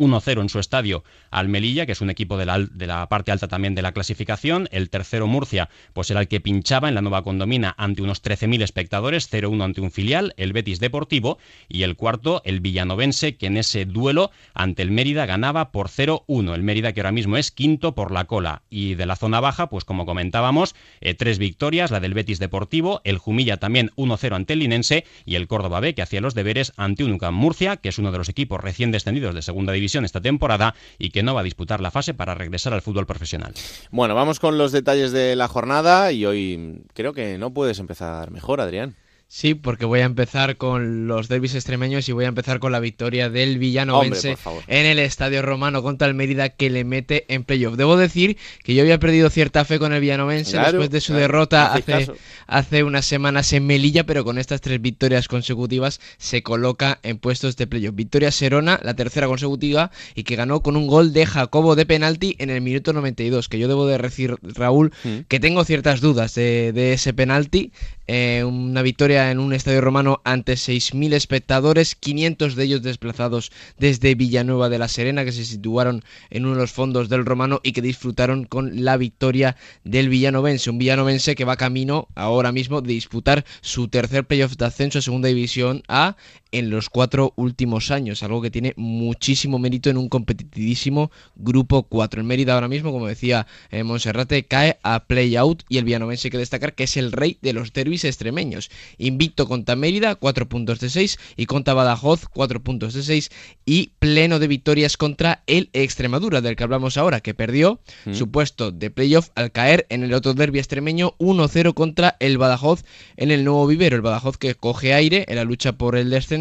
1-0 0.00 0.40
en 0.40 0.48
su 0.48 0.58
estadio 0.58 1.04
al 1.30 1.48
Melilla, 1.48 1.86
que 1.86 1.92
es 1.92 2.00
un 2.00 2.10
equipo 2.10 2.36
de 2.36 2.46
la, 2.46 2.58
de 2.58 2.86
la, 2.86 3.08
parte 3.08 3.30
alta 3.30 3.46
también 3.46 3.76
de 3.76 3.82
la 3.82 3.92
clasificación. 3.92 4.68
El 4.72 4.90
tercero 4.90 5.28
Murcia, 5.28 5.68
pues 5.92 6.10
era 6.10 6.20
el 6.20 6.28
que 6.28 6.40
pinchaba 6.40 6.88
en 6.88 6.96
la 6.96 7.02
nueva 7.02 7.22
condomina 7.22 7.74
ante 7.78 8.02
unos 8.02 8.22
13.000 8.22 8.62
espectadores, 8.62 9.30
0-1 9.32 9.62
ante 9.62 9.80
un 9.80 9.92
filial, 9.92 10.34
el 10.36 10.52
Betis 10.52 10.80
Deportivo. 10.80 11.38
Y 11.68 11.84
el 11.84 11.94
cuarto, 11.94 12.42
el 12.44 12.60
Villanovense, 12.60 13.36
que 13.36 13.46
en 13.46 13.56
ese 13.56 13.84
duelo 13.84 14.32
ante 14.54 14.82
el 14.82 14.90
Mérida 14.90 15.26
ganaba 15.26 15.70
por 15.70 15.88
0-1. 15.88 16.54
El 16.54 16.62
Mérida 16.64 16.92
que 16.92 17.00
ahora 17.00 17.12
mismo 17.12 17.36
es 17.36 17.52
quinto 17.52 17.94
por 17.94 18.10
la 18.10 18.24
cola. 18.24 18.62
Y 18.70 18.94
de 18.94 19.06
la 19.06 19.14
zona 19.14 19.38
baja, 19.38 19.68
pues 19.68 19.84
como 19.84 20.06
comentábamos, 20.06 20.74
eh, 21.00 21.14
tres 21.14 21.38
victorias, 21.38 21.90
la 21.90 22.00
del 22.00 22.14
Betis 22.14 22.38
Deportivo, 22.38 23.02
el 23.04 23.18
Jumilla 23.18 23.58
también 23.58 23.90
1-0 23.96 24.34
ante 24.34 24.54
el 24.54 24.60
Linense 24.60 25.04
y 25.24 25.36
el 25.36 25.46
Córdoba 25.46 25.80
B, 25.80 25.94
que 25.94 26.02
hacía 26.02 26.20
los 26.20 26.34
deberes 26.34 26.72
ante 26.76 27.04
un 27.04 27.20
Murcia, 27.32 27.76
que 27.76 27.90
es 27.90 27.98
uno 27.98 28.12
de 28.12 28.18
los 28.18 28.30
equipos 28.30 28.60
recién 28.60 28.92
descendidos 28.92 29.34
de 29.34 29.42
segunda 29.42 29.74
división 29.74 29.89
esta 29.98 30.20
temporada 30.20 30.74
y 30.98 31.10
que 31.10 31.22
no 31.22 31.34
va 31.34 31.40
a 31.40 31.44
disputar 31.44 31.80
la 31.80 31.90
fase 31.90 32.14
para 32.14 32.34
regresar 32.34 32.72
al 32.72 32.82
fútbol 32.82 33.06
profesional. 33.06 33.52
Bueno, 33.90 34.14
vamos 34.14 34.40
con 34.40 34.58
los 34.58 34.72
detalles 34.72 35.12
de 35.12 35.36
la 35.36 35.48
jornada 35.48 36.12
y 36.12 36.24
hoy 36.24 36.82
creo 36.94 37.12
que 37.12 37.38
no 37.38 37.52
puedes 37.52 37.78
empezar 37.78 38.30
mejor, 38.30 38.60
Adrián. 38.60 38.94
Sí, 39.32 39.54
porque 39.54 39.84
voy 39.84 40.00
a 40.00 40.06
empezar 40.06 40.56
con 40.56 41.06
los 41.06 41.28
derbis 41.28 41.54
extremeños 41.54 42.08
y 42.08 42.12
voy 42.12 42.24
a 42.24 42.28
empezar 42.28 42.58
con 42.58 42.72
la 42.72 42.80
victoria 42.80 43.30
del 43.30 43.60
Villanovense 43.60 44.36
en 44.66 44.86
el 44.86 44.98
Estadio 44.98 45.40
Romano 45.40 45.84
contra 45.84 46.08
el 46.08 46.14
Mérida 46.14 46.48
que 46.48 46.68
le 46.68 46.82
mete 46.82 47.26
en 47.28 47.44
playoff. 47.44 47.76
Debo 47.76 47.96
decir 47.96 48.36
que 48.64 48.74
yo 48.74 48.82
había 48.82 48.98
perdido 48.98 49.30
cierta 49.30 49.64
fe 49.64 49.78
con 49.78 49.92
el 49.92 50.00
Villanovense 50.00 50.58
después 50.58 50.90
de 50.90 51.00
su 51.00 51.14
derrota 51.14 51.72
hace, 51.72 52.10
hace 52.48 52.82
unas 52.82 53.06
semanas 53.06 53.52
en 53.52 53.68
Melilla, 53.68 54.04
pero 54.04 54.24
con 54.24 54.36
estas 54.36 54.62
tres 54.62 54.82
victorias 54.82 55.28
consecutivas 55.28 56.00
se 56.18 56.42
coloca 56.42 56.98
en 57.04 57.18
puestos 57.18 57.56
de 57.56 57.68
playoff. 57.68 57.94
Victoria 57.94 58.32
Serona, 58.32 58.80
la 58.82 58.94
tercera 58.94 59.28
consecutiva, 59.28 59.92
y 60.16 60.24
que 60.24 60.34
ganó 60.34 60.60
con 60.60 60.76
un 60.76 60.88
gol 60.88 61.12
de 61.12 61.26
Jacobo 61.26 61.76
de 61.76 61.86
penalti 61.86 62.34
en 62.40 62.50
el 62.50 62.62
minuto 62.62 62.92
92, 62.92 63.48
que 63.48 63.60
yo 63.60 63.68
debo 63.68 63.86
de 63.86 63.96
decir, 63.96 64.34
Raúl, 64.42 64.92
mm. 65.04 65.18
que 65.28 65.38
tengo 65.38 65.64
ciertas 65.64 66.00
dudas 66.00 66.34
de, 66.34 66.72
de 66.72 66.94
ese 66.94 67.14
penalti. 67.14 67.70
Eh, 68.12 68.42
una 68.42 68.82
victoria 68.82 69.19
en 69.28 69.40
un 69.40 69.52
estadio 69.52 69.82
romano 69.82 70.22
ante 70.24 70.54
6.000 70.54 71.12
espectadores, 71.12 71.94
500 71.94 72.54
de 72.54 72.64
ellos 72.64 72.82
desplazados 72.82 73.52
desde 73.76 74.14
Villanueva 74.14 74.68
de 74.70 74.78
la 74.78 74.88
Serena, 74.88 75.24
que 75.24 75.32
se 75.32 75.44
situaron 75.44 76.02
en 76.30 76.46
uno 76.46 76.54
de 76.54 76.62
los 76.62 76.72
fondos 76.72 77.08
del 77.08 77.26
romano 77.26 77.60
y 77.62 77.72
que 77.72 77.82
disfrutaron 77.82 78.44
con 78.44 78.84
la 78.84 78.96
victoria 78.96 79.56
del 79.84 80.08
villanovense. 80.08 80.70
Un 80.70 80.78
villanovense 80.78 81.34
que 81.34 81.44
va 81.44 81.56
camino 81.56 82.08
ahora 82.14 82.52
mismo 82.52 82.80
de 82.80 82.94
disputar 82.94 83.44
su 83.60 83.88
tercer 83.88 84.24
playoff 84.24 84.56
de 84.56 84.64
ascenso 84.64 85.00
a 85.00 85.02
Segunda 85.02 85.28
División 85.28 85.82
A 85.88 86.16
en 86.52 86.70
los 86.70 86.88
cuatro 86.90 87.32
últimos 87.36 87.90
años, 87.90 88.22
algo 88.22 88.42
que 88.42 88.50
tiene 88.50 88.74
muchísimo 88.76 89.58
mérito 89.58 89.90
en 89.90 89.96
un 89.96 90.08
competitivísimo 90.08 91.10
grupo 91.36 91.84
4. 91.84 92.20
El 92.20 92.26
Mérida 92.26 92.54
ahora 92.54 92.68
mismo, 92.68 92.92
como 92.92 93.06
decía 93.06 93.46
eh, 93.70 93.82
Monserrate, 93.82 94.44
cae 94.44 94.78
a 94.82 95.04
play-out 95.04 95.62
y 95.68 95.78
el 95.78 95.84
Villanovense 95.84 96.28
hay 96.28 96.32
que 96.32 96.38
destacar 96.38 96.74
que 96.74 96.84
es 96.84 96.96
el 96.96 97.12
rey 97.12 97.38
de 97.42 97.52
los 97.52 97.72
derbis 97.72 98.04
extremeños. 98.04 98.70
Invicto 98.98 99.46
contra 99.46 99.76
Mérida, 99.76 100.14
4 100.14 100.48
puntos 100.48 100.80
de 100.80 100.90
6 100.90 101.18
y 101.36 101.46
contra 101.46 101.74
Badajoz, 101.74 102.26
4 102.32 102.62
puntos 102.62 102.94
de 102.94 103.02
6 103.02 103.30
y 103.64 103.92
pleno 103.98 104.38
de 104.38 104.48
victorias 104.48 104.96
contra 104.96 105.42
el 105.46 105.70
Extremadura, 105.72 106.40
del 106.40 106.56
que 106.56 106.64
hablamos 106.64 106.96
ahora, 106.96 107.20
que 107.20 107.34
perdió 107.34 107.80
mm. 108.04 108.14
su 108.14 108.30
puesto 108.30 108.72
de 108.72 108.90
playoff 108.90 109.30
al 109.34 109.52
caer 109.52 109.86
en 109.88 110.02
el 110.02 110.14
otro 110.14 110.34
derbi 110.34 110.58
extremeño 110.58 111.14
1-0 111.18 111.74
contra 111.74 112.16
el 112.20 112.38
Badajoz 112.38 112.84
en 113.16 113.30
el 113.30 113.44
nuevo 113.44 113.66
vivero. 113.66 113.96
El 113.96 114.02
Badajoz 114.02 114.36
que 114.36 114.54
coge 114.54 114.94
aire 114.94 115.24
en 115.28 115.36
la 115.36 115.44
lucha 115.44 115.72
por 115.72 115.96
el 115.96 116.10
descenso 116.10 116.39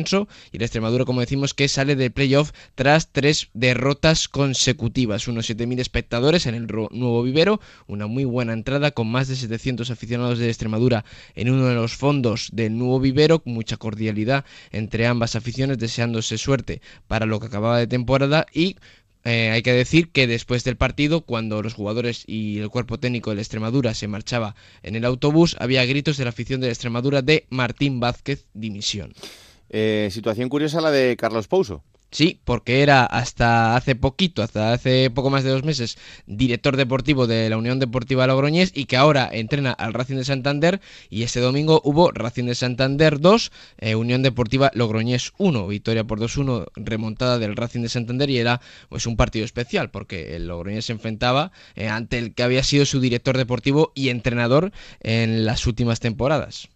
y 0.52 0.58
la 0.58 0.66
Extremadura, 0.66 1.06
como 1.06 1.22
decimos, 1.22 1.54
que 1.54 1.68
sale 1.68 1.96
de 1.96 2.10
playoff 2.10 2.52
tras 2.76 3.12
tres 3.12 3.50
derrotas 3.54 4.28
consecutivas. 4.28 5.28
Unos 5.28 5.50
7.000 5.50 5.80
espectadores 5.80 6.46
en 6.46 6.56
el 6.56 6.68
nuevo 6.68 7.24
vivero, 7.24 7.60
una 7.88 8.08
muy 8.08 8.26
buena 8.26 8.54
entrada 8.54 8.92
con 8.92 9.08
más 9.08 9.28
de 9.28 9.36
700 9.36 9.90
aficionados 9.92 10.40
de 10.40 10.48
Extremadura 10.48 11.06
en 11.36 11.50
uno 11.50 11.68
de 11.68 11.76
los 11.76 11.96
fondos 11.96 12.50
del 12.54 12.78
nuevo 12.78 13.00
vivero, 13.00 13.42
mucha 13.46 13.78
cordialidad 13.78 14.46
entre 14.72 15.08
ambas 15.08 15.36
aficiones, 15.36 15.78
deseándose 15.78 16.38
suerte 16.38 16.82
para 17.08 17.26
lo 17.26 17.40
que 17.40 17.48
acababa 17.48 17.78
de 17.78 17.88
temporada 17.88 18.46
y 18.54 18.78
eh, 19.26 19.50
hay 19.52 19.62
que 19.62 19.74
decir 19.74 20.12
que 20.12 20.28
después 20.28 20.64
del 20.64 20.78
partido, 20.78 21.22
cuando 21.22 21.62
los 21.62 21.74
jugadores 21.74 22.24
y 22.26 22.60
el 22.60 22.70
cuerpo 22.70 23.00
técnico 23.00 23.30
de 23.30 23.36
la 23.36 23.42
Extremadura 23.42 23.94
se 23.94 24.08
marchaba 24.08 24.56
en 24.82 24.96
el 24.96 25.04
autobús, 25.04 25.58
había 25.60 25.86
gritos 25.86 26.18
de 26.18 26.24
la 26.24 26.30
afición 26.30 26.62
de 26.62 26.68
la 26.68 26.74
Extremadura 26.74 27.22
de 27.22 27.46
Martín 27.50 28.00
Vázquez 28.00 28.46
dimisión. 28.54 29.14
Eh, 29.70 30.10
situación 30.12 30.50
curiosa 30.50 30.82
la 30.82 30.92
de 30.92 31.16
Carlos 31.18 31.48
Pouso. 31.48 31.84
Sí, 32.12 32.42
porque 32.44 32.82
era 32.82 33.06
hasta 33.06 33.76
hace 33.76 33.94
poquito, 33.96 34.42
hasta 34.42 34.74
hace 34.74 35.12
poco 35.12 35.30
más 35.30 35.44
de 35.44 35.52
dos 35.52 35.64
meses, 35.64 35.96
director 36.26 36.76
deportivo 36.76 37.28
de 37.28 37.48
la 37.52 37.58
Unión 37.58 37.78
Deportiva 37.78 38.26
Logroñés 38.26 38.72
y 38.74 38.86
que 38.86 38.98
ahora 38.98 39.30
entrena 39.32 39.74
al 39.74 39.94
Racing 39.94 40.16
de 40.16 40.26
Santander. 40.26 40.82
Y 41.12 41.22
este 41.22 41.40
domingo 41.40 41.82
hubo 41.84 42.12
Racing 42.12 42.46
de 42.46 42.56
Santander 42.56 43.20
2, 43.20 43.52
eh, 43.78 43.94
Unión 43.94 44.24
Deportiva 44.24 44.72
Logroñés 44.74 45.34
1, 45.38 45.68
victoria 45.68 46.04
por 46.04 46.20
2-1, 46.20 46.66
remontada 46.76 47.38
del 47.38 47.56
Racing 47.56 47.82
de 47.82 47.90
Santander. 47.90 48.30
Y 48.32 48.40
era 48.40 48.60
pues 48.90 49.06
un 49.06 49.16
partido 49.16 49.46
especial 49.46 49.92
porque 49.92 50.36
el 50.36 50.48
Logroñés 50.48 50.86
se 50.86 50.94
enfrentaba 50.94 51.52
eh, 51.76 51.90
ante 51.90 52.18
el 52.18 52.34
que 52.34 52.42
había 52.42 52.64
sido 52.64 52.86
su 52.86 53.00
director 53.00 53.38
deportivo 53.38 53.92
y 53.94 54.10
entrenador 54.10 54.72
en 55.02 55.46
las 55.46 55.68
últimas 55.68 56.00
temporadas. 56.00 56.70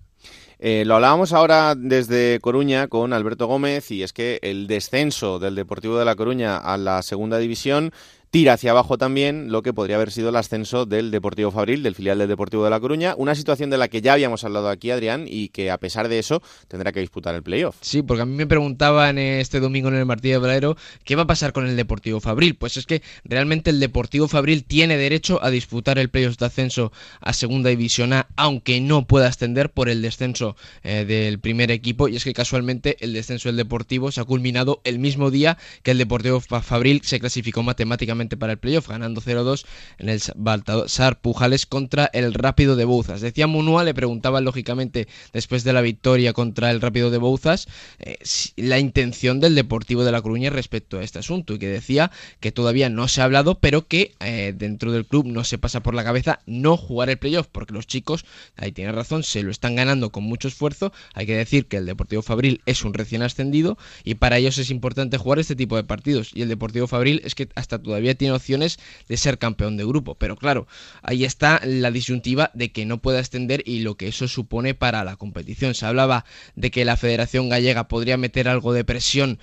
Eh, 0.65 0.85
lo 0.85 0.95
hablábamos 0.95 1.33
ahora 1.33 1.75
desde 1.75 2.39
Coruña 2.39 2.87
con 2.87 3.11
Alberto 3.11 3.47
Gómez 3.47 3.91
y 3.91 4.01
es 4.01 4.13
que 4.13 4.39
el 4.41 4.65
descenso 4.65 5.37
del 5.37 5.55
Deportivo 5.55 5.99
de 5.99 6.05
La 6.05 6.15
Coruña 6.15 6.55
a 6.55 6.77
la 6.77 7.01
segunda 7.01 7.37
división 7.37 7.91
tira 8.33 8.53
hacia 8.53 8.71
abajo 8.71 8.97
también 8.97 9.51
lo 9.51 9.61
que 9.61 9.73
podría 9.73 9.97
haber 9.97 10.09
sido 10.09 10.29
el 10.29 10.35
ascenso 10.37 10.87
del 10.87 11.11
Deportivo 11.11 11.51
Fabril, 11.51 11.83
del 11.83 11.93
filial 11.93 12.17
del 12.17 12.27
Deportivo 12.27 12.63
de 12.63 12.71
La 12.71 12.79
Coruña, 12.79 13.13
una 13.15 13.35
situación 13.35 13.69
de 13.69 13.77
la 13.77 13.89
que 13.89 14.01
ya 14.01 14.13
habíamos 14.13 14.43
hablado 14.43 14.69
aquí, 14.69 14.89
Adrián, 14.89 15.25
y 15.27 15.49
que 15.49 15.69
a 15.69 15.77
pesar 15.77 16.09
de 16.09 16.17
eso 16.17 16.41
tendrá 16.67 16.91
que 16.91 16.99
disputar 16.99 17.35
el 17.35 17.43
playoff. 17.43 17.75
Sí, 17.81 18.01
porque 18.01 18.23
a 18.23 18.25
mí 18.25 18.33
me 18.35 18.47
preguntaban 18.47 19.19
este 19.19 19.59
domingo 19.59 19.89
en 19.89 19.97
el 19.97 20.07
de 20.07 20.37
Valero 20.39 20.75
qué 21.03 21.15
va 21.15 21.21
a 21.21 21.27
pasar 21.27 21.53
con 21.53 21.67
el 21.67 21.75
Deportivo 21.75 22.19
Fabril. 22.19 22.55
Pues 22.55 22.75
es 22.75 22.87
que 22.87 23.03
realmente 23.23 23.69
el 23.69 23.79
Deportivo 23.79 24.27
Fabril 24.27 24.63
tiene 24.63 24.97
derecho 24.97 25.39
a 25.43 25.51
disputar 25.51 25.99
el 25.99 26.09
playoff 26.09 26.37
de 26.37 26.47
ascenso 26.47 26.91
a 27.21 27.33
Segunda 27.33 27.69
División 27.69 28.13
A, 28.13 28.29
aunque 28.35 28.81
no 28.81 29.05
pueda 29.05 29.27
ascender 29.27 29.69
por 29.69 29.89
el 29.89 30.01
descenso 30.01 30.55
eh, 30.81 31.05
del 31.05 31.39
primer 31.39 31.69
equipo. 31.69 32.07
Y 32.07 32.15
es 32.15 32.23
que 32.23 32.33
casualmente 32.33 32.97
el 32.99 33.13
descenso 33.13 33.49
del 33.49 33.57
Deportivo 33.57 34.11
se 34.11 34.21
ha 34.21 34.23
culminado 34.23 34.81
el 34.85 34.97
mismo 34.97 35.29
día 35.29 35.59
que 35.83 35.91
el 35.91 35.99
Deportivo 35.99 36.39
Fabril 36.39 37.01
se 37.03 37.19
clasificó 37.19 37.61
matemáticamente 37.61 38.22
para 38.37 38.53
el 38.53 38.59
playoff, 38.59 38.87
ganando 38.87 39.21
0-2 39.21 39.65
en 39.99 40.09
el 40.09 40.21
Baltasar 40.35 41.19
Pujales 41.19 41.65
contra 41.65 42.09
el 42.13 42.33
Rápido 42.33 42.75
de 42.75 42.85
Bouzas. 42.85 43.21
Decía 43.21 43.47
Munua, 43.47 43.83
le 43.83 43.93
preguntaban 43.93 44.43
lógicamente 44.43 45.07
después 45.33 45.63
de 45.63 45.73
la 45.73 45.81
victoria 45.81 46.33
contra 46.33 46.71
el 46.71 46.81
Rápido 46.81 47.11
de 47.11 47.17
Bouzas 47.17 47.67
eh, 47.99 48.17
la 48.55 48.79
intención 48.79 49.39
del 49.39 49.55
Deportivo 49.55 50.03
de 50.03 50.11
La 50.11 50.21
Coruña 50.21 50.49
respecto 50.49 50.99
a 50.99 51.03
este 51.03 51.19
asunto 51.19 51.53
y 51.53 51.59
que 51.59 51.67
decía 51.67 52.11
que 52.39 52.51
todavía 52.51 52.89
no 52.89 53.07
se 53.07 53.21
ha 53.21 53.25
hablado, 53.25 53.59
pero 53.59 53.87
que 53.87 54.13
eh, 54.19 54.53
dentro 54.55 54.91
del 54.91 55.05
club 55.05 55.25
no 55.25 55.43
se 55.43 55.57
pasa 55.57 55.81
por 55.81 55.93
la 55.93 56.03
cabeza 56.03 56.39
no 56.45 56.77
jugar 56.77 57.09
el 57.09 57.17
playoff, 57.17 57.47
porque 57.51 57.73
los 57.73 57.87
chicos, 57.87 58.25
ahí 58.55 58.71
tiene 58.71 58.91
razón, 58.91 59.23
se 59.23 59.43
lo 59.43 59.51
están 59.51 59.75
ganando 59.75 60.11
con 60.11 60.23
mucho 60.23 60.47
esfuerzo. 60.47 60.91
Hay 61.13 61.25
que 61.25 61.35
decir 61.35 61.65
que 61.65 61.77
el 61.77 61.85
Deportivo 61.85 62.21
Fabril 62.21 62.61
es 62.65 62.83
un 62.83 62.93
recién 62.93 63.21
ascendido 63.21 63.77
y 64.03 64.15
para 64.15 64.37
ellos 64.37 64.57
es 64.57 64.69
importante 64.69 65.17
jugar 65.17 65.39
este 65.39 65.55
tipo 65.55 65.75
de 65.75 65.83
partidos. 65.83 66.31
Y 66.33 66.41
el 66.41 66.49
Deportivo 66.49 66.87
Fabril 66.87 67.21
es 67.23 67.35
que 67.35 67.49
hasta 67.55 67.81
todavía 67.81 68.12
tiene 68.15 68.33
opciones 68.33 68.79
de 69.07 69.17
ser 69.17 69.37
campeón 69.37 69.77
de 69.77 69.85
grupo. 69.85 70.15
Pero 70.15 70.35
claro, 70.35 70.67
ahí 71.01 71.25
está 71.25 71.61
la 71.63 71.91
disyuntiva 71.91 72.51
de 72.53 72.71
que 72.71 72.85
no 72.85 73.01
pueda 73.01 73.19
extender 73.19 73.63
y 73.65 73.79
lo 73.79 73.95
que 73.95 74.07
eso 74.07 74.27
supone 74.27 74.73
para 74.73 75.03
la 75.03 75.15
competición. 75.15 75.75
Se 75.75 75.85
hablaba 75.85 76.25
de 76.55 76.71
que 76.71 76.85
la 76.85 76.97
Federación 76.97 77.49
Gallega 77.49 77.87
podría 77.87 78.17
meter 78.17 78.47
algo 78.47 78.73
de 78.73 78.83
presión 78.83 79.39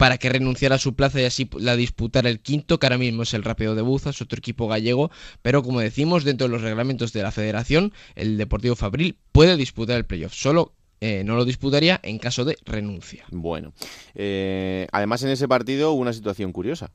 para 0.00 0.16
que 0.16 0.30
renunciara 0.30 0.76
a 0.76 0.78
su 0.78 0.94
plaza 0.94 1.20
y 1.20 1.24
así 1.24 1.50
la 1.58 1.76
disputara 1.76 2.30
el 2.30 2.40
quinto, 2.40 2.78
que 2.78 2.86
ahora 2.86 2.96
mismo 2.96 3.22
es 3.22 3.34
el 3.34 3.44
Rápido 3.44 3.74
de 3.74 3.82
Buzas, 3.82 4.22
otro 4.22 4.38
equipo 4.38 4.66
gallego, 4.66 5.10
pero 5.42 5.62
como 5.62 5.80
decimos, 5.80 6.24
dentro 6.24 6.46
de 6.46 6.52
los 6.52 6.62
reglamentos 6.62 7.12
de 7.12 7.22
la 7.22 7.30
federación, 7.30 7.92
el 8.14 8.38
Deportivo 8.38 8.76
Fabril 8.76 9.18
puede 9.30 9.58
disputar 9.58 9.98
el 9.98 10.06
playoff, 10.06 10.32
solo 10.32 10.72
eh, 11.02 11.22
no 11.24 11.36
lo 11.36 11.44
disputaría 11.44 12.00
en 12.02 12.18
caso 12.18 12.46
de 12.46 12.56
renuncia. 12.64 13.24
Bueno, 13.30 13.74
eh, 14.14 14.86
además 14.92 15.22
en 15.22 15.30
ese 15.30 15.48
partido 15.48 15.92
hubo 15.92 16.00
una 16.00 16.14
situación 16.14 16.52
curiosa. 16.52 16.92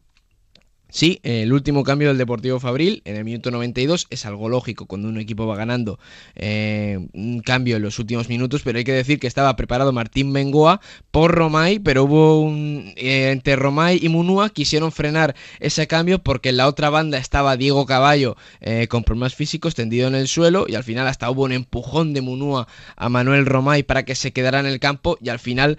Sí, 0.96 1.20
el 1.24 1.52
último 1.52 1.84
cambio 1.84 2.08
del 2.08 2.18
Deportivo 2.18 2.58
Fabril 2.58 3.02
en 3.04 3.18
el 3.18 3.26
minuto 3.26 3.52
92 3.52 4.08
es 4.12 4.26
algo 4.26 4.48
lógico 4.48 4.86
cuando 4.86 5.10
un 5.10 5.18
equipo 5.18 5.46
va 5.46 5.58
ganando 5.58 6.00
eh, 6.36 7.10
un 7.12 7.42
cambio 7.42 7.76
en 7.76 7.82
los 7.82 8.00
últimos 8.00 8.30
minutos, 8.30 8.62
pero 8.64 8.78
hay 8.78 8.86
que 8.86 8.94
decir 8.94 9.20
que 9.20 9.28
estaba 9.28 9.58
preparado 9.58 9.92
Martín 9.92 10.32
Bengoa 10.32 10.80
por 11.12 11.36
Romay, 11.36 11.80
pero 11.80 12.06
hubo 12.06 12.40
un 12.40 12.94
eh, 12.96 13.32
entre 13.32 13.58
Romay 13.58 14.00
y 14.02 14.08
Munúa 14.08 14.52
quisieron 14.52 14.94
frenar 14.94 15.36
ese 15.60 15.86
cambio 15.86 16.20
porque 16.20 16.48
en 16.48 16.56
la 16.56 16.68
otra 16.70 16.90
banda 16.90 17.18
estaba 17.18 17.58
Diego 17.58 17.86
Caballo 17.86 18.38
eh, 18.62 18.88
con 18.88 19.04
problemas 19.04 19.36
físicos 19.36 19.76
tendido 19.76 20.08
en 20.08 20.16
el 20.16 20.30
suelo 20.30 20.64
y 20.66 20.76
al 20.76 20.86
final 20.86 21.10
hasta 21.10 21.30
hubo 21.30 21.44
un 21.44 21.52
empujón 21.52 22.14
de 22.14 22.22
Munúa 22.22 22.70
a 22.96 23.10
Manuel 23.10 23.46
Romay 23.46 23.84
para 23.84 24.06
que 24.06 24.16
se 24.16 24.32
quedara 24.32 24.62
en 24.62 24.66
el 24.66 24.80
campo 24.80 25.18
y 25.20 25.28
al 25.28 25.40
final 25.40 25.78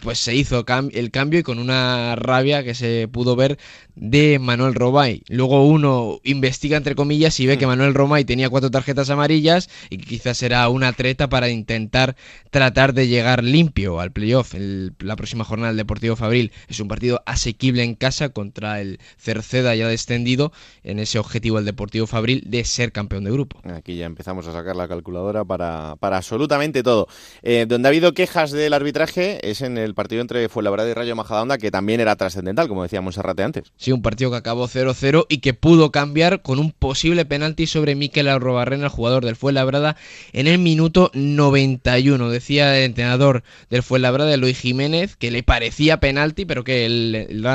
pues 0.00 0.20
se 0.20 0.34
hizo 0.34 0.64
el 0.92 1.10
cambio 1.10 1.40
y 1.40 1.42
con 1.42 1.58
una 1.58 2.16
rabia 2.16 2.64
que 2.64 2.74
se 2.74 3.08
pudo 3.08 3.36
ver 3.36 3.58
de 3.94 4.38
Manuel 4.38 4.53
Romay. 4.58 5.22
Luego 5.28 5.66
uno 5.66 6.20
investiga 6.24 6.76
entre 6.76 6.94
comillas 6.94 7.38
y 7.40 7.46
ve 7.46 7.58
que 7.58 7.66
mm. 7.66 7.70
Manuel 7.70 7.94
Romay 7.94 8.24
tenía 8.24 8.50
cuatro 8.50 8.70
tarjetas 8.70 9.10
amarillas 9.10 9.68
y 9.90 9.98
quizás 9.98 10.42
era 10.42 10.68
una 10.68 10.92
treta 10.92 11.28
para 11.28 11.48
intentar 11.48 12.16
tratar 12.50 12.94
de 12.94 13.08
llegar 13.08 13.42
limpio 13.42 14.00
al 14.00 14.12
playoff. 14.12 14.54
la 14.54 15.16
próxima 15.16 15.44
jornada 15.44 15.68
del 15.68 15.78
Deportivo 15.78 16.16
Fabril 16.16 16.52
es 16.68 16.80
un 16.80 16.88
partido 16.88 17.22
asequible 17.26 17.82
en 17.82 17.94
casa 17.94 18.28
contra 18.28 18.80
el 18.80 18.98
Cerceda 19.18 19.74
ya 19.74 19.88
descendido 19.88 20.52
en 20.82 20.98
ese 20.98 21.18
objetivo 21.18 21.56
del 21.56 21.64
Deportivo 21.66 22.06
Fabril 22.06 22.44
de 22.46 22.64
ser 22.64 22.92
campeón 22.92 23.24
de 23.24 23.30
grupo. 23.30 23.60
Aquí 23.68 23.96
ya 23.96 24.06
empezamos 24.06 24.46
a 24.46 24.52
sacar 24.52 24.76
la 24.76 24.88
calculadora 24.88 25.44
para, 25.44 25.96
para 25.96 26.18
absolutamente 26.18 26.82
todo. 26.82 27.08
Eh, 27.42 27.66
donde 27.68 27.88
ha 27.88 27.90
habido 27.90 28.14
quejas 28.14 28.52
del 28.52 28.72
arbitraje 28.72 29.50
es 29.50 29.62
en 29.62 29.78
el 29.78 29.94
partido 29.94 30.22
entre 30.22 30.48
Fuenlabrada 30.48 30.88
y 30.88 30.94
Rayo 30.94 31.16
Majadahonda 31.16 31.58
que 31.58 31.70
también 31.70 32.00
era 32.00 32.16
trascendental, 32.16 32.68
como 32.68 32.82
decíamos 32.82 33.14
Serrate 33.14 33.42
antes. 33.42 33.72
Sí, 33.76 33.92
un 33.92 34.02
partido 34.02 34.30
que 34.30 34.36
acabó 34.44 34.68
0-0 34.68 35.24
y 35.30 35.38
que 35.38 35.54
pudo 35.54 35.90
cambiar 35.90 36.42
con 36.42 36.58
un 36.58 36.70
posible 36.70 37.24
penalti 37.24 37.66
sobre 37.66 37.94
Miquel 37.94 38.28
Arrobarrena, 38.28 38.84
el 38.84 38.90
jugador 38.90 39.24
del 39.24 39.36
Fuenlabrada, 39.36 39.96
en 40.34 40.48
el 40.48 40.58
minuto 40.58 41.10
91. 41.14 42.28
Decía 42.28 42.76
el 42.76 42.84
entrenador 42.84 43.42
del 43.70 43.82
Fuenlabrada, 43.82 44.36
Luis 44.36 44.58
Jiménez, 44.58 45.16
que 45.16 45.30
le 45.30 45.42
parecía 45.42 45.98
penalti, 45.98 46.44
pero 46.44 46.62
que 46.62 46.84
el, 46.84 47.46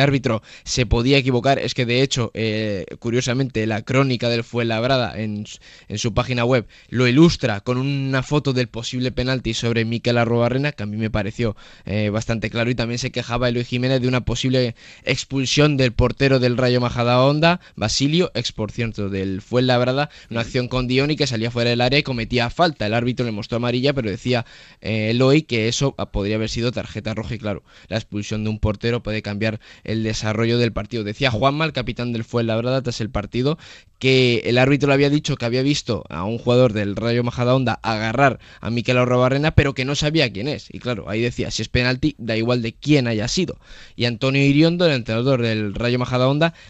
árbitro 0.00 0.40
se 0.62 0.86
podía 0.86 1.18
equivocar. 1.18 1.58
Es 1.58 1.74
que 1.74 1.84
de 1.84 2.02
hecho, 2.02 2.30
eh, 2.34 2.86
curiosamente, 3.00 3.66
la 3.66 3.82
crónica 3.82 4.28
del 4.28 4.44
Fuenlabrada 4.44 5.20
en, 5.20 5.46
en 5.88 5.98
su 5.98 6.14
página 6.14 6.44
web 6.44 6.68
lo 6.90 7.08
ilustra 7.08 7.60
con 7.60 7.76
una 7.76 8.22
foto 8.22 8.52
del 8.52 8.68
posible 8.68 9.10
penalti 9.10 9.52
sobre 9.52 9.84
Miquel 9.84 10.16
Arrobarrena, 10.16 10.70
que 10.70 10.84
a 10.84 10.86
mí 10.86 10.96
me 10.96 11.10
pareció 11.10 11.56
eh, 11.86 12.10
bastante 12.10 12.50
claro. 12.50 12.70
Y 12.70 12.76
también 12.76 13.00
se 13.00 13.10
quejaba 13.10 13.50
Luis 13.50 13.66
Jiménez 13.66 14.00
de 14.00 14.06
una 14.06 14.20
posible 14.20 14.76
expulsión 15.02 15.76
del 15.76 15.92
portero 15.92 16.25
del 16.26 16.56
Rayo 16.56 16.80
Majadahonda, 16.80 17.60
Basilio, 17.76 18.32
ex 18.34 18.52
por 18.52 18.72
cierto 18.72 19.08
del 19.08 19.40
Fuenlabrada, 19.40 20.10
una 20.28 20.40
acción 20.40 20.66
con 20.66 20.88
Dioni 20.88 21.14
que 21.14 21.26
salía 21.26 21.50
fuera 21.50 21.70
del 21.70 21.80
área 21.80 22.00
y 22.00 22.02
cometía 22.02 22.50
falta. 22.50 22.86
El 22.86 22.94
árbitro 22.94 23.24
le 23.24 23.32
mostró 23.32 23.56
amarilla, 23.56 23.92
pero 23.92 24.10
decía 24.10 24.44
eh, 24.80 25.10
Eloy 25.10 25.42
que 25.42 25.68
eso 25.68 25.94
podría 26.12 26.36
haber 26.36 26.50
sido 26.50 26.72
tarjeta 26.72 27.14
roja 27.14 27.36
y 27.36 27.38
claro, 27.38 27.62
la 27.88 27.96
expulsión 27.96 28.42
de 28.42 28.50
un 28.50 28.58
portero 28.58 29.02
puede 29.02 29.22
cambiar 29.22 29.60
el 29.84 30.02
desarrollo 30.02 30.58
del 30.58 30.72
partido. 30.72 31.04
Decía 31.04 31.30
Juanma, 31.30 31.64
el 31.64 31.72
capitán 31.72 32.12
del 32.12 32.24
Fuenlabrada, 32.24 32.82
tras 32.82 33.00
el 33.00 33.10
partido, 33.10 33.58
que 33.98 34.42
el 34.44 34.58
árbitro 34.58 34.88
le 34.88 34.94
había 34.94 35.10
dicho 35.10 35.36
que 35.36 35.44
había 35.44 35.62
visto 35.62 36.04
a 36.08 36.24
un 36.24 36.38
jugador 36.38 36.72
del 36.72 36.96
Rayo 36.96 37.24
Majadahonda 37.24 37.78
agarrar 37.82 38.38
a 38.60 38.70
Miquel 38.70 38.98
Arrobarrena, 38.98 39.52
pero 39.52 39.74
que 39.74 39.84
no 39.84 39.94
sabía 39.94 40.32
quién 40.32 40.48
es. 40.48 40.68
Y 40.70 40.80
claro, 40.80 41.08
ahí 41.08 41.20
decía, 41.20 41.50
si 41.50 41.62
es 41.62 41.68
penalti, 41.68 42.14
da 42.18 42.36
igual 42.36 42.62
de 42.62 42.74
quién 42.74 43.06
haya 43.06 43.28
sido. 43.28 43.58
Y 43.94 44.04
Antonio 44.04 44.42
Iriondo, 44.42 44.86
el 44.86 44.92
entrenador 44.92 45.42
del 45.42 45.74
Rayo 45.74 45.98
Majadahonda, 45.98 46.15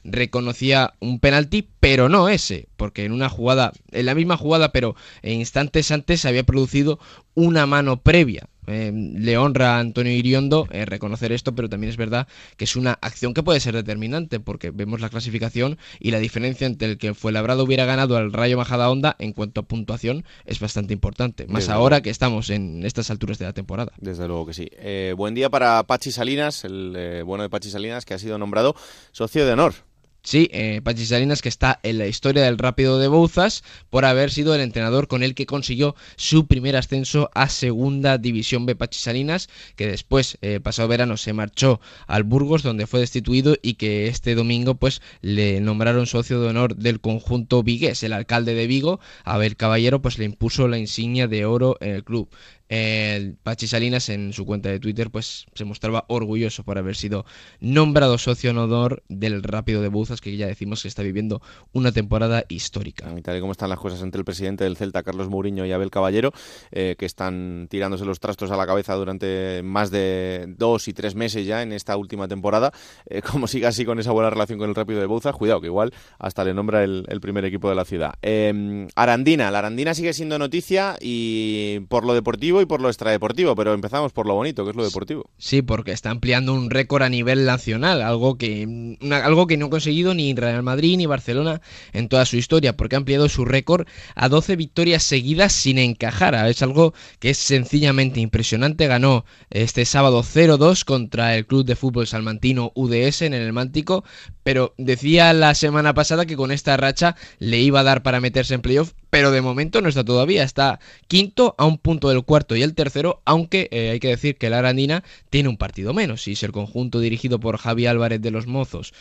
reconocía 0.05 0.94
un 1.01 1.20
penalti, 1.20 1.68
pero 1.81 2.09
no 2.09 2.28
ese, 2.28 2.68
porque 2.77 3.05
en 3.05 3.12
una 3.12 3.28
jugada, 3.28 3.73
en 3.93 4.06
la 4.06 4.14
misma 4.14 4.36
jugada, 4.36 4.73
pero 4.73 4.97
instantes 5.23 5.90
antes 5.90 6.20
se 6.20 6.28
había 6.28 6.44
producido 6.44 6.98
una 7.35 7.66
mano 7.66 7.98
previa. 7.98 8.48
Eh, 8.67 8.93
le 8.95 9.39
honra 9.39 9.77
a 9.77 9.81
Antonio 9.81 10.13
Iriondo 10.13 10.67
eh, 10.71 10.85
reconocer 10.85 11.33
esto, 11.33 11.55
pero 11.55 11.69
también 11.69 11.91
es 11.91 11.97
verdad 11.97 12.27
que 12.57 12.65
es 12.65 12.77
una 12.77 12.99
acción 13.01 13.35
que 13.35 13.43
puede 13.43 13.61
ser 13.61 13.75
determinante, 13.75 14.41
porque 14.41 14.71
vemos 14.71 15.01
la 15.01 15.09
clasificación 15.09 15.79
y 16.01 16.11
la 16.11 16.19
diferencia 16.19 16.67
entre 16.67 16.89
el 16.89 16.99
que 16.99 17.15
fue 17.15 17.33
labrado 17.33 17.65
hubiera 17.65 17.85
ganado 17.85 18.17
al 18.17 18.33
Rayo 18.33 18.57
Majadahonda 18.57 19.17
en 19.19 19.33
cuanto 19.33 19.61
a 19.61 19.65
puntuación 19.65 20.25
es 20.45 20.61
bastante 20.61 20.93
importante, 20.93 21.47
más 21.47 21.69
ahora 21.69 22.01
que 22.01 22.11
estamos 22.11 22.51
en 22.51 22.85
estas 22.85 23.11
alturas 23.11 23.39
de 23.39 23.47
la 23.47 23.53
temporada. 23.53 23.93
Desde 23.99 24.27
luego 24.27 24.47
que 24.47 24.55
sí. 24.55 24.69
Eh, 24.73 25.15
buen 25.17 25.35
día 25.35 25.51
para 25.51 25.83
Pachi 25.85 26.11
Salinas, 26.11 26.65
el 26.65 27.23
bueno 27.25 27.43
de 27.43 27.51
Pachi 27.51 27.71
Salinas, 27.71 28.05
que 28.05 28.15
ha 28.15 28.19
sido 28.19 28.39
nombrado 28.39 28.75
socio 29.13 29.47
de 29.47 29.53
honor 29.53 29.86
Sí, 30.27 30.48
eh, 30.51 30.82
Salinas 31.05 31.40
que 31.40 31.48
está 31.48 31.78
en 31.85 31.98
la 31.98 32.09
historia 32.09 32.43
del 32.43 32.59
Rápido 32.59 32.98
de 32.98 33.07
Bouzas 33.07 33.62
por 33.90 34.05
haber 34.05 34.32
sido 34.32 34.57
el 34.57 34.61
entrenador 34.61 35.07
con 35.07 35.23
el 35.23 35.36
que 35.36 35.47
consiguió 35.47 35.94
su 36.16 36.48
primer 36.48 36.74
ascenso 36.74 37.31
a 37.32 37.48
Segunda 37.48 38.19
División 38.19 38.66
B. 38.66 38.74
Pachi 38.74 38.98
Salinas, 38.98 39.48
que 39.77 39.86
después, 39.86 40.36
eh, 40.43 40.59
pasado 40.59 40.89
verano, 40.89 41.16
se 41.16 41.32
marchó 41.32 41.81
al 42.09 42.24
Burgos, 42.24 42.65
donde 42.65 42.89
fue 42.89 42.98
destituido 42.98 43.55
y 43.62 43.74
que 43.74 44.09
este 44.09 44.35
domingo 44.35 44.74
pues 44.74 45.01
le 45.20 45.61
nombraron 45.61 46.07
socio 46.07 46.40
de 46.40 46.48
honor 46.48 46.74
del 46.74 47.01
conjunto 47.01 47.62
vigués. 47.62 48.03
El 48.03 48.12
alcalde 48.12 48.55
de 48.55 48.66
Vigo, 48.66 48.98
Abel 49.23 49.55
Caballero, 49.55 50.03
pues 50.03 50.19
le 50.19 50.24
impuso 50.24 50.66
la 50.66 50.78
insignia 50.78 51.28
de 51.28 51.44
oro 51.44 51.77
en 51.81 51.90
el 51.90 52.03
club. 52.03 52.28
El 52.69 53.35
Pachi 53.35 53.69
Salinas 53.69 54.09
en 54.09 54.33
su 54.33 54.45
cuenta 54.45 54.69
de 54.69 54.81
Twitter 54.81 55.11
pues 55.11 55.47
se 55.55 55.65
mostraba 55.65 56.05
orgulloso 56.09 56.65
por 56.65 56.79
haber 56.79 56.97
sido 56.97 57.25
nombrado 57.61 58.19
socio 58.19 58.51
en 58.51 58.59
honor 58.59 59.03
del 59.09 59.43
Rápido 59.43 59.83
de 59.83 59.89
Buzas 59.89 60.21
que 60.21 60.37
ya 60.37 60.47
decimos 60.47 60.83
que 60.83 60.89
está 60.89 61.03
viviendo 61.03 61.41
una 61.73 61.93
temporada 61.93 62.45
histórica. 62.49 63.13
Y 63.17 63.23
tal 63.23 63.37
y 63.37 63.41
como 63.41 63.53
están 63.53 63.69
las 63.69 63.79
cosas 63.79 64.03
entre 64.03 64.19
el 64.19 64.25
presidente 64.25 64.65
del 64.65 64.77
Celta 64.77 65.03
Carlos 65.03 65.29
Mourinho 65.29 65.65
y 65.65 65.73
Abel 65.73 65.91
Caballero 65.91 66.33
eh, 66.73 66.97
que 66.99 67.07
están 67.07 67.69
tirándose 67.71 68.05
los 68.05 68.19
trastos 68.19 68.51
a 68.51 68.57
la 68.57 68.67
cabeza 68.67 68.95
durante 68.95 69.63
más 69.63 69.91
de 69.91 70.47
dos 70.49 70.89
y 70.89 70.93
tres 70.93 71.15
meses 71.15 71.47
ya 71.47 71.63
en 71.63 71.73
esta 71.73 71.97
última 71.97 72.27
temporada 72.27 72.73
eh, 73.09 73.23
como 73.23 73.47
siga 73.47 73.69
así 73.69 73.85
con 73.85 74.01
esa 74.01 74.11
buena 74.11 74.31
relación 74.31 74.59
con 74.59 74.69
el 74.69 74.75
Rápido 74.75 75.01
de 75.01 75.07
Bouzas 75.07 75.37
cuidado 75.37 75.61
que 75.61 75.69
igual 75.69 75.93
hasta 76.19 76.45
le 76.45 76.53
nombra 76.53 76.83
el, 76.83 77.05
primer 77.21 77.45
equipo 77.45 77.69
de 77.69 77.75
la 77.75 77.85
ciudad. 77.85 78.15
Eh, 78.23 78.87
Arandina, 78.95 79.51
la 79.51 79.61
Arandina 79.61 79.95
sigue 79.95 80.13
siendo 80.13 80.39
noticia 80.39 80.97
y 81.01 81.81
por 81.89 82.05
lo 82.05 82.15
deportivo 82.15 82.56
y 82.61 82.66
por 82.66 82.81
lo 82.81 82.89
extradeportivo, 82.89 83.55
pero 83.55 83.74
empezamos 83.74 84.12
por 84.12 84.27
lo 84.27 84.35
bonito, 84.35 84.65
que 84.65 84.70
es 84.70 84.77
lo 84.77 84.85
deportivo. 84.85 85.31
Sí, 85.39 85.62
porque 85.62 85.93
está 85.93 86.11
ampliando 86.11 86.55
un 86.55 86.70
récord 86.70 87.03
a 87.03 87.09
nivel 87.09 87.45
nacional, 87.45 88.03
algo 88.03 88.37
que, 88.37 88.97
algo 89.11 89.47
que 89.47 89.57
no 89.57 89.66
ha 89.66 89.70
conseguido 89.70 90.15
ni 90.15 90.35
Real 90.35 90.62
Madrid 90.62 90.97
ni 90.97 91.07
Barcelona 91.07 91.61
en 91.93 92.09
toda 92.09 92.27
su 92.27 92.37
historia, 92.37 92.77
porque 92.77 92.97
ha 92.97 92.99
ampliado 92.99 93.28
su 93.28 93.45
récord 93.45 93.87
a 94.15 94.28
12 94.28 94.57
victorias 94.57 95.03
seguidas 95.03 95.53
sin 95.53 95.78
encajar. 95.78 96.35
Es 96.49 96.62
algo 96.62 96.95
que 97.19 97.31
es 97.31 97.39
sencillamente 97.39 98.20
impresionante. 98.20 98.87
Ganó 98.87 99.24
este 99.51 99.85
sábado 99.85 100.23
0-2 100.23 100.85
contra 100.85 101.37
el 101.37 101.47
club 101.47 101.65
de 101.65 101.77
fútbol 101.77 102.07
salmantino 102.07 102.73
UDS 102.74 103.23
en 103.23 103.35
el 103.35 103.53
Mántico, 103.53 104.05
pero 104.43 104.74
decía 104.78 105.33
la 105.33 105.55
semana 105.55 105.95
pasada 105.95 106.27
que 106.27 106.37
con 106.37 106.53
esta 106.53 106.77
racha 106.77 107.16
le 107.39 107.61
iba 107.61 107.81
a 107.81 107.85
dar 107.85 108.03
para 108.03 108.20
meterse 108.20 108.55
en 108.55 108.62
playoff, 108.62 108.93
pero 109.11 109.31
de 109.31 109.41
momento 109.41 109.81
no 109.81 109.89
está 109.89 110.05
todavía, 110.05 110.43
está 110.43 110.81
quinto 111.09 111.55
a 111.59 111.66
un 111.66 111.78
punto 111.78 112.09
del 112.09 112.23
cuarto 112.23 112.57
y 112.57 112.62
el 112.62 112.74
tercero, 112.74 113.23
aunque 113.24 113.69
eh, 113.70 113.91
hay 113.91 114.01
que 114.01 114.09
decir 114.09 114.37
que 114.37 114.51
la 114.51 114.59
Arandina 114.59 115.05
tiene 115.31 115.49
un 115.49 115.57
partido 115.57 115.95
menos, 115.95 116.27
y 116.28 116.37
si 116.37 116.45
el 116.47 116.53
conjunto 116.53 117.01
dirigido 117.01 117.41
por 117.41 117.59
Javi 117.59 117.87
Álvarez 117.87 118.20
de 118.20 118.31
los 118.31 118.47
Mozos 118.47 118.93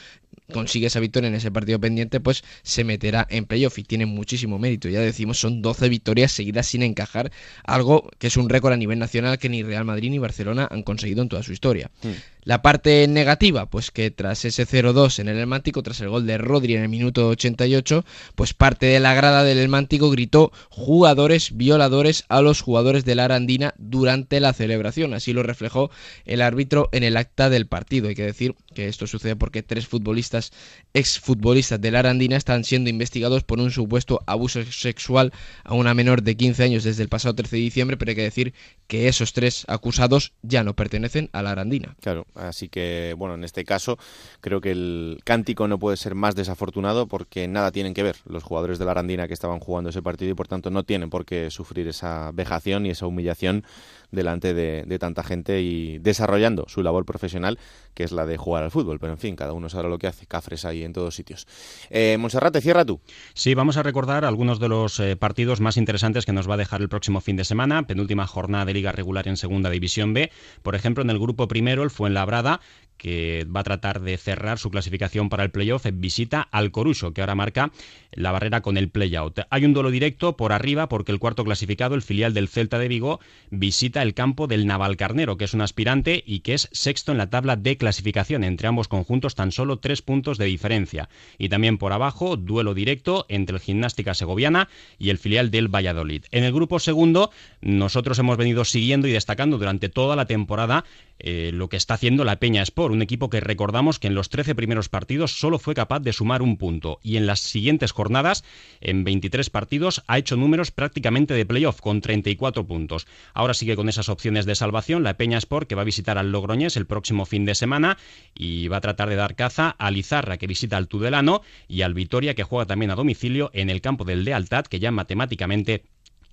consigue 0.51 0.87
esa 0.87 0.99
victoria 0.99 1.27
en 1.27 1.35
ese 1.35 1.51
partido 1.51 1.79
pendiente, 1.79 2.19
pues 2.19 2.43
se 2.63 2.83
meterá 2.83 3.25
en 3.29 3.45
playoff 3.45 3.77
y 3.79 3.83
tiene 3.83 4.05
muchísimo 4.05 4.59
mérito. 4.59 4.89
Ya 4.89 4.99
decimos, 4.99 5.39
son 5.39 5.61
12 5.61 5.89
victorias 5.89 6.31
seguidas 6.31 6.67
sin 6.67 6.83
encajar, 6.83 7.31
algo 7.63 8.09
que 8.19 8.27
es 8.27 8.37
un 8.37 8.49
récord 8.49 8.73
a 8.73 8.77
nivel 8.77 8.99
nacional 8.99 9.39
que 9.39 9.49
ni 9.49 9.63
Real 9.63 9.85
Madrid 9.85 10.11
ni 10.11 10.19
Barcelona 10.19 10.67
han 10.69 10.83
conseguido 10.83 11.21
en 11.21 11.29
toda 11.29 11.43
su 11.43 11.51
historia. 11.51 11.89
Hmm. 12.03 12.11
La 12.45 12.61
parte 12.61 13.07
negativa, 13.07 13.65
pues 13.65 13.89
que 13.89 14.11
tras 14.11 14.45
ese 14.45 14.67
0-2 14.67 15.17
en 15.17 15.29
el 15.29 15.39
Elmántico, 15.39 15.81
tras 15.81 15.99
el 16.01 16.09
gol 16.09 16.27
de 16.27 16.37
Rodri 16.37 16.75
en 16.75 16.83
el 16.83 16.89
minuto 16.89 17.27
88, 17.29 18.05
pues 18.35 18.53
parte 18.53 18.85
de 18.85 18.99
la 18.99 19.15
grada 19.15 19.43
del 19.43 19.57
Elmántico 19.57 20.11
gritó 20.11 20.51
jugadores 20.69 21.57
violadores 21.57 22.23
a 22.29 22.41
los 22.41 22.61
jugadores 22.61 23.03
de 23.03 23.15
la 23.15 23.25
Arandina 23.25 23.73
durante 23.79 24.39
la 24.39 24.53
celebración. 24.53 25.15
Así 25.15 25.33
lo 25.33 25.41
reflejó 25.41 25.89
el 26.25 26.43
árbitro 26.43 26.87
en 26.91 27.03
el 27.03 27.17
acta 27.17 27.49
del 27.49 27.65
partido. 27.65 28.09
Hay 28.09 28.15
que 28.15 28.27
decir 28.27 28.53
que 28.75 28.89
esto 28.89 29.07
sucede 29.07 29.35
porque 29.35 29.63
tres 29.63 29.87
futbolistas, 29.87 30.51
exfutbolistas 30.93 31.81
de 31.81 31.89
la 31.89 31.99
Arandina, 31.99 32.37
están 32.37 32.63
siendo 32.63 32.91
investigados 32.91 33.43
por 33.43 33.59
un 33.59 33.71
supuesto 33.71 34.21
abuso 34.27 34.63
sexual 34.65 35.33
a 35.63 35.73
una 35.73 35.95
menor 35.95 36.21
de 36.21 36.37
15 36.37 36.63
años 36.63 36.83
desde 36.83 37.01
el 37.01 37.09
pasado 37.09 37.33
13 37.33 37.55
de 37.55 37.61
diciembre, 37.63 37.97
pero 37.97 38.11
hay 38.11 38.15
que 38.15 38.21
decir 38.21 38.53
que 38.85 39.07
esos 39.07 39.33
tres 39.33 39.65
acusados 39.67 40.33
ya 40.43 40.63
no 40.63 40.75
pertenecen 40.75 41.31
a 41.33 41.41
la 41.41 41.49
Arandina. 41.51 41.95
Claro, 42.01 42.27
así 42.35 42.69
que 42.69 43.15
bueno, 43.17 43.35
en 43.35 43.43
este 43.43 43.63
caso 43.63 43.97
creo 44.41 44.61
que 44.61 44.71
el 44.71 45.19
cántico 45.23 45.67
no 45.67 45.79
puede 45.79 45.97
ser 45.97 46.15
más 46.15 46.35
desafortunado 46.35 47.07
porque 47.07 47.47
nada 47.47 47.71
tienen 47.71 47.93
que 47.93 48.03
ver 48.03 48.17
los 48.25 48.43
jugadores 48.43 48.79
de 48.79 48.85
la 48.85 48.91
Arandina 48.91 49.27
que 49.27 49.33
estaban 49.33 49.59
jugando 49.59 49.89
ese 49.89 50.01
partido 50.01 50.31
y 50.31 50.35
por 50.35 50.47
tanto 50.47 50.69
no 50.69 50.83
tienen 50.83 51.09
por 51.09 51.25
qué 51.25 51.49
sufrir 51.51 51.87
esa 51.87 52.31
vejación 52.33 52.85
y 52.85 52.91
esa 52.91 53.07
humillación 53.07 53.63
delante 54.11 54.53
de, 54.53 54.99
tanta 54.99 55.23
gente 55.23 55.61
y 55.61 55.99
desarrollando 55.99 56.65
su 56.67 56.81
labor 56.83 57.05
profesional, 57.05 57.59
que 57.93 58.03
es 58.03 58.11
la 58.11 58.25
de 58.25 58.37
jugar 58.37 58.63
al 58.63 58.71
fútbol. 58.71 58.99
Pero 58.99 59.13
en 59.13 59.19
fin, 59.19 59.35
cada 59.35 59.53
uno 59.53 59.69
sabe 59.69 59.89
lo 59.89 59.97
que 59.97 60.07
hace, 60.07 60.25
cafres 60.25 60.65
ahí 60.65 60.83
en 60.83 60.93
todos 60.93 61.15
sitios. 61.15 61.47
Eh, 61.89 62.17
cierra 62.61 62.85
tú. 62.85 62.99
Sí, 63.33 63.53
vamos 63.53 63.77
a 63.77 63.83
recordar 63.83 64.25
algunos 64.25 64.59
de 64.59 64.69
los 64.69 64.99
eh, 64.99 65.15
partidos 65.15 65.61
más 65.61 65.77
interesantes 65.77 66.25
que 66.25 66.33
nos 66.33 66.49
va 66.49 66.55
a 66.55 66.57
dejar 66.57 66.81
el 66.81 66.89
próximo 66.89 67.21
fin 67.21 67.35
de 67.35 67.43
semana, 67.43 67.85
penúltima 67.87 68.27
jornada 68.27 68.65
de 68.65 68.73
liga 68.73 68.91
regular 68.91 69.27
en 69.27 69.37
Segunda 69.37 69.69
División 69.69 70.13
B. 70.13 70.31
Por 70.63 70.75
ejemplo, 70.75 71.03
en 71.03 71.09
el 71.09 71.19
grupo 71.19 71.47
primero, 71.47 71.83
el 71.83 71.89
Fuenlabrada, 71.89 72.61
que 72.97 73.45
va 73.53 73.59
a 73.59 73.63
tratar 73.63 74.01
de 74.01 74.17
cerrar 74.17 74.57
su 74.57 74.71
clasificación 74.71 75.29
para 75.29 75.43
el 75.43 75.51
playoff, 75.51 75.85
visita 75.93 76.41
al 76.41 76.71
Coruso, 76.71 77.13
que 77.13 77.21
ahora 77.21 77.35
marca 77.35 77.71
la 78.11 78.31
barrera 78.31 78.61
con 78.61 78.77
el 78.77 78.89
playout. 78.89 79.41
Hay 79.49 79.65
un 79.65 79.73
duelo 79.73 79.91
directo 79.91 80.37
por 80.37 80.53
arriba 80.53 80.87
porque 80.87 81.11
el 81.11 81.19
cuarto 81.19 81.43
clasificado, 81.43 81.95
el 81.95 82.01
filial 82.01 82.33
del 82.33 82.47
Celta 82.47 82.79
de 82.79 82.87
Vigo, 82.87 83.19
visita 83.49 83.94
el 84.01 84.13
campo 84.13 84.47
del 84.47 84.65
Navalcarnero, 84.65 85.37
que 85.37 85.45
es 85.45 85.53
un 85.53 85.61
aspirante 85.61 86.23
y 86.25 86.39
que 86.39 86.53
es 86.53 86.69
sexto 86.71 87.11
en 87.11 87.17
la 87.17 87.29
tabla 87.29 87.55
de 87.55 87.77
clasificación. 87.77 88.43
Entre 88.43 88.67
ambos 88.67 88.87
conjuntos 88.87 89.35
tan 89.35 89.51
solo 89.51 89.77
tres 89.77 90.01
puntos 90.01 90.37
de 90.37 90.45
diferencia. 90.45 91.09
Y 91.37 91.49
también 91.49 91.77
por 91.77 91.93
abajo, 91.93 92.37
duelo 92.37 92.73
directo 92.73 93.25
entre 93.29 93.57
el 93.57 93.61
Gimnástica 93.61 94.13
Segoviana 94.13 94.69
y 94.97 95.09
el 95.09 95.17
filial 95.17 95.51
del 95.51 95.67
Valladolid. 95.67 96.25
En 96.31 96.43
el 96.43 96.53
grupo 96.53 96.79
segundo, 96.79 97.31
nosotros 97.61 98.19
hemos 98.19 98.37
venido 98.37 98.65
siguiendo 98.65 99.07
y 99.07 99.11
destacando 99.11 99.57
durante 99.57 99.89
toda 99.89 100.15
la 100.15 100.25
temporada 100.25 100.85
eh, 101.17 101.51
lo 101.53 101.69
que 101.69 101.77
está 101.77 101.93
haciendo 101.93 102.25
la 102.25 102.35
Peña 102.37 102.61
Sport, 102.61 102.93
un 102.93 103.01
equipo 103.01 103.29
que 103.29 103.39
recordamos 103.39 103.99
que 103.99 104.07
en 104.07 104.15
los 104.15 104.27
13 104.27 104.53
primeros 104.53 104.89
partidos 104.89 105.39
solo 105.39 105.59
fue 105.59 105.73
capaz 105.73 106.01
de 106.01 106.11
sumar 106.11 106.41
un 106.41 106.57
punto 106.57 106.99
y 107.01 107.15
en 107.15 107.25
las 107.25 107.39
siguientes 107.39 107.93
jornadas, 107.93 108.43
en 108.81 109.05
23 109.05 109.49
partidos, 109.49 110.03
ha 110.07 110.17
hecho 110.17 110.35
números 110.35 110.71
prácticamente 110.71 111.33
de 111.33 111.45
playoff 111.45 111.79
con 111.79 112.01
34 112.01 112.65
puntos. 112.65 113.07
Ahora 113.33 113.53
sigue 113.53 113.77
con 113.77 113.84
esas 113.89 114.09
opciones 114.09 114.45
de 114.45 114.55
salvación 114.55 115.03
la 115.03 115.17
Peña 115.17 115.37
Sport 115.37 115.67
que 115.67 115.75
va 115.75 115.81
a 115.81 115.85
visitar 115.85 116.17
al 116.17 116.31
Logroñés 116.31 116.77
el 116.77 116.85
próximo 116.85 117.25
fin 117.25 117.45
de 117.45 117.55
semana 117.55 117.97
y 118.33 118.67
va 118.67 118.77
a 118.77 118.81
tratar 118.81 119.09
de 119.09 119.15
dar 119.15 119.35
caza 119.35 119.69
a 119.69 119.91
Lizarra 119.91 120.37
que 120.37 120.47
visita 120.47 120.77
al 120.77 120.87
Tudelano 120.87 121.41
y 121.67 121.81
al 121.81 121.93
Vitoria 121.93 122.35
que 122.35 122.43
juega 122.43 122.65
también 122.65 122.91
a 122.91 122.95
domicilio 122.95 123.49
en 123.53 123.69
el 123.69 123.81
campo 123.81 124.03
del 124.03 124.23
Lealtad 124.23 124.65
que 124.65 124.79
ya 124.79 124.91
matemáticamente 124.91 125.83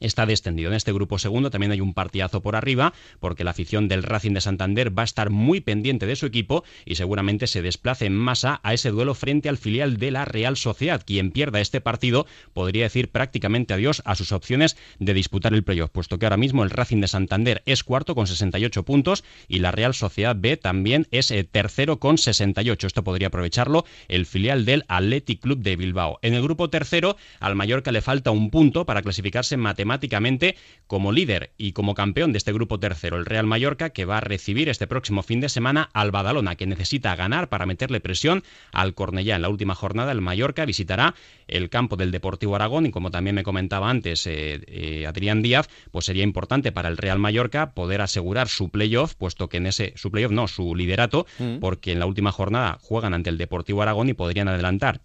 está 0.03 0.27
descendido. 0.27 0.71
En 0.71 0.77
este 0.77 0.93
grupo 0.93 1.19
segundo 1.19 1.51
también 1.51 1.73
hay 1.73 1.81
un 1.81 1.95
partidazo 1.95 2.43
por 2.43 2.57
arriba, 2.57 2.93
porque 3.21 3.45
la 3.45 3.53
afición 3.53 3.89
del 3.89 4.03
Racing 4.03 4.33
de 4.33 4.41
Santander 4.41 4.97
va 4.97 5.03
a 5.03 5.05
estar 5.05 5.31
muy 5.31 5.61
pendiente 5.61 6.07
de 6.07 6.17
su 6.17 6.27
equipo 6.27 6.65
y 6.85 6.97
seguramente 6.97 7.47
se 7.47 7.63
desplace 7.63 8.07
en 8.07 8.17
masa 8.17 8.61
a 8.63 8.75
ese 8.75 8.91
duelo 8.91 9.15
frente 9.15 9.49
al 9.49 9.59
filial 9.59 9.97
de 9.97 10.11
la 10.11 10.25
Real 10.25 10.57
Sociedad. 10.57 11.03
Quien 11.05 11.31
pierda 11.31 11.61
este 11.61 11.81
partido 11.81 12.27
podría 12.53 12.85
decir 12.85 13.11
prácticamente 13.11 13.75
adiós 13.75 14.03
a 14.05 14.15
sus 14.15 14.33
opciones 14.33 14.77
de 14.99 15.15
disputar 15.15 15.55
el 15.55 15.65
playoff, 15.65 15.91
puesto 15.91 16.19
que 16.19 16.27
ahora 16.27 16.37
mismo 16.37 16.65
el 16.65 16.71
Racing 16.71 17.01
de 17.01 17.09
Santander 17.09 17.63
es 17.67 17.85
cuarto 17.85 18.15
con 18.15 18.27
68 18.27 18.83
puntos 18.83 19.25
y 19.49 19.61
la 19.61 19.71
Real 19.71 19.95
Sociedad 19.95 20.37
B 20.39 20.57
también 20.57 21.07
es 21.11 21.31
eh, 21.31 21.45
tercero 21.45 21.99
con 21.99 22.19
68. 22.19 22.87
Esto 22.87 23.05
podría 23.05 23.29
aprovecharlo 23.29 23.85
el 24.09 24.27
filial 24.27 24.65
del 24.65 24.85
Athletic 24.89 25.41
Club 25.41 25.59
de 25.61 25.77
Bilbao. 25.77 26.19
En 26.23 26.35
el 26.35 26.43
grupo 26.43 26.71
tercero, 26.71 27.17
al 27.41 27.55
Mallorca 27.55 27.93
le 27.93 28.01
falta 28.01 28.31
un 28.31 28.51
punto 28.51 28.85
para 28.85 29.03
clasificarse 29.03 29.57
matemáticamente 29.57 29.92
matemáticamente 29.93 30.57
como 30.87 31.13
líder 31.13 31.53
y 31.57 31.73
como 31.73 31.95
campeón 31.95 32.33
de 32.33 32.39
este 32.39 32.53
grupo 32.53 32.79
tercero, 32.79 33.17
el 33.17 33.27
Real 33.27 33.47
Mallorca, 33.47 33.91
que 33.91 34.05
va 34.05 34.19
a 34.19 34.21
recibir 34.21 34.69
este 34.69 34.87
próximo 34.87 35.23
fin 35.23 35.41
de 35.41 35.49
semana 35.49 35.91
al 35.93 36.11
Badalona, 36.11 36.57
que 36.57 36.67
necesita 36.67 37.15
ganar 37.17 37.49
para 37.49 37.67
meterle 37.67 38.01
presión 38.01 38.43
al 38.73 38.95
Cornellá. 38.95 39.37
En 39.37 39.43
la 39.43 39.49
última 39.49 39.75
jornada, 39.75 40.13
el 40.13 40.21
Mallorca 40.21 40.65
visitará 40.65 41.15
el 41.47 41.69
campo 41.71 41.97
del 41.97 42.11
Deportivo 42.11 42.57
Aragón 42.57 42.87
y 42.87 42.91
como 42.91 43.11
también 43.11 43.37
me 43.37 43.43
comentaba 43.43 43.91
antes 43.91 44.27
eh, 44.27 44.61
eh, 44.67 45.07
Adrián 45.07 45.43
Díaz, 45.43 45.69
pues 45.91 46.07
sería 46.07 46.25
importante 46.25 46.73
para 46.73 46.89
el 46.89 46.97
Real 46.97 47.19
Mallorca 47.19 47.73
poder 47.73 48.01
asegurar 48.01 48.49
su 48.49 48.71
playoff, 48.71 49.15
puesto 49.15 49.49
que 49.49 49.59
en 49.59 49.67
ese, 49.67 49.93
su 49.97 50.11
playoff 50.11 50.33
no, 50.33 50.49
su 50.49 50.75
liderato, 50.75 51.27
mm. 51.39 51.59
porque 51.59 51.93
en 51.93 51.99
la 51.99 52.07
última 52.07 52.33
jornada 52.33 52.79
juegan 52.81 53.15
ante 53.15 53.31
el 53.31 53.39
Deportivo 53.39 53.83
Aragón 53.83 54.09
y 54.09 54.15
podrían 54.15 54.49
adelantar 54.49 55.01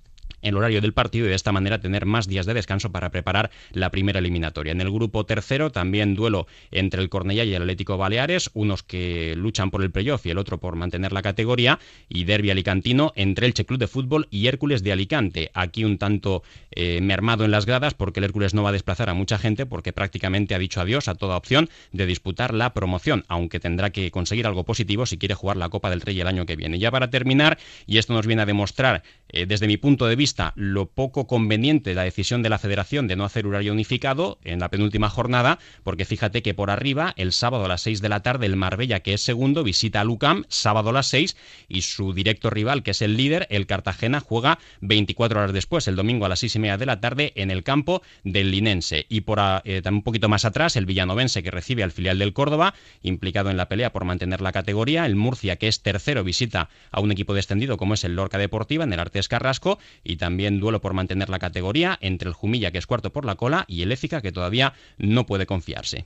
el 0.48 0.58
horario 0.58 0.82
del 0.82 0.94
partido 0.94 1.26
y 1.26 1.30
de 1.30 1.36
esta 1.36 1.52
manera 1.52 1.80
tener 1.80 2.06
más 2.06 2.28
días 2.28 2.46
de 2.46 2.54
descanso 2.54 2.92
para 2.92 3.12
preparar 3.12 3.52
la 3.72 3.92
primera 3.92 4.20
eliminatoria. 4.20 4.72
En 4.72 4.82
el 4.82 4.92
grupo 4.92 5.26
tercero 5.26 5.72
también 5.72 6.16
duelo 6.16 6.48
entre 6.72 7.02
el 7.02 7.10
Cornellá 7.10 7.44
y 7.44 7.54
el 7.54 7.62
Atlético 7.62 7.98
Baleares, 7.98 8.50
unos 8.54 8.84
que 8.84 9.36
luchan 9.36 9.72
por 9.72 9.84
el 9.84 9.92
playoff 9.92 10.26
y 10.26 10.32
el 10.32 10.38
otro 10.38 10.60
por 10.60 10.76
mantener 10.76 11.12
la 11.12 11.22
categoría, 11.22 11.80
y 12.10 12.24
derby 12.24 12.52
alicantino 12.52 13.14
entre 13.16 13.46
el 13.46 13.54
Che 13.54 13.66
Club 13.66 13.80
de 13.80 13.88
Fútbol 13.88 14.28
y 14.32 14.48
Hércules 14.48 14.84
de 14.84 14.92
Alicante. 14.92 15.52
Aquí 15.54 15.84
un 15.84 15.98
tanto 15.98 16.44
eh, 16.72 17.00
mermado 17.02 17.46
en 17.46 17.52
las 17.52 17.66
gradas 17.66 17.94
porque 17.94 18.20
el 18.20 18.26
Hércules 18.26 18.54
no 18.54 18.64
va 18.64 18.70
a 18.70 18.74
desplazar 18.74 19.10
a 19.10 19.14
mucha 19.14 19.38
gente 19.38 19.66
porque 19.66 19.94
prácticamente 19.94 20.56
ha 20.56 20.60
dicho 20.60 20.82
adiós 20.82 21.08
a 21.08 21.16
toda 21.16 21.38
opción 21.38 21.70
de 21.92 22.06
disputar 22.06 22.54
la 22.54 22.74
promoción, 22.74 23.26
aunque 23.28 23.60
tendrá 23.60 23.92
que 23.92 24.12
conseguir 24.12 24.48
algo 24.48 24.64
positivo 24.64 25.06
si 25.06 25.18
quiere 25.18 25.36
jugar 25.36 25.58
la 25.58 25.70
Copa 25.70 25.90
del 25.90 26.02
Rey 26.02 26.20
el 26.20 26.28
año 26.28 26.46
que 26.46 26.56
viene. 26.56 26.80
Ya 26.80 26.92
para 26.92 27.10
terminar, 27.10 27.58
y 27.86 27.98
esto 27.98 28.14
nos 28.14 28.28
viene 28.28 28.42
a 28.42 28.46
demostrar 28.46 29.04
eh, 29.30 29.46
desde 29.46 29.68
mi 29.68 29.78
punto 29.78 30.08
de 30.08 30.16
vista 30.16 30.54
lo 30.56 30.88
poco 30.88 31.28
conveniente 31.28 31.94
la 31.94 32.04
decisión 32.04 32.44
de 32.44 32.50
la 32.50 32.60
federación 32.60 33.08
de 33.08 33.16
no 33.16 33.26
hacer 33.26 33.46
horario 33.46 33.74
unificado 33.74 34.40
en 34.44 34.60
la 34.60 34.70
penúltima 34.70 35.10
jornada, 35.10 35.60
porque 35.84 36.06
fíjate 36.06 36.42
que 36.42 36.54
por 36.54 36.70
arriba, 36.70 37.14
el 37.18 37.34
sábado 37.34 37.66
a 37.66 37.68
las 37.68 37.82
6 37.82 38.02
de 38.02 38.10
la 38.10 38.22
tarde, 38.22 38.46
el 38.46 38.56
Marbella, 38.56 39.02
que 39.02 39.14
es 39.14 39.22
segundo, 39.22 39.64
visita 39.64 40.02
a 40.02 40.04
Lucam, 40.04 40.46
sábado 40.48 40.90
a 40.90 40.94
las 40.94 41.08
6, 41.08 41.36
y 41.68 41.82
su 41.82 42.14
directo 42.14 42.50
rival, 42.50 42.84
que 42.84 42.92
es 42.92 43.02
el 43.02 43.18
líder, 43.18 43.48
el 43.50 43.68
Cartagena, 43.68 44.20
juega 44.20 44.60
24 44.82 45.40
horas 45.40 45.54
después, 45.54 45.88
el 45.88 45.96
domingo 45.96 46.26
a 46.26 46.30
las 46.30 46.40
6 46.40 46.56
y 46.56 46.60
media 46.60 46.78
de 46.78 46.86
la 46.86 47.00
tarde, 47.00 47.34
en 47.36 47.52
el 47.52 47.64
campo 47.64 48.02
del 48.24 48.52
Linense. 48.52 49.06
Y 49.10 49.22
por 49.22 49.40
eh, 49.66 49.82
un 49.90 50.04
poquito 50.04 50.30
más 50.30 50.46
atrás, 50.46 50.76
el 50.76 50.86
Villanovense, 50.86 51.44
que 51.44 51.52
recibe 51.52 51.84
al 51.84 51.92
filial 51.92 52.20
del 52.20 52.34
Córdoba, 52.34 52.74
implicado 53.02 53.50
en 53.50 53.58
la 53.58 53.68
pelea 53.68 53.92
por 53.92 54.06
mantener 54.06 54.42
la 54.42 54.52
categoría, 54.52 55.06
el 55.06 55.16
Murcia, 55.16 55.58
que 55.58 55.68
es 55.68 55.82
tercero, 55.82 56.24
visita 56.24 56.70
a 56.92 57.02
un 57.02 57.12
equipo 57.12 57.34
descendido 57.34 57.78
como 57.78 57.94
es 57.94 58.04
el 58.04 58.16
Lorca 58.16 58.38
Deportiva, 58.38 58.84
en 58.84 58.94
el 58.94 59.00
Artes 59.18 59.28
Carrasco, 59.28 59.80
y 60.04 60.18
también 60.18 60.60
duelo 60.60 60.80
por 60.80 60.94
mantener 60.94 61.30
la 61.30 61.40
categoría 61.40 61.98
entre 62.02 62.30
el 62.30 62.34
Jumilla, 62.34 62.72
que 62.72 62.78
es 62.78 62.86
cuarto 62.86 63.12
por 63.12 63.26
la 63.26 63.36
cola, 63.36 63.66
y 63.68 63.82
el 63.82 63.92
Écija, 63.92 64.22
que 64.22 64.32
todavía 64.32 64.74
no 64.98 65.26
puede 65.26 65.46
confiarse. 65.46 66.06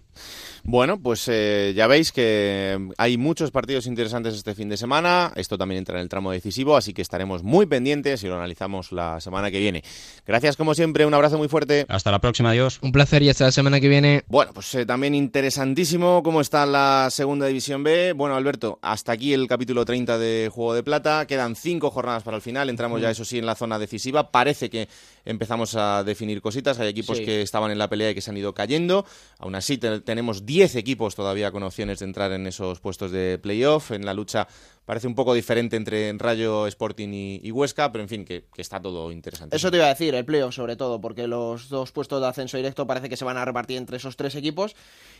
Bueno, 0.64 1.00
pues 1.02 1.28
eh, 1.28 1.74
ya 1.76 1.88
veis 1.88 2.12
que 2.12 2.90
hay 2.98 3.18
muchos 3.18 3.52
partidos 3.52 3.88
interesantes 3.88 4.36
este 4.36 4.56
fin 4.56 4.70
de 4.70 4.78
semana. 4.78 5.34
Esto 5.36 5.58
también 5.58 5.80
entra 5.80 5.96
en 5.96 6.04
el 6.04 6.10
tramo 6.10 6.32
decisivo, 6.32 6.78
así 6.78 6.94
que 6.94 7.02
estaremos 7.02 7.44
muy 7.44 7.66
pendientes 7.66 8.24
y 8.24 8.28
lo 8.28 8.36
analizamos 8.36 8.92
la 8.92 9.20
semana 9.20 9.52
que 9.52 9.60
viene. 9.60 9.84
Gracias, 10.26 10.56
como 10.56 10.74
siempre, 10.74 11.06
un 11.06 11.14
abrazo 11.14 11.38
muy 11.38 11.48
fuerte. 11.48 11.86
Hasta 11.90 12.12
la 12.12 12.20
próxima, 12.20 12.52
adiós. 12.52 12.80
Un 12.82 12.92
placer 12.92 13.24
y 13.24 13.30
hasta 13.30 13.46
la 13.46 13.52
semana 13.52 13.80
que 13.80 13.90
viene. 13.90 14.24
Bueno, 14.28 14.54
pues 14.54 14.74
eh, 14.76 14.86
también 14.86 15.16
interesantísimo 15.16 16.22
cómo 16.24 16.40
está 16.40 16.66
la 16.66 17.10
segunda 17.10 17.48
división 17.48 17.84
B. 17.84 18.14
Bueno, 18.14 18.36
Alberto, 18.36 18.80
hasta 18.82 19.12
aquí 19.12 19.34
el 19.34 19.48
capítulo 19.48 19.84
30 19.84 20.18
de 20.18 20.50
Juego 20.54 20.74
de 20.76 20.84
Plata. 20.84 21.26
Quedan 21.26 21.56
cinco 21.56 21.90
jornadas 21.90 22.24
para 22.24 22.38
el 22.38 22.44
final. 22.44 22.70
Entramos 22.70 23.01
ya, 23.02 23.12
eso 23.12 23.26
sí, 23.26 23.40
en 23.40 23.46
la 23.46 23.56
zona 23.56 23.80
decisiva. 23.80 24.32
Parece 24.32 24.70
que 24.70 24.88
empezamos 25.26 25.76
a 25.76 26.04
definir 26.04 26.42
cositas. 26.42 26.80
Hay 26.80 26.88
equipos 26.88 27.20
que 27.20 27.42
estaban 27.42 27.72
en 27.72 27.78
la 27.78 27.90
pelea 27.90 28.12
y 28.12 28.16
que 28.16 28.22
se 28.22 28.32
han 28.32 28.38
ido 28.38 28.54
cayendo. 28.54 29.06
Aún 29.40 29.56
así, 29.56 29.78
tenemos 29.78 30.46
10 30.46 30.76
equipos 30.76 31.16
todavía 31.16 31.52
con 31.52 31.64
opciones 31.64 32.00
de 32.00 32.06
entrar 32.06 32.32
en 32.32 32.48
esos 32.48 32.80
puestos 32.80 33.12
de 33.12 33.38
playoff. 33.38 33.92
En 33.92 34.06
la 34.06 34.14
lucha 34.14 34.48
parece 34.86 35.08
un 35.08 35.16
poco 35.16 35.34
diferente 35.34 35.76
entre 35.76 36.12
Rayo, 36.14 36.68
Sporting 36.68 37.10
y, 37.42 37.52
Huesca, 37.52 37.92
pero 37.92 38.04
en 38.04 38.10
fin, 38.10 38.26
que, 38.26 38.46
está 38.58 38.82
todo 38.82 39.12
interesante. 39.12 39.56
Eso 39.56 39.72
te 39.72 39.78
iba 39.78 39.86
a 39.86 39.90
decir, 39.90 40.14
el 40.16 40.26
playoff 40.26 40.54
sobre 40.54 40.76
todo, 40.76 41.00
porque 41.00 41.28
los 41.28 41.70
dos 41.70 41.92
puestos 41.92 42.22
de 42.22 42.28
ascenso 42.28 42.58
directo 42.58 42.86
parece 42.88 43.10
que 43.10 43.18
se 43.18 43.26
van 43.26 43.38
a 43.38 43.46
repartir 43.46 43.78
entre 43.78 43.98
esos 43.98 44.16
tres 44.16 44.36
equipos. 44.36 44.76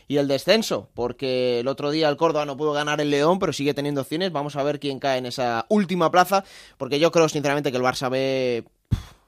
Y 0.08 0.16
el 0.16 0.26
descenso, 0.28 0.90
porque 0.94 1.60
el 1.60 1.68
otro 1.68 1.90
día 1.90 2.08
el 2.08 2.16
Córdoba 2.16 2.44
no 2.44 2.56
pudo 2.56 2.72
ganar 2.72 3.00
el 3.00 3.10
León, 3.10 3.38
pero 3.38 3.52
sigue 3.52 3.72
teniendo 3.72 4.00
opciones. 4.00 4.32
Vamos 4.32 4.56
a 4.56 4.62
ver 4.62 4.80
quién 4.80 4.98
cae 4.98 5.18
en 5.18 5.26
esa 5.26 5.64
última 5.68 6.10
plaza, 6.10 6.44
porque 6.76 6.98
yo 6.98 7.12
creo 7.12 7.28
sinceramente 7.28 7.70
que 7.70 7.76
el 7.76 7.82
Barça 7.82 8.10
B 8.10 8.64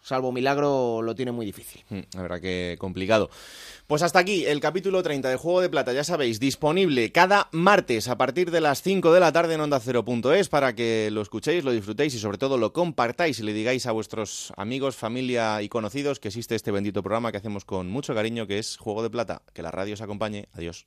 salvo 0.04 0.32
milagro, 0.32 1.02
lo 1.02 1.14
tiene 1.14 1.32
muy 1.32 1.46
difícil. 1.46 1.82
Mm, 1.88 2.00
la 2.14 2.22
verdad 2.22 2.40
que 2.40 2.76
complicado. 2.78 3.30
Pues 3.86 4.02
hasta 4.02 4.18
aquí 4.18 4.44
el 4.44 4.60
capítulo 4.60 5.02
30 5.02 5.28
de 5.30 5.36
Juego 5.36 5.60
de 5.60 5.70
Plata, 5.70 5.92
ya 5.92 6.04
sabéis, 6.04 6.38
disponible 6.38 7.10
cada 7.10 7.48
martes 7.52 8.08
a 8.08 8.16
partir 8.16 8.50
de 8.50 8.60
las 8.60 8.82
5 8.82 9.12
de 9.12 9.20
la 9.20 9.32
tarde 9.32 9.54
en 9.54 9.60
onda 9.60 9.80
Cero.es 9.80 10.48
para 10.48 10.74
que 10.74 11.08
lo 11.10 11.22
escuchéis, 11.22 11.64
lo 11.64 11.72
disfrutéis 11.72 12.14
y 12.14 12.18
sobre 12.18 12.38
todo 12.38 12.58
lo 12.58 12.72
compartáis 12.72 13.40
y 13.40 13.42
le 13.42 13.52
digáis 13.52 13.86
a 13.86 13.92
vuestros 13.92 14.52
amigos, 14.56 14.94
familia 14.94 15.62
y 15.62 15.68
conocidos 15.68 16.20
que 16.20 16.28
existe 16.28 16.54
este 16.54 16.70
bendito 16.70 17.02
programa 17.02 17.32
que 17.32 17.38
hacemos 17.38 17.64
con 17.64 17.88
mucho 17.88 18.14
cariño 18.14 18.46
que 18.46 18.58
es 18.58 18.76
Juego 18.76 19.02
de 19.02 19.10
Plata. 19.10 19.42
Que 19.52 19.62
la 19.62 19.70
radio 19.70 19.94
os 19.94 20.02
acompañe. 20.02 20.48
Adiós. 20.52 20.86